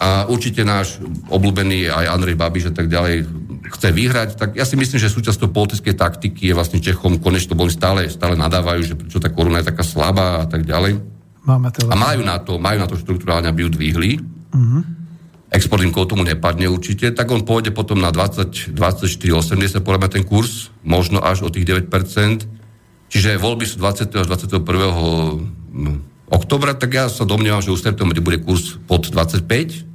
a 0.00 0.26
určite 0.26 0.64
náš 0.64 0.98
obľúbený 1.28 1.92
aj 1.92 2.10
Andrej 2.10 2.36
Babiš 2.36 2.70
a 2.70 2.74
tak 2.74 2.88
ďalej 2.88 3.28
chce 3.72 3.88
vyhrať, 3.88 4.30
tak 4.36 4.58
ja 4.58 4.68
si 4.68 4.76
myslím, 4.76 5.00
že 5.00 5.08
súčasťou 5.08 5.48
politickej 5.48 5.94
taktiky 5.96 6.52
je 6.52 6.56
vlastne 6.56 6.82
Čechom, 6.82 7.22
konečne 7.22 7.56
boli 7.56 7.72
stále, 7.72 8.10
stále 8.12 8.36
nadávajú, 8.36 8.80
že 8.84 8.98
prečo 8.98 9.22
tá 9.22 9.32
koruna 9.32 9.64
je 9.64 9.70
taká 9.72 9.84
slabá 9.86 10.44
a 10.44 10.46
tak 10.50 10.68
ďalej. 10.68 11.00
Máme 11.42 11.74
a 11.74 11.94
majú 11.98 12.20
na 12.22 12.38
to, 12.38 12.60
majú 12.60 12.78
na 12.78 12.86
to 12.86 12.94
štruktúrálne, 12.94 13.50
aby 13.50 13.66
ju 13.66 13.70
dvihli. 13.74 14.10
Uh-huh. 14.54 14.82
Export 15.52 15.82
im 15.82 15.92
tomu 15.92 16.22
nepadne 16.24 16.70
určite, 16.70 17.12
tak 17.12 17.28
on 17.28 17.44
pôjde 17.44 17.74
potom 17.74 17.98
na 18.00 18.08
20, 18.14 18.72
24,80, 18.72 19.84
podľa 19.84 20.08
ten 20.08 20.24
kurz, 20.24 20.70
možno 20.86 21.20
až 21.20 21.44
o 21.44 21.50
tých 21.50 21.66
9%. 21.66 21.90
Čiže 23.12 23.36
voľby 23.36 23.68
sú 23.68 23.76
20. 23.76 24.08
až 24.16 24.26
21. 24.32 26.11
oktobra, 26.32 26.72
tak 26.72 26.96
ja 26.96 27.12
sa 27.12 27.28
domnievam, 27.28 27.60
že 27.60 27.70
už 27.70 27.84
v 27.84 27.86
septembri 27.92 28.24
bude 28.24 28.40
kurz 28.40 28.80
pod 28.88 29.12
25, 29.12 29.92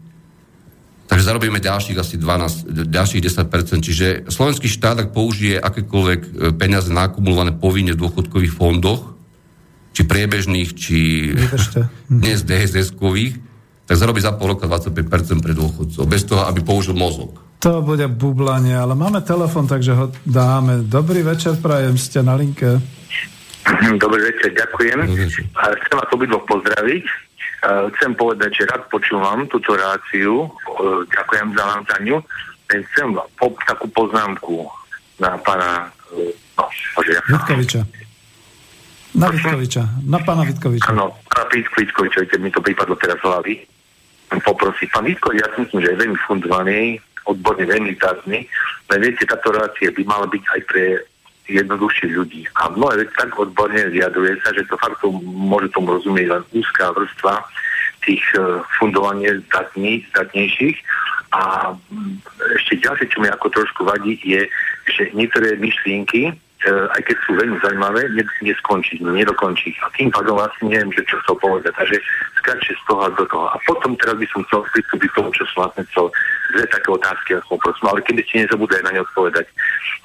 Takže 1.07 1.23
zarobíme 1.23 1.63
ďalších 1.63 1.97
asi 1.97 2.19
12, 2.19 2.91
ďalších 2.91 3.21
10%. 3.23 3.79
Čiže 3.79 4.07
slovenský 4.27 4.67
štát, 4.67 5.07
ak 5.07 5.15
použije 5.15 5.55
akékoľvek 5.55 6.19
e, 6.19 6.29
peniaze 6.51 6.91
nakumulované 6.91 7.55
povinne 7.55 7.95
v 7.95 8.01
dôchodkových 8.03 8.51
fondoch, 8.51 9.15
či 9.95 10.03
priebežných, 10.03 10.69
či 10.75 11.31
dnes 12.11 12.43
DSS-kových, 12.47 13.39
tak 13.87 13.95
zarobí 13.95 14.19
za 14.19 14.35
pol 14.35 14.51
roka 14.51 14.67
25% 14.67 15.39
pre 15.39 15.55
dôchodcov, 15.55 16.03
bez 16.03 16.27
toho, 16.27 16.43
aby 16.43 16.59
použil 16.59 16.91
mozog. 16.91 17.39
To 17.63 17.79
bude 17.79 18.03
bublanie, 18.11 18.75
ale 18.75 18.93
máme 18.93 19.23
telefon, 19.23 19.63
takže 19.63 19.95
ho 19.95 20.05
dáme. 20.27 20.83
Dobrý 20.83 21.23
večer, 21.23 21.55
prajem, 21.57 21.95
ste 21.95 22.19
na 22.19 22.35
linke. 22.35 22.83
Dobrý 24.03 24.21
večer, 24.23 24.51
ďakujem. 24.55 24.97
Dobrý 25.07 25.23
večer. 25.27 25.43
Chcem 25.55 25.95
vás 25.99 26.09
obidvoch 26.11 26.45
pozdraviť. 26.47 27.05
Chcem 27.67 28.11
povedať, 28.15 28.63
že 28.63 28.63
rád 28.69 28.85
počúvam 28.87 29.43
túto 29.49 29.75
reláciu. 29.75 30.47
Ďakujem 31.09 31.47
za 31.57 31.63
vám 31.65 31.81
za 31.89 31.97
ňu. 32.05 32.17
Chcem 32.67 33.07
po, 33.39 33.51
takú 33.65 33.87
poznámku 33.91 34.67
na 35.17 35.35
pána 35.41 35.89
no, 36.13 36.63
ja... 37.03 37.21
Vitkoviča. 37.25 37.81
Na 39.17 39.27
Vitkoviča. 39.33 39.83
Na 40.05 40.19
pána 40.21 40.43
Vitkoviča. 40.45 40.93
Áno, 40.93 41.17
na 41.33 41.43
Vitkoviča, 41.49 42.29
keď 42.29 42.39
mi 42.39 42.53
to 42.53 42.61
prípadlo 42.61 42.93
teraz 42.99 43.17
hlavy. 43.25 43.65
Poprosím. 44.43 44.91
Pán 44.93 45.07
Vitkovič, 45.09 45.39
ja 45.41 45.47
si 45.55 45.65
myslím, 45.65 45.81
že 45.81 45.91
je 45.95 46.01
veľmi 46.05 46.19
fundovaný, 46.27 47.01
odborne 47.25 47.65
veľmi 47.65 47.97
zázny. 47.97 48.45
Ale 48.87 48.97
viete, 49.01 49.25
táto 49.25 49.51
relácia 49.51 49.89
by 49.91 50.03
mala 50.05 50.27
byť 50.29 50.43
aj 50.45 50.61
pre 50.69 50.83
jednoduchších 51.47 52.13
ľudí. 52.13 52.43
A 52.59 52.69
mnohé 52.71 53.03
veci 53.03 53.13
tak 53.15 53.35
odborne 53.39 53.87
vyjadruje 53.89 54.35
sa, 54.43 54.51
že 54.51 54.67
to 54.67 54.75
fakt 54.77 54.99
to, 54.99 55.11
môže 55.23 55.71
tomu 55.71 55.95
rozumieť 55.95 56.27
len 56.27 56.43
úzká 56.51 56.91
vrstva 56.91 57.43
tých 58.03 58.23
uh, 58.39 58.63
fundovanie 58.79 59.31
zdatní, 59.47 60.03
zdatnejších. 60.11 60.77
A 61.35 61.73
um, 61.75 62.19
ešte 62.55 62.79
ďalšie, 62.79 63.07
čo 63.11 63.19
mi 63.19 63.27
ako 63.27 63.47
trošku 63.51 63.81
vadí, 63.83 64.19
je, 64.23 64.47
že 64.91 65.11
niektoré 65.11 65.59
myšlienky, 65.59 66.31
aj 66.65 67.01
keď 67.05 67.17
sú 67.25 67.37
veľmi 67.37 67.57
zaujímavé, 67.61 68.01
neskončí, 68.41 68.97
nedokončí. 68.97 69.77
A 69.85 69.93
tým 69.93 70.09
pádom 70.09 70.41
vlastne 70.41 70.73
neviem, 70.73 70.89
že 70.89 71.05
čo 71.05 71.21
chcel 71.21 71.37
povedať. 71.37 71.73
Takže 71.77 71.97
skáče 72.41 72.73
z 72.73 72.83
toho 72.89 73.05
do 73.13 73.25
toho. 73.29 73.45
A 73.53 73.57
potom 73.69 73.93
teraz 74.01 74.17
by 74.17 74.27
som 74.33 74.41
chcel 74.49 74.65
pristúpiť 74.73 75.09
tomu, 75.13 75.29
čo 75.37 75.45
som 75.53 75.67
vlastne 75.67 75.83
chcel 75.93 76.05
dve 76.55 76.65
také 76.71 76.89
otázky, 76.89 77.29
ako 77.37 77.59
prosím, 77.61 77.85
ale 77.91 77.99
keby 78.01 78.21
ste 78.25 78.47
nezabudli 78.47 78.79
na 78.81 78.91
ne 78.95 79.01
odpovedať. 79.05 79.45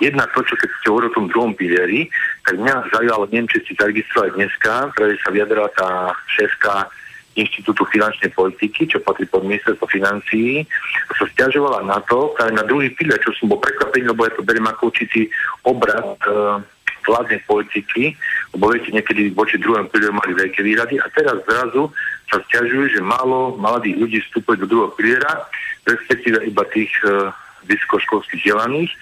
Jedna 0.02 0.26
to, 0.34 0.42
čo 0.44 0.54
keď 0.58 0.68
ste 0.76 0.86
hovorili 0.90 1.10
o 1.14 1.16
tom 1.16 1.26
druhom 1.30 1.52
pilieri, 1.54 2.00
tak 2.44 2.58
mňa 2.58 2.90
zaujalo, 2.92 3.30
neviem, 3.30 3.48
či 3.48 3.62
ste 3.62 3.78
zaregistrovali 3.78 4.30
dneska, 4.36 4.90
ktoré 4.98 5.14
sa 5.22 5.30
vyjadrala 5.30 5.70
tá 5.78 5.88
šéfka 6.34 6.90
Inštitútu 7.32 7.88
finančnej 7.88 8.28
politiky, 8.36 8.84
čo 8.84 9.00
patrí 9.00 9.24
pod 9.24 9.48
ministerstvo 9.48 9.88
financií, 9.88 10.68
sa 11.16 11.24
stiažovala 11.32 11.80
na 11.84 11.98
to, 12.04 12.36
práve 12.36 12.52
na 12.52 12.64
druhý 12.64 12.92
pilier, 12.92 13.16
čo 13.24 13.32
som 13.32 13.48
bol 13.48 13.56
prekvapený, 13.56 14.12
lebo 14.12 14.28
ja 14.28 14.32
to 14.36 14.44
beriem 14.44 14.68
ako 14.68 14.92
určitý 14.92 15.32
obrad 15.64 16.12
e, 16.28 16.60
vládnej 17.08 17.40
politiky, 17.48 18.14
lebo 18.52 18.70
viete, 18.70 18.92
niekedy 18.92 19.32
voči 19.32 19.56
druhom 19.56 19.88
pilieru 19.88 20.12
mali 20.12 20.36
veľké 20.36 20.60
výrady 20.60 21.00
a 21.00 21.08
teraz 21.10 21.40
zrazu 21.48 21.88
sa 22.28 22.38
stiažujú, 22.48 22.96
že 22.96 23.00
málo 23.00 23.56
mladých 23.56 23.96
ľudí 23.96 24.18
vstupuje 24.28 24.60
do 24.62 24.68
druhého 24.68 24.92
piliera, 24.92 25.48
respektíve 25.88 26.44
iba 26.46 26.62
tých 26.68 26.92
e, 27.02 27.32
vysokoškolských 27.66 28.42
vzdelaných 28.42 28.92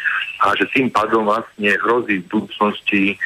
a 0.44 0.54
že 0.56 0.68
tým 0.72 0.88
pádom 0.92 1.26
vlastne 1.26 1.70
hrozí 1.82 2.22
v 2.24 2.30
budúcnosti 2.30 3.02
e, 3.12 3.16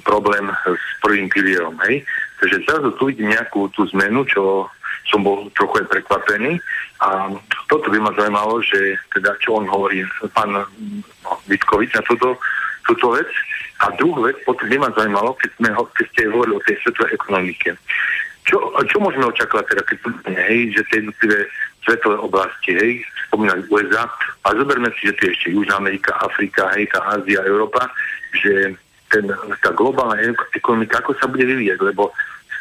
problém 0.00 0.48
s 0.64 0.84
prvým 1.04 1.28
pilierom. 1.28 1.76
Hej? 1.84 2.04
Takže 2.42 2.66
zrazu 2.66 2.90
tu 2.98 3.06
vidím 3.06 3.30
nejakú 3.30 3.70
tú 3.70 3.86
zmenu, 3.94 4.26
čo 4.26 4.66
som 5.06 5.22
bol 5.22 5.46
trochu 5.54 5.78
aj 5.78 5.94
prekvapený 5.94 6.58
a 7.02 7.30
toto 7.70 7.86
by 7.86 7.98
ma 8.02 8.10
zaujímalo, 8.18 8.58
že 8.66 8.98
teda 9.14 9.34
čo 9.38 9.62
on 9.62 9.66
hovorí, 9.70 10.02
pán 10.34 10.50
no, 10.50 10.62
Vitkovič 11.46 11.94
na 11.94 12.02
túto, 12.02 12.34
túto 12.86 13.14
vec. 13.14 13.30
A 13.82 13.90
druhú 13.98 14.26
vec 14.26 14.38
potom 14.42 14.66
by 14.66 14.78
ma 14.78 14.90
zaujímalo, 14.94 15.34
keď, 15.38 15.50
sme, 15.58 15.70
keď 15.74 16.06
ste 16.14 16.30
hovorili 16.30 16.54
o 16.58 16.66
tej 16.66 16.76
svetovej 16.82 17.14
ekonomike. 17.14 17.68
Čo, 18.42 18.58
čo 18.90 18.96
môžeme 18.98 19.30
očakávať 19.30 19.66
teda, 19.70 19.82
keď 19.86 19.98
hej, 20.50 20.74
že 20.74 20.82
tie 20.90 20.98
jednotlivé 21.02 21.38
svetové 21.86 22.16
oblasti, 22.18 22.70
hej, 22.74 22.92
spomínali 23.30 23.62
USA, 23.70 24.06
a 24.42 24.48
zoberme 24.54 24.90
si, 24.98 25.10
že 25.10 25.14
tu 25.18 25.20
je 25.26 25.34
ešte 25.34 25.54
Južná 25.54 25.78
Amerika, 25.78 26.14
Afrika, 26.22 26.70
hej, 26.74 26.90
tá 26.90 27.02
Ázia, 27.06 27.42
Európa, 27.46 27.86
že 28.34 28.74
ten, 29.10 29.26
tá 29.62 29.70
globálna 29.74 30.18
ekonomika, 30.54 31.02
ako 31.02 31.14
sa 31.18 31.26
bude 31.26 31.46
vyvíjať, 31.46 31.78
lebo 31.82 32.10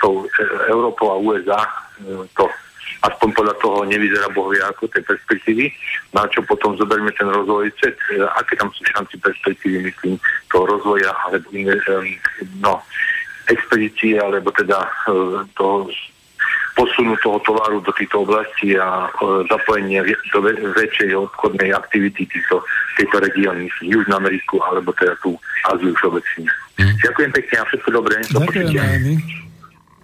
tou 0.02 0.26
e, 0.26 0.28
Európou 0.68 1.14
a 1.14 1.22
USA 1.22 1.61
e, 1.61 2.26
to 2.34 2.45
aspoň 3.02 3.30
podľa 3.34 3.56
toho 3.61 3.78
nevyzerá 3.86 4.30
bohvie 4.34 4.61
ako 4.61 4.90
tej 4.90 5.02
perspektívy, 5.06 5.73
na 6.14 6.26
čo 6.30 6.45
potom 6.45 6.78
zoberme 6.78 7.10
ten 7.14 7.30
rozvoj 7.30 7.69
CET, 7.82 7.98
e, 8.14 8.26
aké 8.38 8.57
tam 8.57 8.69
sú 8.73 8.82
šanci 8.90 9.18
perspektívy, 9.22 9.90
myslím, 9.90 10.18
toho 10.49 10.65
rozvoja, 10.65 11.10
alebo 11.30 11.48
no, 12.61 12.82
expedície, 13.49 14.22
alebo 14.22 14.53
teda 14.53 14.86
toho 15.57 15.90
posunu 16.76 17.15
toho 17.23 17.40
tovaru 17.40 17.82
do 17.82 17.91
týchto 17.91 18.23
oblastí 18.23 18.80
a 18.80 19.07
e, 19.07 19.45
zapojenie 19.52 20.02
do 20.32 20.40
väčšej 20.73 21.14
obchodnej 21.14 21.76
aktivity 21.76 22.26
týchto, 22.26 22.64
tejto 22.95 23.19
regióny, 23.19 23.68
Južnú 23.84 24.15
Ameriku 24.15 24.64
alebo 24.64 24.95
teda 24.95 25.14
tú 25.19 25.36
Áziu 25.68 25.94
všeobecne. 25.99 26.49
Mm. 26.80 26.95
Ďakujem 27.03 27.32
pekne 27.36 27.56
a 27.60 27.64
všetko 27.68 27.90
dobré. 27.91 28.15
Ďakujem, 28.32 29.51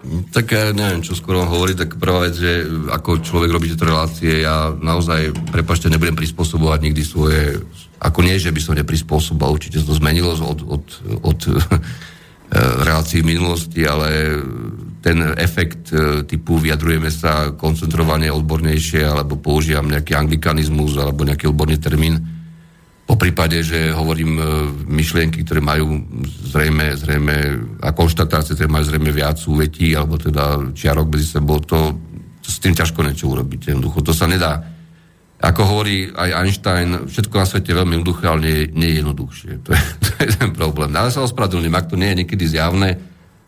Tak 0.06 0.46
ja 0.54 0.70
neviem, 0.78 1.02
čo 1.02 1.18
skoro 1.18 1.42
hovorí, 1.50 1.74
tak 1.74 1.98
prvá 1.98 2.30
vec, 2.30 2.38
že 2.38 2.70
ako 2.94 3.26
človek 3.26 3.50
robí 3.50 3.66
tieto 3.74 3.90
relácie, 3.90 4.46
ja 4.46 4.70
naozaj, 4.70 5.34
prepašte, 5.50 5.90
nebudem 5.90 6.14
prispôsobovať 6.14 6.80
nikdy 6.86 7.02
svoje, 7.02 7.66
ako 7.98 8.22
nie, 8.22 8.38
že 8.38 8.54
by 8.54 8.62
som 8.62 8.78
neprispôsoboval, 8.78 9.58
určite 9.58 9.82
to 9.82 9.98
zmenilo 9.98 10.38
od, 10.38 10.62
od, 10.62 10.86
od 11.26 11.40
relácií 12.88 13.26
v 13.26 13.36
minulosti, 13.36 13.90
ale 13.90 14.38
ten 15.02 15.34
efekt 15.36 15.90
e, 15.92 16.24
typu 16.30 16.62
vyjadrujeme 16.62 17.10
sa 17.10 17.58
koncentrovane 17.58 18.30
odbornejšie, 18.30 19.02
alebo 19.02 19.36
používam 19.36 19.90
nejaký 19.90 20.14
anglikanizmus, 20.14 20.94
alebo 21.02 21.26
nejaký 21.26 21.50
odborný 21.50 21.82
termín, 21.82 22.37
po 23.08 23.16
prípade, 23.16 23.64
že 23.64 23.96
hovorím 23.96 24.32
e, 24.36 24.44
myšlienky, 24.92 25.48
ktoré 25.48 25.64
majú 25.64 26.04
zrejme, 26.52 26.92
zrejme 27.00 27.36
a 27.80 27.96
konštatácie, 27.96 28.60
ktoré 28.60 28.68
majú 28.68 28.84
zrejme 28.84 29.16
viac 29.16 29.40
súvetí, 29.40 29.96
alebo 29.96 30.20
teda 30.20 30.76
čiarok 30.76 31.16
medzi 31.16 31.40
sebou, 31.40 31.64
to, 31.64 31.96
to 32.44 32.52
s 32.52 32.60
tým 32.60 32.76
ťažko 32.76 33.08
niečo 33.08 33.32
urobiť. 33.32 33.72
Jednoducho, 33.72 34.04
to 34.04 34.12
sa 34.12 34.28
nedá. 34.28 34.60
Ako 35.40 35.62
hovorí 35.64 36.12
aj 36.12 36.36
Einstein, 36.36 37.08
všetko 37.08 37.36
na 37.40 37.48
svete 37.48 37.72
je 37.72 37.80
veľmi 37.80 37.94
jednoduché, 37.96 38.24
ale 38.28 38.40
nie, 38.44 38.58
nie 38.76 38.90
je 38.92 38.98
jednoduchšie. 39.00 39.52
To 39.64 39.70
je, 39.72 39.82
to 40.04 40.10
je 40.28 40.30
ten 40.36 40.52
problém. 40.52 40.92
Ale 40.92 41.08
sa 41.08 41.24
ospravedlňujem, 41.24 41.80
ak 41.80 41.88
to 41.88 41.96
nie 41.96 42.12
je 42.12 42.20
niekedy 42.28 42.44
zjavné, 42.44 43.00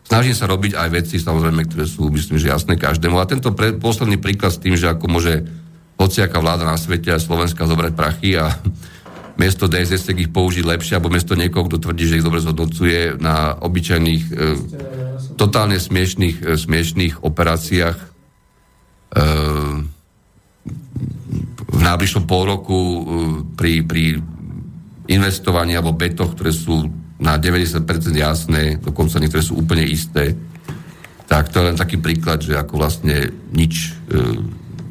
snažím 0.08 0.32
sa 0.32 0.48
robiť 0.48 0.72
aj 0.72 0.88
veci, 0.88 1.20
samozrejme, 1.20 1.68
ktoré 1.68 1.84
sú, 1.84 2.08
myslím, 2.08 2.40
že 2.40 2.48
jasné 2.48 2.80
každému. 2.80 3.20
A 3.20 3.28
tento 3.28 3.52
pre, 3.52 3.76
posledný 3.76 4.16
príklad 4.16 4.56
s 4.56 4.62
tým, 4.62 4.72
že 4.72 4.88
ako 4.88 5.04
môže 5.04 5.44
hociaká 6.00 6.40
vláda 6.40 6.64
na 6.64 6.80
svete 6.80 7.12
a 7.12 7.20
Slovenska 7.20 7.68
zobrať 7.68 7.92
prachy 7.92 8.40
a 8.40 8.56
miesto 9.36 9.70
DSS 9.70 10.10
ich 10.16 10.30
použiť 10.32 10.64
lepšie, 10.66 10.98
alebo 10.98 11.12
miesto 11.12 11.38
niekoho, 11.38 11.66
kto 11.68 11.78
tvrdí, 11.78 12.04
že 12.08 12.18
ich 12.18 12.26
dobre 12.26 12.42
zhodnocuje 12.42 13.20
na 13.20 13.54
obyčajných, 13.58 14.24
e, 14.30 14.34
totálne 15.36 15.78
smiešných, 15.78 16.36
e, 16.42 16.58
smiešných 16.58 17.22
operáciách 17.22 17.98
e, 17.98 18.06
v 21.70 21.80
najbližšom 21.80 22.24
pol 22.26 22.42
roku 22.46 22.78
e, 22.78 23.00
pri, 23.54 23.86
pri 23.86 24.04
investovaní 25.10 25.74
alebo 25.74 25.96
betoch, 25.96 26.34
ktoré 26.38 26.54
sú 26.54 26.86
na 27.20 27.36
90% 27.36 27.84
jasné, 28.16 28.80
dokonca 28.80 29.20
niektoré 29.20 29.44
sú 29.44 29.60
úplne 29.60 29.84
isté, 29.84 30.32
tak 31.30 31.52
to 31.52 31.62
je 31.62 31.66
len 31.70 31.78
taký 31.78 32.00
príklad, 32.00 32.42
že 32.42 32.58
ako 32.58 32.80
vlastne 32.80 33.30
nič 33.54 33.94
e, 34.10 34.20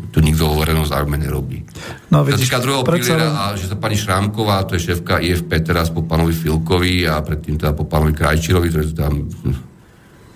tu 0.10 0.19
nikto 0.26 0.49
vo 0.49 0.60
verejnom 0.61 0.86
záujme 0.86 1.18
nerobí. 1.22 1.61
No, 2.10 2.26
vidíš, 2.26 2.49
Týka 2.49 2.61
druhého 2.61 2.81
piliera, 2.81 3.30
a 3.30 3.44
že 3.53 3.69
sa 3.69 3.77
pani 3.77 3.94
Šrámková, 3.94 4.65
to 4.65 4.76
je 4.76 4.91
šéfka 4.91 5.22
IFP 5.22 5.61
teraz 5.61 5.94
po 5.94 6.02
pánovi 6.02 6.34
Filkovi 6.34 7.06
a 7.06 7.22
predtým 7.22 7.61
teda 7.61 7.77
po 7.77 7.86
pánovi 7.86 8.18
Krajčirovi, 8.18 8.68
ktorý 8.73 8.88
tam 8.98 9.30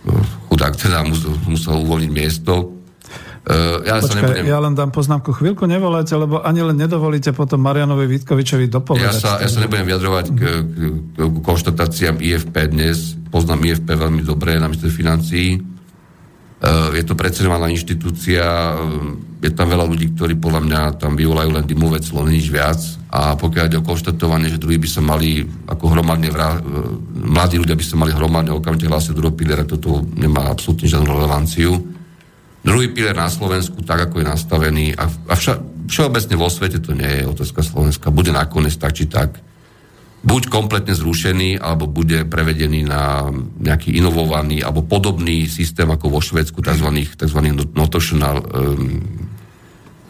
no, 0.05 0.13
chudák 0.49 0.73
teda 0.77 1.01
musel, 1.01 1.33
musel 1.49 1.81
uvoľniť 1.81 2.11
miesto. 2.13 2.83
Uh, 3.43 3.83
ja, 3.83 3.99
Počkaj, 3.99 4.07
sa 4.07 4.15
nebudem... 4.23 4.45
ja 4.47 4.59
len 4.63 4.71
dám 4.71 4.95
poznámku. 4.95 5.35
Chvíľku 5.35 5.67
nevoláte, 5.67 6.15
lebo 6.15 6.39
ani 6.39 6.63
len 6.63 6.79
nedovolíte 6.79 7.35
potom 7.35 7.59
Marianovi 7.59 8.07
Vítkovičovi 8.07 8.71
dopovedať. 8.71 9.03
Ja 9.03 9.11
sa, 9.19 9.31
ja 9.43 9.51
sa 9.51 9.59
nebudem 9.59 9.83
vyjadrovať 9.83 10.25
k, 10.31 10.41
k, 10.63 10.77
k 11.19 11.35
konštatáciám 11.43 12.23
IFP 12.23 12.55
dnes. 12.71 13.19
Poznám 13.27 13.67
IFP 13.67 13.99
veľmi 13.99 14.23
dobre 14.23 14.55
na 14.55 14.71
minister 14.71 14.87
financií. 14.87 15.59
Uh, 16.63 16.95
je 16.95 17.03
to 17.03 17.19
predsedovaná 17.19 17.67
inštitúcia, 17.67 18.39
uh, 18.39 18.79
je 19.43 19.51
tam 19.51 19.67
veľa 19.67 19.83
ľudí, 19.83 20.15
ktorí 20.15 20.39
podľa 20.39 20.61
mňa 20.63 20.81
tam 20.95 21.19
vyvolajú 21.19 21.51
len 21.51 21.67
dymové 21.67 21.99
clo, 21.99 22.23
nič 22.23 22.47
viac. 22.47 22.79
A 23.11 23.35
pokiaľ 23.35 23.67
ide 23.67 23.83
o 23.83 23.85
konštatovanie, 23.85 24.47
že 24.47 24.63
druhý 24.63 24.79
by 24.79 24.87
sa 24.87 25.03
mali 25.03 25.43
ako 25.67 25.91
hromadne 25.91 26.31
vrá... 26.31 26.55
E, 26.55 26.63
mladí 27.27 27.59
ľudia 27.59 27.75
by 27.75 27.83
sa 27.83 27.99
mali 27.99 28.15
hromadne 28.15 28.55
okamžite 28.55 28.87
hlásiť 28.87 29.11
druhého 29.11 29.35
piliera, 29.35 29.67
toto 29.67 30.07
nemá 30.15 30.47
absolútne 30.47 30.87
žiadnu 30.87 31.11
relevanciu. 31.11 31.83
Druhý 32.63 32.87
pilier 32.95 33.13
na 33.13 33.27
Slovensku, 33.27 33.83
tak 33.83 34.07
ako 34.07 34.23
je 34.23 34.31
nastavený, 34.31 34.85
a, 34.95 35.11
a 35.11 35.33
vša, 35.35 35.59
všeobecne 35.91 36.35
vo 36.39 36.47
svete 36.47 36.79
to 36.79 36.95
nie 36.95 37.21
je 37.21 37.27
otázka 37.27 37.59
Slovenska, 37.59 38.07
bude 38.07 38.31
nakoniec 38.31 38.79
tak 38.79 38.95
či 38.95 39.11
tak 39.11 39.35
buď 40.23 40.47
kompletne 40.47 40.95
zrušený, 40.95 41.59
alebo 41.59 41.83
bude 41.83 42.23
prevedený 42.23 42.87
na 42.87 43.27
nejaký 43.59 43.91
inovovaný 43.99 44.63
alebo 44.63 44.87
podobný 44.87 45.51
systém 45.51 45.91
ako 45.91 46.07
vo 46.07 46.23
Švedsku, 46.23 46.63
tzv. 46.63 46.89
tzv. 47.19 47.39
notational 47.75 48.39
um, 48.39 49.03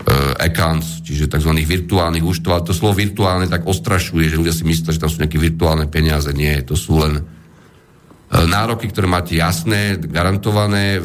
uh, 0.05 0.37
accounts, 0.37 1.01
čiže 1.01 1.25
tzv. 1.25 1.51
virtuálnych 1.65 2.21
účtov. 2.21 2.61
To 2.69 2.77
slovo 2.77 2.93
virtuálne 2.93 3.49
tak 3.49 3.65
ostrašuje, 3.65 4.29
že 4.29 4.37
ľudia 4.37 4.53
si 4.53 4.63
myslia, 4.69 4.93
že 4.93 5.01
tam 5.01 5.09
sú 5.09 5.17
nejaké 5.25 5.41
virtuálne 5.41 5.89
peniaze. 5.89 6.29
Nie, 6.29 6.61
to 6.61 6.77
sú 6.77 7.01
len 7.01 7.17
uh, 7.17 8.45
nároky, 8.45 8.93
ktoré 8.93 9.09
máte 9.09 9.33
jasné, 9.33 9.97
garantované, 9.97 11.01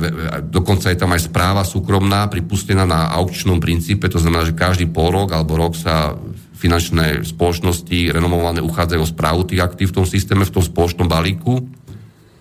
dokonca 0.53 0.93
je 0.93 1.01
tam 1.01 1.17
aj 1.17 1.33
správa 1.33 1.65
súkromná, 1.65 2.29
pripustená 2.29 2.85
na 2.85 3.09
aukčnom 3.17 3.57
princípe, 3.57 4.05
to 4.13 4.21
znamená, 4.21 4.45
že 4.45 4.53
každý 4.53 4.85
pol 4.93 5.17
rok 5.17 5.33
alebo 5.33 5.57
rok 5.57 5.73
sa 5.81 6.13
finančné 6.59 7.23
spoločnosti 7.23 8.11
renomované 8.11 8.59
uchádzajú 8.59 9.01
o 9.01 9.07
správu 9.07 9.47
tých 9.47 9.63
aktív 9.63 9.95
v 9.95 10.03
tom 10.03 10.07
systéme, 10.11 10.43
v 10.43 10.55
tom 10.59 10.65
spoločnom 10.67 11.07
balíku 11.07 11.63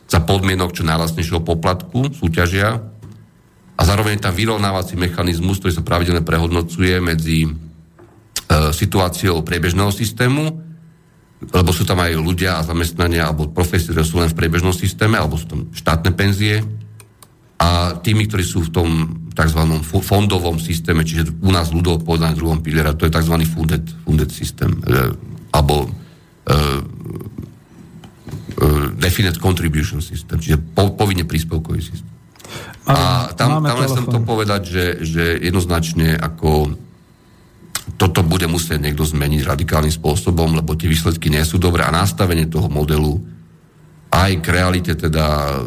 za 0.08 0.24
podmienok 0.24 0.74
čo 0.74 0.88
najvlastnejšieho 0.88 1.44
poplatku 1.44 2.16
súťažia. 2.16 2.82
A 3.78 3.82
zároveň 3.86 4.18
tam 4.18 4.34
vyrovnávací 4.34 4.98
mechanizmus, 4.98 5.62
ktorý 5.62 5.74
sa 5.78 5.86
pravidelne 5.86 6.26
prehodnocuje 6.26 6.98
medzi 6.98 7.46
e, 7.46 7.50
situáciou 8.74 9.46
priebežného 9.46 9.94
systému, 9.94 10.66
lebo 11.38 11.70
sú 11.70 11.86
tam 11.86 12.02
aj 12.02 12.18
ľudia 12.18 12.58
a 12.58 12.66
zamestnania 12.66 13.30
alebo 13.30 13.54
profesie, 13.54 13.94
ktoré 13.94 14.02
sú 14.02 14.18
len 14.18 14.34
v 14.34 14.38
priebežnom 14.42 14.74
systéme, 14.74 15.22
alebo 15.22 15.38
sú 15.38 15.46
tam 15.46 15.70
štátne 15.70 16.10
penzie. 16.18 16.66
A 17.62 18.02
tými, 18.02 18.26
ktorí 18.26 18.42
sú 18.42 18.66
v 18.66 18.74
tom 18.74 18.90
tzv. 19.38 19.62
fondovom 20.02 20.58
systéme, 20.58 21.06
čiže 21.06 21.30
u 21.46 21.54
nás 21.54 21.70
ľudov 21.70 22.02
v 22.02 22.18
druhom 22.34 22.66
piliera, 22.66 22.98
to 22.98 23.06
je 23.06 23.14
tzv. 23.14 23.38
funded, 23.46 23.86
funded 24.02 24.34
systém, 24.34 24.82
e, 24.82 25.14
alebo 25.54 25.86
e, 25.86 25.90
e, 26.50 26.58
definite 28.98 29.38
contribution 29.38 30.02
system, 30.02 30.42
čiže 30.42 30.58
po, 30.74 30.98
povinne 30.98 31.30
príspevkový 31.30 31.82
systém. 31.86 32.10
A 32.88 33.30
tam, 33.36 33.62
tam 33.62 33.78
len 33.78 33.90
chcem 33.92 34.08
to 34.08 34.20
povedať, 34.24 34.62
že, 34.66 34.86
že 35.04 35.24
jednoznačne 35.44 36.16
ako 36.18 36.74
toto 38.00 38.24
bude 38.24 38.48
musieť 38.48 38.80
niekto 38.80 39.04
zmeniť 39.04 39.44
radikálnym 39.44 39.92
spôsobom, 39.92 40.56
lebo 40.56 40.74
tie 40.74 40.88
výsledky 40.88 41.28
nie 41.28 41.44
sú 41.44 41.60
dobré 41.60 41.84
a 41.84 41.92
nastavenie 41.92 42.48
toho 42.48 42.72
modelu 42.72 43.20
aj 44.08 44.32
k 44.40 44.48
realite 44.50 44.94
teda 44.96 45.60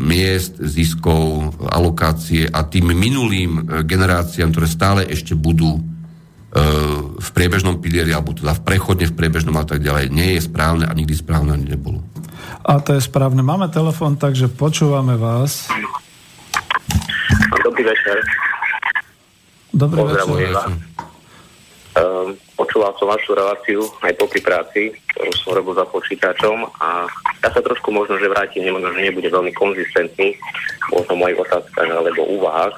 miest, 0.00 0.56
ziskov, 0.58 1.54
alokácie 1.68 2.48
a 2.48 2.64
tým 2.64 2.96
minulým 2.96 3.50
e, 3.58 3.62
generáciám, 3.84 4.50
ktoré 4.50 4.68
stále 4.68 5.00
ešte 5.04 5.36
budú 5.36 5.76
e, 5.76 5.80
v 7.20 7.28
priebežnom 7.36 7.78
pilieri, 7.84 8.16
alebo 8.16 8.32
teda 8.32 8.56
v 8.56 8.64
prechodne 8.64 9.06
v 9.12 9.16
priebežnom 9.16 9.56
a 9.60 9.64
tak 9.68 9.84
ďalej, 9.84 10.08
nie 10.08 10.36
je 10.36 10.48
správne 10.48 10.88
a 10.88 10.92
nikdy 10.96 11.12
správne 11.12 11.52
ani 11.52 11.68
nebolo. 11.68 12.00
A 12.62 12.78
to 12.80 12.96
je 12.96 13.02
správne. 13.02 13.42
Máme 13.44 13.68
telefon, 13.68 14.16
takže 14.16 14.48
počúvame 14.48 15.18
vás. 15.18 15.68
Dobrý 17.60 17.82
večer. 17.84 18.16
Dobrý 19.72 20.00
večer. 20.04 20.52
Um, 21.92 22.36
počúval 22.62 22.94
som 22.94 23.10
vašu 23.10 23.34
reláciu 23.34 23.82
aj 24.06 24.14
po 24.14 24.30
práci, 24.30 24.94
ktorú 25.10 25.32
som 25.34 25.50
robil 25.58 25.74
za 25.74 25.86
počítačom 25.90 26.62
a 26.78 27.10
ja 27.42 27.48
sa 27.50 27.58
trošku 27.58 27.90
možno, 27.90 28.14
že 28.22 28.30
vrátim, 28.30 28.62
možno, 28.70 28.94
že 28.94 29.10
nebude 29.10 29.26
veľmi 29.26 29.50
konzistentný 29.58 30.38
možno 30.94 31.18
mojich 31.18 31.42
otázkach 31.42 31.90
alebo 31.90 32.22
úvahách, 32.38 32.76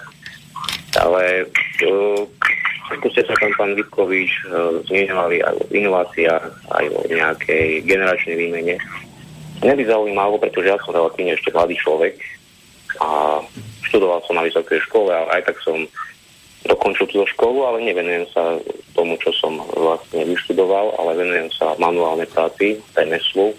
ale 1.05 1.45
uh, 1.85 2.25
ako 2.97 3.07
ste 3.13 3.29
sa 3.29 3.37
tam 3.37 3.53
pán 3.61 3.77
Vitkovič 3.77 4.33
uh, 4.49 4.81
zmieňovali 4.89 5.45
aj 5.45 5.55
o 5.61 5.65
inováciách, 5.69 6.45
aj 6.73 6.85
o 6.89 7.01
nejakej 7.05 7.85
generačnej 7.85 8.41
výmene. 8.41 8.81
Mňa 9.61 9.75
by 9.77 9.85
zaujímalo, 9.85 10.41
pretože 10.41 10.73
ja 10.73 10.81
som 10.81 10.97
relatívne 10.97 11.37
ešte 11.37 11.53
mladý 11.53 11.77
človek 11.77 12.17
a 13.05 13.41
študoval 13.85 14.25
som 14.25 14.41
na 14.41 14.49
vysokej 14.49 14.81
škole 14.89 15.13
a 15.13 15.29
aj 15.29 15.53
tak 15.53 15.61
som 15.61 15.85
dokončil 16.65 17.07
túto 17.13 17.29
školu, 17.37 17.69
ale 17.69 17.85
nevenujem 17.85 18.25
sa 18.33 18.57
tomu, 18.97 19.21
čo 19.21 19.31
som 19.37 19.61
vlastne 19.77 20.25
vyštudoval, 20.25 20.97
ale 20.97 21.21
venujem 21.21 21.49
sa 21.53 21.77
manuálnej 21.77 22.29
práci, 22.33 22.81
remeslu, 22.97 23.53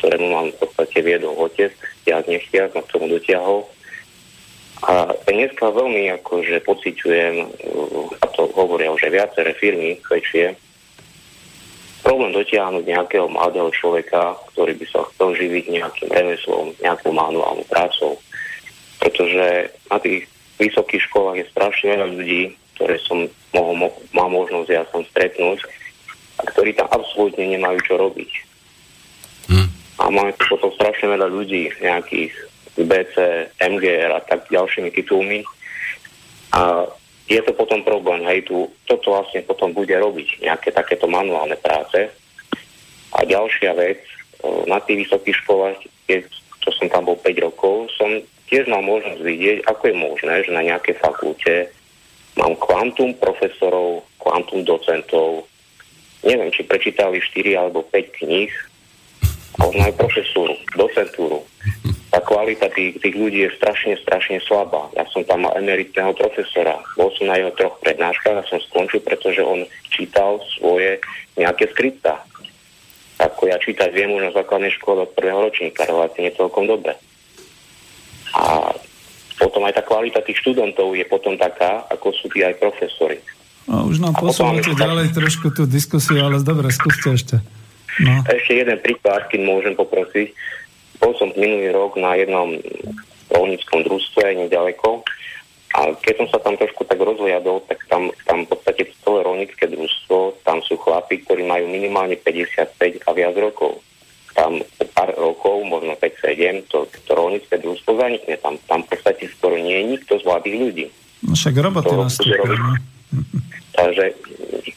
ktorému 0.00 0.26
mám 0.32 0.46
v 0.52 0.56
podstate 0.64 1.04
viedol 1.04 1.36
otec, 1.36 1.72
ja 2.08 2.24
nechtiac, 2.24 2.72
na 2.72 2.82
tomu 2.88 3.12
dotiahol. 3.12 3.68
A 4.86 5.10
dneska 5.26 5.74
veľmi 5.74 6.08
akože 6.22 6.62
pociťujem, 6.62 7.34
a 8.22 8.26
to 8.32 8.46
hovoria 8.54 8.94
už 8.94 9.10
aj 9.10 9.12
viaceré 9.12 9.50
firmy 9.58 9.98
väčšie, 10.06 10.54
problém 12.06 12.32
dotiahnuť 12.32 12.84
nejakého 12.88 13.26
mladého 13.28 13.68
človeka, 13.74 14.38
ktorý 14.54 14.72
by 14.80 14.86
sa 14.88 15.04
chcel 15.12 15.36
živiť 15.36 15.64
nejakým 15.68 16.08
remeslom, 16.08 16.72
nejakou 16.80 17.12
manuálnou 17.12 17.66
prácou. 17.68 18.16
Pretože 19.02 19.68
na 19.92 19.98
tých 20.00 20.24
vysokých 20.58 21.02
školách 21.08 21.36
je 21.42 21.50
strašne 21.54 21.94
veľa 21.94 22.06
ľudí, 22.18 22.42
ktoré 22.74 22.98
som 23.02 23.26
mohol, 23.54 23.90
mal 24.14 24.28
možnosť 24.30 24.68
ja 24.70 24.84
som 24.90 25.02
stretnúť 25.06 25.62
a 26.38 26.42
ktorí 26.54 26.74
tam 26.74 26.86
absolútne 26.90 27.58
nemajú 27.58 27.78
čo 27.82 27.94
robiť. 27.98 28.30
Hmm. 29.50 29.68
A 29.98 30.02
máme 30.10 30.34
tu 30.38 30.46
potom 30.46 30.70
strašne 30.74 31.10
veľa 31.10 31.26
ľudí, 31.26 31.70
nejakých 31.82 32.30
BC, 32.78 33.14
MGR 33.58 34.14
a 34.14 34.22
tak 34.22 34.46
ďalšími 34.46 34.94
titulmi. 34.94 35.42
A 36.54 36.86
je 37.26 37.40
to 37.42 37.52
potom 37.52 37.82
problém, 37.82 38.22
hej, 38.30 38.46
tu, 38.46 38.70
toto 38.86 39.12
vlastne 39.12 39.42
potom 39.42 39.74
bude 39.74 39.92
robiť 39.92 40.40
nejaké 40.40 40.70
takéto 40.70 41.10
manuálne 41.10 41.58
práce. 41.58 42.08
A 43.12 43.18
ďalšia 43.26 43.74
vec, 43.74 44.00
na 44.70 44.78
tých 44.80 45.08
vysokých 45.08 45.36
školách, 45.44 45.78
keď, 46.06 46.24
čo 46.62 46.70
som 46.78 46.86
tam 46.86 47.10
bol 47.10 47.18
5 47.18 47.46
rokov, 47.50 47.90
som 47.98 48.22
tiež 48.48 48.64
mal 48.68 48.82
možnosť 48.82 49.20
vidieť, 49.20 49.58
ako 49.68 49.82
je 49.88 49.96
možné, 49.96 50.34
že 50.44 50.50
na 50.56 50.62
nejakej 50.64 50.96
fakulte 50.98 51.54
mám 52.34 52.56
kvantum 52.56 53.14
profesorov, 53.16 54.04
kvantum 54.18 54.64
docentov, 54.64 55.46
neviem, 56.24 56.50
či 56.50 56.66
prečítali 56.66 57.20
4 57.22 57.60
alebo 57.60 57.84
5 57.86 58.18
kníh, 58.24 58.52
a 59.58 59.66
už 59.66 59.74
aj 59.74 59.94
profesúru, 59.98 60.54
docentúru. 60.78 61.42
Tá 62.08 62.22
kvalita 62.24 62.70
tých, 62.72 62.96
tých 63.02 63.14
ľudí 63.18 63.44
je 63.44 63.56
strašne, 63.58 63.98
strašne 64.00 64.40
slabá. 64.46 64.88
Ja 64.96 65.04
som 65.12 65.26
tam 65.26 65.44
mal 65.44 65.52
emeritného 65.58 66.14
profesora, 66.14 66.78
bol 66.96 67.12
som 67.18 67.28
na 67.28 67.36
jeho 67.36 67.52
troch 67.58 67.76
prednáškach 67.84 68.38
a 68.38 68.48
som 68.48 68.62
skončil, 68.70 69.02
pretože 69.04 69.42
on 69.44 69.66
čítal 69.92 70.40
svoje 70.56 71.02
nejaké 71.36 71.68
skripta. 71.74 72.22
Ako 73.18 73.50
ja 73.50 73.58
čítať 73.58 73.90
viem 73.90 74.14
už 74.14 74.30
na 74.30 74.32
základnej 74.32 74.72
škole 74.78 75.04
od 75.04 75.12
prvého 75.12 75.42
ročníka, 75.42 75.84
relatívne 75.84 76.30
celkom 76.38 76.70
dobre. 76.70 76.94
A 78.36 78.74
potom 79.38 79.62
aj 79.64 79.78
tá 79.78 79.82
kvalita 79.86 80.20
tých 80.26 80.42
študentov 80.42 80.92
je 80.98 81.06
potom 81.06 81.38
taká, 81.38 81.86
ako 81.88 82.10
sú 82.12 82.26
tí 82.34 82.42
aj 82.42 82.58
profesori. 82.58 83.22
No, 83.68 83.84
už 83.86 84.00
nám 84.00 84.16
posúvate 84.16 84.72
ďalej 84.72 85.12
trošku 85.12 85.52
tú 85.52 85.68
diskusiu, 85.68 86.24
ale 86.24 86.40
dobre, 86.40 86.72
skúste 86.72 87.12
ešte. 87.12 87.36
No. 88.00 88.24
Ešte 88.24 88.64
jeden 88.64 88.78
príklad, 88.80 89.28
keď 89.28 89.40
môžem 89.44 89.74
poprosiť. 89.76 90.32
Bol 90.98 91.12
som 91.20 91.30
minulý 91.36 91.70
rok 91.70 91.94
na 92.00 92.16
jednom 92.18 92.58
rolníckom 93.30 93.84
družstve 93.84 94.40
nedaleko 94.40 95.04
a 95.76 95.92
keď 95.94 96.14
som 96.24 96.28
sa 96.32 96.38
tam 96.40 96.56
trošku 96.56 96.88
tak 96.88 96.96
rozhliadol, 96.96 97.60
tak 97.68 97.84
tam, 97.92 98.08
tam 98.24 98.48
v 98.48 98.56
podstate 98.56 98.88
celé 99.04 99.20
rolnícke 99.20 99.68
družstvo, 99.68 100.40
tam 100.42 100.64
sú 100.64 100.80
chlapi, 100.80 101.22
ktorí 101.22 101.44
majú 101.44 101.68
minimálne 101.68 102.16
55 102.16 103.04
a 103.04 103.10
viac 103.12 103.36
rokov. 103.36 103.84
Tam 104.38 104.62
pár 104.94 105.10
rokov, 105.18 105.66
možno 105.66 105.98
5-7, 105.98 106.70
to, 106.70 106.86
to 106.86 107.10
rolnícke 107.10 107.58
družstvo 107.58 107.98
zanikne. 107.98 108.38
Tam, 108.38 108.54
tam 108.70 108.86
v 108.86 108.94
podstate 108.94 109.26
skoro 109.34 109.58
nie 109.58 109.74
je 109.74 109.84
nikto 109.98 110.14
z 110.14 110.22
mladých 110.22 110.56
ľudí. 110.62 110.86
No 111.26 111.34
však 111.34 111.54
roboty 111.58 111.90
nastúpia. 111.98 112.46
Takže 113.76 114.04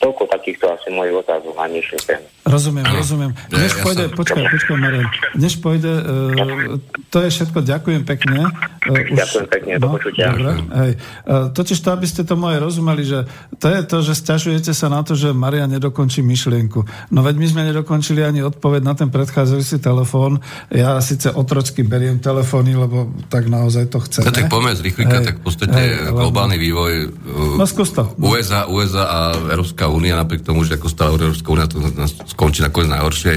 toľko 0.02 0.24
takýchto 0.34 0.66
asi 0.74 0.90
mojich 0.90 1.14
otázov 1.14 1.54
na 1.54 1.70
dnešnú 1.70 2.00
tému. 2.10 2.26
Rozumiem, 2.42 2.86
ano. 2.90 2.98
rozumiem. 2.98 3.32
Než 3.54 3.72
ja 3.78 3.84
pôjde, 3.86 4.06
som... 4.10 4.18
počkaj, 4.18 4.44
počkaj, 4.50 4.76
Marian. 4.82 5.08
Než 5.38 5.54
pôjde, 5.62 5.94
uh, 5.94 6.82
to 7.14 7.18
je 7.22 7.30
všetko, 7.38 7.58
ďakujem 7.62 8.02
pekne. 8.02 8.50
Uh, 8.90 9.14
už, 9.14 9.18
ďakujem 9.22 9.48
pekne, 9.48 9.72
no, 9.78 9.82
do 9.86 9.88
počutia. 9.96 10.34
Dobre, 10.34 10.52
hej. 10.58 10.92
Uh, 11.24 11.54
totiž 11.54 11.78
to, 11.80 11.90
aby 11.94 12.06
ste 12.10 12.26
tomu 12.26 12.50
aj 12.50 12.58
rozumeli, 12.58 13.06
že 13.06 13.30
to 13.62 13.70
je 13.70 13.82
to, 13.86 13.98
že 14.02 14.14
stiažujete 14.18 14.74
sa 14.74 14.90
na 14.90 15.06
to, 15.06 15.14
že 15.14 15.32
Maria 15.38 15.70
nedokončí 15.70 16.26
myšlienku. 16.26 16.82
No 17.14 17.22
veď 17.22 17.36
my 17.38 17.48
sme 17.48 17.62
nedokončili 17.70 18.26
ani 18.26 18.42
odpoveď 18.42 18.82
na 18.82 18.98
ten 18.98 19.14
predchádzajúci 19.14 19.78
telefón. 19.78 20.42
Ja 20.74 20.98
síce 21.00 21.30
otrocky 21.30 21.86
beriem 21.86 22.18
telefóny, 22.18 22.74
lebo 22.74 23.14
tak 23.30 23.48
naozaj 23.54 23.94
to 23.94 24.02
chcem. 24.02 24.26
No, 24.26 24.34
tak 24.34 24.50
poďme 24.50 24.74
zrýchlika, 24.76 25.22
tak 25.24 25.40
v 25.40 25.44
podstate 25.46 25.78
hej, 25.78 26.10
globálny 26.10 26.58
vývoj 26.58 26.94
uh, 27.08 27.62
no, 27.62 27.70
skús 27.70 27.94
to. 27.94 28.12
USA, 28.18 28.66
USA 28.66 28.91
a 28.96 29.36
Európska 29.52 29.88
únia, 29.88 30.20
napriek 30.20 30.44
tomu, 30.46 30.64
že 30.68 30.76
ako 30.76 30.88
stále 30.92 31.16
Európska 31.16 31.50
únia 31.52 31.68
to 31.68 31.80
skončí 32.28 32.64
nakoniec 32.66 32.92
najhoršie 32.92 33.34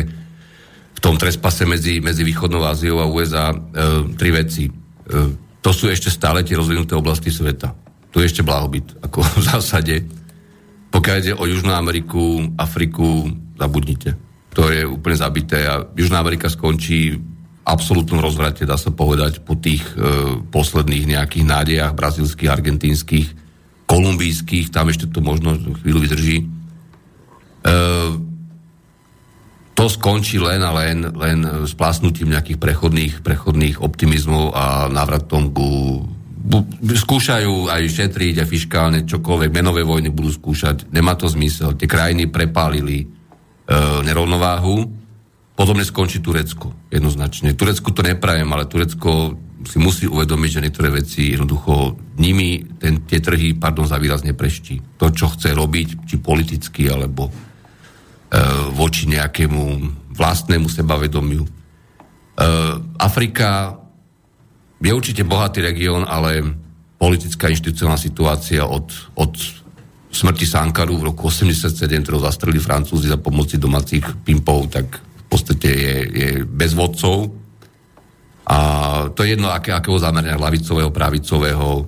v 0.94 1.00
tom 1.02 1.18
trespase 1.18 1.66
medzi, 1.66 1.98
medzi 1.98 2.22
východnou 2.22 2.62
Áziou 2.64 3.02
a 3.02 3.10
USA 3.10 3.50
e, 3.50 3.56
tri 4.14 4.30
veci. 4.30 4.66
E, 4.66 4.72
to 5.60 5.70
sú 5.72 5.90
ešte 5.90 6.12
stále 6.12 6.46
tie 6.46 6.54
rozvinuté 6.54 6.94
oblasti 6.94 7.32
sveta. 7.32 7.72
Tu 8.14 8.22
je 8.22 8.30
ešte 8.30 8.46
blahobyt, 8.46 9.02
ako 9.02 9.22
v 9.40 9.42
zásade. 9.42 9.96
Pokiaľ 10.94 11.16
ide 11.18 11.34
o 11.34 11.44
Južnú 11.44 11.74
Ameriku, 11.74 12.54
Afriku, 12.54 13.26
zabudnite. 13.58 14.14
To 14.54 14.70
je 14.70 14.86
úplne 14.86 15.18
zabité 15.18 15.66
a 15.66 15.82
Južná 15.98 16.22
Amerika 16.22 16.46
skončí 16.46 17.18
absolútnom 17.64 18.20
rozvrate, 18.20 18.68
dá 18.68 18.76
sa 18.76 18.92
povedať, 18.92 19.40
po 19.40 19.56
tých 19.56 19.82
e, 19.96 20.38
posledných 20.52 21.16
nejakých 21.16 21.44
nádejach 21.48 21.92
brazilských, 21.96 22.52
argentínskych, 22.52 23.43
kolumbijských, 23.94 24.74
tam 24.74 24.90
ešte 24.90 25.06
to 25.06 25.22
možno 25.22 25.54
chvíľu 25.78 26.02
vydrží. 26.02 26.36
E, 26.42 26.46
to 29.74 29.84
skončí 29.86 30.42
len 30.42 30.62
a 30.66 30.74
len, 30.74 31.14
len 31.14 31.66
splásnutím 31.70 32.34
nejakých 32.34 32.58
prechodných, 32.58 33.14
prechodných 33.22 33.78
optimizmov 33.78 34.50
a 34.50 34.90
návratom 34.90 35.54
ku 35.54 35.70
skúšajú 36.84 37.72
aj 37.72 37.82
šetriť 37.88 38.44
a 38.44 38.48
fiskálne 38.48 39.08
čokoľvek, 39.08 39.48
menové 39.48 39.80
vojny 39.80 40.12
budú 40.12 40.28
skúšať, 40.28 40.92
nemá 40.92 41.16
to 41.16 41.24
zmysel. 41.24 41.72
Tie 41.72 41.88
krajiny 41.88 42.28
prepálili 42.28 43.00
e, 43.00 43.06
nerovnováhu, 44.04 44.84
potom 45.54 45.78
skončí 45.80 46.20
Turecko, 46.20 46.74
jednoznačne. 46.90 47.56
Turecku 47.56 47.94
to 47.94 48.04
neprajem, 48.04 48.50
ale 48.50 48.68
Turecko 48.68 49.38
si 49.64 49.80
musí 49.80 50.04
uvedomiť, 50.06 50.50
že 50.50 50.62
niektoré 50.64 50.88
veci 50.92 51.32
jednoducho 51.32 51.96
nimi 52.20 52.62
ten, 52.78 53.02
tie 53.08 53.18
trhy, 53.18 53.56
pardon, 53.58 53.88
za 53.88 53.98
výraz 53.98 54.22
nepreští. 54.22 55.00
To, 55.00 55.10
čo 55.10 55.32
chce 55.32 55.56
robiť, 55.56 56.06
či 56.08 56.16
politicky, 56.20 56.86
alebo 56.88 57.32
E, 58.34 58.40
voči 58.74 59.06
nejakému 59.06 59.62
vlastnému 60.10 60.66
sebavedomiu. 60.66 61.46
E, 61.46 61.50
Afrika 62.98 63.78
je 64.82 64.90
určite 64.90 65.22
bohatý 65.22 65.62
región, 65.62 66.02
ale 66.02 66.42
politická 66.98 67.46
inštitucionálna 67.46 68.00
situácia 68.00 68.66
od, 68.66 68.90
od 69.14 69.38
smrti 70.10 70.50
Sankaru 70.50 70.98
v 70.98 71.14
roku 71.14 71.30
87, 71.30 71.86
ktorú 71.86 72.26
zastreli 72.26 72.58
Francúzi 72.58 73.06
za 73.06 73.22
pomoci 73.22 73.54
domácich 73.54 74.02
pimpov, 74.26 74.66
tak 74.66 74.98
v 74.98 75.24
podstate 75.30 75.70
je, 75.70 75.94
je 76.10 76.28
bez 76.42 76.74
vodcov. 76.74 77.30
A 78.44 78.58
to 79.16 79.24
je 79.24 79.36
jedno, 79.36 79.48
aké, 79.48 79.72
akého 79.72 79.96
zamerania, 79.96 80.36
lavicového, 80.36 80.92
pravicového, 80.92 81.68
e, 81.80 81.84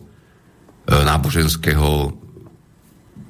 náboženského, 0.89 2.16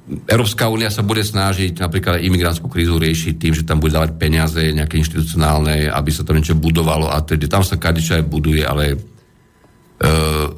Európska 0.07 0.71
únia 0.71 0.87
sa 0.87 1.03
bude 1.03 1.19
snažiť 1.19 1.83
napríklad 1.83 2.23
imigrantskú 2.23 2.71
krízu 2.71 2.95
riešiť 2.95 3.35
tým, 3.35 3.51
že 3.51 3.67
tam 3.67 3.83
bude 3.83 3.91
dávať 3.91 4.15
peniaze 4.15 4.63
nejaké 4.71 5.03
inštitucionálne, 5.03 5.91
aby 5.91 6.09
sa 6.15 6.23
to 6.23 6.31
niečo 6.31 6.55
budovalo 6.55 7.11
a 7.11 7.19
tedy 7.19 7.51
tam 7.51 7.59
sa 7.59 7.75
kadečo 7.75 8.15
aj 8.15 8.23
buduje, 8.23 8.63
ale 8.63 8.95
e, 8.95 8.97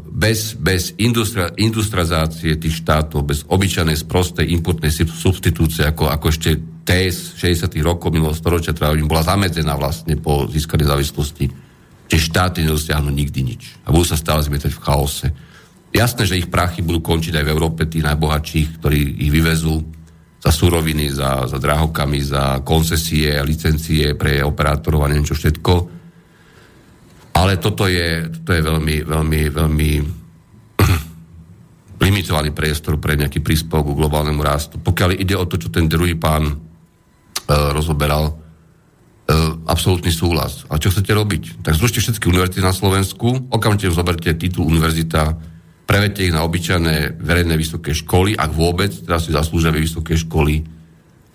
bez, 0.05 0.53
bez 0.53 0.93
industria, 1.01 1.49
industrializácie 1.57 2.61
tých 2.61 2.85
štátov, 2.85 3.25
bez 3.25 3.41
obyčajnej 3.49 3.97
sprostej 3.97 4.53
importnej 4.53 4.93
substitúcie, 4.93 5.81
ako, 5.81 6.13
ako 6.13 6.29
ešte 6.29 6.49
TS 6.85 7.41
60. 7.41 7.73
rokov 7.81 8.13
minulého 8.13 8.37
storočia, 8.37 8.77
ktorá 8.77 8.93
im 8.93 9.09
bola 9.09 9.25
zamedzená 9.25 9.73
vlastne 9.73 10.13
po 10.21 10.45
získanej 10.45 10.93
závislosti, 10.93 11.68
tie 12.09 12.17
štáty 12.19 12.65
nedosiahnu 12.65 13.13
nikdy 13.13 13.45
nič. 13.45 13.77
A 13.85 13.93
budú 13.93 14.09
sa 14.09 14.17
stále 14.17 14.41
zmietať 14.41 14.73
v 14.73 14.83
chaose. 14.83 15.27
Jasné, 15.93 16.25
že 16.25 16.41
ich 16.41 16.49
prachy 16.49 16.81
budú 16.81 17.05
končiť 17.05 17.37
aj 17.37 17.45
v 17.45 17.53
Európe, 17.53 17.85
tí 17.85 18.01
najbohatších, 18.01 18.81
ktorí 18.81 19.25
ich 19.25 19.31
vyvezú 19.31 19.77
za 20.41 20.49
suroviny, 20.49 21.13
za, 21.13 21.45
za 21.45 21.57
drahokami, 21.61 22.19
za 22.25 22.65
koncesie, 22.65 23.29
licencie 23.45 24.17
pre 24.17 24.41
operátorov 24.41 25.05
a 25.05 25.09
neviem 25.09 25.27
čo 25.27 25.37
všetko. 25.37 25.73
Ale 27.37 27.61
toto 27.61 27.85
je, 27.85 28.25
toto 28.41 28.51
je 28.57 28.61
veľmi, 28.63 28.95
veľmi, 29.05 29.41
veľmi 29.53 29.89
limitovaný 32.03 32.49
priestor 32.55 32.97
pre 32.97 33.19
nejaký 33.19 33.43
príspevok 33.45 33.93
k 33.93 33.99
globálnemu 33.99 34.41
rastu. 34.41 34.75
Pokiaľ 34.81 35.09
ide 35.13 35.37
o 35.37 35.45
to, 35.45 35.61
čo 35.61 35.69
ten 35.69 35.85
druhý 35.85 36.17
pán 36.17 36.47
e, 36.47 36.53
rozoberal, 37.75 38.48
absolútny 39.69 40.09
súhlas. 40.09 40.65
A 40.73 40.81
čo 40.81 40.89
chcete 40.89 41.13
robiť? 41.13 41.61
Tak 41.61 41.77
zrušte 41.77 42.01
všetky 42.01 42.25
univerzity 42.29 42.65
na 42.65 42.73
Slovensku, 42.73 43.49
okamžite 43.53 43.93
zoberte 43.93 44.33
titul 44.33 44.65
univerzita 44.65 45.37
prevedte 45.89 46.21
ich 46.21 46.29
na 46.29 46.45
obyčajné 46.45 47.17
verejné 47.17 47.57
vysoké 47.57 47.97
školy, 47.97 48.37
ak 48.37 48.53
vôbec, 48.53 48.93
teraz 48.93 49.25
si 49.25 49.33
zaslúžia 49.33 49.73
vysoké 49.73 50.13
školy. 50.13 50.61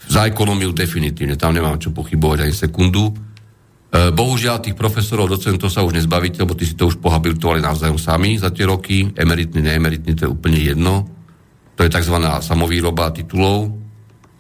Za 0.06 0.30
ekonómiu 0.30 0.70
definitívne, 0.70 1.34
tam 1.34 1.58
nemám 1.58 1.82
čo 1.82 1.90
pochybovať 1.90 2.46
ani 2.46 2.54
sekundu. 2.54 3.10
E, 3.10 3.12
bohužiaľ, 4.14 4.62
tých 4.62 4.78
profesorov, 4.78 5.26
docentov 5.26 5.74
sa 5.74 5.82
už 5.82 5.98
nezbavíte, 5.98 6.38
lebo 6.46 6.54
tí 6.54 6.70
si 6.70 6.78
to 6.78 6.86
už 6.86 7.02
pohabilitovali 7.02 7.58
navzájom 7.58 7.98
sami 7.98 8.38
za 8.38 8.54
tie 8.54 8.70
roky. 8.70 9.10
Emeritný, 9.10 9.58
neemeritný, 9.58 10.14
to 10.14 10.30
je 10.30 10.30
úplne 10.30 10.62
jedno. 10.62 11.02
To 11.74 11.82
je 11.82 11.90
tzv. 11.90 12.14
samovýroba 12.38 13.10
titulov, 13.10 13.74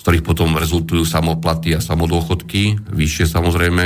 ktorých 0.04 0.20
potom 0.20 0.52
rezultujú 0.60 1.08
samoplaty 1.08 1.72
a 1.72 1.80
samodôchodky, 1.80 2.76
vyššie 2.92 3.24
samozrejme. 3.24 3.84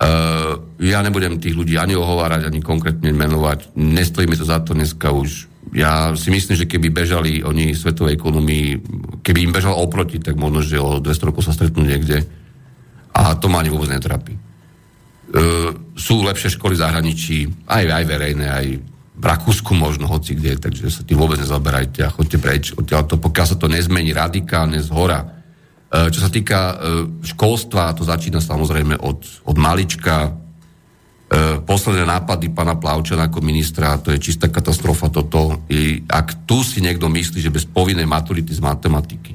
Uh, 0.00 0.64
ja 0.80 1.04
nebudem 1.04 1.36
tých 1.36 1.52
ľudí 1.52 1.76
ani 1.76 1.92
ohovárať, 1.92 2.48
ani 2.48 2.64
konkrétne 2.64 3.12
menovať. 3.12 3.76
Nestojí 3.76 4.24
mi 4.24 4.40
to 4.40 4.48
za 4.48 4.64
to 4.64 4.72
dneska 4.72 5.12
už. 5.12 5.52
Ja 5.76 6.16
si 6.16 6.32
myslím, 6.32 6.56
že 6.56 6.64
keby 6.64 6.88
bežali 6.88 7.44
oni 7.44 7.76
svetovej 7.76 8.16
ekonomii, 8.16 8.66
keby 9.20 9.44
im 9.44 9.52
bežal 9.52 9.76
oproti, 9.76 10.24
tak 10.24 10.40
možno, 10.40 10.64
že 10.64 10.80
o 10.80 10.96
200 10.96 11.28
rokov 11.28 11.44
sa 11.44 11.52
stretnú 11.52 11.84
niekde. 11.84 12.24
A 13.12 13.36
to 13.36 13.52
ma 13.52 13.60
ani 13.60 13.68
vôbec 13.68 13.92
netrapí. 13.92 14.40
sú 16.00 16.14
lepšie 16.24 16.56
školy 16.56 16.80
v 16.80 16.82
zahraničí, 16.84 17.38
aj, 17.68 17.84
aj 17.92 18.04
verejné, 18.08 18.46
aj 18.48 18.66
v 19.14 19.24
Rakúsku 19.24 19.78
možno, 19.78 20.10
hoci 20.10 20.34
kde, 20.34 20.58
takže 20.58 20.90
sa 20.90 21.06
tým 21.06 21.14
vôbec 21.14 21.38
nezaberajte 21.38 22.02
a 22.02 22.10
chodte 22.10 22.34
preč 22.42 22.74
odtiaľto, 22.74 23.22
pokiaľ 23.22 23.46
sa 23.46 23.56
to 23.56 23.70
nezmení 23.70 24.10
radikálne 24.10 24.82
z 24.82 24.90
hora. 24.90 25.22
E, 25.22 26.10
čo 26.10 26.18
sa 26.18 26.26
týka 26.26 26.58
e, 26.58 26.74
školstva, 27.22 27.94
to 27.94 28.02
začína 28.02 28.42
samozrejme 28.42 28.98
od, 28.98 29.46
od 29.46 29.56
malička. 29.56 30.26
E, 30.26 30.30
posledné 31.62 32.02
nápady 32.02 32.50
pána 32.50 32.74
Plavčana 32.74 33.30
ako 33.30 33.38
ministra, 33.38 34.02
to 34.02 34.10
je 34.10 34.18
čistá 34.18 34.50
katastrofa 34.50 35.06
toto. 35.14 35.62
I 35.70 36.02
ak 36.02 36.42
tu 36.42 36.66
si 36.66 36.82
niekto 36.82 37.06
myslí, 37.06 37.38
že 37.38 37.54
bez 37.54 37.70
povinnej 37.70 38.10
maturity 38.10 38.50
z 38.50 38.58
matematiky, 38.58 39.32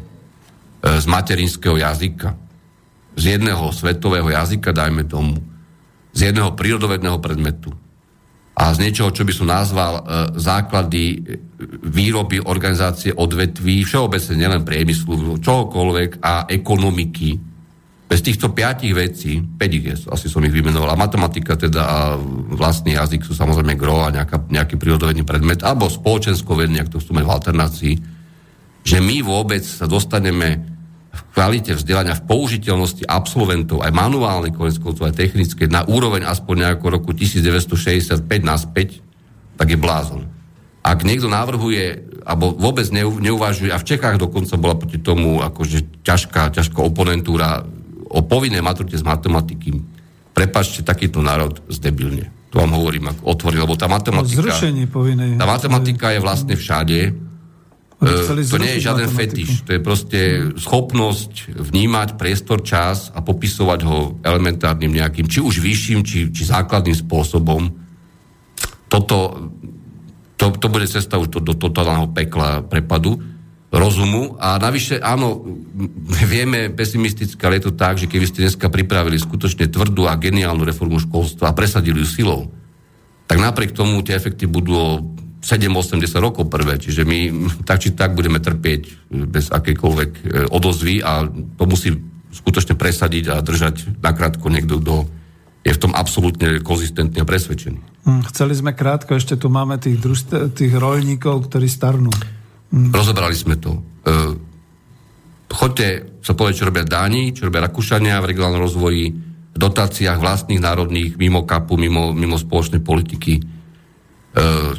z 0.80 1.06
materinského 1.12 1.76
jazyka, 1.76 2.36
z 3.20 3.36
jedného 3.36 3.68
svetového 3.76 4.32
jazyka, 4.32 4.72
dajme 4.72 5.04
tomu, 5.08 5.40
z 6.16 6.32
jedného 6.32 6.56
prírodovedného 6.56 7.20
predmetu, 7.20 7.76
a 8.60 8.76
z 8.76 8.78
niečoho, 8.84 9.14
čo 9.16 9.24
by 9.24 9.34
som 9.34 9.48
nazval 9.48 9.94
e, 10.00 10.02
základy 10.36 11.04
e, 11.16 11.20
výroby, 11.86 12.44
organizácie 12.44 13.16
odvetví, 13.16 13.88
všeobecne 13.88 14.36
nielen 14.36 14.62
priemyslu, 14.68 15.40
čohokoľvek 15.40 16.20
a 16.20 16.50
ekonomiky. 16.52 17.40
Bez 18.10 18.20
týchto 18.26 18.52
piatich 18.52 18.92
vecí, 18.92 19.40
5 19.40 19.78
ich 19.80 19.86
je, 19.86 19.96
asi 20.10 20.28
som 20.28 20.44
ich 20.44 20.52
vymenoval, 20.52 20.92
a 20.92 20.98
matematika 20.98 21.54
teda 21.54 21.82
a 21.86 21.98
vlastný 22.52 22.98
jazyk 22.98 23.22
sú 23.22 23.38
samozrejme 23.38 23.78
gro 23.78 24.02
a 24.04 24.12
nejaká, 24.12 24.50
nejaký 24.50 24.76
prírodovedný 24.82 25.24
predmet, 25.24 25.62
alebo 25.62 25.88
spoločenskovedný, 25.88 26.82
ak 26.82 26.92
to 26.92 27.00
chceme 27.00 27.22
v 27.22 27.30
alternácii, 27.30 27.94
že 28.82 28.98
my 28.98 29.22
vôbec 29.22 29.62
sa 29.62 29.86
dostaneme 29.86 30.79
v 31.10 31.22
kvalite 31.34 31.74
vzdelania, 31.74 32.14
v 32.14 32.26
použiteľnosti 32.30 33.04
absolventov, 33.10 33.82
aj 33.82 33.90
manuálnej 33.90 34.54
konec 34.54 34.78
aj 34.78 35.18
technické, 35.18 35.66
na 35.66 35.82
úroveň 35.82 36.26
aspoň 36.26 36.70
nejako 36.70 37.02
roku 37.02 37.12
1965 37.18 38.26
naspäť, 38.46 39.02
tak 39.58 39.74
je 39.74 39.78
blázon. 39.80 40.30
Ak 40.86 41.04
niekto 41.04 41.28
navrhuje, 41.28 42.08
alebo 42.24 42.54
vôbec 42.56 42.88
neuvažuje, 42.94 43.74
a 43.74 43.82
v 43.82 43.88
Čechách 43.90 44.22
dokonca 44.22 44.56
bola 44.56 44.78
proti 44.78 45.02
tomu 45.02 45.42
akože 45.42 46.06
ťažká, 46.06 46.54
ťažká 46.56 46.80
oponentúra 46.80 47.66
o 48.10 48.22
povinnej 48.24 48.62
maturite 48.62 48.98
z 48.98 49.06
matematiky, 49.06 49.76
prepačte, 50.32 50.86
takýto 50.86 51.20
národ 51.20 51.60
zdebilne. 51.68 52.32
To 52.50 52.66
vám 52.66 52.74
hovorím, 52.74 53.14
ako 53.14 53.22
otvoril, 53.30 53.62
lebo 53.66 53.78
tá 53.78 53.86
matematika... 53.86 54.42
Zrušenie 54.42 54.90
povinnej. 54.90 55.38
Tá 55.38 55.46
matematika 55.46 56.10
je 56.10 56.20
vlastne 56.24 56.58
všade, 56.58 57.29
to 58.00 58.58
nie 58.64 58.80
je 58.80 58.86
žiaden 58.88 59.12
fetiš, 59.12 59.68
to 59.68 59.76
je 59.76 59.82
proste 59.84 60.20
schopnosť 60.56 61.52
vnímať 61.52 62.16
priestor, 62.16 62.64
čas 62.64 63.12
a 63.12 63.20
popisovať 63.20 63.80
ho 63.84 64.16
elementárnym 64.24 64.96
nejakým, 64.96 65.28
či 65.28 65.44
už 65.44 65.60
vyšším, 65.60 66.08
či, 66.08 66.32
či 66.32 66.44
základným 66.48 66.96
spôsobom. 66.96 67.68
Toto, 68.88 69.52
to, 70.40 70.46
to 70.56 70.68
bude 70.72 70.88
cesta 70.88 71.20
už 71.20 71.28
do, 71.28 71.40
do 71.44 71.52
totálneho 71.60 72.08
pekla 72.16 72.64
prepadu 72.64 73.20
rozumu 73.70 74.40
a 74.40 74.56
navyše, 74.58 74.98
áno, 74.98 75.44
vieme 76.26 76.72
pesimisticky, 76.72 77.38
ale 77.44 77.60
je 77.60 77.70
to 77.70 77.74
tak, 77.76 78.00
že 78.00 78.08
keby 78.08 78.26
ste 78.26 78.48
dneska 78.48 78.72
pripravili 78.72 79.20
skutočne 79.20 79.68
tvrdú 79.68 80.08
a 80.08 80.16
geniálnu 80.16 80.64
reformu 80.64 80.98
školstva 81.04 81.52
a 81.52 81.58
presadili 81.58 82.02
ju 82.02 82.08
silou, 82.08 82.42
tak 83.28 83.38
napriek 83.38 83.76
tomu 83.76 84.02
tie 84.02 84.18
efekty 84.18 84.48
budú 84.50 85.04
7-80 85.40 86.04
rokov 86.20 86.52
prvé, 86.52 86.76
čiže 86.76 87.08
my 87.08 87.20
tak 87.64 87.80
či 87.80 87.96
tak 87.96 88.12
budeme 88.12 88.44
trpieť 88.44 89.10
bez 89.28 89.48
akejkoľvek 89.48 90.12
e, 90.12 90.22
odozvy 90.52 91.00
a 91.00 91.24
to 91.32 91.64
musí 91.64 91.96
skutočne 92.30 92.76
presadiť 92.76 93.26
a 93.32 93.36
držať 93.40 94.04
nakrátko 94.04 94.52
niekto, 94.52 94.84
kto 94.84 95.08
je 95.64 95.72
v 95.76 95.82
tom 95.82 95.96
absolútne 95.96 96.60
konzistentne 96.60 97.24
presvedčený. 97.24 97.80
Hm, 98.04 98.22
chceli 98.32 98.54
sme 98.56 98.76
krátko, 98.76 99.16
ešte 99.16 99.40
tu 99.40 99.48
máme 99.48 99.80
tých, 99.80 100.00
družstv, 100.00 100.52
tých 100.52 100.76
rolníkov, 100.76 101.48
ktorí 101.48 101.72
starnú. 101.72 102.12
Hm. 102.76 102.92
Rozobrali 102.92 103.36
sme 103.36 103.56
to. 103.56 103.80
E, 103.80 103.82
choďte 105.48 106.20
sa 106.20 106.36
povedať, 106.36 106.56
čo 106.60 106.68
robia 106.68 106.84
Dáni, 106.84 107.32
čo 107.32 107.48
robia 107.48 107.64
Rakúšania 107.64 108.20
v 108.20 108.36
regionálnom 108.36 108.68
rozvoji, 108.68 109.32
dotáciách 109.56 110.20
vlastných 110.20 110.60
národných, 110.60 111.16
mimo 111.16 111.48
kapu, 111.48 111.80
mimo, 111.80 112.12
mimo 112.12 112.36
spoločnej 112.36 112.84
politiky 112.84 113.40
E, 113.40 113.59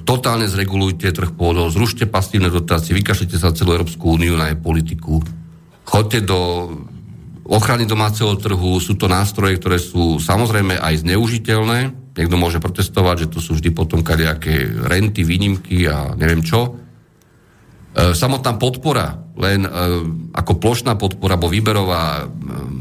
totálne 0.06 0.47
zregulujte 0.47 1.10
trh 1.10 1.35
pôdov, 1.35 1.74
zrušte 1.74 2.06
pasívne 2.06 2.48
dotácie, 2.48 2.94
vykašlite 2.94 3.35
sa 3.35 3.51
celú 3.51 3.74
Európsku 3.74 4.14
úniu 4.14 4.39
na 4.39 4.55
jej 4.55 4.59
politiku, 4.59 5.18
chodte 5.82 6.22
do 6.22 6.70
ochrany 7.51 7.82
domáceho 7.82 8.31
trhu, 8.39 8.78
sú 8.78 8.94
to 8.94 9.10
nástroje, 9.10 9.59
ktoré 9.59 9.82
sú 9.82 10.22
samozrejme 10.22 10.78
aj 10.78 11.02
zneužiteľné, 11.02 11.78
niekto 12.14 12.39
môže 12.39 12.62
protestovať, 12.62 13.27
že 13.27 13.31
to 13.35 13.39
sú 13.43 13.59
vždy 13.59 13.74
potom 13.74 14.06
kadejaké 14.06 14.70
renty, 14.70 15.27
výnimky 15.27 15.90
a 15.90 16.14
neviem 16.14 16.47
čo. 16.47 16.78
E, 17.90 18.14
samotná 18.14 18.55
podpora, 18.55 19.18
len 19.35 19.66
e, 19.66 19.70
ako 20.31 20.62
plošná 20.62 20.94
podpora, 20.94 21.35
bo 21.35 21.51
výberová, 21.51 22.22
e, 22.22 22.24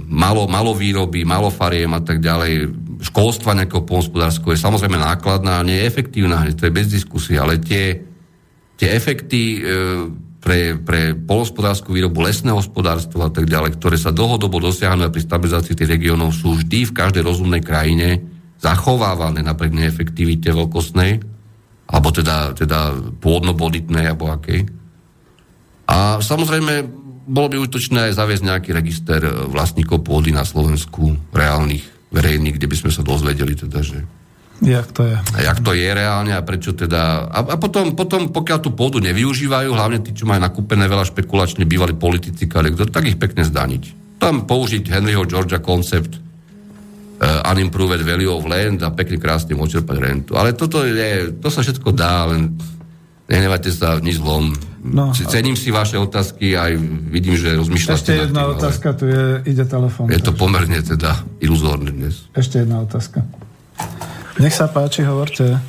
malo, 0.05 0.45
malo 0.45 0.77
výroby, 0.77 1.25
malo 1.25 1.49
fariem 1.49 1.89
a 1.97 2.01
tak 2.05 2.21
ďalej, 2.21 2.69
školstva 2.99 3.55
nejakého 3.55 3.88
polnospodárskeho 3.88 4.51
je 4.51 4.59
samozrejme 4.59 4.99
nákladná 4.99 5.63
a 5.63 5.65
nie 5.65 5.80
je 5.80 5.88
efektívna, 5.88 6.43
to 6.51 6.67
je 6.67 6.76
bez 6.76 6.91
diskusie, 6.91 7.39
ale 7.39 7.55
tie, 7.63 8.03
tie 8.76 8.91
efekty 8.91 9.41
e, 9.55 9.59
pre, 10.43 10.76
pre 10.76 11.15
polnospodárskú 11.15 11.95
výrobu, 11.95 12.27
lesné 12.27 12.51
hospodárstvo 12.51 13.23
a 13.23 13.31
tak 13.31 13.47
ďalej, 13.47 13.80
ktoré 13.80 13.95
sa 13.95 14.11
dlhodobo 14.11 14.59
dosiahnu 14.59 15.07
pri 15.07 15.23
stabilizácii 15.23 15.80
tých 15.80 15.91
regiónov, 15.95 16.35
sú 16.35 16.59
vždy 16.59 16.91
v 16.91 16.95
každej 16.95 17.23
rozumnej 17.23 17.63
krajine 17.63 18.19
zachovávané 18.59 19.39
napriek 19.39 19.71
neefektivite 19.71 20.51
veľkostnej, 20.51 21.23
alebo 21.88 22.07
teda, 22.11 22.51
teda 22.51 22.99
pôdno-boditnej, 23.23 24.11
alebo 24.11 24.27
akej. 24.27 24.67
A 25.88 26.19
samozrejme, 26.19 26.84
bolo 27.31 27.47
by 27.47 27.57
útočné 27.63 28.11
aj 28.11 28.19
zaviesť 28.19 28.43
nejaký 28.43 28.69
register 28.76 29.23
vlastníkov 29.47 30.03
pôdy 30.03 30.35
na 30.35 30.43
Slovensku, 30.43 31.15
reálnych 31.31 31.98
verejný, 32.10 32.57
kde 32.57 32.68
by 32.69 32.76
sme 32.76 32.91
sa 32.94 33.02
dozvedeli 33.06 33.53
teda, 33.53 33.80
že 33.81 34.02
Jak 34.60 34.91
to 34.91 35.07
je? 35.07 35.15
A 35.15 35.38
jak 35.40 35.64
to 35.64 35.72
je 35.72 35.88
reálne 35.88 36.36
a 36.36 36.44
prečo 36.44 36.76
teda... 36.76 37.31
A, 37.31 37.40
a 37.48 37.56
potom, 37.56 37.95
potom, 37.95 38.27
pokiaľ 38.27 38.60
tú 38.60 38.76
pôdu 38.76 38.99
nevyužívajú, 38.99 39.72
hlavne 39.72 40.03
tí, 40.03 40.11
čo 40.11 40.27
majú 40.27 40.44
nakúpené 40.44 40.84
veľa 40.84 41.07
špekulačne 41.07 41.64
bývali 41.64 41.95
politici, 41.95 42.44
kto, 42.44 42.91
tak 42.91 43.07
ich 43.07 43.15
pekne 43.15 43.48
zdaniť. 43.48 43.84
Tam 44.19 44.44
použiť 44.44 44.84
Henryho 44.91 45.23
Georgia 45.23 45.64
koncept 45.64 46.11
uh, 46.11 47.40
unimproved 47.56 48.03
value 48.03 48.27
of 48.27 48.44
land 48.44 48.84
a 48.84 48.91
pekne 48.91 49.15
krásne 49.15 49.56
očerpať 49.56 49.95
rentu. 49.95 50.31
Ale 50.36 50.52
toto 50.52 50.84
je, 50.84 51.40
to 51.40 51.48
sa 51.48 51.64
všetko 51.64 51.95
dá, 51.95 52.27
len 52.27 52.52
nehnevajte 53.30 53.69
sa 53.69 53.95
v 53.95 54.10
nič 54.10 54.18
zlom. 54.18 54.57
No, 54.80 55.11
Cením 55.14 55.60
si 55.60 55.69
vaše 55.69 55.99
otázky 55.99 56.56
aj 56.56 56.80
vidím, 57.11 57.35
že 57.35 57.53
rozmýšľate. 57.53 57.99
Ešte 57.99 58.14
jedna 58.15 58.47
tým, 58.47 58.53
otázka, 58.57 58.88
tu 58.95 59.06
je, 59.11 59.23
ide 59.45 59.64
telefón. 59.68 60.07
Je 60.07 60.23
to 60.23 60.31
pomerne 60.34 60.80
teda 60.81 61.19
iluzórne 61.43 61.91
dnes. 61.93 62.31
Ešte 62.34 62.64
jedna 62.64 62.81
otázka. 62.88 63.22
Nech 64.39 64.56
sa 64.56 64.72
páči, 64.72 65.03
hovorte. 65.03 65.60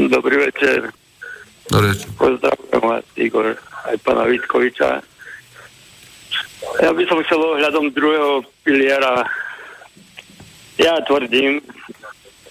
Dobrý 0.00 0.36
večer. 0.40 0.88
Dobrý 1.68 1.92
večer. 1.92 2.08
Pozdravujem 2.16 2.80
vás, 2.80 3.04
Igor, 3.20 3.54
aj 3.86 3.96
pána 4.02 4.24
Vitkoviča. 4.24 5.04
Ja 6.80 6.90
by 6.96 7.02
som 7.06 7.20
chcel 7.28 7.38
ohľadom 7.38 7.92
druhého 7.92 8.40
piliera. 8.64 9.28
Ja 10.80 10.96
tvrdím, 11.04 11.60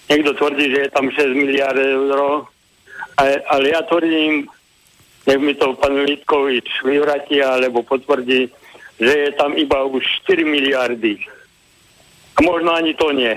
niekto 0.06 0.38
tvrdí, 0.38 0.70
že 0.70 0.80
je 0.86 0.90
tam 0.94 1.10
6 1.10 1.34
miliard 1.34 1.82
eur, 1.82 2.46
ale 3.20 3.66
ja 3.70 3.82
tvrdím, 3.84 4.48
nech 5.28 5.40
mi 5.40 5.54
to 5.54 5.74
pán 5.78 5.94
Vitkovič 6.06 6.86
vyvratí 6.86 7.44
alebo 7.44 7.84
potvrdí, 7.84 8.50
že 9.02 9.14
je 9.28 9.32
tam 9.38 9.58
iba 9.58 9.84
už 9.86 10.02
4 10.26 10.46
miliardy. 10.46 11.22
A 12.38 12.40
možno 12.42 12.74
ani 12.74 12.94
to 12.94 13.12
nie. 13.12 13.34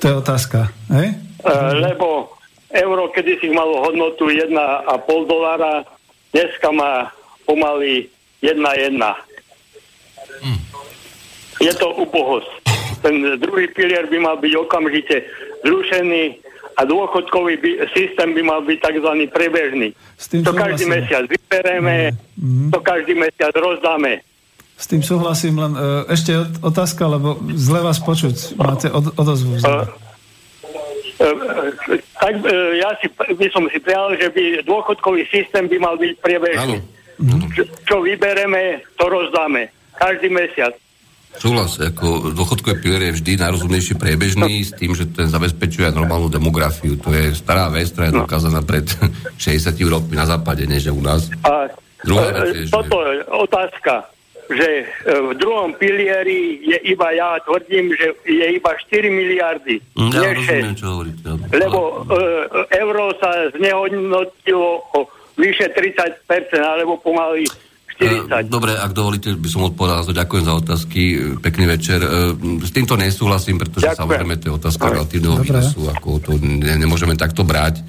To 0.00 0.04
je 0.08 0.14
otázka, 0.20 0.68
hej? 0.92 1.16
Uh, 1.40 1.72
lebo 1.80 2.36
euro 2.72 3.08
kedy 3.08 3.40
si 3.40 3.48
malo 3.48 3.80
hodnotu 3.80 4.28
1,5 4.28 4.52
dolára, 5.24 5.84
dneska 6.32 6.68
má 6.70 7.08
pomaly 7.48 8.08
1,1. 8.44 9.00
Hmm. 10.40 10.60
Je 11.60 11.72
to 11.76 11.88
ubohosť. 12.00 12.52
Ten 13.00 13.40
druhý 13.40 13.68
pilier 13.72 14.04
by 14.08 14.18
mal 14.20 14.36
byť 14.36 14.52
okamžite 14.60 15.24
zrušený 15.64 16.36
a 16.80 16.88
dôchodkový 16.88 17.60
by, 17.60 17.70
systém 17.92 18.32
by 18.32 18.40
mal 18.40 18.64
byť 18.64 18.78
tzv. 18.80 19.12
prebežný. 19.28 19.92
S 20.16 20.32
tým 20.32 20.40
to 20.40 20.56
každý 20.56 20.88
mesiac 20.88 21.28
vybereme, 21.28 22.16
mm-hmm. 22.16 22.72
to 22.72 22.78
každý 22.80 23.12
mesiac 23.20 23.52
rozdáme. 23.52 24.24
S 24.80 24.88
tým 24.88 25.04
súhlasím, 25.04 25.60
len 25.60 25.76
uh, 25.76 26.08
ešte 26.08 26.32
otázka, 26.64 27.04
lebo 27.04 27.36
zle 27.52 27.84
vás 27.84 28.00
počuť. 28.00 28.56
Máte 28.56 28.88
od, 28.88 29.12
odozvu. 29.12 29.60
Uh, 29.60 29.84
uh, 31.20 31.68
tak 32.16 32.40
uh, 32.40 32.72
ja 32.80 32.96
si, 32.96 33.12
by 33.12 33.46
som 33.52 33.68
si 33.68 33.76
prijal, 33.76 34.16
že 34.16 34.32
by 34.32 34.64
dôchodkový 34.64 35.28
systém 35.28 35.68
by 35.68 35.76
mal 35.76 36.00
byť 36.00 36.12
priebežný. 36.24 36.80
Čo, 37.52 37.62
čo 37.84 37.96
vybereme, 38.00 38.80
to 38.96 39.04
rozdáme. 39.04 39.68
Každý 40.00 40.32
mesiac. 40.32 40.72
Súhlas, 41.38 41.78
ako 41.78 42.34
dôchodkové 42.34 42.82
pilier 42.82 43.02
je 43.10 43.22
vždy 43.22 43.32
najrozumnejší 43.38 43.94
priebežný 43.94 44.66
s 44.66 44.74
tým, 44.74 44.98
že 44.98 45.06
ten 45.08 45.30
zabezpečuje 45.30 45.94
normálnu 45.94 46.26
demografiu. 46.26 46.98
To 47.00 47.14
je 47.14 47.32
stará 47.38 47.70
vec, 47.70 47.94
ktorá 47.94 48.10
je 48.10 48.14
no. 48.18 48.20
dokázaná 48.26 48.60
pred 48.66 48.84
60 49.38 49.78
rokmi 49.86 50.18
na 50.18 50.26
západe, 50.26 50.66
než 50.66 50.90
u 50.90 51.00
nás. 51.00 51.30
A 51.46 51.70
Druhá 52.04 52.32
vec 52.32 52.56
je, 52.56 52.72
toto 52.72 52.96
je 53.04 53.24
otázka, 53.28 54.08
že 54.50 54.68
e, 54.82 54.84
v 55.06 55.32
druhom 55.38 55.70
pilieri 55.76 56.58
je 56.64 56.78
iba, 56.90 57.12
ja 57.14 57.38
tvrdím, 57.44 57.94
že 57.94 58.16
je 58.26 58.46
iba 58.56 58.70
4 58.74 59.06
miliardy. 59.06 59.78
Mm, 59.94 60.10
ja 60.10 60.30
rozumiem, 60.34 60.74
čo 60.74 60.86
hovoríte. 60.90 61.22
Lebo 61.54 61.78
uh, 62.02 62.66
euro 62.74 63.14
sa 63.22 63.52
znehodnotilo 63.54 64.70
o 64.96 65.06
vyše 65.38 65.70
30%, 65.70 66.26
alebo 66.58 66.98
pomaly 66.98 67.46
40. 68.00 68.48
Dobre, 68.48 68.72
ak 68.72 68.96
dovolíte, 68.96 69.36
by 69.36 69.48
som 69.52 69.68
odpovedal. 69.68 70.08
Ďakujem 70.08 70.44
za 70.48 70.54
otázky. 70.56 71.00
Pekný 71.44 71.68
večer. 71.68 72.00
S 72.64 72.72
týmto 72.72 72.96
nesúhlasím, 72.96 73.60
pretože 73.60 73.92
Ďakujem. 73.92 74.00
samozrejme 74.00 74.34
to 74.40 74.44
je 74.48 74.52
otázka 74.56 74.84
relatívneho 74.88 75.36
výnosu. 75.44 75.80
Ako 75.92 76.08
to 76.24 76.40
ne, 76.40 76.80
nemôžeme 76.80 77.12
takto 77.20 77.44
brať. 77.44 77.84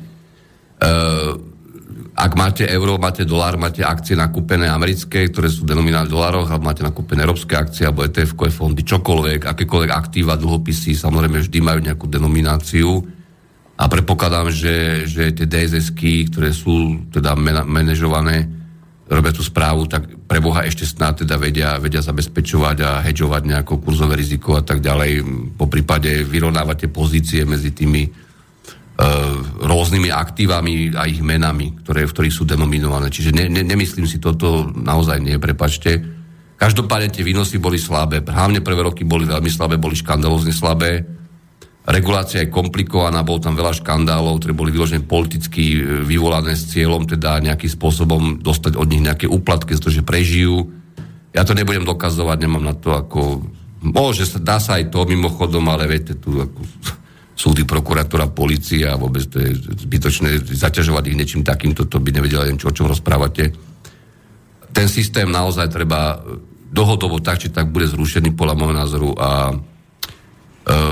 Ak 2.11 2.35
máte 2.35 2.67
euro, 2.67 2.99
máte 2.99 3.23
dolár, 3.23 3.55
máte 3.55 3.88
akcie 3.88 4.19
nakúpené 4.19 4.67
americké, 4.67 5.31
ktoré 5.31 5.47
sú 5.47 5.63
denominálne 5.63 6.11
v 6.11 6.19
dolároch, 6.19 6.51
alebo 6.51 6.67
máte 6.67 6.83
nakúpené 6.83 7.23
európske 7.23 7.55
akcie, 7.55 7.88
alebo 7.88 8.03
ETF-kové 8.03 8.51
fondy, 8.51 8.83
čokoľvek, 8.83 9.47
akékoľvek 9.47 9.91
aktíva, 9.95 10.35
dlhopisy, 10.35 10.91
samozrejme 10.91 11.39
vždy 11.39 11.59
majú 11.63 11.79
nejakú 11.79 12.05
denomináciu. 12.11 12.99
A 13.79 13.88
predpokladám, 13.88 14.51
že, 14.51 15.07
že 15.07 15.31
tie 15.33 15.47
DSS-ky, 15.47 16.29
ktoré 16.29 16.51
sú 16.51 16.99
teda 17.09 17.33
manažované 17.65 18.60
robia 19.11 19.35
tú 19.35 19.43
správu, 19.43 19.91
tak 19.91 20.07
pre 20.23 20.39
Boha 20.39 20.63
ešte 20.63 20.88
snad 20.88 21.19
teda 21.19 21.35
vedia, 21.35 21.75
vedia 21.83 21.99
zabezpečovať 21.99 22.77
a 22.79 22.89
hedžovať 23.03 23.43
nejako 23.43 23.83
kurzové 23.83 24.15
riziko 24.15 24.55
a 24.55 24.63
tak 24.63 24.79
ďalej. 24.79 25.21
Po 25.59 25.67
prípade 25.67 26.23
vyrovnávať 26.23 26.88
tie 26.88 26.89
pozície 26.89 27.41
medzi 27.43 27.75
tými 27.75 28.07
uh, 28.07 29.35
rôznymi 29.67 30.09
aktívami 30.15 30.95
a 30.95 31.11
ich 31.11 31.19
menami, 31.19 31.83
ktoré, 31.83 32.07
v 32.07 32.13
ktorých 32.15 32.38
sú 32.39 32.47
denominované. 32.47 33.11
Čiže 33.11 33.35
ne, 33.35 33.45
ne, 33.51 33.67
nemyslím 33.67 34.07
si 34.07 34.23
toto 34.23 34.71
naozaj 34.71 35.19
nie, 35.19 35.35
prepačte. 35.35 35.99
Každopádne 36.55 37.11
tie 37.11 37.27
výnosy 37.27 37.59
boli 37.59 37.75
slabé. 37.75 38.23
Hlavne 38.23 38.63
prvé 38.63 38.79
roky 38.79 39.03
boli 39.03 39.27
veľmi 39.27 39.51
slabé, 39.51 39.75
boli 39.75 39.99
škandalózne 39.99 40.55
slabé 40.55 41.20
Regulácia 41.81 42.45
je 42.45 42.53
komplikovaná, 42.53 43.25
bolo 43.25 43.41
tam 43.41 43.57
veľa 43.57 43.73
škandálov, 43.81 44.37
ktoré 44.37 44.53
boli 44.53 44.69
vyložené 44.69 45.01
politicky 45.01 45.81
e, 45.81 46.05
vyvolané 46.05 46.53
s 46.53 46.69
cieľom 46.69 47.09
teda 47.09 47.41
nejakým 47.41 47.73
spôsobom 47.73 48.37
dostať 48.37 48.77
od 48.77 48.85
nich 48.85 49.01
nejaké 49.01 49.25
úplatky, 49.25 49.73
že 49.73 50.05
prežijú. 50.05 50.69
Ja 51.33 51.41
to 51.41 51.57
nebudem 51.57 51.81
dokazovať, 51.81 52.37
nemám 52.37 52.61
na 52.69 52.75
to 52.77 52.93
ako... 52.93 53.41
Môže 53.81 54.29
sa, 54.29 54.37
dá 54.37 54.61
sa 54.61 54.77
aj 54.77 54.93
to 54.93 55.09
mimochodom, 55.09 55.65
ale 55.73 55.89
viete, 55.89 56.13
tu 56.13 56.37
ako 56.37 56.61
súdy, 57.33 57.65
prokuratúra, 57.65 58.29
policia, 58.29 58.93
vôbec 58.93 59.25
to 59.25 59.41
je 59.41 59.57
zbytočné 59.57 60.45
zaťažovať 60.53 61.03
ich 61.09 61.17
niečím 61.17 61.41
takýmto, 61.41 61.89
to 61.89 61.97
by 61.97 62.13
nevedela, 62.13 62.45
neviem, 62.45 62.61
čo, 62.61 62.69
o 62.69 62.77
čom 62.77 62.85
rozprávate. 62.85 63.57
Ten 64.69 64.85
systém 64.85 65.25
naozaj 65.25 65.73
treba 65.73 66.21
dohodovo 66.69 67.17
tak, 67.17 67.41
či 67.41 67.49
tak 67.49 67.73
bude 67.73 67.89
zrušený 67.89 68.37
podľa 68.37 68.53
môjho 68.53 68.75
názoru 68.77 69.09
a 69.17 69.57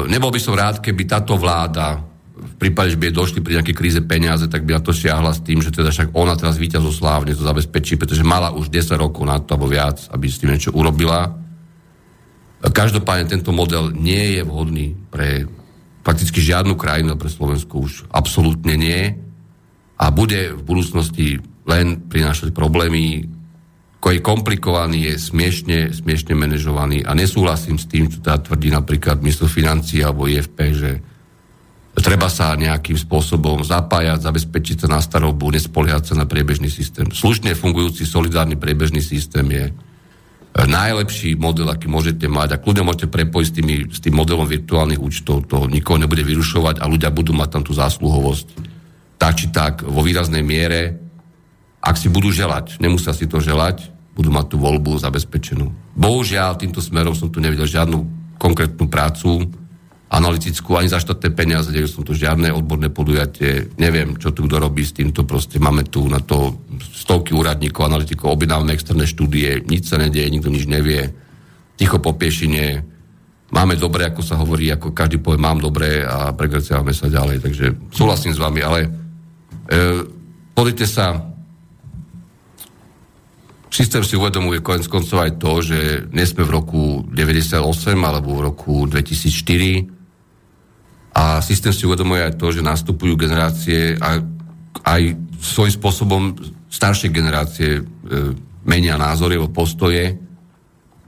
nebol 0.10 0.32
by 0.34 0.40
som 0.42 0.58
rád, 0.58 0.82
keby 0.82 1.06
táto 1.06 1.38
vláda 1.38 2.02
v 2.40 2.54
prípade, 2.56 2.96
že 2.96 3.00
by 3.00 3.12
došli 3.12 3.40
pri 3.44 3.60
nejakej 3.60 3.76
kríze 3.76 4.00
peniaze, 4.04 4.48
tak 4.48 4.64
by 4.64 4.80
na 4.80 4.82
to 4.84 4.96
siahla 4.96 5.36
s 5.36 5.44
tým, 5.44 5.60
že 5.60 5.76
teda 5.76 5.92
však 5.92 6.16
ona 6.16 6.40
teraz 6.40 6.56
slávne 6.96 7.36
to 7.36 7.44
zabezpečí, 7.44 8.00
pretože 8.00 8.24
mala 8.24 8.56
už 8.56 8.72
10 8.72 8.96
rokov 8.96 9.28
na 9.28 9.44
to, 9.44 9.56
alebo 9.56 9.68
viac, 9.68 10.08
aby 10.12 10.26
s 10.28 10.40
tým 10.40 10.56
niečo 10.56 10.72
urobila. 10.72 11.36
Každopádne 12.60 13.28
tento 13.28 13.52
model 13.52 13.92
nie 13.96 14.40
je 14.40 14.42
vhodný 14.44 14.96
pre 15.12 15.48
prakticky 16.04 16.40
žiadnu 16.40 16.80
krajinu, 16.80 17.20
pre 17.20 17.32
Slovensku 17.32 17.88
už 17.88 18.08
absolútne 18.12 18.76
nie 18.80 19.16
a 20.00 20.06
bude 20.12 20.56
v 20.56 20.62
budúcnosti 20.64 21.44
len 21.68 22.08
prinášať 22.08 22.56
problémy 22.56 23.28
je 24.00 24.24
komplikovaný, 24.24 25.12
je 25.12 25.16
smiešne, 25.20 25.92
smiešne 25.92 26.32
manažovaný 26.32 27.04
a 27.04 27.12
nesúhlasím 27.12 27.76
s 27.76 27.86
tým, 27.86 28.08
čo 28.08 28.24
teda 28.24 28.40
tvrdí 28.40 28.72
napríklad 28.72 29.20
ministro 29.20 29.52
financí 29.52 30.00
alebo 30.00 30.24
IFP, 30.24 30.58
že 30.72 30.92
treba 32.00 32.32
sa 32.32 32.56
nejakým 32.56 32.96
spôsobom 32.96 33.60
zapájať, 33.60 34.24
zabezpečiť 34.24 34.76
sa 34.84 34.88
na 34.88 35.04
starobu, 35.04 35.52
nespoliehať 35.52 36.04
sa 36.12 36.14
na 36.16 36.24
priebežný 36.24 36.72
systém. 36.72 37.12
Slušne 37.12 37.52
fungujúci 37.60 38.08
solidárny 38.08 38.56
priebežný 38.56 39.04
systém 39.04 39.44
je 39.52 39.66
najlepší 40.56 41.36
model, 41.36 41.68
aký 41.68 41.92
môžete 41.92 42.26
mať 42.32 42.56
a 42.56 42.62
kľudne 42.64 42.88
môžete 42.88 43.12
prepojiť 43.12 43.48
s, 43.52 43.54
tými, 43.54 43.76
s 43.92 44.00
tým 44.00 44.16
modelom 44.16 44.48
virtuálnych 44.48 44.98
účtov, 44.98 45.52
to 45.52 45.68
nikoho 45.68 46.00
nebude 46.00 46.24
vyrušovať 46.24 46.80
a 46.80 46.88
ľudia 46.88 47.12
budú 47.12 47.36
mať 47.36 47.50
tam 47.52 47.64
tú 47.68 47.76
zásluhovosť 47.76 48.80
tak 49.20 49.36
či 49.36 49.52
tak 49.52 49.84
vo 49.84 50.00
výraznej 50.00 50.42
miere 50.42 51.09
ak 51.80 51.96
si 51.96 52.12
budú 52.12 52.30
želať. 52.30 52.80
Nemusia 52.84 53.16
si 53.16 53.26
to 53.26 53.40
želať, 53.40 53.88
budú 54.20 54.36
mať 54.36 54.46
tú 54.52 54.58
voľbu 54.60 55.00
zabezpečenú. 55.00 55.96
Bohužiaľ, 55.96 56.60
týmto 56.60 56.84
smerom 56.84 57.16
som 57.16 57.32
tu 57.32 57.40
nevidel 57.40 57.64
žiadnu 57.64 58.04
konkrétnu 58.36 58.92
prácu, 58.92 59.48
analytickú, 60.10 60.74
ani 60.74 60.90
za 60.90 60.98
štátne 60.98 61.30
peniaze, 61.38 61.70
nevidel 61.70 61.94
som 61.94 62.04
tu 62.04 62.18
žiadne 62.18 62.50
odborné 62.50 62.90
podujatie, 62.90 63.70
neviem, 63.78 64.18
čo 64.18 64.34
tu 64.34 64.50
kto 64.50 64.58
robí 64.58 64.82
s 64.82 64.92
týmto, 64.92 65.22
proste 65.22 65.62
máme 65.62 65.86
tu 65.86 66.10
na 66.10 66.18
to 66.18 66.66
stovky 66.82 67.38
úradníkov, 67.38 67.86
analytikov, 67.86 68.34
objednáme 68.34 68.74
externé 68.74 69.06
štúdie, 69.06 69.62
nič 69.70 69.86
sa 69.86 70.02
nedieje, 70.02 70.34
nikto 70.34 70.50
nič 70.50 70.66
nevie, 70.66 71.14
ticho 71.78 72.02
po 72.02 72.18
piešine, 72.18 72.82
máme 73.54 73.78
dobre, 73.78 74.10
ako 74.10 74.26
sa 74.26 74.42
hovorí, 74.42 74.74
ako 74.74 74.98
každý 74.98 75.22
povie, 75.22 75.38
mám 75.38 75.62
dobre 75.62 76.02
a 76.02 76.34
pregreciávame 76.34 76.90
sa 76.90 77.06
ďalej, 77.06 77.46
takže 77.46 77.66
súhlasím 77.94 78.34
s 78.34 78.42
vami, 78.42 78.66
ale 78.66 78.80
e, 78.82 78.90
pozrite 80.58 80.90
sa, 80.90 81.29
Systém 83.70 84.02
si 84.02 84.18
uvedomuje 84.18 84.66
konec 84.66 84.90
koncov 84.90 85.22
aj 85.22 85.38
to, 85.38 85.62
že 85.62 86.10
nie 86.10 86.26
sme 86.26 86.42
v 86.42 86.52
roku 86.52 87.06
98 87.06 87.62
alebo 88.02 88.34
v 88.34 88.42
roku 88.50 88.90
2004 88.90 91.14
a 91.14 91.42
systém 91.42 91.74
si 91.74 91.86
uvedomuje 91.86 92.26
aj 92.26 92.34
to, 92.38 92.50
že 92.50 92.66
nastupujú 92.66 93.14
generácie 93.14 93.94
a 94.02 94.18
aj 94.90 95.02
svojím 95.38 95.74
spôsobom 95.78 96.34
staršie 96.70 97.14
generácie 97.14 97.78
e, 97.78 97.82
menia 98.66 98.98
názory 98.98 99.38
alebo 99.38 99.54
postoje 99.54 100.18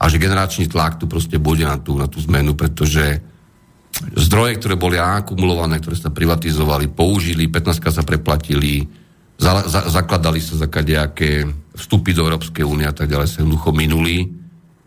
a 0.02 0.10
že 0.10 0.22
generačný 0.22 0.70
tlak 0.70 0.98
tu 0.98 1.06
proste 1.06 1.38
bude 1.38 1.66
na 1.66 1.78
tú, 1.78 1.98
na 1.98 2.10
tú 2.10 2.18
zmenu, 2.26 2.58
pretože 2.58 3.22
zdroje, 4.18 4.58
ktoré 4.58 4.76
boli 4.78 4.98
akumulované, 4.98 5.78
ktoré 5.78 5.94
sa 5.94 6.10
privatizovali, 6.10 6.90
použili, 6.90 7.46
15 7.46 7.94
sa 7.94 8.02
preplatili, 8.02 8.82
za, 9.42 9.66
za, 9.66 9.82
zakladali 9.90 10.38
sa 10.38 10.54
za 10.54 10.70
kadejaké 10.70 11.50
vstupy 11.74 12.14
do 12.14 12.30
Európskej 12.30 12.62
únie 12.62 12.86
a 12.86 12.94
tak 12.94 13.10
ďalej 13.10 13.28
sa 13.28 13.38
jednoducho 13.42 13.74
minuli. 13.74 14.30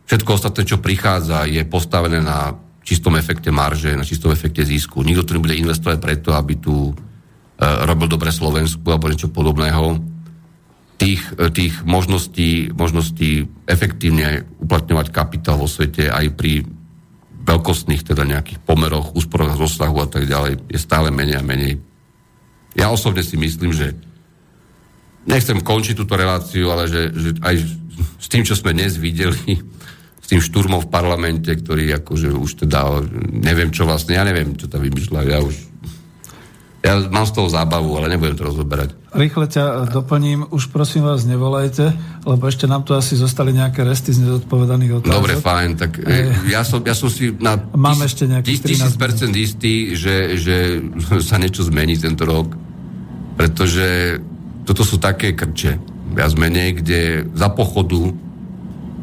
Všetko 0.06 0.30
ostatné, 0.38 0.62
čo 0.62 0.78
prichádza, 0.78 1.50
je 1.50 1.66
postavené 1.66 2.22
na 2.22 2.54
čistom 2.86 3.18
efekte 3.18 3.50
marže, 3.50 3.98
na 3.98 4.06
čistom 4.06 4.30
efekte 4.30 4.62
zisku. 4.62 5.02
Nikto 5.02 5.26
tu 5.26 5.30
nebude 5.34 5.58
investovať 5.58 5.98
preto, 5.98 6.36
aby 6.36 6.54
tu 6.60 6.92
e, 6.92 6.94
robil 7.58 8.06
dobre 8.06 8.30
Slovensku 8.30 8.84
alebo 8.86 9.10
niečo 9.10 9.32
podobného. 9.32 9.98
Tých, 11.00 11.34
e, 11.34 11.50
tých 11.50 11.82
možností, 11.82 12.70
možností 12.70 13.48
efektívne 13.66 14.46
uplatňovať 14.62 15.10
kapitál 15.10 15.58
vo 15.58 15.66
svete 15.66 16.12
aj 16.12 16.30
pri 16.36 16.62
veľkostných 17.44 18.06
teda 18.06 18.22
nejakých 18.22 18.60
pomeroch, 18.62 19.16
úsporoch 19.16 19.56
rozsahu 19.56 19.98
a 19.98 20.06
tak 20.06 20.28
ďalej 20.30 20.68
je 20.68 20.78
stále 20.78 21.08
menej 21.10 21.40
a 21.40 21.44
menej. 21.44 21.80
Ja 22.76 22.92
osobne 22.92 23.24
si 23.24 23.40
myslím, 23.40 23.72
že 23.72 23.96
nechcem 25.24 25.58
končiť 25.60 25.94
túto 25.96 26.14
reláciu, 26.16 26.68
ale 26.72 26.88
že, 26.88 27.12
že 27.12 27.30
aj 27.40 27.54
s 28.20 28.26
tým, 28.28 28.42
čo 28.44 28.56
sme 28.56 28.72
dnes 28.72 28.96
videli, 28.96 29.60
s 30.24 30.26
tým 30.32 30.40
štúrmom 30.40 30.80
v 30.84 30.88
parlamente, 30.88 31.52
ktorý 31.52 32.00
akože 32.00 32.32
už 32.32 32.64
teda, 32.64 33.04
neviem 33.28 33.68
čo 33.68 33.84
vlastne, 33.84 34.16
ja 34.16 34.24
neviem, 34.24 34.56
čo 34.56 34.72
tam 34.72 34.80
vymýšľajú, 34.80 35.28
ja 35.28 35.40
už 35.44 35.74
ja 36.84 37.00
mám 37.08 37.24
z 37.24 37.32
toho 37.32 37.48
zábavu, 37.48 37.96
ale 37.96 38.12
nebudem 38.12 38.36
to 38.36 38.44
rozoberať. 38.44 38.92
Rýchle 39.16 39.48
ťa 39.48 39.88
doplním, 39.88 40.52
už 40.52 40.68
prosím 40.68 41.08
vás 41.08 41.24
nevolajte, 41.24 41.96
lebo 42.28 42.44
ešte 42.44 42.68
nám 42.68 42.84
tu 42.84 42.92
asi 42.92 43.16
zostali 43.16 43.56
nejaké 43.56 43.80
resty 43.88 44.12
z 44.12 44.20
nezodpovedaných 44.20 45.00
otázok. 45.00 45.16
Dobre, 45.16 45.40
fajn, 45.40 45.70
tak 45.80 45.96
e, 46.04 46.28
ja, 46.52 46.60
som, 46.60 46.84
ja 46.84 46.92
som 46.92 47.08
si 47.08 47.32
na 47.40 47.56
Mám 47.56 48.04
ešte 48.04 48.28
nejakých 48.28 48.84
1000% 49.00 49.32
istý, 49.32 49.96
že, 49.96 50.36
že 50.36 50.84
sa 51.28 51.40
niečo 51.40 51.64
zmení 51.64 51.96
tento 51.96 52.28
rok, 52.28 52.52
pretože 53.40 54.20
toto 54.64 54.82
sú 54.82 54.96
také 55.00 55.36
krče, 55.36 55.80
viac 56.16 56.32
menej, 56.36 56.80
kde 56.80 57.00
za 57.36 57.52
pochodu 57.52 58.12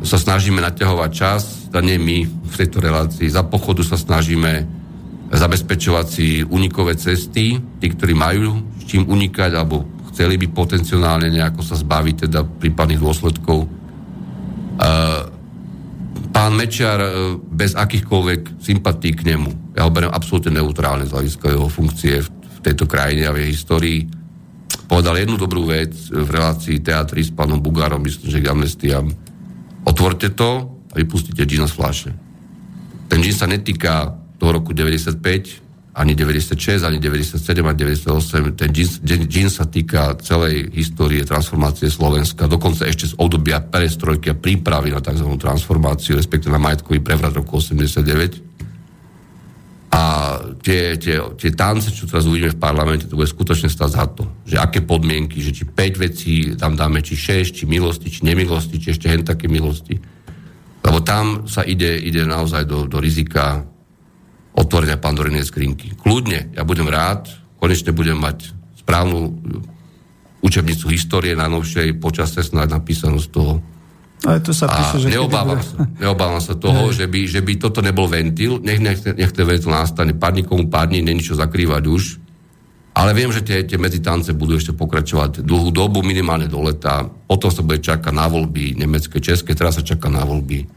sa 0.01 0.17
snažíme 0.17 0.57
naťahovať 0.61 1.11
čas, 1.13 1.41
a 1.71 1.79
nie 1.79 2.01
my 2.01 2.25
v 2.25 2.55
tejto 2.57 2.81
relácii, 2.83 3.31
za 3.31 3.45
pochodu 3.45 3.85
sa 3.85 3.95
snažíme 3.95 4.67
zabezpečovať 5.31 6.05
si 6.09 6.27
unikové 6.43 6.99
cesty, 6.99 7.55
tí, 7.57 7.87
ktorí 7.87 8.11
majú 8.11 8.59
s 8.81 8.83
čím 8.91 9.07
unikať, 9.07 9.55
alebo 9.55 9.87
chceli 10.11 10.35
by 10.35 10.51
potenciálne 10.51 11.31
nejako 11.31 11.63
sa 11.63 11.79
zbaviť 11.79 12.27
teda 12.27 12.43
prípadných 12.43 12.99
dôsledkov. 12.99 13.63
Pán 14.81 15.41
pán 16.31 16.57
Mečiar 16.57 16.99
e, 16.99 17.11
bez 17.37 17.75
akýchkoľvek 17.75 18.63
sympatí 18.63 19.11
k 19.13 19.35
nemu. 19.35 19.75
Ja 19.75 19.85
ho 19.85 19.91
beriem 19.93 20.11
absolútne 20.11 20.57
neutrálne 20.57 21.05
z 21.05 21.13
hľadiska 21.13 21.51
jeho 21.51 21.67
funkcie 21.67 22.23
v 22.23 22.59
tejto 22.63 22.87
krajine 22.87 23.27
a 23.27 23.35
v 23.35 23.45
jej 23.45 23.51
histórii. 23.51 23.99
Povedal 24.91 25.23
jednu 25.23 25.39
dobrú 25.39 25.71
vec 25.71 25.95
v 26.11 26.27
relácii 26.27 26.83
teatri 26.83 27.23
s 27.23 27.31
pánom 27.31 27.63
Bugárom, 27.63 28.03
myslím, 28.03 28.27
že 28.27 28.43
k 28.43 28.51
amnestiám. 28.51 29.07
Otvorte 29.87 30.35
to 30.35 30.67
a 30.91 30.93
vypustite 30.99 31.47
džina 31.47 31.63
z. 31.63 32.11
Ten 33.07 33.23
džin 33.23 33.31
sa 33.31 33.47
netýka 33.47 34.11
toho 34.35 34.59
roku 34.59 34.75
95, 34.75 35.95
ani 35.95 36.11
96, 36.11 36.83
ani 36.83 36.99
97, 36.99 37.39
ani 37.63 37.77
98. 37.79 38.51
Ten 38.59 38.69
džin 39.31 39.47
sa 39.47 39.63
týka 39.63 40.19
celej 40.19 40.75
histórie 40.75 41.23
transformácie 41.23 41.87
Slovenska, 41.87 42.51
dokonca 42.51 42.83
ešte 42.83 43.15
z 43.15 43.15
obdobia 43.15 43.63
perestrojky 43.63 44.35
a 44.35 44.35
prípravy 44.35 44.91
na 44.91 44.99
tzv. 44.99 45.23
transformáciu, 45.39 46.19
respektíve 46.19 46.51
na 46.51 46.59
majetkový 46.59 46.99
prevrat 46.99 47.31
roku 47.31 47.63
89. 47.63 48.50
A 49.91 50.01
tie, 50.63 50.95
tie, 50.95 51.19
tie 51.35 51.51
tance, 51.51 51.91
čo 51.91 52.07
teraz 52.07 52.23
uvidíme 52.23 52.55
v 52.55 52.63
parlamente, 52.63 53.11
to 53.11 53.19
bude 53.19 53.27
skutočne 53.27 53.67
stať 53.67 53.89
za 53.91 54.05
to. 54.07 54.23
Že 54.47 54.63
aké 54.63 54.79
podmienky, 54.87 55.43
že 55.43 55.51
či 55.51 55.67
5 55.67 55.99
vecí 55.99 56.55
tam 56.55 56.79
dáme, 56.79 57.03
či 57.03 57.19
6, 57.19 57.59
či 57.59 57.63
milosti, 57.67 58.07
či 58.07 58.23
nemilosti, 58.23 58.79
či 58.79 58.95
ešte 58.95 59.11
hen 59.11 59.27
také 59.27 59.51
milosti. 59.51 59.99
Lebo 60.81 61.03
tam 61.03 61.43
sa 61.45 61.67
ide, 61.67 61.99
ide 61.99 62.23
naozaj 62.23 62.63
do, 62.63 62.87
do 62.87 63.03
rizika 63.03 63.67
otvorenia 64.55 64.95
pandorinej 64.95 65.43
skrinky. 65.43 65.91
Kľudne, 65.99 66.55
ja 66.55 66.63
budem 66.63 66.87
rád, 66.87 67.27
konečne 67.59 67.91
budem 67.91 68.15
mať 68.15 68.51
správnu 68.79 69.19
učebnicu 70.41 70.89
histórie 70.89 71.37
na 71.37 71.45
novšej 71.45 72.01
počase 72.01 72.41
snáď 72.41 72.81
napísanú 72.81 73.21
z 73.21 73.29
toho. 73.29 73.53
Ale 74.21 74.37
to 74.45 74.53
sa 74.53 74.69
píše, 74.69 75.09
že 75.09 75.17
neobávam, 75.17 75.57
bude... 75.57 75.65
sa, 75.65 75.75
neobávam 75.97 76.41
sa 76.41 76.53
toho, 76.53 76.93
že 76.93 77.09
by, 77.09 77.25
že 77.25 77.41
by 77.41 77.57
toto 77.57 77.81
nebol 77.81 78.05
ventil. 78.05 78.61
Nech, 78.61 78.77
nech, 78.77 79.01
nech 79.01 79.33
ten 79.33 79.45
ventil 79.49 79.73
nastane. 79.73 80.13
Padni 80.13 80.45
komu 80.45 80.69
padni, 80.69 81.01
není 81.01 81.25
čo 81.25 81.33
zakrývať 81.33 81.83
už. 81.89 82.03
Ale 82.91 83.17
viem, 83.17 83.33
že 83.33 83.41
tie, 83.41 83.65
tie 83.65 83.81
medzitance 83.81 84.29
budú 84.35 84.59
ešte 84.59 84.77
pokračovať 84.77 85.41
dlhú 85.41 85.73
dobu, 85.73 86.05
minimálne 86.05 86.45
do 86.45 86.61
leta. 86.61 87.07
Potom 87.07 87.49
sa 87.49 87.65
bude 87.65 87.81
čakať 87.81 88.13
na 88.13 88.27
voľby 88.29 88.77
nemecké, 88.77 89.17
české, 89.17 89.57
teraz 89.57 89.79
sa 89.79 89.83
čaká 89.83 90.11
na 90.11 90.21
voľby. 90.21 90.69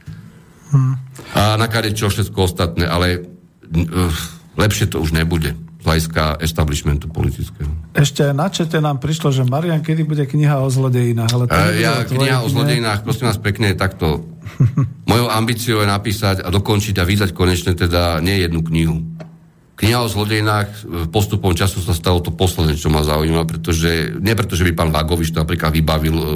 Hmm. 0.73 0.95
A 1.35 1.59
na 1.61 1.67
kade 1.69 1.93
čo 1.93 2.09
všetko 2.09 2.39
ostatné, 2.49 2.87
ale 2.87 3.29
lepšie 4.55 4.89
to 4.89 5.03
už 5.03 5.13
nebude 5.13 5.64
hľadiska 5.85 6.41
establishmentu 6.41 7.13
politického. 7.13 7.69
Ešte 7.93 8.33
na 8.33 8.49
čete 8.49 8.81
nám 8.81 8.99
prišlo, 8.99 9.31
že 9.31 9.45
Marian, 9.45 9.85
kedy 9.85 10.03
bude 10.09 10.25
kniha 10.25 10.65
o 10.65 10.69
zlodejinách? 10.73 11.31
Ale 11.31 11.45
to 11.45 11.55
e, 11.55 11.85
ja, 11.85 12.03
kniha 12.09 12.41
o 12.41 12.49
zlodejinách, 12.49 13.05
prosím 13.05 13.29
vás 13.29 13.39
pekne, 13.39 13.77
takto. 13.77 14.25
Mojou 15.11 15.29
ambíciou 15.29 15.85
je 15.85 15.89
napísať 15.89 16.41
a 16.41 16.49
dokončiť 16.49 16.97
a 16.97 17.05
vydať 17.05 17.31
konečne 17.37 17.77
teda 17.77 18.19
nie 18.25 18.41
jednu 18.41 18.65
knihu. 18.65 18.97
Kniha 19.75 20.01
o 20.01 20.09
zlodejinách 20.09 20.87
postupom 21.13 21.53
času 21.53 21.83
sa 21.85 21.93
stalo 21.93 22.23
to 22.25 22.33
posledné, 22.33 22.79
čo 22.79 22.89
ma 22.89 23.05
zaujíma, 23.05 23.45
pretože, 23.45 24.17
nie 24.23 24.33
preto, 24.39 24.55
že 24.55 24.65
by 24.71 24.73
pán 24.73 24.91
Vagovič 24.95 25.35
to 25.35 25.43
napríklad 25.43 25.75
vybavil 25.75 26.17
e, 26.17 26.27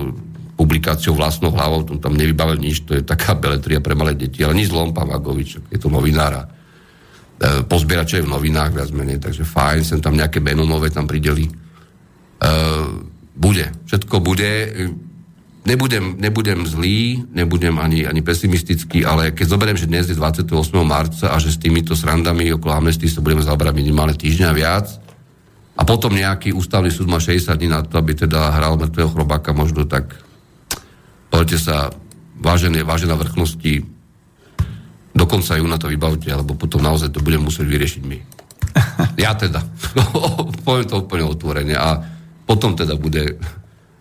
publikáciou 0.59 1.17
vlastnou 1.17 1.55
hlavou, 1.55 1.87
tam 1.87 2.19
nevybavil 2.19 2.61
nič, 2.61 2.85
to 2.85 2.99
je 2.99 3.07
taká 3.07 3.33
beletria 3.39 3.81
pre 3.81 3.97
malé 3.97 4.19
deti, 4.19 4.43
ale 4.43 4.59
nič 4.59 4.75
zlom 4.75 4.93
pán 4.93 5.09
Vagovič, 5.09 5.63
je 5.71 5.79
to 5.79 5.89
novinára 5.89 6.58
E, 7.39 7.63
pozbierače 7.63 8.27
v 8.27 8.33
novinách 8.35 8.75
viac 8.75 8.91
menej, 8.91 9.23
takže 9.23 9.47
fajn, 9.47 9.87
sem 9.87 10.01
tam 10.03 10.19
nejaké 10.19 10.43
meno 10.43 10.67
nové 10.67 10.91
tam 10.91 11.07
prideli. 11.07 11.47
E, 11.47 11.53
bude, 13.39 13.71
všetko 13.87 14.19
bude. 14.19 14.51
Nebudem, 15.63 16.19
nebudem 16.19 16.67
zlý, 16.67 17.23
nebudem 17.31 17.79
ani, 17.79 18.03
ani 18.11 18.27
pesimistický, 18.27 19.07
ale 19.07 19.31
keď 19.31 19.47
zoberiem, 19.55 19.79
že 19.79 19.87
dnes 19.87 20.11
je 20.11 20.19
28. 20.19 20.51
marca 20.83 21.31
a 21.31 21.37
že 21.39 21.55
s 21.55 21.63
týmito 21.63 21.95
srandami 21.95 22.51
okolo 22.59 22.75
amnestii 22.75 23.07
sa 23.07 23.23
budeme 23.23 23.45
zaoberať 23.47 23.75
minimálne 23.77 24.19
týždňa 24.19 24.51
viac 24.57 24.99
a 25.79 25.87
potom 25.87 26.17
nejaký 26.17 26.57
ústavný 26.57 26.91
súd 26.91 27.07
má 27.07 27.23
60 27.23 27.55
dní 27.55 27.69
na 27.71 27.87
to, 27.87 28.01
aby 28.01 28.17
teda 28.17 28.51
hral 28.51 28.81
mŕtvého 28.81 29.13
chrobáka 29.15 29.55
možno, 29.55 29.87
tak 29.87 30.17
poďte 31.29 31.59
sa, 31.61 31.93
vážené, 32.41 32.83
vážená 32.83 33.15
vrchnosti, 33.15 33.98
do 35.19 35.27
konca 35.27 35.59
júna 35.59 35.75
to 35.83 35.91
vybavte, 35.91 36.31
alebo 36.31 36.55
potom 36.55 36.79
naozaj 36.79 37.11
to 37.11 37.19
budem 37.19 37.43
musieť 37.43 37.67
vyriešiť 37.67 38.03
my. 38.07 38.19
Ja 39.19 39.35
teda. 39.35 39.59
Poviem 40.67 40.87
to 40.87 41.03
úplne 41.03 41.27
otvorene. 41.27 41.75
A 41.75 41.99
potom 42.47 42.79
teda 42.79 42.95
bude 42.95 43.35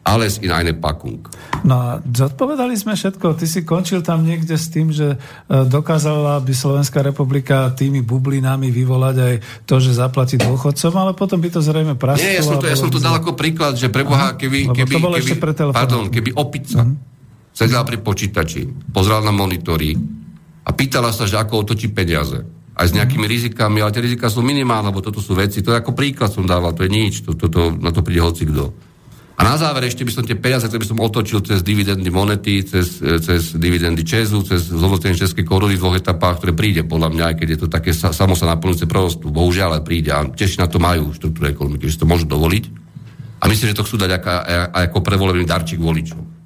alles 0.08 0.40
in 0.40 0.56
eine 0.56 0.72
Packung. 0.72 1.28
No 1.68 1.76
a 1.76 1.90
zodpovedali 2.00 2.80
sme 2.80 2.96
všetko. 2.96 3.36
Ty 3.36 3.46
si 3.50 3.68
končil 3.68 4.00
tam 4.00 4.24
niekde 4.24 4.56
s 4.56 4.72
tým, 4.72 4.88
že 4.94 5.18
e, 5.18 5.18
dokázala 5.68 6.40
by 6.40 6.54
Slovenská 6.56 7.04
republika 7.04 7.76
tými 7.76 8.00
bublinami 8.00 8.72
vyvolať 8.72 9.16
aj 9.20 9.34
to, 9.68 9.84
že 9.84 10.00
zaplatí 10.00 10.40
dôchodcom, 10.40 10.94
ale 10.96 11.12
potom 11.12 11.44
by 11.44 11.50
to 11.52 11.60
zrejme 11.60 12.00
prasklo. 12.00 12.24
Nie, 12.24 12.40
ja 12.40 12.44
som 12.46 12.56
to, 12.56 12.72
ja 12.72 12.78
som 12.80 12.88
to 12.88 13.04
dal 13.04 13.20
ako 13.20 13.36
príklad, 13.36 13.76
že 13.76 13.92
preboha, 13.92 14.40
keby, 14.40 14.72
keby, 14.72 14.96
keby, 14.96 15.36
keby, 15.36 15.76
pardon, 15.76 16.08
keby 16.08 16.32
opica 16.40 16.88
mm-hmm. 16.88 17.52
sedela 17.52 17.84
pri 17.84 18.00
počítači, 18.00 18.64
pozrela 18.88 19.28
na 19.28 19.36
monitory, 19.36 19.92
a 20.68 20.70
pýtala 20.76 21.16
sa, 21.16 21.24
že 21.24 21.40
ako 21.40 21.64
otočí 21.64 21.88
peniaze. 21.88 22.44
Aj 22.78 22.86
s 22.86 22.94
nejakými 22.94 23.24
mm. 23.26 23.32
rizikami, 23.32 23.80
ale 23.80 23.96
tie 23.96 24.04
rizika 24.04 24.28
sú 24.28 24.44
minimálne, 24.44 24.92
lebo 24.92 25.00
toto 25.00 25.24
sú 25.24 25.34
veci, 25.34 25.64
to 25.64 25.72
je 25.72 25.80
ako 25.80 25.96
príklad 25.96 26.30
som 26.30 26.44
dával, 26.44 26.76
to 26.76 26.84
je 26.84 26.92
nič, 26.92 27.24
to, 27.24 27.34
to, 27.34 27.48
to, 27.48 27.74
na 27.80 27.90
to 27.90 28.04
príde 28.04 28.22
hoci 28.22 28.46
kto. 28.46 28.70
A 29.38 29.46
na 29.46 29.54
záver 29.54 29.86
ešte 29.86 30.02
by 30.02 30.12
som 30.14 30.26
tie 30.26 30.34
peniaze, 30.34 30.66
ktoré 30.66 30.82
by 30.82 30.90
som 30.90 30.98
otočil 30.98 31.46
cez 31.46 31.62
dividendy 31.62 32.10
monety, 32.10 32.66
cez, 32.66 32.98
cez 32.98 33.54
dividendy 33.54 34.02
Česu, 34.02 34.42
cez 34.42 34.66
zhodnotenie 34.66 35.14
českej 35.14 35.46
koruny 35.46 35.78
v 35.78 35.82
dvoch 35.82 35.94
etapách, 35.94 36.42
ktoré 36.42 36.58
príde 36.58 36.82
podľa 36.82 37.14
mňa, 37.14 37.24
aj 37.30 37.36
keď 37.38 37.48
je 37.54 37.60
to 37.62 37.68
také 37.70 37.94
sa, 37.94 38.10
samo 38.10 38.34
sa 38.34 38.50
naplňujúce 38.50 38.90
prosto. 38.90 39.30
Bohužiaľ, 39.30 39.78
ale 39.78 39.86
príde. 39.86 40.10
A 40.10 40.26
Češi 40.26 40.58
na 40.58 40.66
to 40.66 40.82
majú 40.82 41.14
štruktúru 41.14 41.54
ekonomiky, 41.54 41.86
že 41.86 41.94
si 41.94 42.02
to 42.02 42.10
môžu 42.10 42.26
dovoliť. 42.26 42.64
A 43.38 43.46
myslím, 43.46 43.70
že 43.70 43.78
to 43.78 43.86
chcú 43.86 44.02
dať 44.02 44.12
ako, 44.18 44.30
ako 44.74 44.98
prevolený 45.06 45.46
darčík 45.46 45.78
voličov 45.78 46.37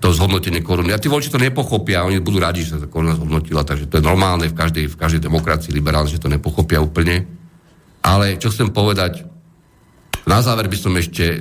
to 0.00 0.12
zhodnotenie 0.12 0.60
koruny. 0.60 0.92
A 0.92 1.00
tí 1.00 1.08
voliči 1.08 1.32
to 1.32 1.40
nepochopia, 1.40 2.04
oni 2.04 2.20
budú 2.20 2.36
radi, 2.36 2.62
že 2.62 2.76
sa 2.76 2.78
tá 2.84 2.88
koruna 2.88 3.16
zhodnotila, 3.16 3.64
takže 3.64 3.88
to 3.88 3.98
je 3.98 4.04
normálne 4.04 4.46
v 4.48 4.56
každej, 4.56 4.92
v 4.92 4.96
každej 4.96 5.20
demokracii 5.24 5.72
liberálne, 5.72 6.12
že 6.12 6.20
to 6.20 6.28
nepochopia 6.28 6.84
úplne. 6.84 7.24
Ale 8.04 8.36
čo 8.36 8.52
chcem 8.52 8.70
povedať, 8.70 9.24
na 10.28 10.42
záver 10.44 10.68
by 10.68 10.76
som 10.76 10.92
ešte, 10.94 11.24
e, 11.24 11.38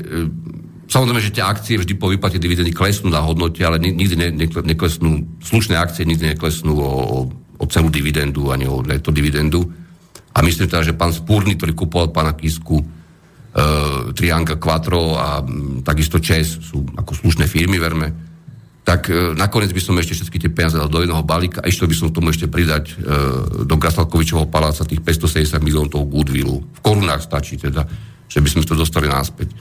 samozrejme, 0.88 1.22
že 1.22 1.36
tie 1.36 1.44
akcie 1.44 1.76
vždy 1.76 1.94
po 2.00 2.08
výplate 2.08 2.40
dividendy 2.40 2.72
klesnú 2.72 3.12
na 3.12 3.22
hodnote, 3.22 3.60
ale 3.66 3.82
nikdy 3.82 4.16
ne, 4.16 4.30
ne, 4.32 4.48
neklesnú, 4.48 5.42
slušné 5.44 5.76
akcie 5.76 6.08
nikdy 6.08 6.38
neklesnú 6.38 6.74
o, 6.74 6.92
o, 7.60 7.64
celú 7.68 7.92
dividendu, 7.92 8.54
ani 8.54 8.70
o 8.70 8.86
neto 8.86 9.12
dividendu. 9.12 9.68
A 10.36 10.44
myslím 10.44 10.68
teda, 10.70 10.84
že 10.86 10.98
pán 10.98 11.12
Spúrny, 11.16 11.56
ktorý 11.56 11.74
kupoval 11.74 12.12
pána 12.12 12.36
Kisku, 12.36 12.84
uh, 12.84 14.12
Trianka 14.12 14.60
Quattro 14.60 15.16
a 15.16 15.40
m, 15.40 15.80
takisto 15.80 16.20
ČES 16.20 16.60
sú 16.60 16.84
ako 16.92 17.16
slušné 17.16 17.48
firmy, 17.48 17.80
verme, 17.80 18.25
tak 18.86 19.10
e, 19.10 19.34
nakoniec 19.34 19.74
by 19.74 19.82
som 19.82 19.98
ešte 19.98 20.14
všetky 20.14 20.38
tie 20.46 20.52
peniaze 20.54 20.78
dal 20.78 20.86
do 20.86 21.02
jedného 21.02 21.26
balíka 21.26 21.58
a 21.60 21.68
išiel 21.68 21.90
by 21.90 21.96
som 21.98 22.14
tomu 22.14 22.30
ešte 22.30 22.46
pridať 22.46 22.94
e, 22.94 22.96
do 23.66 23.76
Graslalkovičovho 23.82 24.46
paláca 24.46 24.86
tých 24.86 25.02
570 25.02 25.58
miliónov 25.66 25.90
toho 25.90 26.06
goodwillu. 26.06 26.62
V 26.62 26.80
korunách 26.86 27.26
stačí 27.26 27.58
teda, 27.58 27.90
že 28.30 28.40
by 28.46 28.48
sme 28.48 28.62
to 28.62 28.78
dostali 28.78 29.10
náspäť. 29.10 29.50
E, 29.50 29.56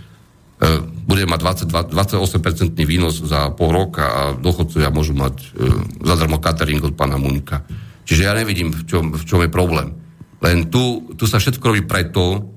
bude 1.08 1.24
mať 1.24 1.40
22, 1.66 1.96
28% 1.96 2.76
výnos 2.84 3.24
za 3.24 3.48
pol 3.56 3.72
roka 3.72 4.04
a 4.04 4.20
dochodcovia 4.36 4.92
môžu 4.92 5.16
mať 5.16 5.34
e, 5.40 5.46
zadarmo 6.04 6.36
catering 6.36 6.84
od 6.84 6.92
pána 6.92 7.16
Muňka. 7.16 7.64
Čiže 8.04 8.28
ja 8.28 8.36
nevidím, 8.36 8.76
v 8.76 8.84
čom, 8.84 9.16
v 9.16 9.24
čom 9.24 9.40
je 9.40 9.48
problém. 9.48 9.96
Len 10.44 10.68
tu, 10.68 11.08
tu 11.16 11.24
sa 11.24 11.40
všetko 11.40 11.64
robí 11.64 11.82
preto, 11.88 12.53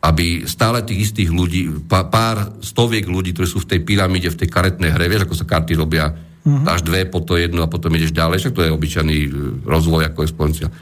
aby 0.00 0.48
stále 0.48 0.80
tých 0.80 1.12
istých 1.12 1.28
ľudí, 1.28 1.68
pár 1.88 2.56
stoviek 2.64 3.04
ľudí, 3.04 3.36
ktorí 3.36 3.48
sú 3.48 3.60
v 3.60 3.76
tej 3.76 3.80
pyramíde, 3.84 4.32
v 4.32 4.40
tej 4.40 4.48
karetnej 4.48 4.96
hre, 4.96 5.12
vieš, 5.12 5.28
ako 5.28 5.36
sa 5.36 5.44
karty 5.44 5.76
robia, 5.76 6.16
uh-huh. 6.16 6.64
až 6.64 6.80
dve, 6.80 7.04
po 7.04 7.20
to 7.20 7.36
jedno 7.36 7.60
a 7.60 7.68
potom 7.68 7.92
ideš 7.92 8.16
ďalej, 8.16 8.40
však 8.40 8.56
to 8.56 8.64
je 8.64 8.72
obyčajný 8.72 9.18
e, 9.28 9.30
rozvoj 9.68 10.08
ako 10.08 10.24
exponenciál. 10.24 10.72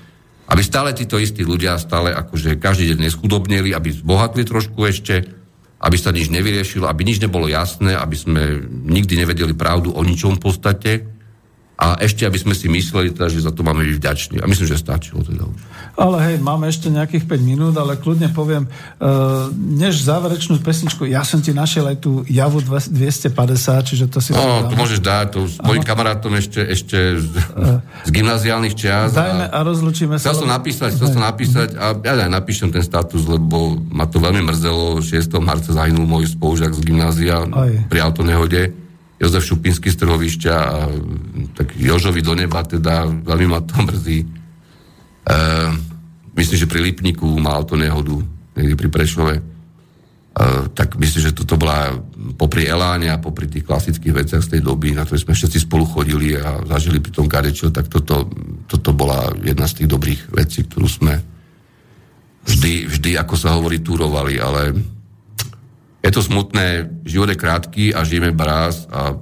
Aby 0.48 0.62
stále 0.62 0.94
títo 0.94 1.18
istí 1.18 1.42
ľudia 1.42 1.76
stále 1.82 2.14
akože 2.14 2.62
každý 2.62 2.94
deň 2.94 3.10
neschudobnili, 3.10 3.74
aby 3.74 3.90
zbohatli 3.90 4.46
trošku 4.46 4.86
ešte, 4.86 5.26
aby 5.82 5.96
sa 5.98 6.14
nič 6.14 6.30
nevyriešilo, 6.30 6.86
aby 6.86 7.02
nič 7.02 7.18
nebolo 7.18 7.50
jasné, 7.50 7.98
aby 7.98 8.14
sme 8.14 8.42
nikdy 8.86 9.18
nevedeli 9.18 9.52
pravdu 9.52 9.90
o 9.92 10.00
ničom 10.06 10.38
v 10.38 10.42
podstate, 10.42 10.92
a 11.78 11.94
ešte, 12.02 12.26
aby 12.26 12.34
sme 12.34 12.58
si 12.58 12.66
mysleli, 12.66 13.14
teda, 13.14 13.30
že 13.30 13.46
za 13.46 13.54
to 13.54 13.62
máme 13.62 13.86
byť 13.86 13.96
vďační. 14.02 14.36
A 14.42 14.50
myslím, 14.50 14.66
že 14.66 14.82
stačilo 14.82 15.22
teda 15.22 15.46
už. 15.46 15.58
Ale 15.98 16.16
hej, 16.30 16.36
máme 16.38 16.70
ešte 16.70 16.86
nejakých 16.86 17.26
5 17.26 17.42
minút, 17.42 17.74
ale 17.74 17.98
kľudne 17.98 18.30
poviem, 18.30 18.70
uh, 18.70 19.50
než 19.50 20.06
záverečnú 20.06 20.62
pesničku, 20.62 21.02
ja 21.10 21.26
som 21.26 21.42
ti 21.42 21.50
našiel 21.50 21.90
aj 21.90 21.98
tú 21.98 22.22
Javu 22.30 22.62
250, 22.62 23.34
čiže 23.82 24.06
to 24.06 24.22
si... 24.22 24.30
No, 24.30 24.70
to 24.70 24.78
môžeš 24.78 25.02
dať, 25.02 25.26
to 25.34 25.50
s 25.50 25.58
mojim 25.58 25.82
kamarátom 25.82 26.30
ešte, 26.38 26.62
ešte 26.62 27.18
z, 27.18 27.26
uh, 27.58 27.82
z 28.06 28.10
gymnaziálnych 28.14 28.78
čias. 28.78 29.10
Dajme 29.10 29.50
a, 29.50 29.58
a 29.58 29.66
rozlučíme 29.66 30.22
sa. 30.22 30.30
Chcel 30.30 30.46
som 30.46 30.50
napísať, 30.54 30.90
chcel 30.94 31.08
som 31.18 31.22
napísať 31.26 31.74
a 31.74 31.98
ja 31.98 32.12
aj 32.14 32.30
napíšem 32.30 32.70
ten 32.70 32.86
status, 32.86 33.26
lebo 33.26 33.74
ma 33.90 34.06
to 34.06 34.22
veľmi 34.22 34.46
mrzelo. 34.54 35.02
6. 35.02 35.18
marca 35.42 35.74
zahynul 35.74 36.06
môj 36.06 36.30
spolužiak 36.30 36.78
z 36.78 36.80
gymnázia 36.94 37.42
pri 37.90 37.98
autonehode 38.06 38.70
Jozef 39.18 39.42
Šupinsky 39.42 39.90
z 39.90 39.98
trhovišťa 39.98 40.54
a 40.54 40.78
tak 41.58 41.74
Jožovi 41.74 42.22
do 42.22 42.38
neba, 42.38 42.62
teda 42.62 43.02
veľmi 43.26 43.46
ma 43.50 43.58
to 43.66 43.74
mrzí. 43.82 44.18
E, 45.28 45.36
myslím, 46.32 46.56
že 46.56 46.70
pri 46.70 46.80
Lipniku 46.80 47.28
mal 47.36 47.68
to 47.68 47.76
nehodu, 47.76 48.16
niekde 48.56 48.80
pri 48.80 48.88
Prešove. 48.88 49.34
E, 49.36 49.42
tak 50.72 50.96
myslím, 50.96 51.20
že 51.28 51.36
toto 51.36 51.60
bola 51.60 51.92
popri 52.40 52.64
Eláne 52.64 53.12
a 53.12 53.20
popri 53.20 53.44
tých 53.44 53.68
klasických 53.68 54.24
veciach 54.24 54.42
z 54.42 54.56
tej 54.56 54.60
doby, 54.64 54.96
na 54.96 55.04
ktoré 55.04 55.20
sme 55.20 55.36
všetci 55.36 55.68
spolu 55.68 55.84
chodili 55.84 56.32
a 56.40 56.64
zažili 56.64 57.04
pri 57.04 57.12
tom 57.12 57.28
kadečo, 57.28 57.68
tak 57.68 57.92
toto, 57.92 58.32
toto 58.64 58.96
bola 58.96 59.28
jedna 59.44 59.68
z 59.68 59.84
tých 59.84 59.88
dobrých 59.92 60.20
vecí, 60.32 60.64
ktorú 60.64 60.88
sme 60.88 61.20
vždy, 62.48 62.88
vždy, 62.88 63.10
ako 63.20 63.34
sa 63.36 63.52
hovorí, 63.52 63.84
túrovali, 63.84 64.40
ale 64.40 64.72
je 66.00 66.10
to 66.14 66.24
smutné, 66.24 66.88
život 67.04 67.28
je 67.28 67.36
krátky 67.36 67.84
a 67.92 68.06
žijeme 68.06 68.32
bráz 68.32 68.88
a 68.88 69.12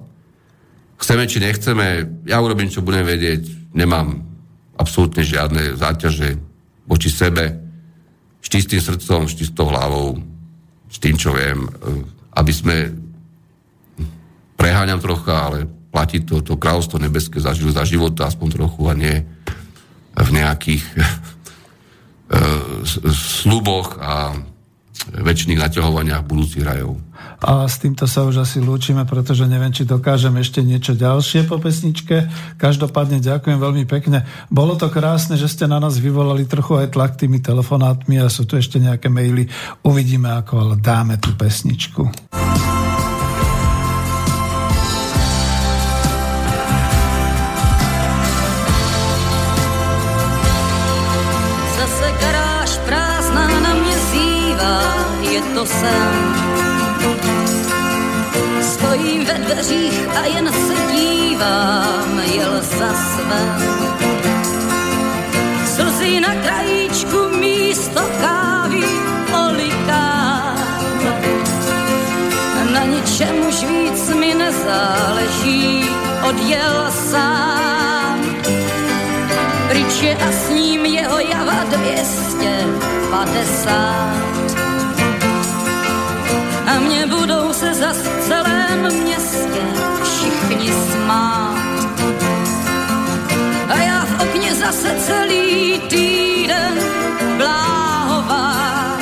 chceme 1.02 1.26
či 1.26 1.42
nechceme, 1.42 1.86
ja 2.28 2.38
urobím, 2.38 2.70
čo 2.70 2.84
budem 2.84 3.02
vedieť, 3.02 3.74
nemám 3.74 4.25
absolútne 4.76 5.24
žiadne 5.24 5.76
záťaže 5.76 6.36
voči 6.86 7.10
sebe, 7.10 7.44
s 8.40 8.46
čistým 8.46 8.78
srdcom, 8.78 9.26
s 9.26 9.34
čistou 9.34 9.66
hlavou, 9.66 10.22
s 10.86 11.02
tým, 11.02 11.18
čo 11.18 11.34
viem, 11.34 11.66
aby 12.38 12.52
sme 12.54 12.94
preháňam 14.54 15.02
trocha, 15.02 15.50
ale 15.50 15.66
platí 15.90 16.22
to, 16.22 16.38
to 16.44 16.54
kráľovstvo 16.54 17.02
nebeské 17.02 17.42
zažili 17.42 17.74
za 17.74 17.82
života 17.82 18.30
aspoň 18.30 18.48
trochu 18.54 18.82
a 18.86 18.94
nie 18.94 19.16
v 20.16 20.30
nejakých 20.30 20.84
sluboch 23.42 23.98
a 23.98 24.38
väčšných 25.10 25.60
naťahovaniach 25.60 26.26
budúcich 26.26 26.62
rajov. 26.62 26.98
A 27.40 27.68
s 27.68 27.76
týmto 27.78 28.08
sa 28.08 28.24
už 28.24 28.42
asi 28.42 28.58
lúčime, 28.62 29.04
pretože 29.04 29.44
neviem, 29.44 29.70
či 29.70 29.84
dokážem 29.84 30.34
ešte 30.40 30.64
niečo 30.64 30.96
ďalšie 30.96 31.44
po 31.44 31.60
pesničke. 31.60 32.26
Každopádne 32.56 33.20
ďakujem 33.20 33.58
veľmi 33.60 33.84
pekne. 33.84 34.24
Bolo 34.48 34.74
to 34.74 34.88
krásne, 34.88 35.36
že 35.36 35.50
ste 35.50 35.68
na 35.68 35.76
nás 35.76 36.00
vyvolali 36.00 36.48
trochu 36.48 36.80
aj 36.80 36.96
tlak 36.96 37.20
tými 37.20 37.44
telefonátmi 37.44 38.18
a 38.22 38.32
sú 38.32 38.48
tu 38.48 38.56
ešte 38.56 38.80
nejaké 38.80 39.12
maily. 39.12 39.46
Uvidíme, 39.84 40.32
ako 40.32 40.52
ale 40.62 40.74
dáme 40.80 41.20
tú 41.20 41.36
pesničku. 41.36 42.08
je 55.36 55.42
to 55.54 55.66
sen. 55.66 56.55
Stojím 58.62 59.24
ve 59.24 59.32
dveřích 59.32 60.08
a 60.08 60.24
jen 60.24 60.52
se 60.52 60.74
dívám, 60.92 62.20
jel 62.34 62.62
za 62.62 62.94
svém. 62.94 63.62
Slzy 65.76 66.20
na 66.20 66.34
krajíčku 66.34 67.28
místo 67.40 68.00
kávy 68.20 68.84
olikám. 69.46 70.58
Na 72.72 72.84
ničem 72.84 73.46
už 73.48 73.64
víc 73.64 74.10
mi 74.14 74.34
nezáleží, 74.34 75.90
odjel 76.28 76.92
sám. 77.10 78.20
Pryč 79.68 80.02
je 80.02 80.16
a 80.16 80.32
s 80.32 80.50
ním 80.50 80.84
jeho 80.84 81.18
java 81.18 81.64
250 81.64 84.35
a 86.66 86.78
mě 86.78 87.06
budou 87.06 87.52
se 87.52 87.74
zas 87.74 87.96
v 87.96 88.28
celém 88.28 89.02
městě 89.02 89.62
všichni 90.04 90.72
smát. 90.72 91.56
A 93.68 93.76
já 93.76 94.04
v 94.04 94.20
okně 94.22 94.54
zase 94.54 94.96
celý 95.06 95.80
týden 95.88 96.78
bláhová, 97.36 98.98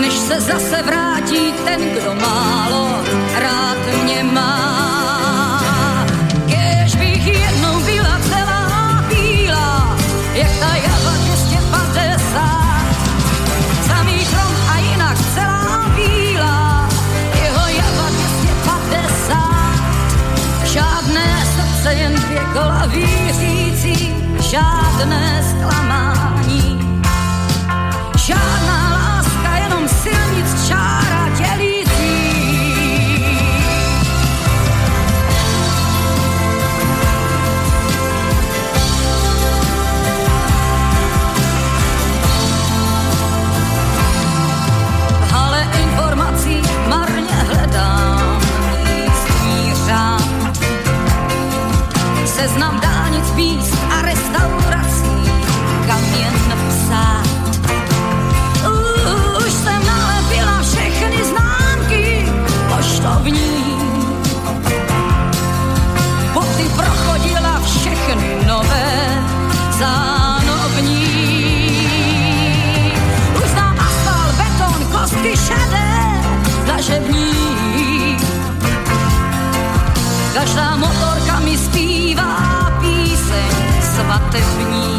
než 0.00 0.12
se 0.12 0.40
zase 0.40 0.82
vrátí 0.82 1.54
ten, 1.64 1.80
kdo 1.80 2.14
málo 2.14 3.04
kola 22.86 22.94
vířící, 22.94 24.14
žádné 24.40 25.42
zklamání. 25.50 26.05
Seznam 52.36 52.80
dálnic, 52.80 53.32
míst 53.32 53.78
a 53.90 54.02
restaurací, 54.02 55.16
kam 55.86 56.04
jen 56.20 56.36
psát. 56.68 57.26
Už 59.46 59.52
jsem 59.52 59.80
nalepila 59.86 60.62
všechny 60.62 61.24
známky 61.24 62.28
poštovní. 62.68 63.56
Boty 66.34 66.66
prochodila 66.76 67.60
všechny 67.64 68.28
nové 68.46 68.92
zánovní. 69.78 71.06
Už 73.36 73.48
znám 73.50 73.76
asfalt, 73.80 74.34
beton, 74.36 74.80
kostky 74.92 75.32
šedé, 75.36 75.92
dlažební. 76.64 77.36
Každá 80.34 80.76
motorka 80.76 81.40
mi 81.40 81.58
zpívá 81.58 82.15
svatební. 84.16 84.86
S 84.92 84.95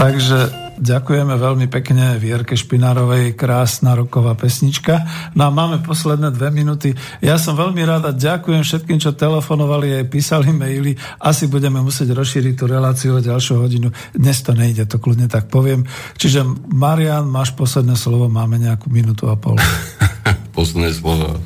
Takže 0.00 0.48
ďakujeme 0.80 1.36
veľmi 1.36 1.68
pekne 1.68 2.16
Vierke 2.16 2.56
Špinárovej, 2.56 3.36
krásna 3.36 3.92
roková 3.92 4.32
pesnička. 4.32 5.04
No 5.36 5.44
a 5.44 5.52
máme 5.52 5.84
posledné 5.84 6.32
dve 6.32 6.48
minúty. 6.48 6.96
Ja 7.20 7.36
som 7.36 7.52
veľmi 7.52 7.84
rád 7.84 8.08
a 8.08 8.16
ďakujem 8.16 8.64
všetkým, 8.64 8.96
čo 8.96 9.12
telefonovali 9.12 10.00
aj 10.00 10.04
písali 10.08 10.56
maily. 10.56 10.96
Asi 11.20 11.52
budeme 11.52 11.84
musieť 11.84 12.16
rozšíriť 12.16 12.56
tú 12.56 12.64
reláciu 12.64 13.20
o 13.20 13.20
ďalšiu 13.20 13.60
hodinu. 13.60 13.92
Dnes 14.16 14.40
to 14.40 14.56
nejde, 14.56 14.88
to 14.88 14.96
kľudne 14.96 15.28
tak 15.28 15.52
poviem. 15.52 15.84
Čiže 16.16 16.48
Marian, 16.72 17.28
máš 17.28 17.52
posledné 17.52 17.92
slovo, 17.92 18.32
máme 18.32 18.56
nejakú 18.56 18.88
minútu 18.88 19.28
a 19.28 19.36
pol. 19.36 19.60
posledné 20.56 20.96
slovo. 20.96 21.36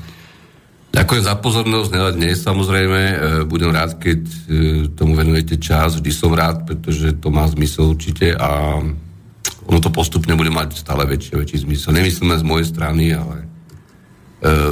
Ďakujem 0.95 1.27
za 1.27 1.35
pozornosť, 1.43 2.15
dnes 2.15 2.39
samozrejme. 2.39 3.01
E, 3.03 3.17
budem 3.51 3.75
rád, 3.75 3.99
keď 3.99 4.21
e, 4.23 4.37
tomu 4.95 5.19
venujete 5.19 5.59
čas. 5.59 5.99
Vždy 5.99 6.11
som 6.15 6.31
rád, 6.31 6.63
pretože 6.71 7.19
to 7.19 7.35
má 7.35 7.43
zmysel 7.51 7.99
určite 7.99 8.31
a 8.31 8.79
ono 9.67 9.79
to 9.83 9.91
postupne 9.91 10.39
bude 10.39 10.55
mať 10.55 10.79
stále 10.79 11.03
väčší 11.03 11.35
a 11.35 11.43
väčší 11.43 11.67
zmysel. 11.67 11.99
Nemyslíme 11.99 12.39
z 12.39 12.47
mojej 12.47 12.71
strany, 12.71 13.11
ale 13.11 13.43
e, 13.43 13.47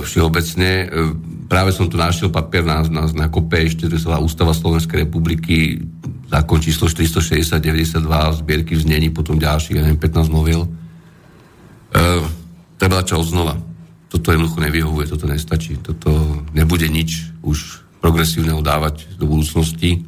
všeobecne. 0.07 0.95
Práve 1.51 1.75
som 1.75 1.91
tu 1.91 1.99
našiel 1.99 2.31
papier 2.31 2.63
na, 2.63 2.87
na, 2.87 3.11
na 3.11 3.27
kope 3.27 3.59
ešte, 3.59 3.91
to 3.91 3.99
sa 3.99 4.23
Ústava 4.23 4.55
Slovenskej 4.55 5.11
republiky, 5.11 5.83
zákon 6.31 6.63
číslo 6.63 6.87
460-92, 6.87 7.99
zbierky 8.47 8.79
vznení, 8.79 9.11
potom 9.11 9.43
ďalších, 9.43 9.75
ja 9.75 9.83
neviem, 9.91 9.99
15 9.99 10.31
novel. 10.31 10.71
treba 12.79 13.03
začať 13.03 13.27
znova 13.27 13.72
toto 14.13 14.29
jednoducho 14.29 14.61
nevyhovuje, 14.61 15.09
toto 15.09 15.25
nestačí, 15.25 15.81
toto 15.81 16.45
nebude 16.53 16.85
nič 16.85 17.33
už 17.41 17.81
progresívneho 18.05 18.61
dávať 18.61 19.17
do 19.17 19.25
budúcnosti. 19.25 20.05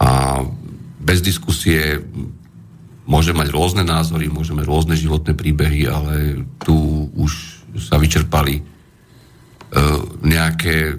A 0.00 0.40
bez 0.96 1.20
diskusie 1.20 2.00
môže 3.04 3.36
mať 3.36 3.52
rôzne 3.52 3.84
názory, 3.84 4.32
môžeme 4.32 4.64
rôzne 4.64 4.96
životné 4.96 5.36
príbehy, 5.36 5.84
ale 5.84 6.48
tu 6.64 7.12
už 7.12 7.60
sa 7.76 8.00
vyčerpali 8.00 8.56
e, 8.56 8.62
nejaké 10.24 10.96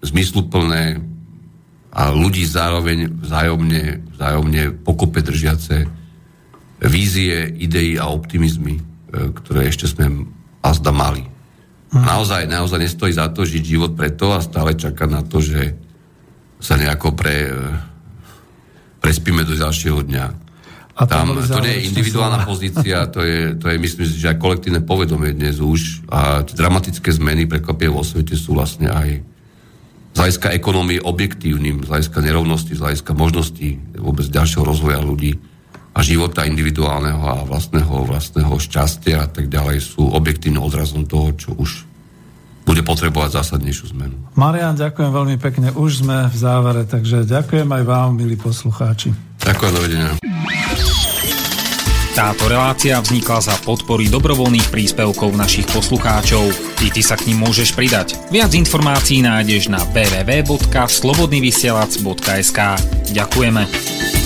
zmysluplné 0.00 1.04
a 1.92 2.12
ľudí 2.16 2.48
zároveň 2.48 3.12
vzájomne, 3.12 4.08
vzájomne 4.16 4.62
pokope 4.88 5.20
držiace 5.20 5.84
vízie, 6.80 7.44
idei 7.60 8.00
a 8.00 8.08
optimizmy, 8.08 8.80
e, 8.80 8.82
ktoré 9.36 9.68
ešte 9.68 9.84
sme 9.84 10.35
a 10.66 10.74
zda 10.74 10.90
mali. 10.90 11.22
Hm. 11.94 12.02
Naozaj, 12.02 12.42
naozaj 12.50 12.82
nestojí 12.82 13.14
za 13.14 13.30
to 13.30 13.46
žiť 13.46 13.62
život 13.62 13.92
preto 13.94 14.34
a 14.34 14.42
stále 14.42 14.74
čakať 14.74 15.08
na 15.08 15.22
to, 15.22 15.38
že 15.38 15.78
sa 16.58 16.74
nejako 16.74 17.14
pre, 17.14 17.54
prespíme 18.98 19.46
do 19.46 19.54
ďalšieho 19.54 20.02
dňa. 20.02 20.26
A 20.96 21.04
Tam, 21.04 21.36
to 21.36 21.60
nie 21.60 21.76
je 21.76 21.92
individuálna 21.92 22.40
slova. 22.40 22.50
pozícia, 22.50 23.04
to 23.12 23.20
je, 23.20 23.52
to 23.60 23.68
je 23.68 23.76
myslím 23.76 24.08
si, 24.08 24.16
že 24.16 24.32
aj 24.32 24.40
kolektívne 24.40 24.80
povedomie 24.80 25.36
dnes 25.36 25.60
už 25.60 26.08
a 26.08 26.40
dramatické 26.40 27.12
zmeny 27.12 27.44
prekvapie 27.44 27.92
vo 27.92 28.00
svete 28.00 28.32
sú 28.32 28.56
vlastne 28.56 28.88
aj 28.88 29.20
z 30.16 30.18
hľadiska 30.24 30.56
ekonomie 30.56 30.96
objektívnym, 30.96 31.84
z 31.84 31.88
hľadiska 31.92 32.24
nerovnosti, 32.24 32.72
z 32.72 32.80
hľadiska 32.80 33.12
možností 33.12 33.76
vôbec 34.00 34.24
ďalšieho 34.24 34.64
rozvoja 34.64 35.04
ľudí 35.04 35.36
a 35.96 36.04
života 36.04 36.44
individuálneho 36.44 37.24
a 37.24 37.48
vlastného, 37.48 38.04
vlastného 38.04 38.52
šťastia 38.52 39.24
a 39.24 39.28
tak 39.32 39.48
ďalej 39.48 39.80
sú 39.80 40.12
objektívnym 40.12 40.60
odrazom 40.60 41.08
toho, 41.08 41.32
čo 41.32 41.56
už 41.56 41.88
bude 42.68 42.84
potrebovať 42.84 43.40
zásadnejšiu 43.40 43.96
zmenu. 43.96 44.12
Marian, 44.36 44.76
ďakujem 44.76 45.08
veľmi 45.08 45.40
pekne. 45.40 45.72
Už 45.72 46.04
sme 46.04 46.28
v 46.28 46.36
závere, 46.36 46.84
takže 46.84 47.24
ďakujem 47.24 47.64
aj 47.64 47.82
vám, 47.86 48.18
milí 48.18 48.36
poslucháči. 48.36 49.14
Ďakujem, 49.40 49.72
dovidenia. 49.72 50.10
Táto 52.16 52.48
relácia 52.48 52.96
vznikla 52.96 53.44
za 53.44 53.52
podpory 53.60 54.08
dobrovoľných 54.08 54.72
príspevkov 54.72 55.36
našich 55.36 55.68
poslucháčov. 55.68 56.48
Ty, 56.80 56.88
ty 56.88 57.04
sa 57.04 57.12
k 57.12 57.28
ním 57.28 57.44
môžeš 57.44 57.76
pridať. 57.76 58.16
Viac 58.32 58.56
informácií 58.56 59.20
nájdeš 59.20 59.68
na 59.68 59.84
www.slobodnyvysielac.sk 59.92 62.60
Ďakujeme. 63.12 64.25